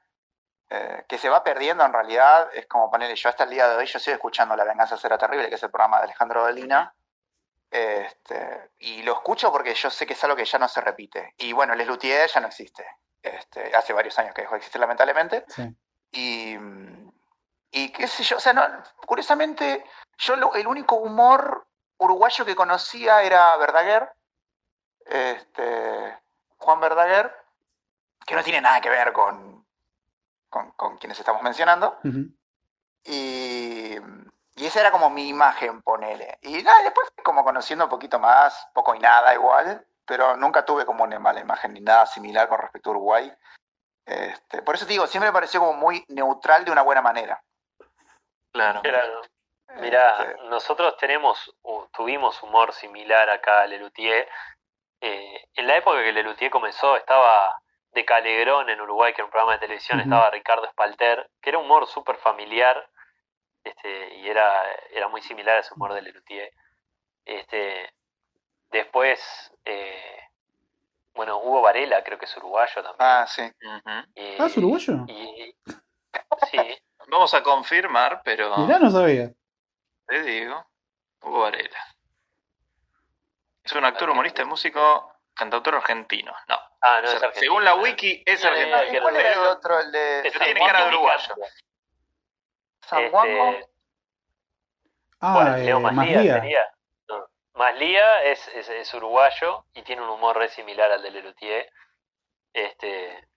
eh, 0.71 1.05
que 1.07 1.19
se 1.19 1.29
va 1.29 1.45
perdiendo 1.45 1.85
en 1.85 1.93
realidad. 1.93 2.49
Es 2.55 2.65
como 2.69 2.91
ponerle, 2.91 3.15
yo 3.17 3.29
hasta 3.29 3.45
el 3.45 3.51
día 3.51 3.69
de 3.69 3.77
hoy, 3.77 3.85
yo 3.85 3.99
sigo 3.99 4.15
escuchando 4.15 4.57
La 4.57 4.65
venganza 4.65 4.97
será 4.97 5.19
terrible, 5.19 5.51
que 5.51 5.57
es 5.57 5.63
el 5.63 5.71
programa 5.71 5.99
de 5.99 6.05
Alejandro 6.05 6.43
Dolina. 6.43 6.95
Este, 7.71 8.71
y 8.79 9.03
lo 9.03 9.13
escucho 9.13 9.53
porque 9.53 9.75
yo 9.75 9.91
sé 9.91 10.07
que 10.07 10.15
es 10.15 10.25
algo 10.25 10.37
que 10.37 10.47
ya 10.47 10.59
no 10.59 10.69
se 10.69 10.81
repite. 10.81 11.35
Y 11.37 11.53
bueno, 11.53 11.75
Les 11.75 11.87
Luthier 11.87 12.31
ya 12.31 12.41
no 12.41 12.47
existe. 12.47 12.87
Este, 13.23 13.77
hace 13.77 13.93
varios 13.93 14.19
años 14.19 14.33
que 14.33 14.41
dejó 14.41 14.55
de 14.55 14.61
existir, 14.61 14.81
lamentablemente. 14.81 15.45
Sí. 15.49 15.69
Y, 16.13 16.57
y 17.71 17.91
qué 17.93 18.07
sé 18.09 18.23
yo, 18.25 18.37
o 18.37 18.41
sea, 18.41 18.53
no, 18.53 18.63
curiosamente, 19.07 19.85
yo 20.19 20.37
lo- 20.37 20.55
el 20.55 20.67
único 20.67 20.97
humor 20.97 21.67
uruguayo 21.99 22.45
que 22.45 22.57
conocía 22.57 23.23
era 23.23 23.57
Verdaguer, 23.57 24.11
este, 25.07 26.19
Juan 26.59 26.81
Verdaguer, 26.81 27.35
que 28.27 28.35
no 28.35 28.43
tiene 28.43 28.61
nada 28.61 28.81
que 28.81 28.91
ver 28.91 29.13
con, 29.13 29.67
con, 30.49 30.73
con 30.73 30.99
quienes 30.99 31.19
estamos 31.19 31.43
mencionando. 31.43 31.99
Y, 33.05 33.97
y 34.57 34.67
esa 34.67 34.81
era 34.81 34.91
como 34.91 35.11
mi 35.11 35.29
imagen, 35.29 35.81
ponele. 35.83 36.39
Y 36.43 36.63
nada, 36.63 36.83
después 36.83 37.09
fui 37.15 37.25
como 37.25 37.45
conociendo 37.45 37.85
un 37.87 37.91
poquito 37.91 38.19
más, 38.19 38.69
poco 38.75 38.95
y 38.95 38.99
nada 38.99 39.33
igual, 39.35 39.87
pero 40.05 40.37
nunca 40.37 40.65
tuve 40.65 40.85
como 40.85 41.05
una 41.05 41.19
mala 41.19 41.41
imagen 41.41 41.73
ni 41.73 41.81
nada 41.81 42.07
similar 42.07 42.49
con 42.49 42.59
respecto 42.61 42.91
a 42.91 42.93
Uruguay. 42.93 43.33
Este, 44.05 44.63
por 44.63 44.75
eso 44.75 44.87
te 44.87 44.93
digo, 44.93 45.07
siempre 45.07 45.31
me 45.31 45.35
pareció 45.35 45.61
como 45.61 45.75
muy 45.75 46.05
neutral 46.09 46.65
de 46.65 46.73
una 46.73 46.83
buena 46.83 47.01
manera. 47.03 47.43
Claro. 48.53 48.83
Claro. 48.83 49.23
Mirá, 49.81 50.17
Este, 50.23 50.43
nosotros 50.49 50.97
tenemos, 50.97 51.55
tuvimos 51.93 52.43
humor 52.43 52.73
similar 52.73 53.31
acá 53.31 53.63
a 53.63 53.67
Lelutier. 53.67 54.29
Eh, 55.01 55.45
en 55.55 55.67
la 55.67 55.77
época 55.77 56.03
que 56.03 56.13
Lelutier 56.13 56.51
comenzó 56.51 56.97
estaba 56.97 57.57
de 57.93 58.05
Calegrón 58.05 58.69
en 58.69 58.81
Uruguay, 58.81 59.13
que 59.13 59.21
era 59.21 59.27
un 59.27 59.31
programa 59.31 59.53
de 59.55 59.61
televisión, 59.61 60.01
estaba 60.01 60.31
Ricardo 60.31 60.65
Espalter, 60.67 61.31
que 61.41 61.51
era 61.51 61.59
un 61.59 61.65
humor 61.67 61.87
súper 61.87 62.17
familiar, 62.17 62.89
este, 63.65 64.15
y 64.17 64.29
era, 64.29 64.63
era 64.91 65.09
muy 65.09 65.23
similar 65.23 65.57
a 65.57 65.61
ese 65.61 65.75
humor 65.75 65.95
de 65.95 66.03
Lelutier. 66.03 66.53
Este, 67.25 67.93
después, 68.71 69.53
eh, 69.65 70.19
bueno, 71.15 71.39
Hugo 71.39 71.63
Varela, 71.63 72.03
creo 72.03 72.19
que 72.19 72.25
es 72.25 72.37
uruguayo 72.37 72.75
también. 72.75 72.97
ah, 72.99 73.27
sí. 73.29 73.43
Ujú. 73.43 73.91
y- 74.17 74.37
Ah, 74.41 74.47
¿es 74.47 74.57
uruguayo? 74.57 74.95
y- 75.07 75.55
sí, 76.51 76.79
Vamos 77.11 77.35
a 77.35 77.43
confirmar, 77.43 78.23
pero 78.25 78.57
Mirá, 78.59 78.79
no 78.79 78.91
sabía. 78.91 79.31
te 80.07 80.23
digo, 80.23 80.65
Hugo 81.23 81.41
Varela. 81.41 81.79
Es 83.63 83.73
un 83.73 83.85
actor, 83.85 84.11
humorista, 84.11 84.45
músico, 84.45 85.13
cantautor 85.35 85.75
argentino. 85.77 86.33
No. 86.49 86.59
ah, 86.81 87.01
no, 87.03 87.09
O 87.09 87.13
es 87.13 87.19
sea, 87.19 87.29
argentino. 87.29 87.41
según 87.53 87.65
la 87.65 87.75
wiki, 87.75 88.23
es 88.25 88.45
argentino. 88.45 88.85
¿Y 88.99 89.01
¿Cuál 89.01 89.17
era 89.17 89.33
el 89.33 89.39
otro? 89.41 89.81
El 89.81 89.93
de 89.93 90.21
Pero 90.25 90.45
tiene 90.45 90.61
San 90.61 90.67
cara 90.69 90.79
de 90.79 90.85
Juan 90.85 90.95
uruguayo. 90.95 91.35
San 92.87 93.11
Juanjo. 93.11 93.51
Este, 93.51 93.71
Ah, 95.23 95.35
Bueno, 95.35 95.57
eh, 95.57 95.65
Leo 95.65 95.81
Maslía 95.81 96.15
Maslía. 96.17 96.35
sería. 96.41 96.75
No. 97.09 97.29
Maslía 97.55 98.23
es, 98.25 98.49
es, 98.49 98.69
es 98.71 98.95
uruguayo 98.95 99.67
y 99.75 99.83
tiene 99.83 100.01
un 100.03 100.09
humor 100.09 100.39
re 100.39 100.49
similar 100.49 100.91
al 100.91 101.03
de 101.03 101.11
Lelutier. 101.11 101.71
Este, 102.55 103.29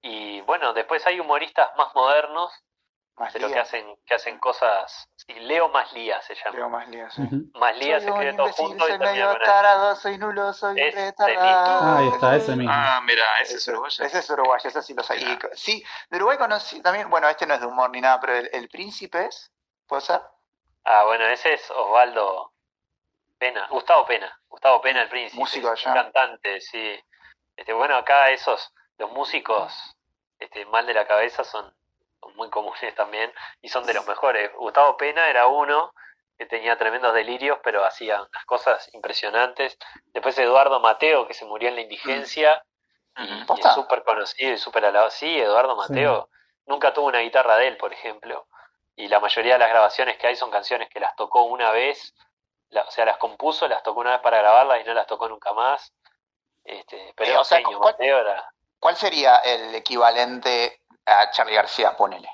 y 0.00 0.40
bueno, 0.42 0.72
después 0.72 1.06
hay 1.06 1.20
humoristas 1.20 1.68
más 1.76 1.94
modernos, 1.94 2.50
Más 3.18 3.32
pero 3.32 3.48
que 3.48 3.54
Lía. 3.54 3.62
hacen, 3.62 3.96
que 4.04 4.14
hacen 4.14 4.38
cosas. 4.38 5.08
Sí, 5.16 5.32
Leo 5.34 5.70
Maslía 5.70 6.20
se 6.20 6.34
llama. 6.34 6.56
Leo 6.56 6.68
Más 6.68 6.88
Lía, 6.88 7.08
sí. 7.10 7.22
Ujú. 7.22 7.50
Maslía 7.58 7.98
se 8.00 8.08
Soy 8.08 8.12
un 8.12 8.20
escribe 8.26 8.36
todo 8.36 8.52
junto 8.52 8.76
y 8.76 8.80
soy 8.80 8.88
termina 8.90 9.12
medio 9.12 9.30
con 9.30 9.42
tarado, 9.42 9.96
soy 9.96 10.18
nulo, 10.18 10.52
soy 10.52 10.78
Es 10.80 10.94
retardado. 10.94 11.84
Ah, 11.84 11.98
ahí 11.98 12.08
está, 12.08 12.36
ese 12.36 12.56
mismo. 12.56 12.72
Ah, 12.74 13.00
mira, 13.02 13.24
ese 13.40 13.56
es 13.56 13.68
uruguayo. 13.68 14.04
ese 14.04 14.18
es 14.18 14.30
uruguayo, 14.30 14.68
ese 14.68 14.82
sí 14.82 14.94
lo 14.94 15.02
sabía. 15.02 15.32
Y 15.32 15.38
Sí, 15.56 15.84
de 16.10 16.16
Uruguay 16.18 16.36
conocí 16.36 16.82
también, 16.82 17.08
bueno, 17.08 17.26
este 17.28 17.46
no 17.46 17.54
es 17.54 17.60
de 17.60 17.66
humor 17.66 17.88
ni 17.90 18.02
nada, 18.02 18.20
pero 18.20 18.34
el, 18.34 18.50
el 18.52 18.68
príncipe 18.68 19.24
es, 19.24 19.50
¿puede 19.86 20.02
ser? 20.02 20.20
Ah, 20.84 21.04
bueno, 21.04 21.24
ese 21.24 21.54
es 21.54 21.70
Osvaldo 21.70 22.52
Pena, 23.38 23.66
Gustavo 23.70 24.06
Pena, 24.06 24.38
Gustavo 24.48 24.80
Pena 24.80 25.02
el 25.02 25.08
príncipe, 25.08 25.40
Músico 25.40 25.70
allá. 25.70 25.88
un 25.90 25.94
cantante, 25.96 26.60
sí. 26.60 27.02
Este, 27.56 27.72
bueno, 27.72 27.96
acá 27.96 28.30
esos, 28.30 28.72
los 28.98 29.10
músicos 29.12 29.72
este, 30.38 30.66
mal 30.66 30.86
de 30.86 30.92
la 30.94 31.06
cabeza 31.06 31.42
son 31.42 31.74
muy 32.34 32.50
comunes 32.50 32.94
también 32.94 33.32
y 33.62 33.68
son 33.68 33.84
de 33.86 33.94
los 33.94 34.06
mejores. 34.06 34.50
Gustavo 34.56 34.96
Pena 34.96 35.28
era 35.28 35.46
uno 35.46 35.92
que 36.38 36.46
tenía 36.46 36.76
tremendos 36.76 37.14
delirios, 37.14 37.58
pero 37.64 37.84
hacía 37.84 38.16
unas 38.20 38.44
cosas 38.44 38.88
impresionantes. 38.92 39.78
Después 40.12 40.36
Eduardo 40.38 40.80
Mateo, 40.80 41.26
que 41.26 41.34
se 41.34 41.44
murió 41.46 41.68
en 41.70 41.76
la 41.76 41.80
indigencia 41.82 42.62
y, 43.16 43.22
Ujú. 43.22 43.34
y 43.34 43.44
¿Posta? 43.44 43.68
es 43.70 43.74
súper 43.74 44.02
conocido 44.04 44.52
y 44.52 44.58
súper 44.58 44.84
alabado. 44.84 45.10
Sí, 45.10 45.38
Eduardo 45.40 45.76
Mateo 45.76 46.28
nunca 46.66 46.92
tuvo 46.92 47.06
una 47.06 47.20
guitarra 47.20 47.56
de 47.56 47.68
él, 47.68 47.76
por 47.78 47.92
ejemplo. 47.92 48.46
Y 48.96 49.08
la 49.08 49.20
mayoría 49.20 49.54
de 49.54 49.58
las 49.60 49.70
grabaciones 49.70 50.18
que 50.18 50.26
hay 50.26 50.36
son 50.36 50.50
canciones 50.50 50.88
que 50.90 51.00
las 51.00 51.14
tocó 51.16 51.42
una 51.44 51.70
vez, 51.70 52.14
la- 52.70 52.82
o 52.82 52.90
sea, 52.90 53.04
las 53.06 53.16
compuso, 53.18 53.66
las 53.68 53.82
tocó 53.82 54.00
una 54.00 54.10
vez 54.12 54.20
para 54.20 54.38
grabarlas 54.38 54.80
y 54.80 54.84
no 54.84 54.92
las 54.92 55.06
tocó 55.06 55.28
nunca 55.28 55.52
más. 55.54 55.92
Este, 56.64 57.14
pero 57.16 57.32
Eh, 57.32 57.36
o 57.38 57.44
sea, 57.44 57.58
genio, 57.58 57.78
¿cuál- 57.78 57.94
Mateo 57.94 58.18
era- 58.18 58.50
¿Cuál 58.78 58.96
sería 58.96 59.36
el 59.38 59.74
equivalente 59.74 60.80
a 61.06 61.30
Charlie 61.30 61.54
García, 61.54 61.96
ponele? 61.96 62.28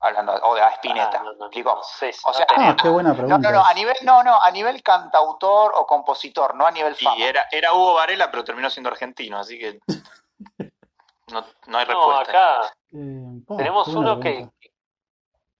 Hablando, 0.00 0.34
o 0.34 0.54
de 0.54 0.60
a 0.60 0.68
Spinetta. 0.72 1.18
Ah, 1.20 1.22
no, 1.24 1.32
no, 1.34 1.48
no 1.48 1.82
sé 1.82 2.12
si- 2.12 2.20
O 2.24 2.28
no 2.30 2.34
sea, 2.34 2.46
tenía- 2.46 2.70
Ah, 2.70 2.76
qué 2.80 2.88
buena 2.90 3.12
pregunta. 3.14 3.38
no, 3.38 3.50
no, 3.58 3.64
a 3.64 3.72
nivel, 3.72 3.96
no, 4.02 4.22
no, 4.22 4.38
a 4.40 4.50
nivel 4.50 4.82
cantautor 4.82 5.72
o 5.76 5.86
compositor, 5.86 6.54
no 6.54 6.66
a 6.66 6.70
nivel 6.70 6.94
fama. 6.94 7.16
Y 7.16 7.22
era, 7.22 7.46
era 7.50 7.72
Hugo 7.72 7.94
Varela, 7.94 8.30
pero 8.30 8.44
terminó 8.44 8.68
siendo 8.68 8.90
argentino, 8.90 9.38
así 9.38 9.58
que 9.58 9.78
no, 11.28 11.44
no 11.66 11.78
hay 11.78 11.86
no, 11.86 11.92
respuesta. 11.94 12.60
acá 12.60 12.74
Eh, 12.92 13.40
tenemos 13.56 13.88
uno 13.88 14.20
que, 14.20 14.46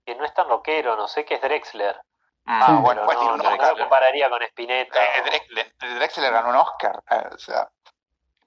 que 0.04 0.14
no 0.14 0.24
es 0.26 0.34
tan 0.34 0.46
rockero, 0.48 0.94
no 0.96 1.08
sé, 1.08 1.24
que 1.24 1.34
es 1.36 1.40
Drexler. 1.40 1.96
Mm, 2.44 2.62
Ah, 2.62 2.66
Sí. 2.66 2.82
bueno, 2.82 3.02
pues 3.06 3.16
no, 3.16 3.36
lo 3.38 3.76
compararía 3.78 4.28
con 4.28 4.42
Spinetta. 4.42 5.02
Eh, 5.02 5.22
Drexler, 5.24 5.74
Drexler 5.78 6.32
ganó 6.32 6.50
un 6.50 6.56
Oscar, 6.56 7.02
eh, 7.10 7.28
o 7.34 7.38
sea, 7.38 7.66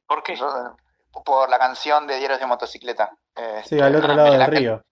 ¿Por 0.05 0.21
qué? 0.21 0.35
yo, 0.35 0.47
eh, 0.47 0.69
por 1.23 1.49
la 1.49 1.59
canción 1.59 2.07
de 2.07 2.17
Diarios 2.17 2.39
de 2.39 2.45
Motocicleta. 2.45 3.11
Eh, 3.35 3.61
Sí, 3.65 3.79
al 3.79 3.95
otro 3.95 4.13
lado 4.13 4.29
la 4.29 4.37
del 4.37 4.49
que- 4.49 4.59
río. 4.59 4.83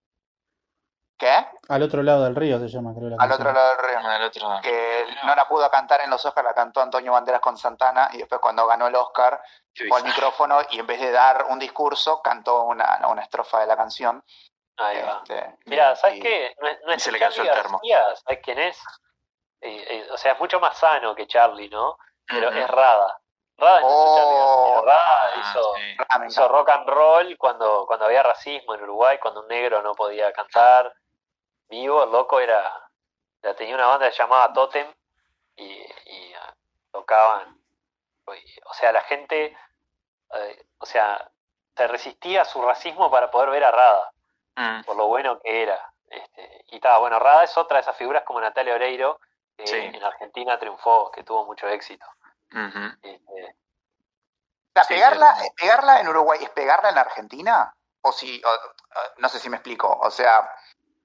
¿Qué? 1.18 1.48
Al 1.70 1.82
otro 1.82 2.04
lado 2.04 2.26
del 2.26 2.36
río 2.36 2.60
se 2.60 2.68
llama, 2.68 2.94
creo 2.94 3.08
la 3.10 3.16
Al 3.16 3.30
canción. 3.30 3.48
otro 3.48 3.54
lado 3.54 3.70
del 3.76 3.86
río. 3.86 4.26
Otro. 4.28 4.62
Que 4.62 5.06
no 5.24 5.34
la 5.36 5.48
pudo 5.48 5.70
cantar 5.72 6.02
en 6.02 6.10
los 6.10 6.26
Oscars, 6.26 6.46
la 6.46 6.54
cantó 6.54 6.82
Antonio 6.82 7.14
Banderas 7.14 7.40
con 7.40 7.58
Santana 7.58 8.10
y 8.12 8.18
después 8.18 8.42
cuando 8.42 8.68
ganó 8.68 8.88
el 8.88 8.96
Oscar 8.96 9.42
fue 9.88 9.98
al 9.98 10.04
micrófono 10.04 10.60
y 10.72 10.80
en 10.80 10.88
vez 10.88 11.00
de 11.00 11.12
dar 11.12 11.46
un 11.50 11.58
discurso 11.60 12.22
cantó 12.22 12.64
una, 12.64 13.00
una 13.10 13.22
estrofa 13.22 13.62
de 13.62 13.68
la 13.68 13.78
canción. 13.78 14.22
Ahí 14.78 15.02
va. 15.02 15.22
Este, 15.24 15.56
Mira, 15.66 15.96
¿sabes 15.96 16.18
y- 16.18 16.22
qué? 16.22 16.54
No 16.60 16.68
es, 16.68 16.80
no 16.86 16.92
y 16.92 16.96
es 16.96 17.04
se 17.04 17.12
le 17.14 17.20
cayó 17.20 17.44
el 17.44 17.50
termo. 17.50 17.78
García, 17.78 18.16
¿sabes 18.18 18.40
quién 18.44 18.60
es? 18.60 18.78
Eh, 19.62 19.86
eh, 19.90 20.08
o 20.12 20.18
sea, 20.18 20.34
es 20.34 20.40
mucho 20.40 20.60
más 20.60 20.78
sano 20.78 21.16
que 21.16 21.28
Charlie, 21.28 21.70
¿no? 21.70 21.98
Pero 22.28 22.50
es 22.52 22.68
Rada. 22.68 23.20
Es 23.58 23.64
Charly 23.64 23.84
Oh. 23.88 24.82
Rada 24.86 25.02
Ah, 25.26 25.32
hizo, 25.40 25.76
sí. 25.76 25.82
Ah, 26.10 26.26
hizo 26.28 26.42
encanta. 26.42 26.48
rock 26.48 26.70
and 26.70 26.90
roll 26.90 27.38
cuando, 27.38 27.86
cuando 27.86 28.06
había 28.06 28.24
racismo 28.24 28.74
en 28.76 28.84
Uruguay, 28.84 29.18
cuando 29.20 29.42
un 29.42 29.48
negro 29.48 29.82
no 29.82 29.94
podía 29.94 30.32
cantar 30.34 30.94
vivo. 31.70 32.04
El 32.04 32.12
loco 32.12 32.40
era. 32.40 32.82
ya 33.42 33.54
tenía 33.56 33.76
una 33.76 33.88
banda 33.88 34.08
que 34.08 34.12
se 34.16 34.24
llamaba 34.24 34.52
Totem 34.54 34.92
y, 35.56 35.64
y, 35.64 36.34
ah, 36.34 36.54
tocaban. 36.92 37.58
y, 38.28 38.60
o 38.66 38.74
sea, 38.74 38.92
la 38.92 39.02
gente. 39.02 39.56
eh, 40.34 40.66
o 40.80 40.86
sea, 40.86 41.30
se 41.78 41.88
resistía 41.88 42.42
a 42.42 42.46
su 42.46 42.62
racismo 42.62 43.10
para 43.12 43.30
poder 43.32 43.50
ver 43.50 43.64
a 43.64 43.72
Rada 43.72 44.12
Mm, 44.58 44.84
por 44.86 44.96
lo 44.96 45.08
bueno 45.08 45.38
que 45.42 45.64
era. 45.64 45.92
Este, 46.08 46.64
y 46.68 46.76
estaba, 46.76 47.00
bueno, 47.00 47.20
Rada 47.20 47.44
es 47.44 47.58
otra 47.58 47.76
de 47.78 47.82
esas 47.82 47.98
figuras 47.98 48.24
como 48.24 48.40
Natalia 48.40 48.74
Oreiro, 48.76 49.20
que 49.58 49.68
Sí. 49.68 49.76
en 49.76 50.02
Argentina 50.04 50.58
triunfó, 50.58 51.12
que 51.12 51.24
tuvo 51.24 51.46
mucho 51.46 51.68
éxito. 51.68 52.06
Este, 52.50 53.22
O 53.28 54.74
sea, 54.76 54.84
Sí, 54.84 54.94
pegarla, 54.94 55.36
sí. 55.38 55.46
eh, 55.48 55.52
pegarla 55.56 56.00
en 56.02 56.08
Uruguay, 56.10 56.40
¿es 56.44 56.50
pegarla 56.50 56.90
en 56.90 56.98
Argentina? 56.98 57.74
O 58.02 58.12
si, 58.12 58.42
o- 58.44 58.50
o- 58.50 59.14
no 59.18 59.30
sé 59.30 59.40
si 59.40 59.50
me 59.50 59.58
explico. 59.58 59.88
O 59.90 60.12
sea, 60.12 60.50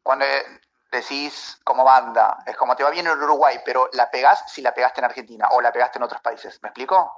cuando 0.03 0.24
eh, 0.24 0.61
decís 0.91 1.61
como 1.64 1.84
banda, 1.84 2.38
es 2.47 2.57
como 2.57 2.74
te 2.74 2.82
va 2.82 2.91
bien 2.91 3.07
en 3.07 3.18
Uruguay, 3.22 3.61
pero 3.64 3.88
la 3.93 4.11
pegás 4.11 4.51
si 4.53 4.61
la 4.61 4.74
pegaste 4.74 5.01
en 5.01 5.05
Argentina 5.05 5.49
o 5.53 5.61
la 5.61 5.72
pegaste 5.72 5.99
en 5.99 6.03
otros 6.05 6.20
países. 6.20 6.61
¿Me 6.62 6.68
explico? 6.68 7.16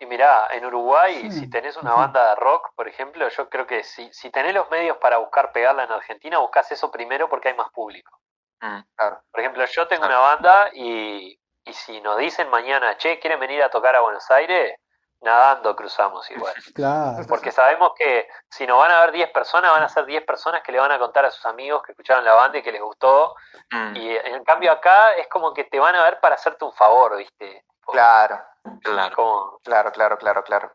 y 0.00 0.06
mirá, 0.06 0.48
en 0.50 0.66
Uruguay, 0.66 1.30
Sí. 1.30 1.38
si 1.38 1.48
tenés 1.50 1.76
una 1.76 1.94
banda 1.94 2.30
de 2.30 2.34
rock, 2.34 2.72
por 2.74 2.88
ejemplo, 2.88 3.28
yo 3.28 3.48
creo 3.48 3.64
que 3.64 3.84
si, 3.84 4.12
si 4.12 4.28
tenés 4.30 4.52
los 4.52 4.68
medios 4.68 4.96
para 4.96 5.18
buscar 5.18 5.52
pegarla 5.52 5.84
en 5.84 5.92
Argentina, 5.92 6.38
buscás 6.38 6.72
eso 6.72 6.90
primero 6.90 7.28
porque 7.28 7.50
hay 7.50 7.54
más 7.54 7.70
público. 7.70 8.18
Mm, 8.60 8.80
Claro. 8.96 9.22
Por 9.30 9.40
ejemplo, 9.40 9.64
yo 9.64 9.86
tengo 9.86 10.02
Claro. 10.06 10.20
una 10.20 10.28
banda 10.34 10.70
y, 10.74 11.38
y 11.64 11.72
si 11.72 12.00
nos 12.00 12.18
dicen 12.18 12.48
mañana, 12.50 12.96
che, 12.98 13.18
¿quieren 13.18 13.40
venir 13.40 13.62
a 13.62 13.70
tocar 13.70 13.94
a 13.96 14.00
Buenos 14.00 14.30
Aires? 14.30 14.78
Nadando 15.20 15.74
cruzamos 15.74 16.30
igual. 16.30 16.52
Claro. 16.74 17.24
Porque 17.28 17.50
sabemos 17.50 17.92
que 17.96 18.28
si 18.50 18.66
nos 18.66 18.78
van 18.78 18.90
a 18.90 19.00
ver 19.00 19.12
10 19.12 19.30
personas, 19.30 19.70
van 19.70 19.82
a 19.82 19.88
ser 19.88 20.04
10 20.04 20.22
personas 20.24 20.62
que 20.62 20.72
le 20.72 20.78
van 20.80 20.92
a 20.92 20.98
contar 20.98 21.24
a 21.24 21.30
sus 21.30 21.46
amigos 21.46 21.82
que 21.82 21.92
escucharon 21.92 22.24
la 22.24 22.34
banda 22.34 22.58
y 22.58 22.62
que 22.62 22.72
les 22.72 22.82
gustó. 22.82 23.34
mm, 23.70 23.96
Y 23.96 24.16
en 24.16 24.44
cambio 24.44 24.70
acá 24.72 25.12
es 25.14 25.26
como 25.28 25.54
que 25.54 25.64
te 25.64 25.78
van 25.80 25.94
a 25.94 26.02
ver 26.02 26.20
para 26.20 26.34
hacerte 26.34 26.64
un 26.64 26.72
favor, 26.74 27.16
¿viste? 27.16 27.64
Claro, 27.86 28.40
claro. 28.82 29.14
como- 29.16 29.58
claro, 29.62 29.92
claro, 29.92 30.18
claro, 30.18 30.42
claro. 30.42 30.72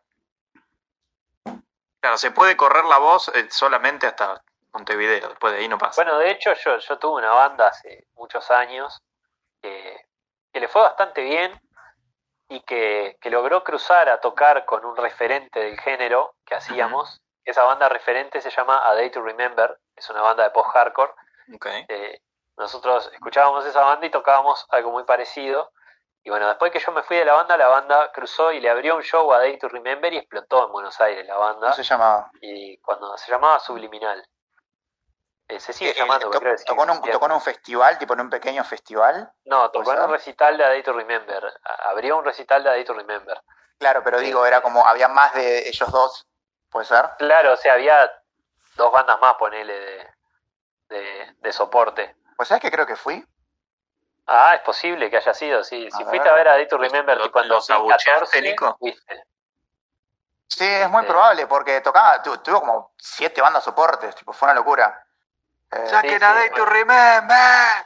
Claro, 2.02 2.18
se 2.18 2.32
puede 2.32 2.56
correr 2.56 2.86
la 2.86 2.98
voz 2.98 3.30
eh, 3.36 3.48
solamente 3.52 4.08
hasta 4.08 4.42
Montevideo, 4.72 5.30
después 5.30 5.54
de 5.54 5.60
ahí 5.60 5.68
no 5.68 5.78
pasa. 5.78 6.02
Bueno, 6.02 6.18
de 6.18 6.32
hecho 6.32 6.54
yo, 6.54 6.78
yo 6.78 6.98
tuve 6.98 7.18
una 7.22 7.32
banda 7.32 7.68
hace 7.68 8.06
muchos 8.14 8.50
años 8.52 9.02
que, 9.62 10.06
que 10.52 10.60
le 10.60 10.68
fue 10.68 10.82
bastante 10.82 11.22
bien 11.22 11.60
y 12.48 12.62
que, 12.62 13.18
que 13.22 13.30
logró 13.30 13.64
cruzar 13.64 14.10
a 14.10 14.20
tocar 14.20 14.66
con 14.66 14.84
un 14.86 14.96
referente 14.98 15.60
del 15.60 15.80
género 15.80 16.36
que 16.46 16.56
hacíamos. 16.56 17.22
Esa 17.46 17.64
banda 17.64 17.90
referente 17.90 18.42
se 18.42 18.50
llama 18.50 18.82
A 18.88 18.96
Day 18.96 19.12
to 19.12 19.22
Remember, 19.22 19.78
es 19.96 20.10
una 20.10 20.22
banda 20.22 20.44
de 20.44 20.50
post-hardcore. 20.52 21.14
Eh, 21.88 22.22
nosotros 22.58 23.10
escuchábamos 23.14 23.66
esa 23.66 23.82
banda 23.82 24.06
y 24.06 24.12
tocábamos 24.12 24.66
algo 24.70 24.92
muy 24.92 25.04
parecido. 25.04 25.72
Y 26.24 26.30
bueno, 26.30 26.48
después 26.48 26.72
que 26.72 26.80
yo 26.80 26.92
me 26.92 27.02
fui 27.04 27.18
de 27.18 27.26
la 27.26 27.34
banda, 27.34 27.56
la 27.56 27.68
banda 27.68 28.12
cruzó 28.12 28.52
y 28.52 28.60
le 28.60 28.70
abrió 28.70 28.98
un 28.98 29.04
show 29.04 29.32
a 29.32 29.40
Day 29.40 29.58
to 29.58 29.70
Remember 29.70 30.12
y 30.14 30.18
explotó 30.18 30.66
en 30.66 30.72
Buenos 30.72 31.00
Aires 31.00 31.26
la 31.26 31.38
banda. 31.38 31.62
¿Cómo 31.62 31.74
se 31.74 31.84
llamaba? 31.84 32.30
Y 32.42 32.78
cuando 32.82 33.18
se 33.18 33.32
llamaba 33.32 33.60
Subliminal. 33.60 34.28
Eh, 35.50 35.60
se 35.60 35.74
sigue 35.74 35.92
Eh, 35.92 35.96
llamando, 35.96 36.26
to- 36.26 36.30
pero 36.30 36.40
creo 36.42 36.52
que 36.54 36.58
sigue 36.60 36.68
tocó, 36.70 36.84
en 36.84 36.90
un, 36.92 37.02
tocó 37.02 37.26
en 37.26 37.32
un 37.32 37.42
festival, 37.42 37.98
tipo 37.98 38.14
en 38.14 38.22
un 38.22 38.30
pequeño 38.30 38.64
festival. 38.64 39.32
No, 39.46 39.72
tocó 39.72 39.80
en 39.80 39.84
¿Puede 39.98 40.06
un 40.06 40.12
recital 40.12 40.58
de 40.58 40.64
A 40.64 40.68
Day 40.70 40.84
to 40.84 40.94
Remember. 40.94 41.44
A- 41.64 41.90
Abrió 41.90 42.18
un 42.18 42.24
recital 42.26 42.64
de 42.64 42.70
A 42.70 42.74
Day 42.74 42.86
to 42.86 42.94
Remember. 42.94 43.42
Claro, 43.80 44.04
pero 44.04 44.20
digo, 44.20 44.46
era 44.46 44.62
como, 44.62 44.86
había 44.86 45.08
más 45.08 45.34
de 45.34 45.68
ellos 45.68 45.92
dos, 45.92 46.28
¿puede 46.70 46.86
ser? 46.86 47.10
Claro, 47.18 47.54
o 47.54 47.58
sea, 47.58 47.74
había 47.74 48.12
dos 48.76 48.92
bandas 48.92 49.20
más, 49.20 49.36
ponele, 49.36 49.74
de, 49.74 50.08
de, 50.90 51.36
de 51.40 51.52
soporte. 51.54 52.16
Pues 52.38 52.48
sabes 52.48 52.62
que 52.62 52.70
creo 52.72 52.86
que 52.86 52.96
fui. 52.96 53.26
Ah, 54.28 54.54
es 54.54 54.62
posible 54.62 55.10
que 55.10 55.18
haya 55.18 55.34
sido, 55.34 55.64
sí. 55.64 55.90
Si 55.90 56.04
fuiste 56.06 56.30
a 56.30 56.34
ver 56.34 56.48
a 56.50 56.52
Day 56.54 56.68
to 56.68 56.78
Remember 56.78 57.18
¿Los- 57.18 57.26
tipo 57.28 57.42
en 57.42 57.48
los 57.50 57.68
2014, 57.68 58.12
abucheaste, 58.12 58.42
Nico? 58.44 58.78
fuiste. 58.78 59.24
Sí, 60.48 60.66
es 60.66 60.90
muy 60.90 61.02
Sí. 61.02 61.08
probable, 61.08 61.48
porque 61.48 61.82
tocaba, 61.82 62.22
tu- 62.22 62.38
tuvo 62.40 62.60
como 62.60 62.94
siete 63.00 63.42
bandas 63.42 63.64
soportes, 63.64 64.14
tipo, 64.16 64.32
fue 64.32 64.46
una 64.48 64.54
locura. 64.56 65.04
Eh, 65.72 65.88
Saquen 65.90 66.20
sí, 66.20 66.26
a 66.26 66.34
sí, 66.34 66.40
Day 66.40 66.50
to 66.50 66.56
bueno. 66.56 66.72
Remember. 66.72 67.86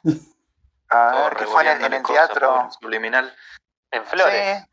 a 0.89 1.11
ver, 1.23 1.35
que 1.37 1.45
fue 1.47 1.61
en 1.63 1.67
el, 1.69 1.85
en 1.85 1.93
el 1.93 2.03
teatro. 2.03 2.69
Subliminal. 2.79 3.35
En 3.91 4.05
Flores. 4.05 4.63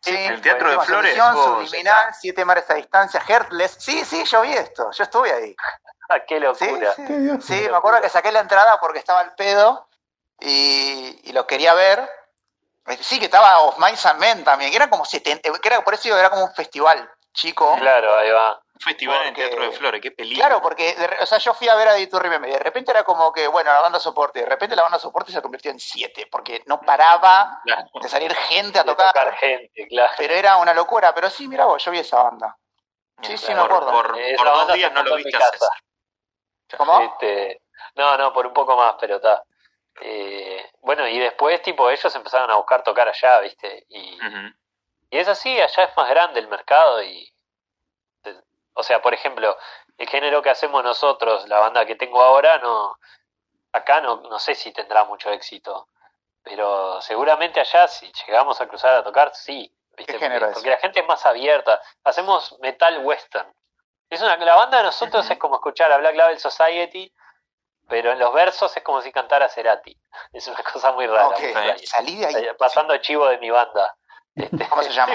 Sí, 0.00 0.10
sí. 0.10 0.16
El 0.16 0.40
Teatro 0.42 0.70
de 0.70 0.80
Flores, 0.80 1.18
vos, 1.18 1.44
Subliminal, 1.44 2.14
Siete 2.14 2.44
Mares 2.44 2.68
a 2.70 2.74
Distancia, 2.74 3.20
Heartless. 3.26 3.76
Sí, 3.78 4.04
sí, 4.04 4.24
yo 4.24 4.42
vi 4.42 4.52
esto, 4.52 4.90
yo 4.90 5.04
estuve 5.04 5.32
ahí. 5.32 5.56
Ah, 6.10 6.20
qué 6.28 6.36
Sí, 6.36 6.40
locura. 6.40 6.92
sí. 6.94 7.04
Qué 7.06 7.18
Dios. 7.18 7.44
Sí, 7.44 7.66
me 7.70 7.76
acuerdo 7.76 8.00
que 8.02 8.08
saqué 8.10 8.30
la 8.32 8.40
entrada 8.40 8.78
porque 8.80 8.98
estaba 8.98 9.20
al 9.20 9.34
pedo 9.34 9.88
y, 10.40 11.20
y 11.24 11.32
lo 11.32 11.46
quería 11.46 11.72
ver. 11.74 12.00
Eh, 12.86 12.98
Sí, 13.00 13.18
que 13.18 13.26
estaba 13.26 13.60
Of 13.60 13.78
Mice 13.78 14.06
and 14.08 14.20
Men 14.20 14.44
también, 14.44 14.70
que 14.70 14.76
era 14.76 14.90
como 14.90 15.04
70, 15.06 15.50
que 15.58 15.68
era, 15.68 15.82
por 15.82 15.94
eso 15.94 16.02
digo 16.04 16.16
que 16.16 16.20
era 16.20 16.30
como 16.30 16.44
un 16.44 16.54
festival 16.54 17.10
chico. 17.32 17.74
Claro, 17.78 18.14
ahí 18.16 18.30
va. 18.30 18.60
Un 18.74 18.80
festival 18.80 19.22
en 19.22 19.28
el 19.28 19.34
Teatro 19.34 19.62
de 19.62 19.70
Flores, 19.70 20.00
qué 20.00 20.10
peligro. 20.10 20.40
Claro, 20.44 20.60
porque, 20.60 20.94
de 20.94 21.08
o 21.22 21.26
sea, 21.26 21.38
yo 21.38 21.54
fui 21.54 21.68
a 21.68 21.76
ver 21.76 21.86
a 21.88 21.94
Dito 21.94 22.18
Remember 22.18 22.50
y 22.50 22.54
de 22.54 22.58
repente 22.58 22.90
era 22.90 23.04
como 23.04 23.32
que, 23.32 23.46
bueno, 23.46 23.72
la 23.72 23.80
banda 23.80 24.00
soporte, 24.00 24.40
de 24.40 24.46
repente 24.46 24.74
la 24.74 24.82
banda 24.82 24.98
soporte 24.98 25.30
se 25.30 25.40
convirtió 25.40 25.70
en 25.70 25.78
siete, 25.78 26.26
porque 26.30 26.62
no 26.66 26.80
paraba 26.80 27.60
Claro. 27.64 27.84
de 28.00 28.08
salir 28.08 28.34
gente 28.34 28.78
a 28.78 28.82
De 28.82 28.90
tocar, 28.90 29.12
tocar 29.14 29.34
gente, 29.36 29.86
claro. 29.88 30.12
pero 30.16 30.34
era 30.34 30.56
una 30.56 30.74
locura, 30.74 31.14
pero 31.14 31.30
sí, 31.30 31.46
mira 31.46 31.66
vos, 31.66 31.84
yo 31.84 31.92
vi 31.92 32.00
esa 32.00 32.22
banda. 32.22 32.56
Sí, 33.22 33.38
sí, 33.38 33.54
me 33.54 33.60
acuerdo. 33.60 33.92
Por, 33.92 34.16
dos 34.16 34.72
días 34.72 34.92
no 34.92 35.02
lo 35.04 35.16
viste 35.16 35.30
casa. 35.30 35.68
¿Cómo? 36.76 37.00
Este, 37.00 37.62
no, 37.94 38.18
no, 38.18 38.32
por 38.32 38.46
un 38.46 38.52
poco 38.52 38.76
más, 38.76 38.96
pero 39.00 39.16
está. 39.16 39.44
Eh, 40.00 40.68
bueno, 40.80 41.06
y 41.06 41.18
después, 41.20 41.62
tipo, 41.62 41.88
ellos 41.88 42.14
empezaron 42.16 42.50
a 42.50 42.56
buscar 42.56 42.82
tocar 42.82 43.08
allá, 43.08 43.38
¿viste? 43.38 43.86
Y 43.88 44.18
es 45.10 45.28
así, 45.28 45.60
allá 45.60 45.84
es 45.84 45.96
más 45.96 46.08
grande 46.08 46.40
el 46.40 46.48
mercado 46.48 47.00
y... 47.02 47.32
O 48.74 48.82
sea, 48.82 49.00
por 49.00 49.14
ejemplo, 49.14 49.56
el 49.98 50.08
género 50.08 50.42
que 50.42 50.50
hacemos 50.50 50.82
nosotros, 50.82 51.48
la 51.48 51.58
banda 51.60 51.86
que 51.86 51.96
tengo 51.96 52.22
ahora, 52.22 52.58
no... 52.58 52.98
Acá 53.72 54.00
no, 54.00 54.20
no 54.20 54.38
sé 54.38 54.54
si 54.54 54.72
tendrá 54.72 55.04
mucho 55.04 55.30
éxito, 55.30 55.88
pero 56.44 57.00
seguramente 57.00 57.58
allá, 57.58 57.88
si 57.88 58.12
llegamos 58.26 58.60
a 58.60 58.68
cruzar 58.68 58.94
a 58.94 59.02
tocar, 59.02 59.34
sí. 59.34 59.74
¿viste? 59.96 60.12
¿Qué 60.12 60.18
género 60.18 60.52
porque, 60.52 60.68
es? 60.68 60.74
la 60.76 60.80
gente 60.80 61.00
es 61.00 61.06
más 61.06 61.24
abierta. 61.26 61.80
Hacemos 62.04 62.56
metal 62.60 62.98
western. 63.04 63.52
Es 64.10 64.20
una, 64.20 64.36
la 64.36 64.54
banda 64.54 64.78
de 64.78 64.84
nosotros 64.84 65.28
es 65.28 65.38
como 65.40 65.56
escuchar 65.56 65.90
a 65.90 65.96
Black 65.96 66.14
Label 66.14 66.38
Society, 66.38 67.12
pero 67.88 68.12
en 68.12 68.18
los 68.18 68.32
versos 68.32 68.76
es 68.76 68.82
como 68.82 69.00
si 69.00 69.10
cantara 69.12 69.48
Cerati. 69.48 69.96
Es 70.32 70.46
una 70.46 70.62
cosa 70.62 70.92
muy 70.92 71.06
rara. 71.06 71.28
Ok, 71.28 71.38
muy 71.38 71.48
extraña. 71.48 71.76
salí 71.84 72.16
de 72.16 72.26
ahí. 72.26 72.34
Eh, 72.36 72.54
Pasando 72.54 72.96
chivo 72.98 73.26
de 73.28 73.38
mi 73.38 73.50
banda. 73.50 73.96
¿Cómo 74.70 74.82
se 74.82 74.90
llama? 74.90 75.12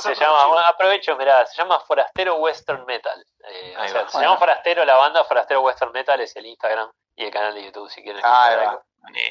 Sí, 0.00 0.14
se 0.14 0.24
llama, 0.24 0.46
bueno, 0.46 0.66
aprovecho, 0.66 1.16
mirá, 1.16 1.46
se 1.46 1.56
llama 1.56 1.78
Forastero 1.80 2.36
Western 2.36 2.84
Metal. 2.86 3.24
Eh, 3.44 3.76
o 3.78 3.88
sea, 3.88 4.08
se 4.08 4.20
llama 4.20 4.36
Forastero 4.36 4.84
la 4.84 4.96
banda, 4.96 5.24
Forastero 5.24 5.60
Western 5.60 5.92
Metal 5.92 6.20
es 6.20 6.34
el 6.36 6.46
Instagram 6.46 6.90
y 7.14 7.24
el 7.24 7.30
canal 7.30 7.54
de 7.54 7.64
YouTube 7.64 7.88
si 7.90 8.02
quieren 8.02 8.20
Ah. 8.24 8.80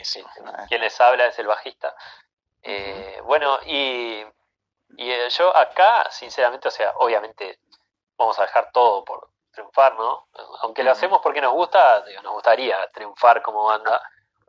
Sí. 0.03 0.23
Quien 0.69 0.81
les 0.81 0.99
habla 1.01 1.27
es 1.27 1.37
el 1.39 1.47
bajista. 1.47 1.93
Eh, 2.61 3.21
bueno, 3.23 3.59
y, 3.65 4.25
y 4.97 5.11
eh, 5.11 5.29
yo 5.29 5.55
acá, 5.55 6.09
sinceramente, 6.09 6.67
o 6.67 6.71
sea, 6.71 6.93
obviamente 6.97 7.59
vamos 8.17 8.39
a 8.39 8.43
dejar 8.43 8.71
todo 8.71 9.03
por 9.03 9.29
triunfar, 9.51 9.95
¿no? 9.95 10.27
Aunque 10.61 10.83
lo 10.83 10.91
hacemos 10.91 11.19
porque 11.21 11.41
nos 11.41 11.51
gusta, 11.51 12.01
digo, 12.01 12.21
nos 12.21 12.33
gustaría 12.33 12.87
triunfar 12.89 13.41
como 13.41 13.65
banda, 13.65 14.01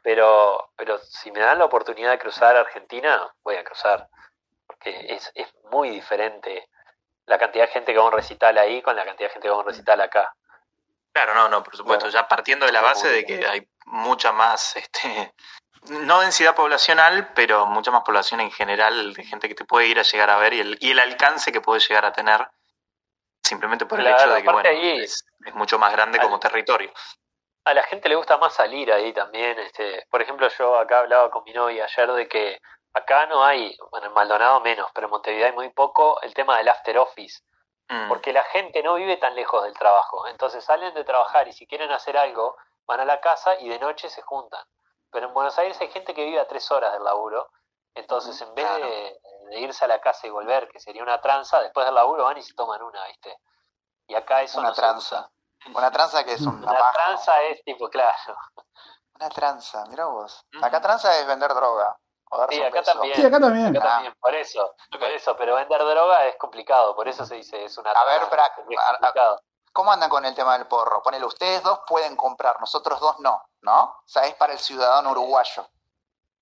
pero, 0.02 0.70
pero 0.76 0.98
si 0.98 1.30
me 1.32 1.40
dan 1.40 1.58
la 1.58 1.64
oportunidad 1.64 2.10
de 2.10 2.18
cruzar 2.18 2.56
Argentina, 2.56 3.32
voy 3.42 3.56
a 3.56 3.64
cruzar, 3.64 4.08
porque 4.78 5.06
es, 5.14 5.30
es 5.34 5.52
muy 5.70 5.90
diferente 5.90 6.68
la 7.26 7.38
cantidad 7.38 7.66
de 7.66 7.72
gente 7.72 7.92
que 7.92 7.98
va 7.98 8.04
a 8.04 8.08
un 8.08 8.12
recital 8.12 8.56
ahí 8.58 8.80
con 8.82 8.96
la 8.96 9.04
cantidad 9.04 9.28
de 9.28 9.32
gente 9.34 9.46
que 9.46 9.50
va 9.50 9.56
a 9.56 9.60
un 9.60 9.66
recital 9.66 10.00
acá. 10.00 10.34
Claro, 11.12 11.34
no, 11.34 11.48
no, 11.48 11.62
por 11.62 11.76
supuesto. 11.76 12.08
Ya 12.08 12.26
partiendo 12.28 12.64
de 12.66 12.72
la 12.72 12.80
base 12.80 13.08
de 13.08 13.24
que 13.24 13.46
hay 13.46 13.68
mucha 13.86 14.32
más, 14.32 14.76
este, 14.76 15.34
no 15.90 16.20
densidad 16.20 16.54
poblacional, 16.54 17.32
pero 17.34 17.66
mucha 17.66 17.90
más 17.90 18.02
población 18.02 18.40
en 18.40 18.50
general 18.50 19.12
de 19.14 19.24
gente 19.24 19.48
que 19.48 19.54
te 19.54 19.64
puede 19.64 19.86
ir 19.88 19.98
a 19.98 20.02
llegar 20.02 20.30
a 20.30 20.38
ver 20.38 20.54
y 20.54 20.60
el, 20.60 20.78
y 20.80 20.90
el 20.92 20.98
alcance 21.00 21.52
que 21.52 21.60
puede 21.60 21.80
llegar 21.80 22.04
a 22.06 22.12
tener 22.12 22.46
simplemente 23.42 23.86
por 23.86 24.00
el 24.00 24.06
hecho 24.06 24.30
de 24.32 24.42
que, 24.42 24.50
bueno, 24.50 24.68
ahí- 24.68 25.00
es, 25.02 25.24
es 25.44 25.54
mucho 25.54 25.78
más 25.78 25.92
grande 25.92 26.18
como 26.20 26.38
territorio. 26.38 26.92
a 27.64 27.74
la 27.74 27.82
gente 27.82 28.08
le 28.08 28.14
gusta 28.14 28.36
más 28.38 28.54
salir 28.54 28.92
ahí 28.92 29.12
también. 29.12 29.58
Este, 29.58 30.06
por 30.10 30.22
ejemplo, 30.22 30.48
yo 30.48 30.78
acá 30.78 31.00
hablaba 31.00 31.30
con 31.30 31.44
mi 31.44 31.52
novia 31.52 31.84
ayer 31.84 32.10
de 32.12 32.28
que 32.28 32.60
acá 32.94 33.26
no 33.26 33.44
hay, 33.44 33.76
bueno, 33.90 34.06
en 34.08 34.12
Maldonado 34.14 34.60
menos, 34.60 34.90
pero 34.94 35.06
en 35.06 35.10
Montevideo 35.12 35.46
hay 35.46 35.52
muy 35.52 35.70
poco 35.70 36.20
el 36.22 36.34
tema 36.34 36.56
del 36.58 36.68
after 36.68 36.98
office, 36.98 37.42
Mm. 37.90 38.08
porque 38.08 38.34
la 38.34 38.42
gente 38.44 38.82
no 38.82 38.94
vive 38.96 39.16
tan 39.16 39.34
lejos 39.34 39.62
del 39.64 39.72
trabajo. 39.72 40.26
Entonces 40.26 40.62
salen 40.62 40.92
de 40.92 41.04
trabajar 41.04 41.48
y 41.48 41.52
si 41.54 41.66
quieren 41.66 41.90
hacer 41.90 42.18
algo, 42.18 42.54
van 42.86 43.00
a 43.00 43.06
la 43.06 43.18
casa 43.20 43.58
y 43.60 43.68
de 43.70 43.78
noche 43.78 44.10
se 44.10 44.20
juntan. 44.20 44.62
Pero 45.10 45.28
en 45.28 45.32
Buenos 45.32 45.58
Aires 45.58 45.80
hay 45.80 45.88
gente 45.90 46.12
que 46.12 46.22
vive 46.24 46.38
a 46.38 46.46
tres 46.46 46.70
horas 46.70 46.92
del 46.92 47.02
laburo. 47.04 47.48
Entonces, 47.94 48.38
en 48.42 48.54
vez 48.54 48.66
claro. 48.66 48.84
de, 48.86 49.20
de 49.48 49.60
irse 49.60 49.86
a 49.86 49.88
la 49.88 50.00
casa 50.02 50.26
y 50.26 50.30
volver, 50.30 50.68
que 50.68 50.78
sería 50.80 51.02
una 51.02 51.20
tranza, 51.22 51.60
después 51.62 51.86
del 51.86 51.94
laburo 51.94 52.24
van 52.24 52.36
y 52.36 52.42
se 52.42 52.52
toman 52.54 52.82
una, 52.82 53.02
¿viste? 53.06 53.38
Y 54.06 54.14
acá 54.14 54.42
eso 54.42 54.58
Una 54.60 54.68
no 54.68 54.74
se 54.74 54.80
tranza. 54.82 55.30
usa. 55.64 55.72
Una 55.74 55.90
tranza 55.90 56.24
que 56.24 56.32
es 56.34 56.42
una 56.42 56.50
Una 56.70 56.92
tranza 56.92 57.42
es 57.44 57.64
tipo, 57.64 57.88
claro. 57.88 58.36
Una 59.14 59.30
tranza, 59.30 59.84
mirá 59.86 60.04
vos. 60.04 60.44
Acá 60.62 60.80
tranza 60.82 61.18
es 61.18 61.26
vender 61.26 61.52
droga. 61.54 61.96
Sí, 62.50 62.62
acá 62.62 62.82
también. 62.82 63.14
Sí, 63.16 63.24
acá 63.24 63.40
también. 63.40 63.76
Acá 63.76 63.86
Ah. 63.86 63.92
también, 63.94 64.14
por 64.20 64.34
eso, 64.34 64.74
por 64.90 65.02
eso, 65.10 65.36
pero 65.36 65.54
vender 65.56 65.80
droga 65.80 66.26
es 66.26 66.36
complicado, 66.36 66.94
por 66.94 67.08
eso 67.08 67.24
se 67.24 67.36
dice 67.36 67.64
es 67.64 67.76
una 67.78 67.90
A 67.92 68.04
ver, 68.04 68.22
es 68.22 68.28
a-. 68.32 69.36
¿Cómo 69.72 69.92
andan 69.92 70.10
con 70.10 70.24
el 70.24 70.34
tema 70.34 70.58
del 70.58 70.66
porro? 70.66 71.02
Ponele, 71.02 71.24
ustedes 71.24 71.62
dos 71.62 71.80
pueden 71.86 72.16
comprar, 72.16 72.58
nosotros 72.60 72.98
dos 73.00 73.20
no, 73.20 73.40
¿no? 73.62 73.82
O 73.84 74.02
sea, 74.06 74.24
es 74.24 74.34
para 74.34 74.52
el 74.52 74.58
ciudadano 74.58 75.10
uruguayo. 75.12 75.68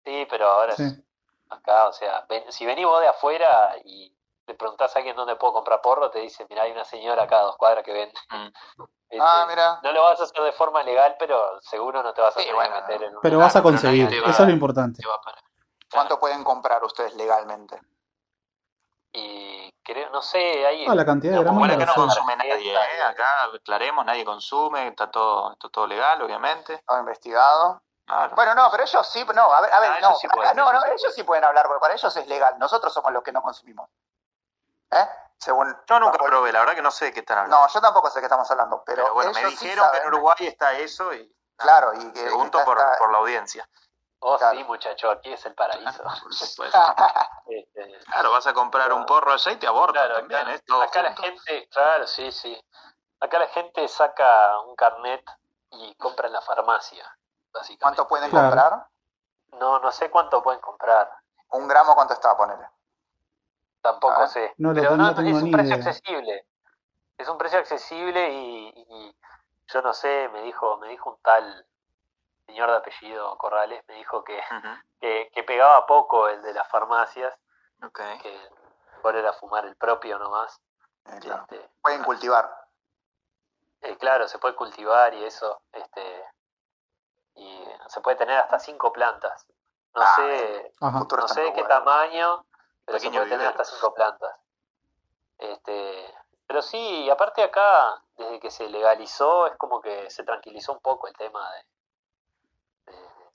Sí, 0.05 0.27
pero 0.31 0.49
ahora 0.49 0.75
Sí. 0.75 0.85
es 0.85 1.03
acá, 1.51 1.89
o 1.89 1.93
sea, 1.93 2.25
ven- 2.29 2.51
si 2.51 2.65
venís 2.65 2.87
vos 2.87 3.01
de 3.01 3.09
afuera 3.09 3.75
y 3.85 4.17
le 4.47 4.55
preguntás 4.55 4.95
a 4.95 5.01
alguien 5.01 5.17
dónde 5.17 5.37
puedo 5.37 5.53
comprar 5.55 5.81
porro, 5.83 6.11
te 6.11 6.21
dice, 6.21 6.47
mira, 6.49 6.63
hay 6.63 6.73
una 6.73 6.85
señora 6.85 7.25
acá 7.25 7.39
a 7.41 7.43
dos 7.43 7.57
cuadras 7.57 7.85
que 7.85 7.93
vende. 7.93 8.15
Mm. 8.31 8.47
¿Viste? 8.47 8.53
Ah, 9.21 9.47
mira. 9.49 9.79
No 9.83 9.93
lo 9.93 10.03
vas 10.03 10.21
a 10.21 10.25
hacer 10.25 10.43
de 10.43 10.53
forma 10.53 10.83
legal, 10.83 11.15
pero 11.19 11.61
seguro 11.61 12.03
no 12.03 12.13
te 12.13 12.21
vas 12.21 12.37
a 12.37 12.41
Sí, 12.41 12.47
tener 12.47 12.55
bueno, 12.57 12.75
que 12.75 12.81
meter 12.83 13.03
en 13.05 13.15
un... 13.17 13.21
Pero 13.23 13.39
vas 13.39 13.55
a 13.55 13.61
pero 13.61 13.63
conseguir. 13.65 14.13
Eso 14.13 14.29
es 14.31 14.39
lo 14.41 14.51
importante. 14.51 15.01
Te 15.01 15.09
va 15.09 15.15
a 15.15 15.21
¿Cuánto 15.91 16.19
pueden 16.19 16.43
comprar 16.45 16.83
ustedes 16.85 17.15
legalmente? 17.15 17.81
Y 19.13 19.73
creo, 19.83 20.11
no 20.11 20.21
sé, 20.21 20.67
hay... 20.67 20.87
Ah, 20.87 20.95
la 20.95 21.07
cantidad 21.07 21.33
de 21.33 21.37
No, 21.39 21.43
gramos 21.45 21.59
Igual 21.65 21.79
no 21.79 21.85
acá 21.85 21.93
lo 21.97 22.03
no 22.03 22.07
consume 22.09 22.37
nadie, 22.37 22.75
¿eh? 22.75 23.03
Acá 23.03 23.45
aclaremos, 23.55 24.05
nadie 24.05 24.25
consume, 24.25 24.89
está 24.89 25.11
todo, 25.11 25.53
está 25.53 25.69
todo 25.71 25.87
legal, 25.87 26.21
obviamente. 26.21 26.83
¿Todo 26.87 26.99
investigado? 26.99 27.83
Claro. 28.05 28.35
Bueno, 28.37 28.55
no, 28.55 28.71
pero 28.71 28.85
ellos 28.85 29.09
sí, 29.11 29.25
no, 29.35 29.53
a 29.53 29.61
ver, 29.63 29.73
a 29.73 29.81
ver, 29.81 29.91
Ah, 29.91 29.99
no, 30.01 30.09
ellos 30.09 30.21
sí 30.21 30.29
pueden, 30.29 30.51
ah, 30.51 30.55
no, 30.55 30.73
no, 30.73 30.85
ellos 30.85 31.15
sí 31.15 31.23
pueden 31.25 31.45
hablar, 31.45 31.67
porque 31.67 31.81
para 31.81 31.95
ellos 31.95 32.15
es 32.17 32.27
legal, 32.29 32.59
nosotros 32.59 32.93
somos 32.93 33.11
los 33.13 33.23
que 33.23 33.33
no 33.33 33.43
consumimos. 33.43 33.89
¿Eh? 34.91 35.09
Según... 35.39 35.77
Yo 35.87 35.99
nunca 36.01 36.19
probé, 36.19 36.53
la 36.53 36.61
verdad 36.61 36.75
que 36.75 36.83
no 36.83 36.91
sé 36.91 37.07
de 37.07 37.13
qué 37.13 37.21
están 37.21 37.39
hablando. 37.39 37.59
No, 37.61 37.69
yo 37.69 37.81
tampoco 37.81 38.09
sé 38.11 38.17
de 38.17 38.21
qué 38.23 38.27
estamos 38.27 38.51
hablando, 38.51 38.83
pero, 38.87 39.03
pero 39.03 39.15
bueno, 39.15 39.33
me 39.33 39.41
sí 39.41 39.47
dijeron 39.47 39.91
que 39.93 39.99
en. 39.99 40.07
Uruguay 40.09 40.37
está 40.41 40.75
eso 40.79 41.13
y 41.15 41.35
Claro, 41.57 41.95
y 41.95 42.13
que... 42.13 42.23
pregunto 42.23 42.59
que 42.59 42.65
por, 42.65 42.79
está- 42.79 42.99
por 42.99 43.11
la 43.13 43.19
audiencia. 43.19 43.69
Oh, 44.29 44.37
claro. 44.39 44.59
sí, 44.59 44.65
muchacho, 44.65 45.09
aquí 45.09 45.33
es 45.33 45.47
el 45.47 45.55
paraíso. 45.55 46.03
Por 46.03 46.35
supuesto. 46.35 46.79
Este, 47.49 47.99
Claro, 48.07 48.33
vas 48.33 48.45
a 48.49 48.53
comprar 48.53 48.93
un 48.93 49.07
porro 49.07 49.33
allá 49.33 49.53
y 49.53 49.57
te 49.57 49.69
abortan 49.69 49.93
Claro, 50.07 50.15
también, 50.17 50.41
acá, 50.41 50.53
¿eh? 50.53 50.83
Acá 50.83 51.03
la 51.05 51.15
gente, 51.15 51.69
claro, 51.69 52.07
sí, 52.09 52.33
sí. 52.33 52.61
Acá 53.21 53.39
la 53.39 53.47
gente 53.49 53.87
saca 53.87 54.59
un 54.63 54.75
carnet 54.75 55.25
y 55.71 55.95
compra 55.95 56.27
en 56.27 56.33
la 56.33 56.41
farmacia, 56.41 57.05
básicamente. 57.53 57.83
¿Cuánto 57.83 58.09
pueden 58.09 58.31
Claro. 58.31 58.49
comprar? 58.51 58.87
No, 59.61 59.79
no 59.79 59.93
sé 59.93 60.11
cuánto 60.11 60.43
pueden 60.43 60.61
comprar, 60.61 61.09
Un 61.51 61.69
gramo, 61.69 61.95
¿cuánto 61.95 62.15
está? 62.15 62.37
Ponele. 62.37 62.69
tampoco 63.81 64.15
Ah, 64.21 64.27
sé. 64.27 64.53
no 64.59 64.75
Pero 64.75 64.97
no, 64.97 65.09
es 65.11 65.17
un 65.43 65.51
precio 65.53 65.77
idea. 65.77 65.77
accesible. 65.77 66.47
Es 67.17 67.29
un 67.29 67.39
precio 67.39 67.61
accesible 67.61 68.29
y, 68.33 68.69
y 68.89 69.17
yo 69.69 69.83
no 69.83 69.93
sé, 69.93 70.29
me 70.33 70.43
dijo, 70.43 70.77
me 70.79 70.89
dijo 70.89 71.11
un 71.11 71.19
tal 71.23 71.65
señor 72.47 72.71
de 72.71 72.77
apellido 72.77 73.37
Corrales, 73.39 73.83
me 73.89 73.95
dijo 73.95 74.23
que, 74.25 74.41
que, 75.01 75.31
que 75.35 75.43
pegaba 75.45 75.87
poco 75.87 76.29
el 76.29 76.43
de 76.43 76.55
las 76.55 76.69
farmacias, 76.69 77.35
que 78.23 78.51
mejor 78.97 79.17
era 79.17 79.33
fumar 79.35 79.67
el 79.67 79.77
propio 79.77 80.19
nomás. 80.19 80.61
Eh, 81.07 81.19
claro. 81.21 81.43
Este, 81.43 81.71
Pueden 81.83 82.03
cultivar. 82.05 82.51
Eh, 83.83 83.97
claro, 83.99 84.27
se 84.27 84.39
puede 84.39 84.55
cultivar 84.57 85.13
y 85.15 85.25
eso, 85.25 85.61
este, 85.73 86.25
y 87.35 87.65
se 87.89 88.01
puede 88.01 88.17
tener 88.17 88.39
hasta 88.39 88.59
cinco 88.59 88.93
plantas. 88.93 89.47
No 89.95 90.03
Ah, 90.03 90.13
sé, 90.17 90.73
Ajá. 90.81 90.99
No 91.11 91.29
sé 91.29 91.41
de 91.43 91.53
qué 91.53 91.61
bueno. 91.63 91.69
tamaño, 91.69 92.47
pero 92.85 92.99
se 92.99 93.11
puede 93.11 93.29
tener 93.29 93.47
hasta 93.47 93.65
cinco 93.65 93.95
plantas. 93.95 94.37
Este, 95.39 96.15
pero 96.47 96.63
sí, 96.63 97.05
y 97.05 97.11
aparte 97.11 97.43
acá, 97.43 98.03
desde 98.17 98.41
que 98.41 98.51
se 98.51 98.69
legalizó, 98.69 99.47
es 99.47 99.57
como 99.57 99.81
que 99.81 100.11
se 100.11 100.25
tranquilizó 100.25 100.73
un 100.73 100.81
poco 100.81 101.07
el 101.07 101.15
tema 101.15 101.51
de- 101.53 101.65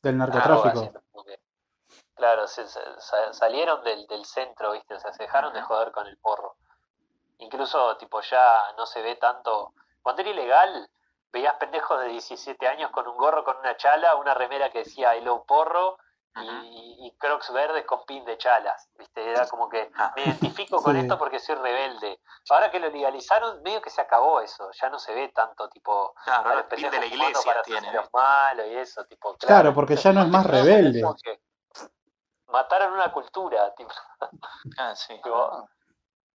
Del 0.01 0.17
drogas, 0.17 0.73
narcotráfico. 0.75 0.99
claro, 2.15 2.47
se, 2.47 2.67
se- 2.67 2.99
sa- 3.01 3.33
salieron 3.33 3.83
del, 3.83 4.07
del 4.07 4.25
centro, 4.25 4.71
¿viste? 4.73 4.95
O 4.95 4.99
sea, 4.99 5.11
se 5.13 5.23
dejaron 5.23 5.53
de 5.53 5.61
joder 5.61 5.91
con 5.91 6.07
el 6.07 6.17
porro. 6.17 6.55
Incluso, 7.39 7.97
tipo, 7.97 8.21
ya 8.21 8.73
no 8.77 8.85
se 8.85 9.01
ve 9.01 9.15
tanto. 9.15 9.73
Cuando 10.01 10.21
era 10.21 10.31
ilegal, 10.31 10.89
veías 11.31 11.55
pendejos 11.55 11.99
de 12.01 12.07
17 12.09 12.67
años 12.67 12.91
con 12.91 13.07
un 13.07 13.17
gorro, 13.17 13.43
con 13.43 13.57
una 13.57 13.75
chala, 13.77 14.15
una 14.15 14.33
remera 14.33 14.69
que 14.71 14.79
decía 14.79 15.15
Hello 15.15 15.43
Porro 15.45 15.97
y, 16.35 17.07
y 17.07 17.11
crocs 17.17 17.51
verdes 17.51 17.85
con 17.85 18.05
pin 18.05 18.23
de 18.23 18.37
chalas, 18.37 18.89
¿viste? 18.97 19.29
Era 19.31 19.47
como 19.47 19.67
que 19.69 19.91
Ah. 19.97 20.13
me 20.15 20.23
identifico 20.23 20.81
con 20.83 20.95
Sí. 20.95 21.01
esto 21.01 21.17
porque 21.17 21.39
soy 21.39 21.55
rebelde. 21.55 22.21
Ahora 22.49 22.71
que 22.71 22.79
lo 22.79 22.89
legalizaron, 22.89 23.61
medio 23.63 23.81
que 23.81 23.89
se 23.89 23.99
acabó 24.01 24.39
eso. 24.41 24.69
Ya 24.81 24.89
no 24.89 24.97
se 24.99 25.13
ve 25.13 25.29
tanto, 25.29 25.67
tipo, 25.69 26.13
Claro, 26.23 26.31
a 26.33 26.43
ahora 26.43 26.55
los 26.55 26.71
el 26.71 26.77
pin 26.77 26.89
de 26.89 26.99
la 26.99 27.05
iglesia 27.05 27.51
para 27.51 27.63
tiene. 27.63 27.91
los 27.93 28.09
malos 28.13 28.65
y 28.67 28.75
eso, 28.77 29.05
tipo, 29.05 29.35
Claro, 29.37 29.73
porque 29.73 29.95
ya 29.97 30.13
no 30.13 30.21
es 30.21 30.27
más 30.29 30.45
rebelde. 30.45 31.03
Mataron 32.47 32.93
una 32.93 33.11
cultura, 33.11 33.73
tipo, 33.77 33.93
Ah, 34.77 34.95
sí. 34.95 35.13
tipo, 35.15 35.67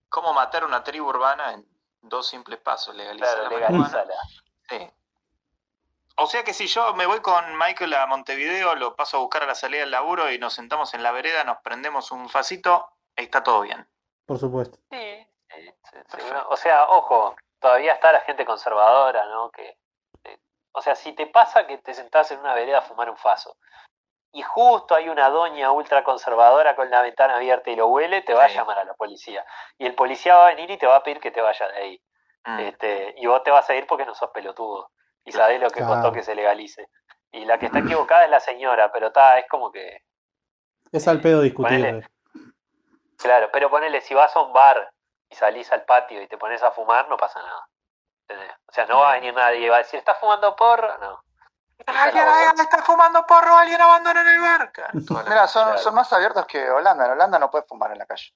¿Cómo 0.09 0.31
matar 0.33 0.63
una 0.63 0.83
tribu 0.83 1.09
urbana 1.09 1.53
en 1.53 1.67
dos 2.01 2.27
simples 2.27 2.59
pasos? 2.59 2.93
Legalizar 2.95 3.47
claro, 3.49 3.77
la. 4.05 4.05
Sí. 4.69 4.91
O 6.15 6.27
sea 6.27 6.43
que 6.43 6.53
si 6.53 6.67
yo 6.67 6.93
me 6.93 7.05
voy 7.05 7.21
con 7.21 7.57
Michael 7.57 7.93
a 7.95 8.05
Montevideo, 8.05 8.75
lo 8.75 8.95
paso 8.95 9.17
a 9.17 9.19
buscar 9.21 9.43
a 9.43 9.47
la 9.47 9.55
salida 9.55 9.81
del 9.81 9.91
laburo 9.91 10.31
y 10.31 10.37
nos 10.37 10.53
sentamos 10.53 10.93
en 10.93 11.01
la 11.03 11.11
vereda, 11.11 11.43
nos 11.43 11.57
prendemos 11.63 12.11
un 12.11 12.29
facito, 12.29 12.87
está 13.15 13.41
todo 13.41 13.61
bien. 13.61 13.87
Por 14.25 14.37
supuesto. 14.37 14.77
Sí, 14.91 15.27
sí, 15.49 15.71
sí, 15.91 15.97
seguro. 16.07 16.47
O 16.49 16.55
sea, 16.55 16.85
ojo, 16.85 17.35
todavía 17.59 17.93
está 17.93 18.11
la 18.11 18.21
gente 18.21 18.45
conservadora, 18.45 19.25
¿no? 19.25 19.49
Que, 19.49 19.77
eh, 20.23 20.37
o 20.71 20.81
sea, 20.81 20.95
si 20.95 21.13
te 21.13 21.25
pasa 21.27 21.65
que 21.65 21.79
te 21.79 21.93
sentás 21.95 22.29
en 22.31 22.39
una 22.39 22.53
vereda 22.53 22.79
a 22.79 22.83
fumar 22.83 23.09
un 23.09 23.17
faso 23.17 23.57
y 24.31 24.41
justo 24.43 24.95
hay 24.95 25.09
una 25.09 25.29
doña 25.29 25.71
ultra 25.71 26.03
conservadora 26.03 26.75
con 26.75 26.89
la 26.89 27.01
ventana 27.01 27.35
abierta 27.35 27.69
y 27.71 27.75
lo 27.75 27.87
huele, 27.87 28.21
te 28.21 28.33
va 28.33 28.47
Sí. 28.47 28.53
a 28.53 28.61
llamar 28.61 28.79
a 28.79 28.83
la 28.83 28.93
policía. 28.93 29.45
Y 29.77 29.85
el 29.85 29.95
policía 29.95 30.35
va 30.35 30.47
a 30.47 30.49
venir 30.55 30.69
y 30.71 30.77
te 30.77 30.87
va 30.87 30.97
a 30.97 31.03
pedir 31.03 31.19
que 31.19 31.31
te 31.31 31.41
vayas 31.41 31.71
de 31.71 31.77
ahí. 31.77 32.01
Mm. 32.45 32.59
Este, 32.59 33.13
y 33.17 33.25
vos 33.27 33.43
te 33.43 33.51
vas 33.51 33.69
a 33.69 33.75
ir 33.75 33.85
porque 33.87 34.05
no 34.05 34.15
sos 34.15 34.29
pelotudo. 34.31 34.91
Y 35.25 35.31
sabés 35.31 35.59
lo 35.61 35.69
que 35.69 35.79
Claro. 35.79 35.93
costó 35.95 36.11
que 36.11 36.23
se 36.23 36.35
legalice. 36.35 36.89
Y 37.31 37.45
la 37.45 37.57
que 37.57 37.67
está 37.67 37.79
equivocada 37.79 38.25
es 38.25 38.29
la 38.29 38.39
señora, 38.39 38.91
pero 38.91 39.07
está, 39.07 39.39
es 39.39 39.45
como 39.49 39.71
que 39.71 40.03
Es 40.91 41.07
al 41.07 41.21
pedo 41.21 41.41
discutir. 41.41 41.79
ponele. 41.79 42.07
Claro, 43.17 43.49
pero 43.51 43.69
ponele, 43.69 44.01
si 44.01 44.13
vas 44.13 44.35
a 44.35 44.41
un 44.41 44.53
bar 44.53 44.91
y 45.29 45.35
salís 45.35 45.71
al 45.71 45.85
patio 45.85 46.21
y 46.21 46.27
te 46.27 46.37
pones 46.37 46.61
a 46.61 46.71
fumar, 46.71 47.07
no 47.09 47.17
pasa 47.17 47.41
nada. 47.41 47.67
¿Entendés? 48.27 48.55
O 48.67 48.71
sea, 48.73 48.85
no 48.85 48.99
va 48.99 49.11
a 49.11 49.13
venir 49.15 49.33
nadie 49.33 49.59
y 49.65 49.69
va 49.69 49.75
a 49.77 49.79
decir, 49.79 49.97
¿estás 49.99 50.17
fumando 50.19 50.55
porro? 50.55 50.97
No. 50.99 51.23
¿Alguien, 51.87 52.23
alguien 52.27 52.59
está 52.61 52.83
fumando 52.83 53.25
porro? 53.25 53.57
¿Alguien 53.57 53.81
abandona 53.81 54.21
en 54.21 54.27
el 54.27 54.39
bar? 54.39 54.71
Mira, 55.27 55.47
son, 55.47 55.63
Claro. 55.65 55.77
son 55.79 55.95
más 55.95 56.11
abiertos 56.13 56.45
que 56.45 56.69
Holanda. 56.69 57.05
En 57.05 57.11
Holanda 57.13 57.39
no 57.39 57.49
puedes 57.49 57.67
fumar 57.67 57.91
en 57.91 57.97
la 57.99 58.05
calle. 58.05 58.31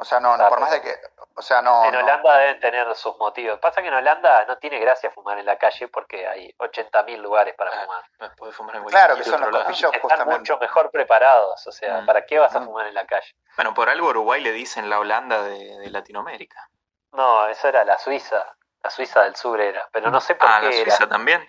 O 0.00 0.04
sea, 0.04 0.18
no, 0.18 0.36
no, 0.36 0.48
por 0.48 0.60
más 0.60 0.70
de 0.70 0.80
que. 0.80 0.94
O 1.36 1.42
sea, 1.42 1.60
no. 1.62 1.84
En 1.84 1.92
no. 1.92 1.98
Holanda 2.00 2.36
deben 2.38 2.60
tener 2.60 2.94
sus 2.96 3.16
motivos. 3.18 3.58
Pasa 3.60 3.80
que 3.82 3.88
en 3.88 3.94
Holanda 3.94 4.44
no 4.46 4.56
tiene 4.58 4.78
gracia 4.78 5.10
fumar 5.10 5.38
en 5.38 5.46
la 5.46 5.56
calle 5.58 5.88
porque 5.88 6.26
hay 6.26 6.52
80.000 6.58 7.18
lugares 7.18 7.54
para 7.54 7.70
Ah, 7.70 7.80
fumar. 7.84 8.04
no 8.18 8.36
puede 8.36 8.52
fumar 8.52 8.76
en 8.76 8.84
Claro, 8.84 9.16
que 9.16 9.24
son 9.24 9.40
los 9.40 9.50
coffee 9.50 9.74
shops, 9.74 9.94
Están 9.96 10.00
justamente. 10.10 10.38
mucho 10.38 10.58
mejor 10.58 10.90
preparados. 10.90 11.66
O 11.66 11.72
sea, 11.72 12.00
Mm. 12.00 12.06
¿para 12.06 12.24
qué 12.26 12.38
vas 12.38 12.54
a 12.56 12.60
Mm. 12.60 12.64
fumar 12.66 12.86
en 12.86 12.94
la 12.94 13.06
calle? 13.06 13.34
Bueno, 13.56 13.74
por 13.74 13.88
algo 13.88 14.08
Uruguay 14.08 14.40
le 14.40 14.52
dicen 14.52 14.88
la 14.90 14.98
Holanda 14.98 15.42
de, 15.42 15.78
de 15.78 15.90
Latinoamérica. 15.90 16.68
No, 17.12 17.46
eso 17.48 17.68
era 17.68 17.84
la 17.84 17.98
Suiza. 17.98 18.44
La 18.82 18.88
Suiza 18.90 19.22
del 19.22 19.36
Sur 19.36 19.60
era, 19.60 19.86
pero 19.92 20.10
no 20.10 20.20
sé 20.20 20.34
por 20.34 20.48
Ah, 20.50 20.58
qué 20.60 20.68
la 20.70 20.74
era. 20.74 20.84
Suiza 20.96 21.08
también. 21.08 21.46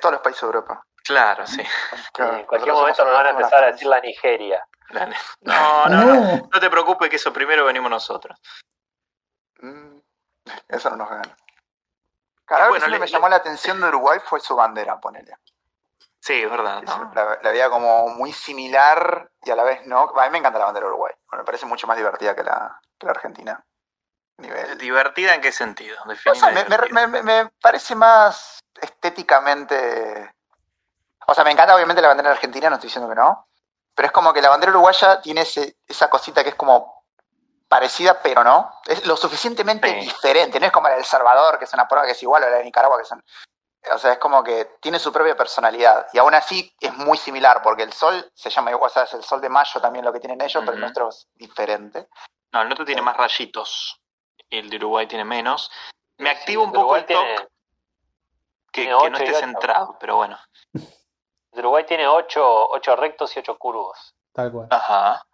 Todos 0.00 0.12
los 0.12 0.20
países 0.20 0.42
de 0.42 0.46
Europa. 0.46 0.84
Claro, 1.04 1.46
sí. 1.46 1.62
Claro, 2.12 2.36
en 2.36 2.46
cualquier 2.46 2.74
momento 2.74 3.04
nos 3.04 3.14
van 3.14 3.26
a 3.26 3.30
empezar 3.30 3.58
a 3.58 3.60
la 3.62 3.72
decir 3.72 3.88
la 3.88 4.00
Nigeria. 4.00 4.66
La- 4.92 5.06
No, 5.42 5.88
no, 5.88 5.96
no. 6.04 6.14
No. 6.14 6.48
No 6.52 6.60
te 6.60 6.70
preocupes 6.70 7.10
que 7.10 7.16
eso 7.16 7.32
primero 7.32 7.64
venimos 7.64 7.90
nosotros. 7.90 8.38
Mm, 9.60 9.98
Eso 10.68 10.90
no 10.90 10.96
nos 10.96 11.10
gana. 11.10 11.36
Claro, 12.44 12.68
Bueno, 12.68 12.84
bueno, 12.84 12.86
le- 12.88 12.98
me 12.98 13.06
le- 13.06 13.12
llamó 13.12 13.28
la 13.28 13.36
atención 13.36 13.80
de 13.80 13.88
Uruguay 13.88 14.20
fue 14.24 14.40
su 14.40 14.54
bandera, 14.54 15.00
ponele. 15.00 15.36
Sí, 16.20 16.34
es 16.42 16.50
verdad. 16.50 16.82
¿no? 16.82 17.10
La, 17.14 17.38
la 17.42 17.50
veía 17.50 17.68
como 17.70 18.08
muy 18.10 18.32
similar 18.32 19.30
y 19.42 19.50
a 19.50 19.56
la 19.56 19.64
vez 19.64 19.86
no. 19.86 20.12
A 20.16 20.24
mí 20.24 20.30
me 20.30 20.38
encanta 20.38 20.58
la 20.58 20.66
bandera 20.66 20.86
de 20.86 20.92
Uruguay. 20.92 21.12
Me 21.32 21.44
parece 21.44 21.66
mucho 21.66 21.86
más 21.86 21.96
divertida 21.96 22.34
que 22.36 22.44
la, 22.44 22.80
que 22.98 23.06
la 23.06 23.12
Argentina. 23.12 23.64
Nivel. 24.38 24.78
¿Divertida 24.78 25.34
en 25.34 25.40
qué 25.40 25.50
sentido? 25.52 25.96
No 26.04 26.10
Definime 26.12 26.40
sé, 26.40 26.46
me, 26.46 26.52
me- 26.64 26.64
divertida. 26.88 27.06
me- 27.08 27.22
me 27.22 27.50
parece 27.60 27.94
más 27.94 28.60
estéticamente. 28.80 30.34
O 31.26 31.34
sea, 31.34 31.44
me 31.44 31.50
encanta 31.52 31.74
obviamente 31.74 32.02
la 32.02 32.08
bandera 32.08 32.30
argentina, 32.32 32.68
no 32.68 32.76
estoy 32.76 32.88
diciendo 32.88 33.08
que 33.08 33.16
no. 33.16 33.46
Pero 33.94 34.06
es 34.06 34.12
como 34.12 34.32
que 34.32 34.40
la 34.42 34.48
bandera 34.50 34.72
uruguaya 34.72 35.20
tiene 35.20 35.42
ese- 35.42 35.76
esa 35.86 36.08
cosita 36.08 36.42
que 36.42 36.50
es 36.50 36.54
como 36.54 37.04
parecida, 37.68 38.20
pero 38.22 38.42
no. 38.44 38.70
Es 38.86 39.06
lo 39.06 39.16
suficientemente 39.16 39.88
Sí. 39.88 39.94
diferente. 40.00 40.58
No 40.60 40.66
es 40.66 40.72
como 40.72 40.88
la 40.88 40.94
de 40.94 41.00
El 41.00 41.06
Salvador, 41.06 41.58
que 41.58 41.64
es 41.64 41.72
una 41.72 41.86
prueba 41.88 42.06
que 42.06 42.12
es 42.12 42.22
igual, 42.22 42.42
o 42.44 42.50
la 42.50 42.56
de 42.56 42.64
Nicaragua, 42.64 42.98
que 42.98 43.04
son. 43.04 43.22
O 43.92 43.98
sea, 43.98 44.12
es 44.12 44.18
como 44.18 44.44
que 44.44 44.76
tiene 44.80 44.98
su 44.98 45.12
propia 45.12 45.36
personalidad. 45.36 46.06
Y 46.12 46.18
aún 46.18 46.34
así 46.34 46.72
es 46.78 46.94
muy 46.94 47.18
similar, 47.18 47.62
porque 47.62 47.82
el 47.82 47.92
sol 47.92 48.30
se 48.34 48.48
llama 48.50 48.70
igual, 48.70 48.90
o 48.90 48.94
sea, 48.94 49.02
es 49.04 49.14
el 49.14 49.24
sol 49.24 49.40
de 49.40 49.48
mayo 49.48 49.80
también 49.80 50.04
lo 50.04 50.12
que 50.12 50.20
tienen 50.20 50.40
ellos, 50.40 50.62
pero 50.64 50.74
el 50.74 50.80
nuestro 50.80 51.08
es 51.08 51.26
diferente. 51.34 52.08
No, 52.52 52.60
el 52.62 52.68
nuestro 52.68 52.84
tiene 52.84 53.02
más 53.02 53.16
rayitos. 53.16 53.98
El 54.50 54.70
de 54.70 54.76
Uruguay 54.76 55.06
tiene 55.06 55.24
menos. 55.24 55.70
Me 56.18 56.30
activa 56.30 56.62
Sí, 56.62 56.66
un 56.66 56.72
poco 56.72 56.96
el 56.96 57.06
toque 57.06 57.48
que, 58.70 58.86
no 58.88 59.06
esté 59.06 59.34
centrado, 59.34 59.96
pero 59.98 60.16
bueno. 60.16 60.38
Uruguay 61.52 61.84
tiene 61.84 62.06
8, 62.08 62.68
ocho 62.70 62.96
rectos 62.96 63.36
y 63.36 63.40
8 63.40 63.58
curvos. 63.58 64.14
Tal 64.32 64.50
cual. 64.50 64.68
Ajá, 64.70 65.24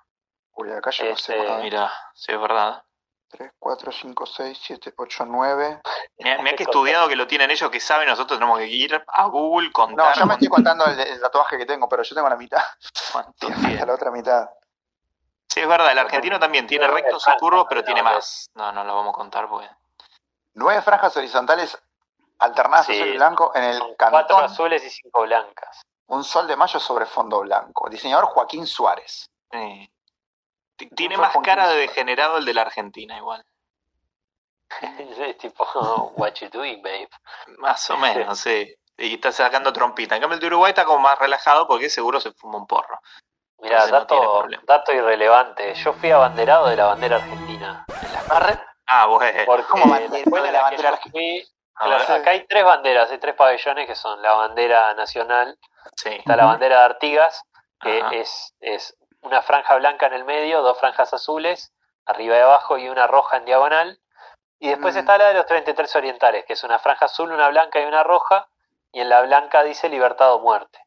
Uy, 0.52 0.72
acá 0.72 0.90
yo 0.90 1.04
no 1.04 1.16
sé. 1.16 1.38
Este, 1.38 1.56
mira, 1.62 1.90
sí 2.14 2.32
es 2.32 2.40
verdad. 2.40 2.82
3, 3.30 3.52
4, 3.58 3.92
5, 3.92 4.26
6, 4.26 4.58
7, 4.60 4.94
8, 4.96 5.24
9. 5.26 5.80
Mira, 6.18 6.38
mira 6.42 6.56
que 6.56 6.62
estudiado 6.64 7.06
que 7.08 7.14
lo 7.14 7.26
tienen 7.28 7.50
ellos 7.50 7.70
que 7.70 7.78
saben, 7.78 8.08
nosotros 8.08 8.38
tenemos 8.38 8.58
que 8.58 8.66
ir 8.66 9.04
a 9.06 9.24
Google, 9.26 9.68
No, 9.68 9.72
contar 9.72 10.16
yo 10.16 10.26
me 10.26 10.32
estoy 10.34 10.48
contando 10.48 10.86
el, 10.86 10.98
el 10.98 11.20
tatuaje 11.20 11.58
que 11.58 11.66
tengo, 11.66 11.88
pero 11.88 12.02
yo 12.02 12.14
tengo 12.14 12.28
la 12.28 12.36
mitad. 12.36 12.62
tiene. 13.38 13.86
la 13.86 13.94
otra 13.94 14.10
mitad. 14.10 14.48
Sí, 15.48 15.60
es 15.60 15.68
verdad, 15.68 15.92
el 15.92 15.98
argentino 15.98 16.40
también 16.40 16.66
tiene 16.66 16.88
rectos 16.88 17.24
y 17.28 17.36
curvos, 17.38 17.66
pero 17.68 17.82
no, 17.82 17.84
tiene 17.84 18.02
no, 18.02 18.10
más. 18.10 18.50
No, 18.54 18.72
no 18.72 18.82
lo 18.84 18.94
vamos 18.96 19.10
a 19.10 19.16
contar 19.16 19.48
porque... 19.48 19.70
Nueve 20.54 20.82
franjas 20.82 21.16
horizontales 21.16 21.78
alternadas 22.38 22.86
Sí. 22.86 22.94
azul 22.94 23.08
y 23.08 23.16
blanco 23.16 23.52
en 23.54 23.64
el 23.64 23.78
Son 23.78 23.94
cuatro 23.96 24.36
cantón. 24.36 24.44
azules 24.44 24.84
y 24.84 24.90
cinco 24.90 25.22
blancas. 25.22 25.82
Un 26.08 26.24
sol 26.24 26.46
de 26.46 26.56
mayo 26.56 26.80
sobre 26.80 27.06
fondo 27.06 27.40
blanco. 27.40 27.88
Diseñador 27.88 28.26
Joaquín 28.26 28.66
Suárez. 28.66 29.30
eh, 29.52 29.88
tiene 30.94 31.16
más 31.16 31.32
Joaquín 31.32 31.42
cara 31.42 31.62
de 31.68 31.74
Suárez. 31.74 31.88
degenerado 31.88 32.38
el 32.38 32.44
de 32.44 32.54
la 32.54 32.62
Argentina 32.62 33.16
igual. 33.16 33.44
es 34.80 35.38
tipo, 35.38 35.64
what 36.16 36.34
you 36.34 36.48
doing, 36.50 36.82
babe? 36.82 37.08
Más 37.58 37.88
o 37.90 37.96
menos, 37.96 38.38
sí. 38.40 38.74
Y 38.96 39.14
está 39.14 39.30
sacando 39.32 39.72
trompita. 39.72 40.16
En 40.16 40.20
cambio 40.20 40.34
el 40.34 40.40
de 40.40 40.46
Uruguay 40.48 40.70
está 40.70 40.84
como 40.84 40.98
más 40.98 41.18
relajado 41.18 41.68
porque 41.68 41.88
seguro 41.88 42.20
se 42.20 42.32
fuma 42.32 42.58
un 42.58 42.66
porro. 42.66 42.98
Mira, 43.60 43.86
no 43.86 43.92
dato, 43.92 44.46
dato 44.66 44.92
irrelevante. 44.92 45.74
Yo 45.74 45.92
fui 45.92 46.10
abanderado 46.10 46.68
de 46.68 46.76
la 46.76 46.86
bandera 46.86 47.16
argentina. 47.16 47.84
En 47.88 48.12
la 48.12 48.18
escuela. 48.20 48.68
Ah, 48.86 49.06
bueno. 49.06 49.40
Porque 49.46 49.64
¿Cómo 49.64 49.86
bandera 49.86 50.42
de 50.42 50.52
la 50.52 50.62
bandera 50.62 50.90
yo 51.04 51.10
fui, 51.10 51.46
A 51.74 51.84
claro, 51.84 52.04
ver, 52.08 52.20
acá 52.20 52.30
hay 52.30 52.46
tres 52.46 52.64
banderas, 52.64 53.10
hay 53.10 53.18
tres 53.18 53.34
pabellones 53.34 53.86
que 53.86 53.94
son 53.94 54.22
la 54.22 54.32
bandera 54.32 54.94
nacional, 54.94 55.58
sí. 55.96 56.10
está 56.10 56.36
la 56.36 56.46
bandera 56.46 56.78
de 56.78 56.84
Artigas, 56.84 57.42
que 57.80 58.00
Ajá. 58.00 58.14
es, 58.14 58.54
es 58.60 58.96
una 59.22 59.42
franja 59.42 59.76
blanca 59.76 60.06
en 60.06 60.14
el 60.14 60.24
medio, 60.24 60.62
dos 60.62 60.78
franjas 60.78 61.12
azules, 61.14 61.72
arriba 62.06 62.36
y 62.36 62.40
abajo, 62.40 62.78
y 62.78 62.88
una 62.88 63.06
roja 63.06 63.36
en 63.38 63.44
diagonal. 63.44 63.98
Y 64.60 64.68
después 64.70 64.94
Mm. 64.94 64.98
está 64.98 65.18
la 65.18 65.28
de 65.28 65.34
los 65.34 65.46
33 65.46 65.94
orientales, 65.96 66.44
que 66.44 66.54
es 66.54 66.64
una 66.64 66.78
franja 66.78 67.06
azul, 67.06 67.30
una 67.32 67.48
blanca 67.48 67.80
y 67.80 67.84
una 67.84 68.02
roja, 68.02 68.48
y 68.92 69.00
en 69.00 69.08
la 69.08 69.22
blanca 69.22 69.62
dice 69.62 69.88
libertad 69.88 70.32
o 70.32 70.40
muerte. 70.40 70.82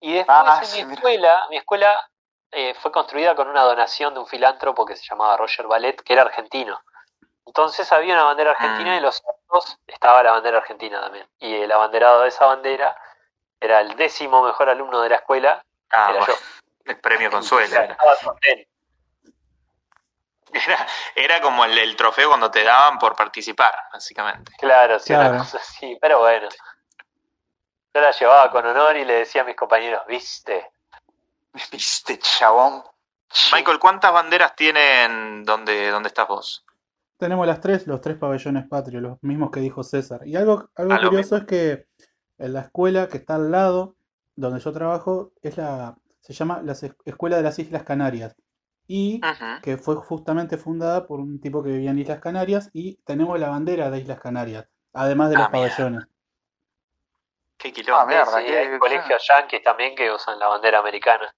Y 0.00 0.14
después 0.14 0.36
Ah, 0.38 0.58
en 0.60 0.66
sí, 0.66 0.78
mi 0.78 0.84
mira. 0.86 0.94
escuela, 0.96 1.46
mi 1.50 1.56
escuela 1.56 2.10
eh, 2.50 2.74
fue 2.80 2.90
construida 2.92 3.34
con 3.34 3.48
una 3.48 3.62
donación 3.62 4.14
de 4.14 4.20
un 4.20 4.26
filántropo 4.26 4.86
que 4.86 4.96
se 4.96 5.04
llamaba 5.06 5.36
Roger 5.36 5.66
Ballet, 5.66 6.00
que 6.02 6.12
era 6.14 6.22
argentino. 6.22 6.80
Entonces 7.46 7.90
había 7.92 8.14
una 8.14 8.24
bandera 8.24 8.50
argentina 8.52 8.90
Mm. 8.90 8.94
y 8.94 8.96
en 8.96 9.02
los 9.02 9.22
otros 9.46 9.78
estaba 9.86 10.22
la 10.22 10.32
bandera 10.32 10.58
argentina 10.58 11.00
también. 11.00 11.26
Y 11.38 11.54
el 11.54 11.70
abanderado 11.72 12.22
de 12.22 12.28
esa 12.28 12.46
bandera 12.46 12.96
era 13.60 13.80
el 13.80 13.96
décimo 13.96 14.42
mejor 14.42 14.68
alumno 14.68 15.00
de 15.02 15.08
la 15.10 15.16
escuela, 15.16 15.62
Ah, 15.90 16.08
era 16.10 16.18
bueno, 16.20 16.26
yo. 16.26 16.34
el 16.84 17.00
premio 17.00 17.30
consuelo. 17.30 17.76
Era, 21.14 21.40
como 21.42 21.64
el, 21.64 21.76
el 21.78 21.94
trofeo 21.96 22.28
cuando 22.28 22.50
te 22.50 22.64
daban 22.64 22.98
por 22.98 23.14
participar, 23.14 23.74
básicamente. 23.92 24.52
Claro, 24.58 24.98
sí, 24.98 25.08
Claro. 25.12 25.30
una 25.30 25.38
cosa 25.40 25.58
así, 25.58 25.98
pero 26.00 26.20
bueno. 26.20 26.48
Yo 27.94 28.00
la 28.00 28.10
llevaba 28.12 28.50
con 28.50 28.64
honor 28.66 28.96
y 28.96 29.04
le 29.04 29.14
decía 29.14 29.42
a 29.42 29.44
mis 29.44 29.56
compañeros, 29.56 30.02
viste, 30.06 30.70
Viste, 31.72 32.18
chabón. 32.18 32.82
Michael, 33.52 33.78
¿cuántas 33.78 34.12
banderas 34.12 34.54
tienen 34.54 35.44
donde, 35.44 35.90
donde 35.90 36.08
estás 36.08 36.28
vos? 36.28 36.64
Tenemos 37.18 37.46
las 37.46 37.60
tres, 37.60 37.86
los 37.86 38.00
tres 38.00 38.16
pabellones 38.16 38.66
patrios, 38.68 39.02
los 39.02 39.22
mismos 39.22 39.50
que 39.50 39.60
dijo 39.60 39.82
César. 39.82 40.20
Y 40.26 40.36
algo, 40.36 40.68
algo 40.76 40.94
Ah, 40.94 41.00
curioso 41.02 41.34
mismo. 41.34 41.38
es 41.38 41.44
que 41.46 41.86
en 42.38 42.52
la 42.52 42.60
escuela 42.62 43.08
que 43.08 43.18
está 43.18 43.34
al 43.36 43.50
lado, 43.50 43.96
donde 44.36 44.60
yo 44.60 44.72
trabajo, 44.72 45.32
es 45.42 45.56
la, 45.56 45.96
se 46.20 46.32
llama 46.32 46.62
la 46.62 46.72
Es- 46.72 46.94
Escuela 47.04 47.36
de 47.36 47.42
las 47.42 47.58
Islas 47.58 47.82
Canarias. 47.84 48.36
Y 48.86 49.20
que 49.62 49.76
fue 49.76 49.96
justamente 49.96 50.56
fundada 50.56 51.06
por 51.06 51.20
un 51.20 51.40
tipo 51.40 51.62
que 51.62 51.70
vivía 51.70 51.90
en 51.90 51.98
Islas 51.98 52.20
Canarias 52.20 52.70
y 52.72 52.96
tenemos 53.04 53.38
la 53.38 53.50
bandera 53.50 53.90
de 53.90 53.98
Islas 54.00 54.18
Canarias, 54.20 54.66
además 54.94 55.30
de 55.30 55.36
Ah, 55.36 55.38
los 55.40 55.48
mira. 55.50 55.58
pabellones. 55.68 56.04
Qué 57.58 57.72
quilombo. 57.72 58.00
Ah, 58.00 58.06
mierda, 58.06 58.38
sí, 58.38 58.46
qué- 58.46 58.58
hay 58.58 58.78
colegios 58.78 59.22
yanquis 59.28 59.62
también 59.62 59.94
que 59.94 60.10
usan 60.10 60.38
la 60.38 60.46
bandera 60.48 60.78
americana. 60.78 61.34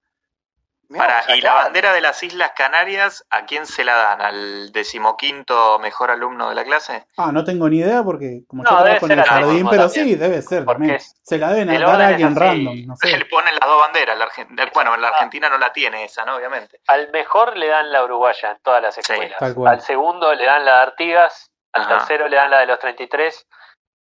Para, 0.97 1.23
y 1.37 1.41
la 1.41 1.55
bandera 1.55 1.93
de 1.93 2.01
las 2.01 2.21
Islas 2.23 2.51
Canarias, 2.57 3.25
¿a 3.31 3.45
quién 3.47 3.65
se 3.67 3.85
la 3.85 3.95
dan? 3.95 4.21
¿Al 4.21 4.73
decimoquinto 4.73 5.79
mejor 5.79 6.11
alumno 6.11 6.49
de 6.49 6.55
la 6.57 6.65
clase? 6.65 7.07
Ah, 7.17 7.31
no 7.33 7.45
tengo 7.45 7.69
ni 7.69 7.79
idea 7.79 8.03
porque 8.03 8.43
como 8.49 8.63
No, 8.65 8.71
yo 8.71 8.77
debe 8.85 8.99
trabajo 8.99 9.07
en 9.07 9.11
ser 9.11 9.19
el 9.19 9.25
jardín, 9.25 9.69
pero 9.71 9.83
también. 9.85 10.07
sí, 10.09 10.15
debe 10.17 10.43
ser 10.43 10.65
Porque 10.65 10.99
Se 11.23 11.39
la 11.39 11.53
deben 11.53 11.69
dar 11.81 12.01
a 12.03 12.07
alguien 12.09 12.29
así. 12.29 12.39
random, 12.39 12.87
no 12.87 12.97
Se 12.97 13.09
sé. 13.09 13.17
le 13.19 13.25
ponen 13.27 13.55
las 13.55 13.61
dos 13.69 13.81
banderas. 13.81 14.19
La 14.19 14.27
Argen- 14.29 14.71
bueno, 14.75 14.95
en 14.95 15.01
la 15.03 15.09
Ah. 15.09 15.11
Argentina 15.13 15.49
no 15.49 15.59
la 15.59 15.73
tiene 15.73 16.05
esa, 16.05 16.25
¿no? 16.25 16.37
Obviamente. 16.37 16.81
Al 16.89 17.11
mejor 17.13 17.57
le 17.57 17.69
dan 17.69 17.93
la 17.93 18.03
uruguaya 18.05 18.51
en 18.51 18.59
todas 18.63 18.83
las 18.83 18.99
escuelas. 18.99 19.39
tal 19.39 19.55
cual. 19.55 19.75
Al 19.75 19.81
segundo 19.83 20.35
le 20.35 20.45
dan 20.45 20.65
la 20.65 20.73
de 20.77 20.83
Artigas, 20.83 21.51
al 21.73 21.83
Ajá. 21.83 21.99
tercero 21.99 22.27
le 22.29 22.37
dan 22.37 22.51
la 22.51 22.59
de 22.61 22.67
los 22.67 22.79
33, 22.81 23.47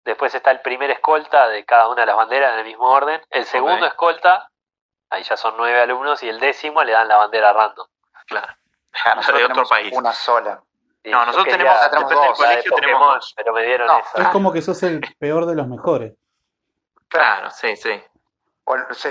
después 0.06 0.35
está 0.35 0.51
el 0.52 0.60
primer 0.62 0.90
escolta 0.90 1.48
de 1.48 1.65
cada 1.66 1.89
una 1.89 2.01
de 2.02 2.06
las 2.06 2.16
banderas 2.16 2.55
en 2.55 2.60
el 2.60 2.65
mismo 2.65 2.86
orden, 2.90 3.20
el 3.28 3.44
segundo 3.44 3.85
escolta, 3.86 4.48
ahí 5.10 5.22
ya 5.22 5.36
son 5.36 5.55
nueve 5.56 5.80
alumnos, 5.80 6.22
y 6.22 6.28
el 6.28 6.39
décimo 6.40 6.82
le 6.85 6.93
dan 6.93 7.09
la 7.09 7.16
bandera 7.16 7.52
random. 7.52 7.86
Claro. 8.26 8.55
Nosotros 9.16 9.39
de 9.39 9.44
otro 9.44 9.66
país. 9.66 9.93
Una 9.97 10.12
sola. 10.12 10.62
No, 11.05 11.24
nosotros 11.24 11.44
quería 11.47 11.78
tenemos, 11.78 11.80
tenemos 11.90 12.09
depende 12.10 12.20
del 12.20 12.28
dos, 12.28 12.39
de 12.39 12.44
colegio, 12.44 12.72
tenemos 12.74 12.98
Pokémon, 12.98 13.14
dos. 13.18 13.35
pero 13.36 13.52
me 13.52 13.62
dieron 13.62 13.86
No, 13.86 13.98
esa. 14.01 14.22
Es 14.22 14.28
como 14.28 14.52
que 14.52 14.60
sos 14.62 14.82
el 14.82 15.01
peor 15.18 15.47
de 15.47 15.55
los 15.55 15.66
mejores. 15.68 16.12
Claro, 17.09 17.51
sí, 17.51 17.76
sí. 17.76 18.02
Bueno, 18.64 18.86
sí. 18.93 19.09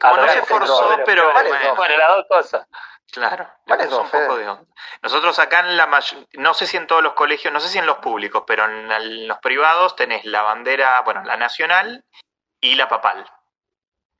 Como 0.00 0.16
no 0.16 0.22
se 0.22 0.28
vale, 0.28 0.42
forzó, 0.42 0.88
vale, 0.88 1.02
pero 1.04 1.32
vale 1.32 1.48
bueno, 1.48 1.68
dos. 1.68 1.76
Bueno, 1.76 1.96
las 1.96 2.08
dos 2.16 2.26
cosas. 2.28 2.66
claro, 3.10 3.48
le 3.66 3.76
Vale 3.76 3.86
dos, 3.86 4.04
un 4.04 4.10
poco 4.10 4.36
de 4.36 4.48
onda. 4.48 4.64
Nosotros 5.02 5.38
acá 5.38 5.60
en 5.60 5.76
la 5.76 5.86
may- 5.86 6.28
no 6.34 6.54
sé 6.54 6.66
si 6.66 6.76
en 6.76 6.86
todos 6.86 7.02
los 7.02 7.14
colegios, 7.14 7.52
no 7.52 7.60
sé 7.60 7.68
si 7.68 7.78
en 7.78 7.86
los 7.86 7.98
públicos, 7.98 8.44
pero 8.46 8.64
en 8.66 8.90
el- 8.92 9.26
los 9.26 9.38
privados 9.38 9.96
tenés 9.96 10.24
la 10.24 10.42
bandera, 10.42 11.00
bueno, 11.00 11.24
la 11.24 11.36
nacional 11.36 12.04
y 12.60 12.76
la 12.76 12.88
papal. 12.88 13.28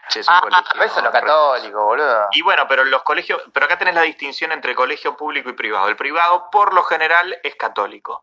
Es 0.09 0.29
un 0.29 0.35
Ah, 0.35 0.41
colegio 0.41 0.83
eso 0.85 0.99
es 0.99 1.05
lo 1.05 1.11
católico, 1.13 1.85
boludo. 1.85 2.27
Y 2.33 2.43
bueno, 2.43 2.67
pero 2.69 2.85
los 2.85 3.03
colegios, 3.03 3.43
pero 3.53 3.67
acá 3.67 3.79
tenés 3.79 3.95
la 3.95 4.03
distinción 4.03 4.53
entre 4.53 4.75
colegio 4.75 5.17
público 5.17 5.49
y 5.49 5.55
privado. 5.55 5.89
El 5.89 5.97
privado, 5.97 6.51
por 6.51 6.75
lo 6.75 6.83
general, 6.83 7.39
es 7.43 7.55
católico. 7.57 8.23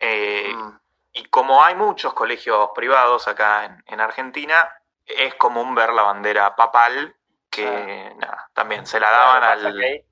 Eh, 0.00 0.52
Mm. 0.54 0.78
Y 1.18 1.24
como 1.30 1.64
hay 1.64 1.74
muchos 1.74 2.12
colegios 2.12 2.70
privados 2.74 3.26
acá 3.26 3.64
en, 3.64 3.82
en 3.86 4.00
Argentina, 4.02 4.70
es 5.06 5.34
común 5.36 5.74
ver 5.74 5.90
la 5.94 6.02
bandera 6.02 6.54
papal, 6.54 7.16
que 7.48 8.12
nada, 8.18 8.50
también 8.52 8.84
se 8.86 9.00
la 9.00 9.10
daban 9.10 9.40
Claro, 9.40 9.68
al, 9.68 9.80
ahí- 9.82 10.04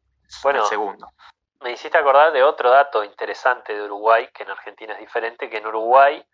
bueno, 0.42 0.62
al 0.62 0.66
segundo. 0.68 1.12
Me 1.60 1.72
hiciste 1.72 1.98
acordar 1.98 2.32
de 2.32 2.42
otro 2.42 2.70
dato 2.70 3.04
interesante 3.04 3.74
de 3.74 3.82
Uruguay, 3.82 4.30
que 4.32 4.44
en 4.44 4.50
Argentina 4.52 4.94
es 4.94 4.98
diferente, 5.00 5.50
que 5.50 5.58
en 5.58 5.66
Uruguay, 5.66 6.24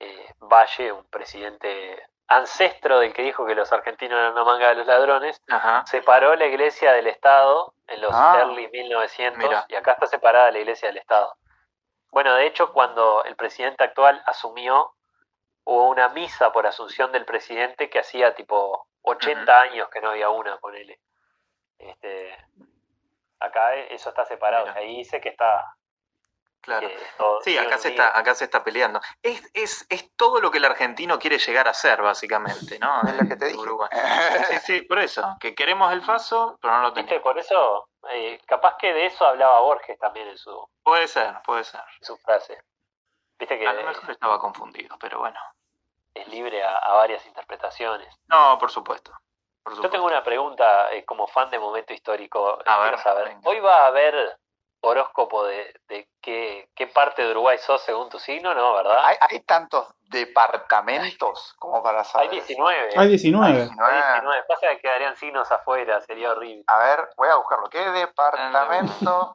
eh, 0.00 0.34
Valle, 0.40 0.90
un 0.90 1.04
presidente 1.08 2.02
ancestro 2.30 3.00
del 3.00 3.12
que 3.12 3.22
dijo 3.22 3.44
que 3.44 3.54
los 3.54 3.72
argentinos 3.72 4.18
eran 4.18 4.32
una 4.32 4.44
manga 4.44 4.68
de 4.68 4.76
los 4.76 4.86
ladrones, 4.86 5.42
Ajá. 5.48 5.84
separó 5.86 6.34
la 6.36 6.46
iglesia 6.46 6.92
del 6.92 7.08
Estado 7.08 7.74
en 7.88 8.00
los 8.00 8.12
Ah. 8.14 8.36
early 8.38 8.68
1900 8.68 9.36
Mira. 9.38 9.66
y 9.68 9.74
acá 9.74 9.92
está 9.92 10.06
separada 10.06 10.50
la 10.52 10.60
iglesia 10.60 10.88
del 10.88 10.98
Estado. 10.98 11.34
Bueno, 12.12 12.34
de 12.34 12.46
hecho, 12.46 12.72
cuando 12.72 13.24
el 13.24 13.36
presidente 13.36 13.82
actual 13.84 14.22
asumió, 14.26 14.94
hubo 15.64 15.88
una 15.88 16.08
misa 16.10 16.52
por 16.52 16.66
asunción 16.66 17.12
del 17.12 17.24
presidente 17.24 17.90
que 17.90 17.98
hacía 17.98 18.34
tipo 18.34 18.86
80 19.02 19.60
años 19.60 19.88
que 19.90 20.00
no 20.00 20.10
había 20.10 20.28
una, 20.30 20.56
ponele. 20.58 21.00
Este, 21.78 22.36
acá 23.40 23.74
eso 23.74 24.08
está 24.10 24.24
separado. 24.24 24.66
Ahí 24.76 24.98
dice 24.98 25.20
que 25.20 25.30
está. 25.30 25.74
Claro. 26.62 26.88
todo- 27.16 27.40
Sí, 27.42 27.56
acá 27.56 27.78
se 27.78 27.88
está, 27.90 28.16
acá 28.18 28.34
se 28.34 28.44
está 28.44 28.62
peleando. 28.62 29.00
Es, 29.22 29.42
es, 29.54 29.86
es 29.88 30.14
todo 30.16 30.40
lo 30.40 30.50
que 30.50 30.58
el 30.58 30.64
argentino 30.66 31.18
quiere 31.18 31.38
llegar 31.38 31.66
a 31.68 31.74
ser, 31.74 32.02
básicamente, 32.02 32.78
¿no? 32.78 33.00
Es 33.08 33.22
lo 33.22 33.28
que 33.28 33.36
te 33.36 33.46
dije. 33.46 33.58
Uruguay. 33.58 33.88
Sí, 34.50 34.58
sí, 34.64 34.82
por 34.82 34.98
eso, 34.98 35.36
que 35.40 35.54
queremos 35.54 35.92
el 35.92 36.02
faso, 36.02 36.58
pero 36.60 36.74
no 36.74 36.82
lo 36.82 36.92
¿Viste? 36.92 37.02
tenemos. 37.08 37.22
Por 37.24 37.38
eso, 37.38 37.88
eh, 38.10 38.40
capaz 38.46 38.76
que 38.78 38.92
de 38.92 39.06
eso 39.06 39.24
hablaba 39.24 39.60
Borges 39.60 39.98
también 39.98 40.28
en 40.28 40.38
su, 40.38 40.68
Puede 40.82 41.08
ser, 41.08 41.34
puede 41.44 41.64
ser. 41.64 41.80
en 42.00 42.04
su 42.06 42.16
frase. 42.18 42.62
Viste 43.38 43.58
que 43.58 43.66
A 43.66 43.72
lo 43.72 43.82
mejor 43.84 44.10
estaba 44.10 44.38
confundido, 44.38 44.96
pero 44.98 45.18
bueno. 45.20 45.38
es 46.14 46.28
libre 46.28 46.62
a, 46.62 46.76
a 46.76 46.92
varias 46.94 47.24
interpretaciones. 47.26 48.14
No, 48.28 48.58
por 48.58 48.70
supuesto. 48.70 49.12
Por 49.62 49.80
Yo 49.80 49.88
tengo 49.88 50.04
una 50.06 50.22
pregunta 50.24 50.90
eh, 50.92 51.04
como 51.04 51.26
fan 51.26 51.48
de 51.50 51.58
momento 51.58 51.92
histórico. 51.94 52.58
A 52.66 52.78
ver, 52.80 52.98
saber. 52.98 53.28
venga. 53.28 53.40
¿Hoy 53.48 53.60
va 53.60 53.84
a 53.84 53.86
haber 53.86 54.38
horóscopo 54.82 55.44
de, 55.44 55.74
parte 57.00 57.22
de 57.22 57.30
Uruguay 57.30 57.56
sos 57.56 57.80
según 57.82 58.10
tu 58.10 58.18
signo? 58.18 58.52
¿No, 58.54 58.74
verdad? 58.74 58.98
Hay, 59.04 59.16
hay 59.20 59.40
tantos 59.40 59.94
departamentos 60.02 61.54
como 61.58 61.82
para 61.82 62.00
Hay 62.00 62.04
saber. 62.04 62.30
19. 62.30 62.90
Hay 62.96 63.08
19. 63.08 63.46
Hay 63.46 63.52
Hay 63.52 63.62
19. 63.62 63.96
19. 63.96 64.42
Pasa 64.48 64.66
que 64.68 64.78
quedarían 64.80 65.16
signos 65.16 65.50
afuera, 65.50 65.98
sería 66.02 66.32
horrible. 66.32 66.62
A 66.66 66.78
ver, 66.78 67.08
voy 67.16 67.28
a 67.30 67.36
buscarlo. 67.36 67.70
¿Qué 67.70 67.78
departamento 67.90 69.34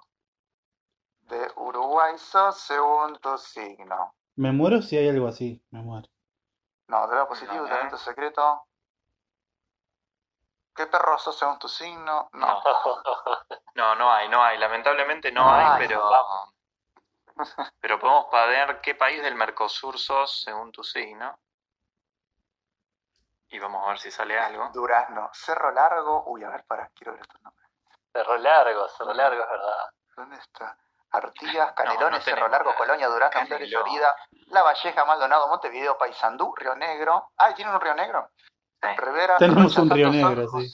de 1.21 1.51
Uruguay 1.55 2.15
sos 2.19 2.59
según 2.59 3.17
tu 3.17 3.35
signo? 3.39 4.13
Me 4.35 4.51
muero 4.51 4.81
si 4.83 4.95
hay 4.97 5.09
algo 5.09 5.27
así. 5.27 5.59
Me 5.71 5.81
muero. 5.81 6.07
No, 6.87 7.07
de 7.07 7.15
lo 7.15 7.27
positivo, 7.27 7.61
No, 7.61 7.65
¿eh? 7.65 7.69
talento 7.69 7.97
secreto. 7.97 8.67
¿Qué 10.75 10.85
perro 10.87 11.17
sos 11.17 11.39
según 11.39 11.57
tu 11.57 11.67
signo? 11.67 12.29
No. 12.33 12.61
No, 13.75 13.93
no 13.95 14.09
hay, 14.09 14.29
no 14.29 14.41
hay. 14.41 14.57
Lamentablemente 14.57 15.33
no 15.33 15.43
No 15.43 15.51
hay, 15.51 15.65
hay, 15.65 15.87
pero. 15.89 16.01
Pero 17.79 17.99
podemos 17.99 18.27
ver 18.31 18.81
qué 18.81 18.95
país 18.95 19.21
del 19.21 19.35
Mercosur 19.35 19.97
sos 19.99 20.43
según 20.43 20.71
tu 20.71 20.83
signo. 20.83 21.37
Y 23.49 23.59
vamos 23.59 23.85
a 23.85 23.89
ver 23.89 23.99
si 23.99 24.11
sale 24.11 24.37
algo. 24.39 24.69
Durazno. 24.73 25.29
Cerro 25.33 25.71
Largo. 25.71 26.23
Uy, 26.27 26.43
a 26.43 26.49
ver, 26.49 26.65
para, 26.65 26.89
quiero 26.89 27.13
ver 27.13 27.21
estos 27.21 27.41
nombres. 27.41 27.65
Cerro 28.11 28.37
largo, 28.37 28.87
cerro 28.87 29.13
largo, 29.13 29.43
es 29.43 29.49
verdad. 29.49 29.89
¿Dónde 30.15 30.37
está? 30.37 30.77
Artigas, 31.11 31.73
Canelones, 31.73 32.19
no 32.19 32.23
Cerro. 32.23 32.47
Largo, 32.47 32.73
Colonia, 32.75 33.07
Durazno. 33.07 33.45
Flores, 33.45 33.69
Florida, 33.69 34.15
La 34.47 34.63
Valleja, 34.63 35.03
Maldonado, 35.03 35.49
Montevideo, 35.49 35.97
Paysandú, 35.97 36.55
Río 36.55 36.75
Negro. 36.75 37.31
Ah, 37.37 37.53
¿tienen 37.53 37.73
un 37.73 37.81
Río 37.81 37.93
Negro? 37.93 38.29
Sí. 38.81 38.87
Rivera, 38.97 39.35
Tenemos 39.37 39.77
un 39.77 39.89
Río 39.89 40.09
Negro, 40.11 40.47
sí. 40.47 40.73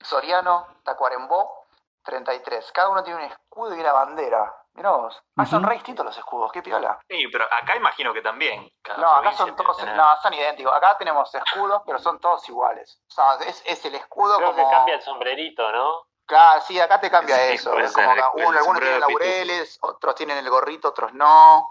Soriano, 0.00 0.66
Tacuarembó, 0.84 1.66
33. 2.02 2.72
Cada 2.72 2.90
uno 2.90 3.02
tiene 3.02 3.24
un 3.24 3.30
escudo 3.30 3.74
y 3.74 3.80
una 3.80 3.92
bandera. 3.92 4.59
Mirá 4.74 4.90
vos. 4.92 5.20
Ah, 5.36 5.44
son 5.46 5.64
re 5.64 5.74
distintos 5.74 6.04
los 6.06 6.16
escudos, 6.16 6.50
qué 6.52 6.62
piola. 6.62 6.98
Sí, 7.08 7.26
pero 7.32 7.44
acá 7.44 7.76
imagino 7.76 8.12
que 8.14 8.22
también. 8.22 8.70
No, 8.98 9.10
acá 9.16 9.32
son 9.32 9.54
todos, 9.56 9.76
tener- 9.76 9.96
no, 9.96 10.16
son 10.22 10.32
idénticos. 10.32 10.72
Acá 10.74 10.96
tenemos 10.96 11.34
escudos, 11.34 11.82
pero 11.84 11.98
son 11.98 12.20
todos 12.20 12.48
iguales. 12.48 13.00
O 13.08 13.12
sea, 13.12 13.34
es, 13.48 13.62
es 13.66 13.84
el 13.84 13.96
escudo 13.96 14.36
Creo 14.36 14.52
como... 14.52 14.64
que 14.68 14.74
cambia 14.74 14.94
el 14.94 15.02
sombrerito, 15.02 15.70
¿no? 15.72 16.06
Claro, 16.24 16.60
sí, 16.60 16.78
acá 16.78 17.00
te 17.00 17.10
cambia 17.10 17.36
Sí, 17.36 17.54
eso. 17.54 17.76
es 17.78 17.92
como 17.92 18.12
el- 18.12 18.20
algunos 18.20 18.78
tienen 18.80 19.00
laureles, 19.00 19.78
otros 19.82 20.14
tienen 20.14 20.38
el 20.38 20.48
gorrito, 20.48 20.88
otros 20.90 21.12
no. 21.14 21.68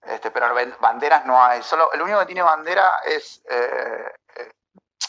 Este, 0.00 0.30
pero 0.30 0.48
banderas 0.80 1.26
no 1.26 1.42
hay. 1.42 1.62
Solo 1.62 1.92
el 1.92 2.00
único 2.00 2.18
que 2.20 2.26
tiene 2.26 2.40
bandera 2.42 3.00
es 3.04 3.42
eh, 3.50 4.12
eh, 4.36 4.50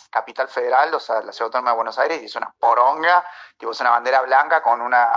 Capital 0.09 0.49
Federal, 0.49 0.93
o 0.93 0.99
sea, 0.99 1.21
la 1.21 1.31
ciudad 1.31 1.47
autónoma 1.47 1.69
de 1.71 1.75
Buenos 1.77 1.97
Aires, 1.99 2.21
y 2.21 2.25
es 2.25 2.35
una 2.35 2.53
poronga, 2.59 3.25
tipo 3.57 3.71
es 3.71 3.79
una 3.79 3.91
bandera 3.91 4.21
blanca 4.21 4.61
con 4.61 4.81
una 4.81 5.09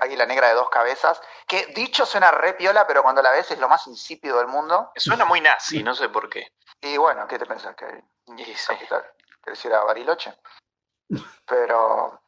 águila 0.00 0.26
negra 0.26 0.48
de 0.48 0.54
dos 0.54 0.70
cabezas, 0.70 1.20
que 1.46 1.66
dicho 1.66 2.06
suena 2.06 2.30
re 2.30 2.54
piola, 2.54 2.86
pero 2.86 3.02
cuando 3.02 3.22
la 3.22 3.30
ves 3.30 3.50
es 3.50 3.58
lo 3.58 3.68
más 3.68 3.86
insípido 3.86 4.38
del 4.38 4.46
mundo. 4.46 4.92
Suena 4.96 5.24
muy 5.24 5.40
nazi, 5.40 5.82
no 5.82 5.94
sé 5.94 6.08
por 6.08 6.28
qué. 6.28 6.52
Y 6.80 6.96
bueno, 6.96 7.26
¿qué 7.26 7.38
te 7.38 7.46
pensás 7.46 7.74
que 7.76 7.86
sí. 8.36 8.66
capital, 8.66 9.04
que 9.44 9.50
decía 9.50 9.80
Bariloche. 9.80 10.34
Pero 11.46 12.22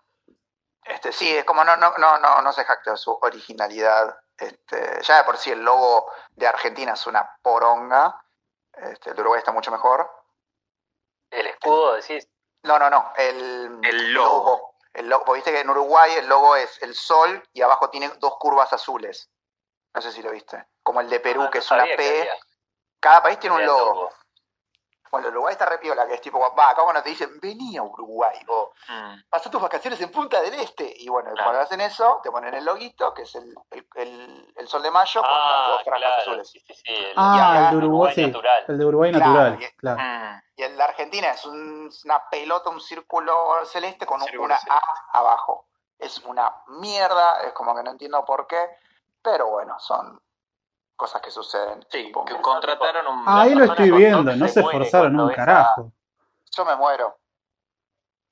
este 0.84 1.12
sí, 1.12 1.36
es 1.36 1.44
como 1.44 1.64
no, 1.64 1.76
no, 1.76 1.94
no, 1.98 2.18
no, 2.18 2.42
no 2.42 2.52
se 2.52 2.64
jacta 2.64 2.96
su 2.96 3.16
originalidad. 3.22 4.18
Este, 4.36 5.02
ya 5.02 5.18
de 5.18 5.24
por 5.24 5.36
sí 5.36 5.50
el 5.50 5.62
logo 5.62 6.10
de 6.32 6.46
Argentina 6.46 6.94
es 6.94 7.06
una 7.06 7.38
poronga. 7.42 8.24
Este, 8.72 9.10
el 9.10 9.16
de 9.16 9.22
Uruguay 9.22 9.38
está 9.38 9.52
mucho 9.52 9.70
mejor. 9.70 10.10
El 11.30 11.46
escudo, 11.46 11.94
decís. 11.94 12.28
No, 12.64 12.78
no, 12.78 12.90
no. 12.90 13.12
El, 13.16 13.78
El 13.82 14.12
logo. 14.12 14.71
El 14.94 15.08
logo. 15.08 15.32
Viste 15.32 15.52
que 15.52 15.60
en 15.60 15.70
Uruguay 15.70 16.12
el 16.16 16.26
logo 16.26 16.56
es 16.56 16.82
el 16.82 16.94
sol 16.94 17.42
y 17.52 17.62
abajo 17.62 17.90
tiene 17.90 18.08
dos 18.18 18.36
curvas 18.38 18.72
azules. 18.72 19.30
No 19.94 20.00
sé 20.00 20.12
si 20.12 20.22
lo 20.22 20.30
viste. 20.30 20.64
Como 20.82 21.00
el 21.00 21.08
de 21.08 21.20
Perú, 21.20 21.42
Ah, 21.44 21.50
que 21.50 21.58
no 21.58 21.64
es 21.64 21.70
una 21.70 21.84
que 21.84 21.96
P. 21.96 22.30
Cada 23.00 23.22
país 23.22 23.38
tiene 23.38 23.56
un 23.56 23.66
logo. 23.66 24.10
Bueno, 25.12 25.28
el 25.28 25.34
Uruguay 25.34 25.52
está 25.52 25.66
re 25.66 25.76
piola, 25.76 26.06
que 26.06 26.14
es 26.14 26.22
tipo, 26.22 26.38
va, 26.40 26.70
acá 26.70 26.82
cuando 26.84 27.02
te 27.02 27.10
dicen, 27.10 27.38
vení 27.38 27.76
a 27.76 27.82
Uruguay, 27.82 28.34
o 28.48 28.72
Mm. 28.88 29.20
pasá 29.28 29.50
tus 29.50 29.60
vacaciones 29.60 30.00
en 30.00 30.10
Punta 30.10 30.40
del 30.40 30.54
Este. 30.54 30.90
Y 30.96 31.08
bueno, 31.10 31.28
Claro. 31.32 31.44
cuando 31.50 31.60
hacen 31.60 31.82
eso, 31.82 32.20
te 32.22 32.30
ponen 32.30 32.54
el 32.54 32.64
loguito, 32.64 33.12
que 33.12 33.22
es 33.22 33.34
el, 33.34 33.54
el, 33.72 33.86
el- 33.96 34.52
el 34.56 34.66
sol 34.68 34.82
de 34.82 34.90
mayo, 34.90 35.20
con 35.20 35.30
las 35.30 35.38
Ah, 35.38 35.66
dos 35.68 35.82
franjas 35.84 36.00
claro. 36.14 36.22
azules. 36.22 36.48
Sí, 36.50 36.60
sí, 36.60 36.72
sí. 36.74 36.82
El, 36.86 37.12
Ah, 37.14 37.34
acá, 37.34 37.64
el 37.64 37.70
de 37.80 37.86
Uruguay, 37.86 38.14
sí. 38.14 38.26
natural. 38.26 38.64
El 38.68 38.78
de 38.78 38.84
Uruguay 38.86 39.12
Claro, 39.12 39.26
natural, 39.32 39.62
y- 39.62 39.76
claro. 39.76 40.00
Mm. 40.00 40.42
Y 40.56 40.62
el 40.62 40.76
de 40.78 40.82
Argentina 40.82 41.30
es 41.30 41.44
un- 41.44 41.90
una 42.06 42.28
pelota, 42.30 42.70
un 42.70 42.80
círculo 42.80 43.66
celeste 43.66 44.06
con 44.06 44.16
un- 44.18 44.26
Círculo 44.26 44.46
una 44.46 44.56
celeste. 44.58 44.82
A 45.12 45.18
abajo. 45.18 45.66
Es 45.98 46.18
una 46.24 46.50
mierda, 46.68 47.42
es 47.42 47.52
como 47.52 47.76
que 47.76 47.82
no 47.82 47.90
entiendo 47.90 48.24
por 48.24 48.46
qué, 48.46 48.66
pero 49.22 49.48
bueno, 49.50 49.78
son 49.78 50.18
cosas 51.02 51.20
que 51.20 51.30
suceden. 51.32 51.84
Sí, 51.90 52.06
supongo. 52.06 52.26
que 52.26 52.40
contrataron 52.40 53.06
un. 53.08 53.24
Ah, 53.26 53.42
ahí 53.42 53.54
lo 53.56 53.64
estoy 53.64 53.90
viendo, 53.90 54.34
no 54.36 54.46
se 54.46 54.60
esforzaron 54.60 55.18
un 55.18 55.32
carajo. 55.32 55.92
Yo 56.56 56.64
me 56.64 56.76
muero. 56.76 57.18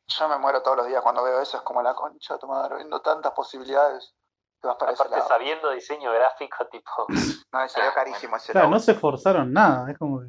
Yo 0.07 0.29
me 0.29 0.39
muero 0.39 0.63
todos 0.63 0.77
los 0.77 0.87
días 0.87 1.03
cuando 1.03 1.23
veo 1.25 1.41
eso, 1.41 1.57
es 1.57 1.63
como 1.65 1.83
la 1.83 1.95
concha 1.95 2.35
de 2.35 2.41
tu 2.41 2.47
madre, 2.47 2.77
viendo 2.77 3.01
tantas 3.01 3.33
posibilidades. 3.33 4.15
Te 4.61 4.69
vas 4.69 4.77
para 4.77 4.93
ese 4.93 5.03
Aparte, 5.03 5.17
lado. 5.19 5.29
sabiendo 5.29 5.71
diseño 5.71 6.13
gráfico, 6.13 6.67
tipo. 6.69 7.07
No, 7.53 7.65
y 7.65 7.69
salió 7.69 7.93
carísimo 7.93 8.37
ese 8.37 8.53
Claro, 8.53 8.67
logo. 8.67 8.75
no 8.77 8.81
se 8.81 8.93
esforzaron 8.93 9.53
nada, 9.53 9.91
es 9.91 9.99
como 9.99 10.21
que... 10.21 10.27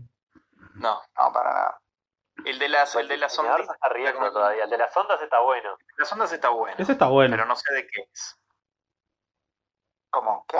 No, 0.75 0.99
No, 1.19 1.31
para 1.33 1.53
nada. 1.53 1.81
el 2.45 2.57
de 2.57 2.69
las, 2.69 2.95
el 2.95 3.07
de 3.07 3.17
las 3.17 3.37
ondas. 3.37 3.59
está 3.59 3.89
riendo 3.89 4.31
todavía. 4.31 4.63
El 4.63 4.69
de 4.71 4.77
las 4.79 4.97
ondas 4.97 5.21
está 5.21 5.39
bueno. 5.41 5.77
Las 5.97 6.11
ondas 6.11 6.31
está 6.33 6.49
bueno, 6.49 6.75
Ese 6.79 6.93
está 6.93 7.07
bueno. 7.07 7.31
pero 7.35 7.45
no 7.45 7.55
sé 7.55 7.71
de 7.73 7.85
qué 7.87 8.01
es. 8.11 8.35
¿Cómo? 10.09 10.43
¿Qué? 10.47 10.57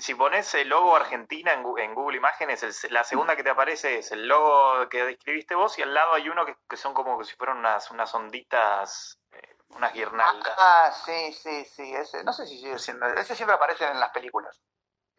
Si 0.00 0.14
pones 0.14 0.52
el 0.54 0.68
logo 0.68 0.96
Argentina 0.96 1.52
en 1.52 1.64
en 1.78 1.94
Google 1.94 2.16
Imágenes, 2.16 2.62
el- 2.62 2.92
la 2.92 3.04
segunda 3.04 3.36
que 3.36 3.42
te 3.44 3.50
aparece 3.50 3.98
es 3.98 4.10
el 4.12 4.26
logo 4.26 4.88
que 4.88 5.04
describiste 5.04 5.54
vos 5.54 5.78
y 5.78 5.82
al 5.82 5.92
lado 5.94 6.14
hay 6.14 6.28
uno 6.28 6.44
que, 6.46 6.56
que 6.68 6.76
son 6.76 6.92
como 6.94 7.22
si 7.24 7.34
fueran 7.36 7.58
unas, 7.58 7.90
unas 7.90 8.14
onditas, 8.14 9.18
eh, 9.32 9.56
unas 9.70 9.92
guirnaldas. 9.92 10.54
Ah, 10.58 10.92
sí, 11.04 11.32
sí, 11.32 11.64
sí, 11.64 11.94
ese, 11.94 12.24
no 12.24 12.32
sé 12.32 12.46
si 12.46 12.58
sigue 12.58 12.78
siendo, 12.78 13.06
ese 13.06 13.34
siempre 13.36 13.54
aparece 13.56 13.86
en 13.86 14.00
las 14.00 14.10
películas, 14.10 14.60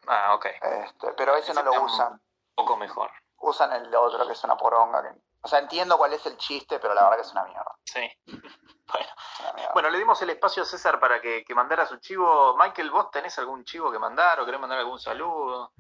Ah, 0.08 0.34
ok, 0.36 0.46
este, 0.62 1.14
pero 1.18 1.36
ese 1.36 1.54
no 1.54 1.64
lo 1.64 1.82
usan, 1.84 2.14
un 2.14 2.20
poco 2.56 2.78
mejor. 2.78 3.12
usan 3.38 3.72
el 3.74 3.94
otro 3.96 4.26
que 4.26 4.34
es 4.34 4.44
una 4.44 4.58
poronga, 4.58 5.02
que, 5.04 5.10
o 5.42 5.48
sea, 5.48 5.60
entiendo 5.60 5.98
cuál 5.98 6.14
es 6.14 6.26
el 6.26 6.38
chiste, 6.38 6.80
pero 6.80 6.94
la 6.94 7.04
verdad 7.04 7.18
que 7.18 7.24
es 7.24 7.32
una 7.32 7.44
mierda, 7.44 7.76
Sí. 7.86 8.10
mierda. 8.96 9.72
Bueno, 9.74 9.90
le 9.90 10.00
dimos 10.00 10.22
el 10.22 10.30
espacio 10.30 10.64
a 10.64 10.66
César 10.66 11.00
para 11.00 11.22
que, 11.22 11.44
que 11.44 11.56
mandara 11.56 11.86
su 11.86 11.98
chivo. 11.98 12.56
Michael, 12.58 12.92
¿vos 12.92 13.12
tenés 13.12 13.38
algún 13.40 13.64
chivo 13.64 13.92
que 13.92 14.00
mandar 14.00 14.40
o 14.40 14.46
querés 14.46 14.60
mandar 14.60 14.80
algún 14.80 15.00
saludo? 15.00 15.72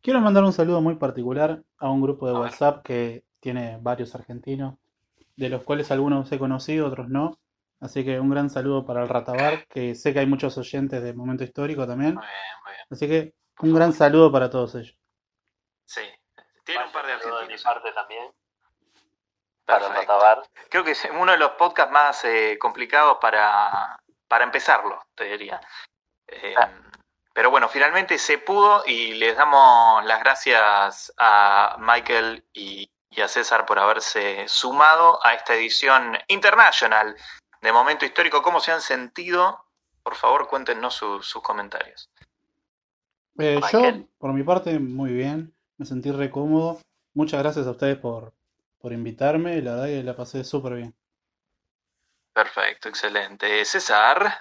Quiero 0.00 0.20
mandar 0.20 0.44
un 0.44 0.52
saludo 0.52 0.80
muy 0.80 0.96
particular 0.96 1.62
a 1.78 1.90
un 1.90 2.00
grupo 2.00 2.26
de 2.26 2.32
A 2.36 2.38
ver. 2.38 2.50
WhatsApp 2.50 2.84
que 2.84 3.24
tiene 3.40 3.78
varios 3.80 4.14
argentinos, 4.14 4.76
de 5.36 5.48
los 5.48 5.62
cuales 5.64 5.90
algunos 5.90 6.30
he 6.32 6.38
conocido, 6.38 6.86
otros 6.86 7.08
no. 7.08 7.38
Así 7.80 8.04
que 8.04 8.18
un 8.18 8.30
gran 8.30 8.50
saludo 8.50 8.84
para 8.84 9.02
el 9.02 9.08
Ratabar, 9.08 9.66
que 9.68 9.94
sé 9.94 10.12
que 10.12 10.18
hay 10.18 10.26
muchos 10.26 10.58
oyentes 10.58 11.02
de 11.02 11.12
Momento 11.14 11.44
Histórico 11.44 11.86
también. 11.86 12.14
Muy 12.14 12.24
bien, 12.24 12.64
muy 12.64 12.72
bien. 12.72 12.86
Así 12.90 13.06
que 13.06 13.34
un 13.60 13.74
gran 13.74 13.92
saludo 13.92 14.32
para 14.32 14.50
todos 14.50 14.74
ellos. 14.74 14.96
Sí. 15.84 16.02
Tiene 16.64 16.84
un 16.84 16.92
par 16.92 17.06
de 17.06 17.12
argentinos. 17.12 17.48
De 17.48 17.54
mi 17.54 17.62
parte 17.62 17.92
también. 17.92 18.32
Para 19.68 19.86
Perfecto. 19.88 20.12
Ratabar. 20.14 20.42
Creo 20.70 20.82
que 20.82 20.92
es 20.92 21.08
uno 21.12 21.30
de 21.32 21.36
los 21.38 21.50
podcasts 21.52 21.92
más 21.92 22.24
eh, 22.24 22.56
complicados 22.58 23.18
para, 23.20 24.00
para 24.26 24.44
empezarlo, 24.44 24.98
te 25.14 25.24
diría. 25.24 25.60
Eh, 26.26 26.54
pero 27.34 27.50
bueno, 27.50 27.68
finalmente 27.68 28.18
se 28.18 28.38
pudo 28.38 28.82
y 28.86 29.12
les 29.14 29.36
damos 29.36 30.02
las 30.06 30.20
gracias 30.20 31.12
a 31.18 31.76
Michael 31.78 32.44
y, 32.54 32.90
y 33.10 33.20
a 33.20 33.28
César 33.28 33.66
por 33.66 33.78
haberse 33.78 34.48
sumado 34.48 35.24
a 35.24 35.34
esta 35.34 35.54
edición 35.54 36.16
internacional 36.28 37.14
de 37.60 37.70
Momento 37.72 38.06
Histórico. 38.06 38.40
¿Cómo 38.42 38.60
se 38.60 38.72
han 38.72 38.80
sentido? 38.80 39.66
Por 40.02 40.14
favor, 40.14 40.48
cuéntenos 40.48 40.94
su- 40.94 41.22
sus 41.22 41.42
comentarios. 41.42 42.08
Eh, 43.38 43.60
yo, 43.70 43.82
por 44.16 44.32
mi 44.32 44.42
parte, 44.44 44.78
muy 44.78 45.12
bien. 45.12 45.54
Me 45.76 45.84
sentí 45.84 46.10
re 46.10 46.30
cómodo. 46.30 46.80
Muchas 47.12 47.42
gracias 47.42 47.66
a 47.66 47.72
ustedes 47.72 47.98
por, 47.98 48.32
por 48.78 48.92
invitarme. 48.92 49.60
La 49.62 49.72
verdad 49.72 49.86
que 49.86 50.02
la 50.02 50.16
pasé 50.16 50.44
súper 50.44 50.74
bien. 50.74 50.94
Perfecto, 52.32 52.88
excelente. 52.88 53.64
César. 53.64 54.32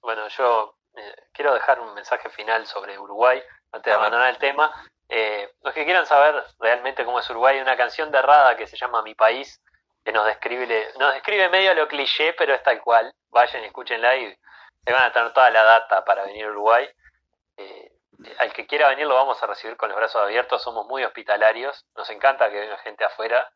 Bueno, 0.00 0.28
yo 0.28 0.76
eh, 0.94 1.14
quiero 1.32 1.54
dejar 1.54 1.80
un 1.80 1.94
mensaje 1.94 2.28
final 2.30 2.66
sobre 2.66 2.98
Uruguay 2.98 3.40
antes 3.72 3.90
de 3.90 3.96
abandonar 3.96 4.30
el 4.30 4.38
tema. 4.38 4.72
Eh, 5.08 5.50
los 5.62 5.72
que 5.72 5.84
quieran 5.84 6.06
saber 6.06 6.44
realmente 6.58 7.04
cómo 7.04 7.20
es 7.20 7.30
Uruguay, 7.30 7.56
hay 7.56 7.62
una 7.62 7.76
canción 7.76 8.10
de 8.10 8.20
Rada 8.20 8.56
que 8.56 8.66
se 8.66 8.76
llama 8.76 9.02
Mi 9.02 9.14
País, 9.14 9.62
que 10.04 10.12
nos 10.12 10.26
describe, 10.26 10.92
nos 10.98 11.14
describe 11.14 11.48
medio 11.48 11.70
a 11.70 11.74
lo 11.74 11.88
cliché, 11.88 12.34
pero 12.34 12.54
es 12.54 12.62
tal 12.62 12.80
cual. 12.80 13.12
Vayan 13.30 13.62
y 13.62 13.66
escúchenla 13.66 14.16
y 14.16 14.36
se 14.84 14.92
van 14.92 15.04
a 15.04 15.12
tener 15.12 15.32
toda 15.32 15.50
la 15.50 15.62
data 15.62 16.04
para 16.04 16.24
venir 16.24 16.46
a 16.46 16.50
Uruguay. 16.50 16.88
Eh, 17.56 17.92
al 18.38 18.52
que 18.52 18.66
quiera 18.66 18.88
venir 18.88 19.06
lo 19.06 19.14
vamos 19.14 19.42
a 19.42 19.46
recibir 19.46 19.76
con 19.76 19.88
los 19.88 19.96
brazos 19.96 20.22
abiertos, 20.22 20.62
somos 20.62 20.86
muy 20.86 21.04
hospitalarios, 21.04 21.86
nos 21.94 22.10
encanta 22.10 22.50
que 22.50 22.60
venga 22.60 22.76
gente 22.78 23.04
afuera. 23.04 23.48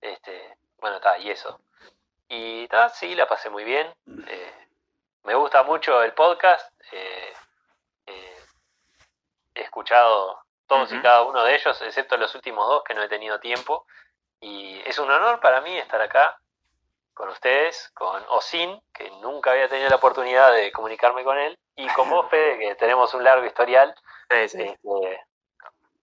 Este, 0.00 0.56
bueno, 0.78 0.96
está, 0.96 1.18
y 1.18 1.30
eso. 1.30 1.60
Y 2.28 2.66
ta, 2.68 2.88
sí, 2.88 3.14
la 3.14 3.26
pasé 3.26 3.50
muy 3.50 3.64
bien. 3.64 3.92
Eh, 4.26 4.66
me 5.24 5.34
gusta 5.34 5.62
mucho 5.62 6.02
el 6.02 6.12
podcast. 6.12 6.72
eh, 6.92 7.32
eh, 8.06 8.36
he 9.54 9.60
escuchado 9.62 10.40
todos 10.66 10.92
y 10.92 11.00
cada 11.00 11.22
uno 11.22 11.42
de 11.44 11.54
ellos, 11.54 11.80
excepto 11.82 12.16
los 12.16 12.34
últimos 12.34 12.66
dos 12.66 12.82
que 12.84 12.94
no 12.94 13.02
he 13.02 13.08
tenido 13.08 13.38
tiempo. 13.40 13.86
Y 14.40 14.80
es 14.84 14.98
un 14.98 15.10
honor 15.10 15.40
para 15.40 15.60
mí 15.60 15.76
estar 15.78 16.00
acá 16.00 16.38
con 17.14 17.28
ustedes, 17.28 17.90
con 17.94 18.22
Osin, 18.30 18.82
que 18.92 19.08
nunca 19.22 19.52
había 19.52 19.68
tenido 19.68 19.88
la 19.88 19.96
oportunidad 19.96 20.52
de 20.52 20.72
comunicarme 20.72 21.22
con 21.22 21.38
él, 21.38 21.56
y 21.76 21.86
con 21.90 22.10
vos, 22.10 22.26
Fede, 22.30 22.58
que 22.58 22.74
tenemos 22.74 23.14
un 23.14 23.22
largo 23.22 23.46
historial. 23.46 23.94
Sí, 24.30 24.48
sí, 24.48 24.62
Este, 24.62 25.20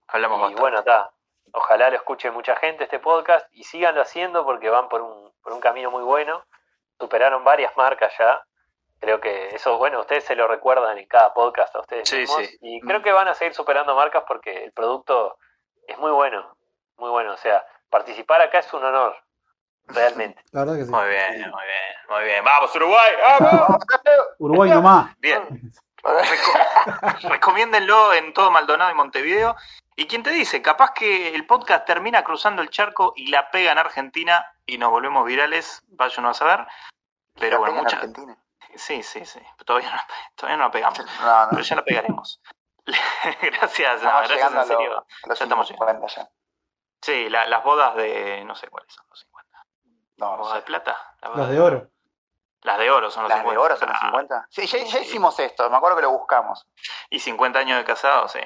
hablamos 0.08 0.38
y 0.38 0.42
bastante. 0.42 0.62
bueno, 0.62 0.80
está. 0.80 1.12
Ojalá 1.54 1.90
lo 1.90 1.96
escuche 1.98 2.32
mucha 2.32 2.56
gente 2.56 2.86
este 2.86 3.00
podcast 3.00 3.48
y 3.52 3.64
síganlo 3.64 4.02
haciendo 4.02 4.46
porque 4.46 4.70
van 4.70 4.88
por 4.90 5.02
un, 5.02 5.34
por 5.44 5.54
un 5.54 5.60
camino 5.60 5.92
muy 5.92 6.04
bueno. 6.04 6.44
Superaron 7.00 7.44
varias 7.44 7.76
marcas 7.76 8.14
ya. 8.18 8.42
Creo 9.00 9.20
que 9.20 9.50
eso, 9.56 9.78
bueno, 9.78 10.00
ustedes 10.02 10.24
se 10.24 10.36
lo 10.36 10.48
recuerdan 10.48 10.98
en 10.98 11.08
cada 11.08 11.34
podcast 11.34 11.76
a 11.76 11.80
ustedes 11.80 12.08
Sí, 12.08 12.18
mismos. 12.20 12.38
sí. 12.46 12.58
Y 12.62 12.80
creo 12.82 13.02
que 13.02 13.12
van 13.12 13.28
a 13.28 13.34
seguir 13.34 13.54
superando 13.54 13.96
marcas 13.96 14.24
porque 14.28 14.64
el 14.66 14.72
producto 14.74 15.38
es 15.88 15.98
muy 15.98 16.12
bueno. 16.12 16.56
Muy 16.98 17.10
bueno. 17.10 17.34
O 17.34 17.38
sea, 17.38 17.66
participar 17.90 18.42
acá 18.42 18.60
es 18.60 18.74
un 18.74 18.84
honor. 18.86 19.16
Realmente. 19.88 20.42
La 20.52 20.62
verdad 20.62 20.76
que 20.78 20.86
sí. 20.86 20.92
Muy 20.92 21.08
bien, 21.10 21.32
muy 21.32 21.42
bien, 21.42 21.96
muy 22.10 22.24
bien. 22.26 22.44
¡Vamos, 22.46 22.76
Uruguay! 22.76 23.12
¡Vamos! 23.40 23.84
Uruguay 24.38 24.70
nomás. 24.70 25.18
Bien. 25.18 25.42
Reco- 26.04 27.30
recomiéndenlo 27.30 28.14
en 28.14 28.34
todo 28.34 28.52
Maldonado 28.52 28.92
y 28.92 28.96
Montevideo. 28.96 29.56
Y 29.96 30.08
quién 30.08 30.24
te 30.24 30.32
dice, 30.32 30.62
capaz 30.62 30.94
que 30.94 31.36
el 31.36 31.46
podcast 31.46 31.86
termina 31.86 32.24
cruzando 32.24 32.62
el 32.62 32.70
charco 32.70 33.14
y 33.16 33.28
la 33.28 33.52
pega 33.52 33.72
en 33.72 33.78
Argentina 33.78 34.46
y 34.66 34.78
nos 34.78 34.90
volvemos 34.90 35.26
virales, 35.26 35.84
vaya 35.90 36.16
uno 36.20 36.30
a 36.30 36.34
saber. 36.34 36.66
Pero 37.36 37.52
La 37.54 37.58
bueno, 37.60 37.74
pega 37.74 37.80
en 37.80 37.84
muchas. 37.84 38.00
Argentina. 38.00 38.38
Sí, 38.76 39.04
sí, 39.04 39.26
sí. 39.26 39.40
Todavía 39.66 39.94
no, 39.94 40.02
todavía 40.36 40.58
no 40.58 40.64
la 40.66 40.72
pegamos, 40.72 41.00
No, 41.00 41.44
no. 41.44 41.50
pero 41.52 41.62
ya 41.62 41.76
la 41.76 41.84
pegaremos. 41.84 42.42
gracias, 43.42 44.02
no, 44.02 44.10
gracias 44.10 44.30
llegando 44.32 44.62
en 44.64 44.70
lo- 44.70 44.76
serio. 44.78 45.06
Ya 45.28 45.34
estamos 45.34 45.68
50 45.68 46.08
ya. 46.08 46.30
Sí, 47.02 47.30
la- 47.30 47.46
las 47.48 47.64
bodas 47.64 47.96
de. 47.96 48.44
No 48.46 48.56
sé 48.56 48.68
cuáles 48.70 48.94
son 48.94 49.06
los 49.10 49.20
50. 49.20 49.66
No, 50.18 50.32
no 50.32 50.38
¿Bodas 50.38 50.56
de 50.56 50.62
plata? 50.62 50.98
La 51.22 51.30
boda 51.30 51.42
Las 51.42 51.50
de 51.50 51.60
oro. 51.60 51.90
Las 52.64 52.78
de 52.78 52.92
oro 52.92 53.10
son 53.10 53.24
los 53.24 53.30
¿Las 53.30 53.40
50. 53.40 53.52
de 53.60 53.66
oro 53.66 53.76
son 53.78 53.90
los 53.90 53.98
Ah, 53.98 54.06
50? 54.06 54.46
Sí, 54.50 54.66
ya, 54.68 55.00
hicimos 55.00 55.40
esto, 55.40 55.70
me 55.70 55.78
acuerdo 55.78 55.96
que 55.98 56.04
lo 56.04 56.12
buscamos. 56.12 56.68
Y 57.10 57.20
50 57.20 57.60
años 57.60 57.78
de 57.78 57.84
casado, 57.84 58.28
sí. 58.28 58.40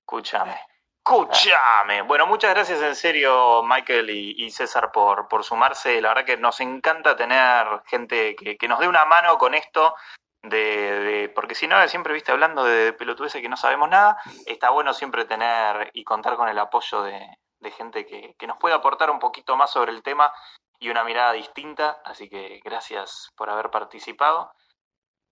Escúchame. 0.00 0.58
Escúchame. 1.04 2.02
Bueno, 2.02 2.26
muchas 2.26 2.52
gracias 2.52 2.80
en 2.82 2.94
serio, 2.96 3.62
Michael 3.62 4.10
y, 4.10 4.44
y 4.44 4.50
César, 4.50 4.90
por, 4.92 5.28
por 5.28 5.44
sumarse. 5.44 6.00
La 6.00 6.08
verdad 6.08 6.24
que 6.24 6.36
nos 6.36 6.60
encanta 6.60 7.16
tener 7.16 7.66
gente 7.86 8.34
que, 8.36 8.56
que 8.56 8.68
nos 8.68 8.78
dé 8.80 8.88
una 8.88 9.04
mano 9.04 9.38
con 9.38 9.54
esto. 9.54 9.94
De, 10.42 10.58
de- 11.00 11.28
porque 11.30 11.54
si 11.56 11.66
no, 11.66 11.86
siempre 11.88 12.12
viste 12.12 12.30
hablando 12.30 12.62
de 12.64 12.92
pelotudeces 12.92 13.40
que 13.42 13.48
no 13.48 13.56
sabemos 13.56 13.88
nada. 13.88 14.16
Está 14.46 14.70
bueno 14.70 14.92
siempre 14.94 15.24
tener 15.24 15.90
y 15.92 16.04
contar 16.04 16.36
con 16.36 16.48
el 16.48 16.58
apoyo 16.58 17.02
de, 17.02 17.20
de 17.60 17.70
gente 17.72 18.06
que, 18.06 18.34
que 18.38 18.46
nos 18.46 18.56
pueda 18.58 18.76
aportar 18.76 19.10
un 19.10 19.18
poquito 19.18 19.56
más 19.56 19.70
sobre 19.70 19.90
el 19.92 20.02
tema 20.02 20.32
y 20.78 20.90
una 20.90 21.04
mirada 21.04 21.32
distinta. 21.32 22.00
Así 22.04 22.28
que 22.28 22.60
gracias 22.64 23.32
por 23.36 23.50
haber 23.50 23.70
participado. 23.70 24.52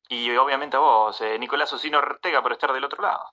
Y 0.09 0.35
obviamente 0.37 0.77
a 0.77 0.81
vos, 0.81 1.21
eh, 1.21 1.39
Nicolás 1.39 1.73
Osino 1.73 1.99
Ortega, 1.99 2.43
por 2.43 2.53
estar 2.53 2.73
del 2.73 2.85
otro 2.85 3.03
lado. 3.03 3.25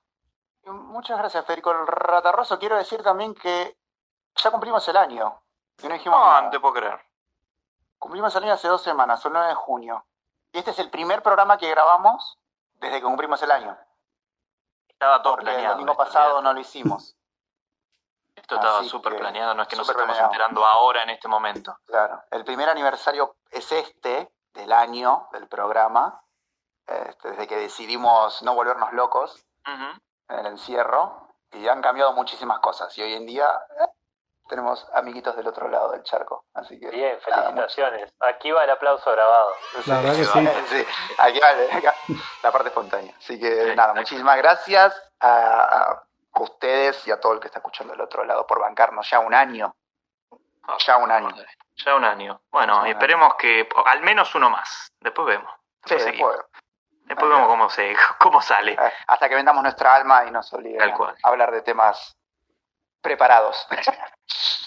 Muchas 0.64 1.18
gracias, 1.18 1.46
Federico 1.46 1.72
el 1.72 1.88
Ratarroso. 1.88 2.60
Quiero 2.60 2.78
decir 2.78 3.02
también 3.04 3.34
que 3.34 3.76
ya 4.36 4.52
cumplimos 4.52 4.88
el 4.88 4.98
año. 4.98 5.42
Y 5.82 5.88
no 5.88 5.94
dijimos 5.96 6.20
No, 6.44 6.50
te 6.50 6.60
puedo 6.60 6.76
creer. 6.76 7.02
Cumplimos 7.98 8.36
el 8.36 8.44
año 8.44 8.54
hace 8.54 8.68
dos 8.68 8.82
semanas, 8.82 9.26
el 9.26 9.34
9 9.34 9.48
de 9.50 9.56
junio. 9.56 10.06
Y 10.54 10.60
este 10.60 10.72
es 10.72 10.80
el 10.80 10.90
primer 10.90 11.22
programa 11.24 11.58
que 11.58 11.70
grabamos 11.70 12.38
desde 12.76 12.98
que 13.00 13.04
cumplimos 13.06 13.42
el 13.44 13.52
año. 13.52 13.78
Estaba 14.88 15.22
todo 15.22 15.34
Porque 15.34 15.50
el 15.50 15.56
planeado. 15.56 15.76
domingo 15.76 15.96
pasado 15.98 16.42
no 16.42 16.54
lo 16.54 16.60
hicimos. 16.60 17.16
Esto 18.36 18.56
estaba 18.56 18.84
súper 18.84 19.18
planeado, 19.18 19.54
no 19.54 19.64
es 19.64 19.68
que 19.68 19.76
nos 19.76 19.88
estamos 19.88 20.06
planeado. 20.06 20.32
enterando 20.32 20.66
ahora 20.66 21.04
en 21.04 21.10
este 21.12 21.28
momento. 21.28 21.78
Claro. 21.86 22.24
El 22.32 22.44
primer 22.44 22.70
aniversario 22.70 23.36
es 23.50 23.72
este, 23.72 24.32
del 24.54 24.72
año 24.72 25.28
del 25.32 25.48
programa. 25.48 26.22
Este, 26.88 27.32
desde 27.32 27.48
que 27.48 27.58
decidimos 27.58 28.42
no 28.42 28.56
volvernos 28.56 28.92
locos 28.94 29.46
en 29.66 30.40
el 30.40 30.46
encierro. 30.48 31.28
Y 31.52 31.68
han 31.68 31.82
cambiado 31.82 32.14
muchísimas 32.14 32.60
cosas. 32.60 32.98
Y 32.98 33.02
hoy 33.02 33.14
en 33.14 33.26
día 33.26 33.46
eh, 33.80 33.86
tenemos 34.48 34.88
amiguitos 34.94 35.36
del 35.36 35.48
otro 35.48 35.68
lado 35.68 35.92
del 35.92 36.04
charco. 36.04 36.46
Así 36.54 36.80
que. 36.80 36.90
Bien, 36.90 37.18
nada, 37.30 37.44
felicitaciones. 37.44 38.14
Aquí 38.22 38.52
va 38.52 38.64
el 38.64 38.70
aplauso 38.70 39.12
grabado. 39.12 39.54
La 39.86 40.02
verdad 40.02 40.16
que 40.16 40.26
sí. 40.26 40.48
Sí, 40.70 40.86
aquí 41.18 41.40
vale, 41.42 41.72
acá, 41.72 41.94
la 42.42 42.52
parte 42.52 42.70
espontánea. 42.70 43.14
Así 43.18 43.38
que 43.38 43.50
Sí, 43.50 43.58
nada, 43.58 43.72
exacto. 43.72 43.96
muchísimas 43.96 44.38
gracias 44.38 45.12
a, 45.20 46.02
a 46.34 46.42
ustedes 46.42 47.08
y 47.08 47.12
a 47.12 47.20
todo 47.20 47.34
el 47.34 47.40
que 47.40 47.48
está 47.48 47.60
escuchando 47.60 47.94
del 47.94 48.02
otro 48.02 48.24
lado 48.24 48.46
por 48.48 48.60
bancarnos 48.60 49.10
ya 49.10 49.20
un 49.20 49.34
año. 49.34 49.76
Ya 50.86 50.98
un 50.98 51.12
año. 51.12 51.30
Ya 51.76 51.96
un 51.96 52.06
año. 52.06 52.42
Bueno, 52.52 52.86
esperemos 52.86 53.36
que 53.36 53.68
al 53.86 54.02
menos 54.02 54.34
uno 54.36 54.50
más. 54.50 54.92
Después 55.00 55.28
vemos. 55.28 55.52
Sí, 55.86 55.96
Después 55.96 56.04
seguimos. 56.04 56.32
después, 56.36 56.62
Después 57.06 57.30
vemos 57.30 57.48
cómo, 57.48 57.70
se, 57.70 57.96
cómo 58.20 58.42
sale. 58.42 58.74
eh, 58.74 58.94
hasta 59.08 59.28
que 59.28 59.36
vendamos 59.36 59.64
nuestra 59.64 59.96
alma 59.96 60.26
y 60.26 60.32
nos 60.32 60.52
obliguen 60.54 60.82
a, 60.82 61.16
hablar 61.24 61.52
de 61.52 61.62
temas 61.62 62.18
preparados. 63.02 63.68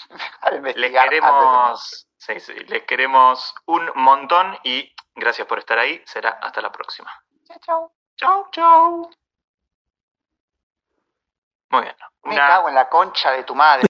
Les 0.75 0.91
queremos, 0.91 2.07
sí, 2.17 2.39
sí, 2.39 2.53
les 2.53 2.83
queremos 2.83 3.55
un 3.65 3.91
montón 3.95 4.57
y 4.63 4.93
gracias 5.15 5.47
por 5.47 5.57
estar 5.59 5.79
ahí. 5.79 6.01
Será 6.05 6.37
hasta 6.41 6.61
la 6.61 6.71
próxima. 6.71 7.11
Chau, 7.47 7.59
chau. 7.59 7.91
Chau, 8.17 8.47
chau. 8.51 9.24
Muy 11.75 11.83
bien. 11.83 11.95
Me 12.23 12.35
cago 12.37 12.69
en 12.69 12.75
la 12.75 12.87
concha 12.87 13.31
de 13.31 13.43
tu 13.43 13.53
madre. 13.53 13.83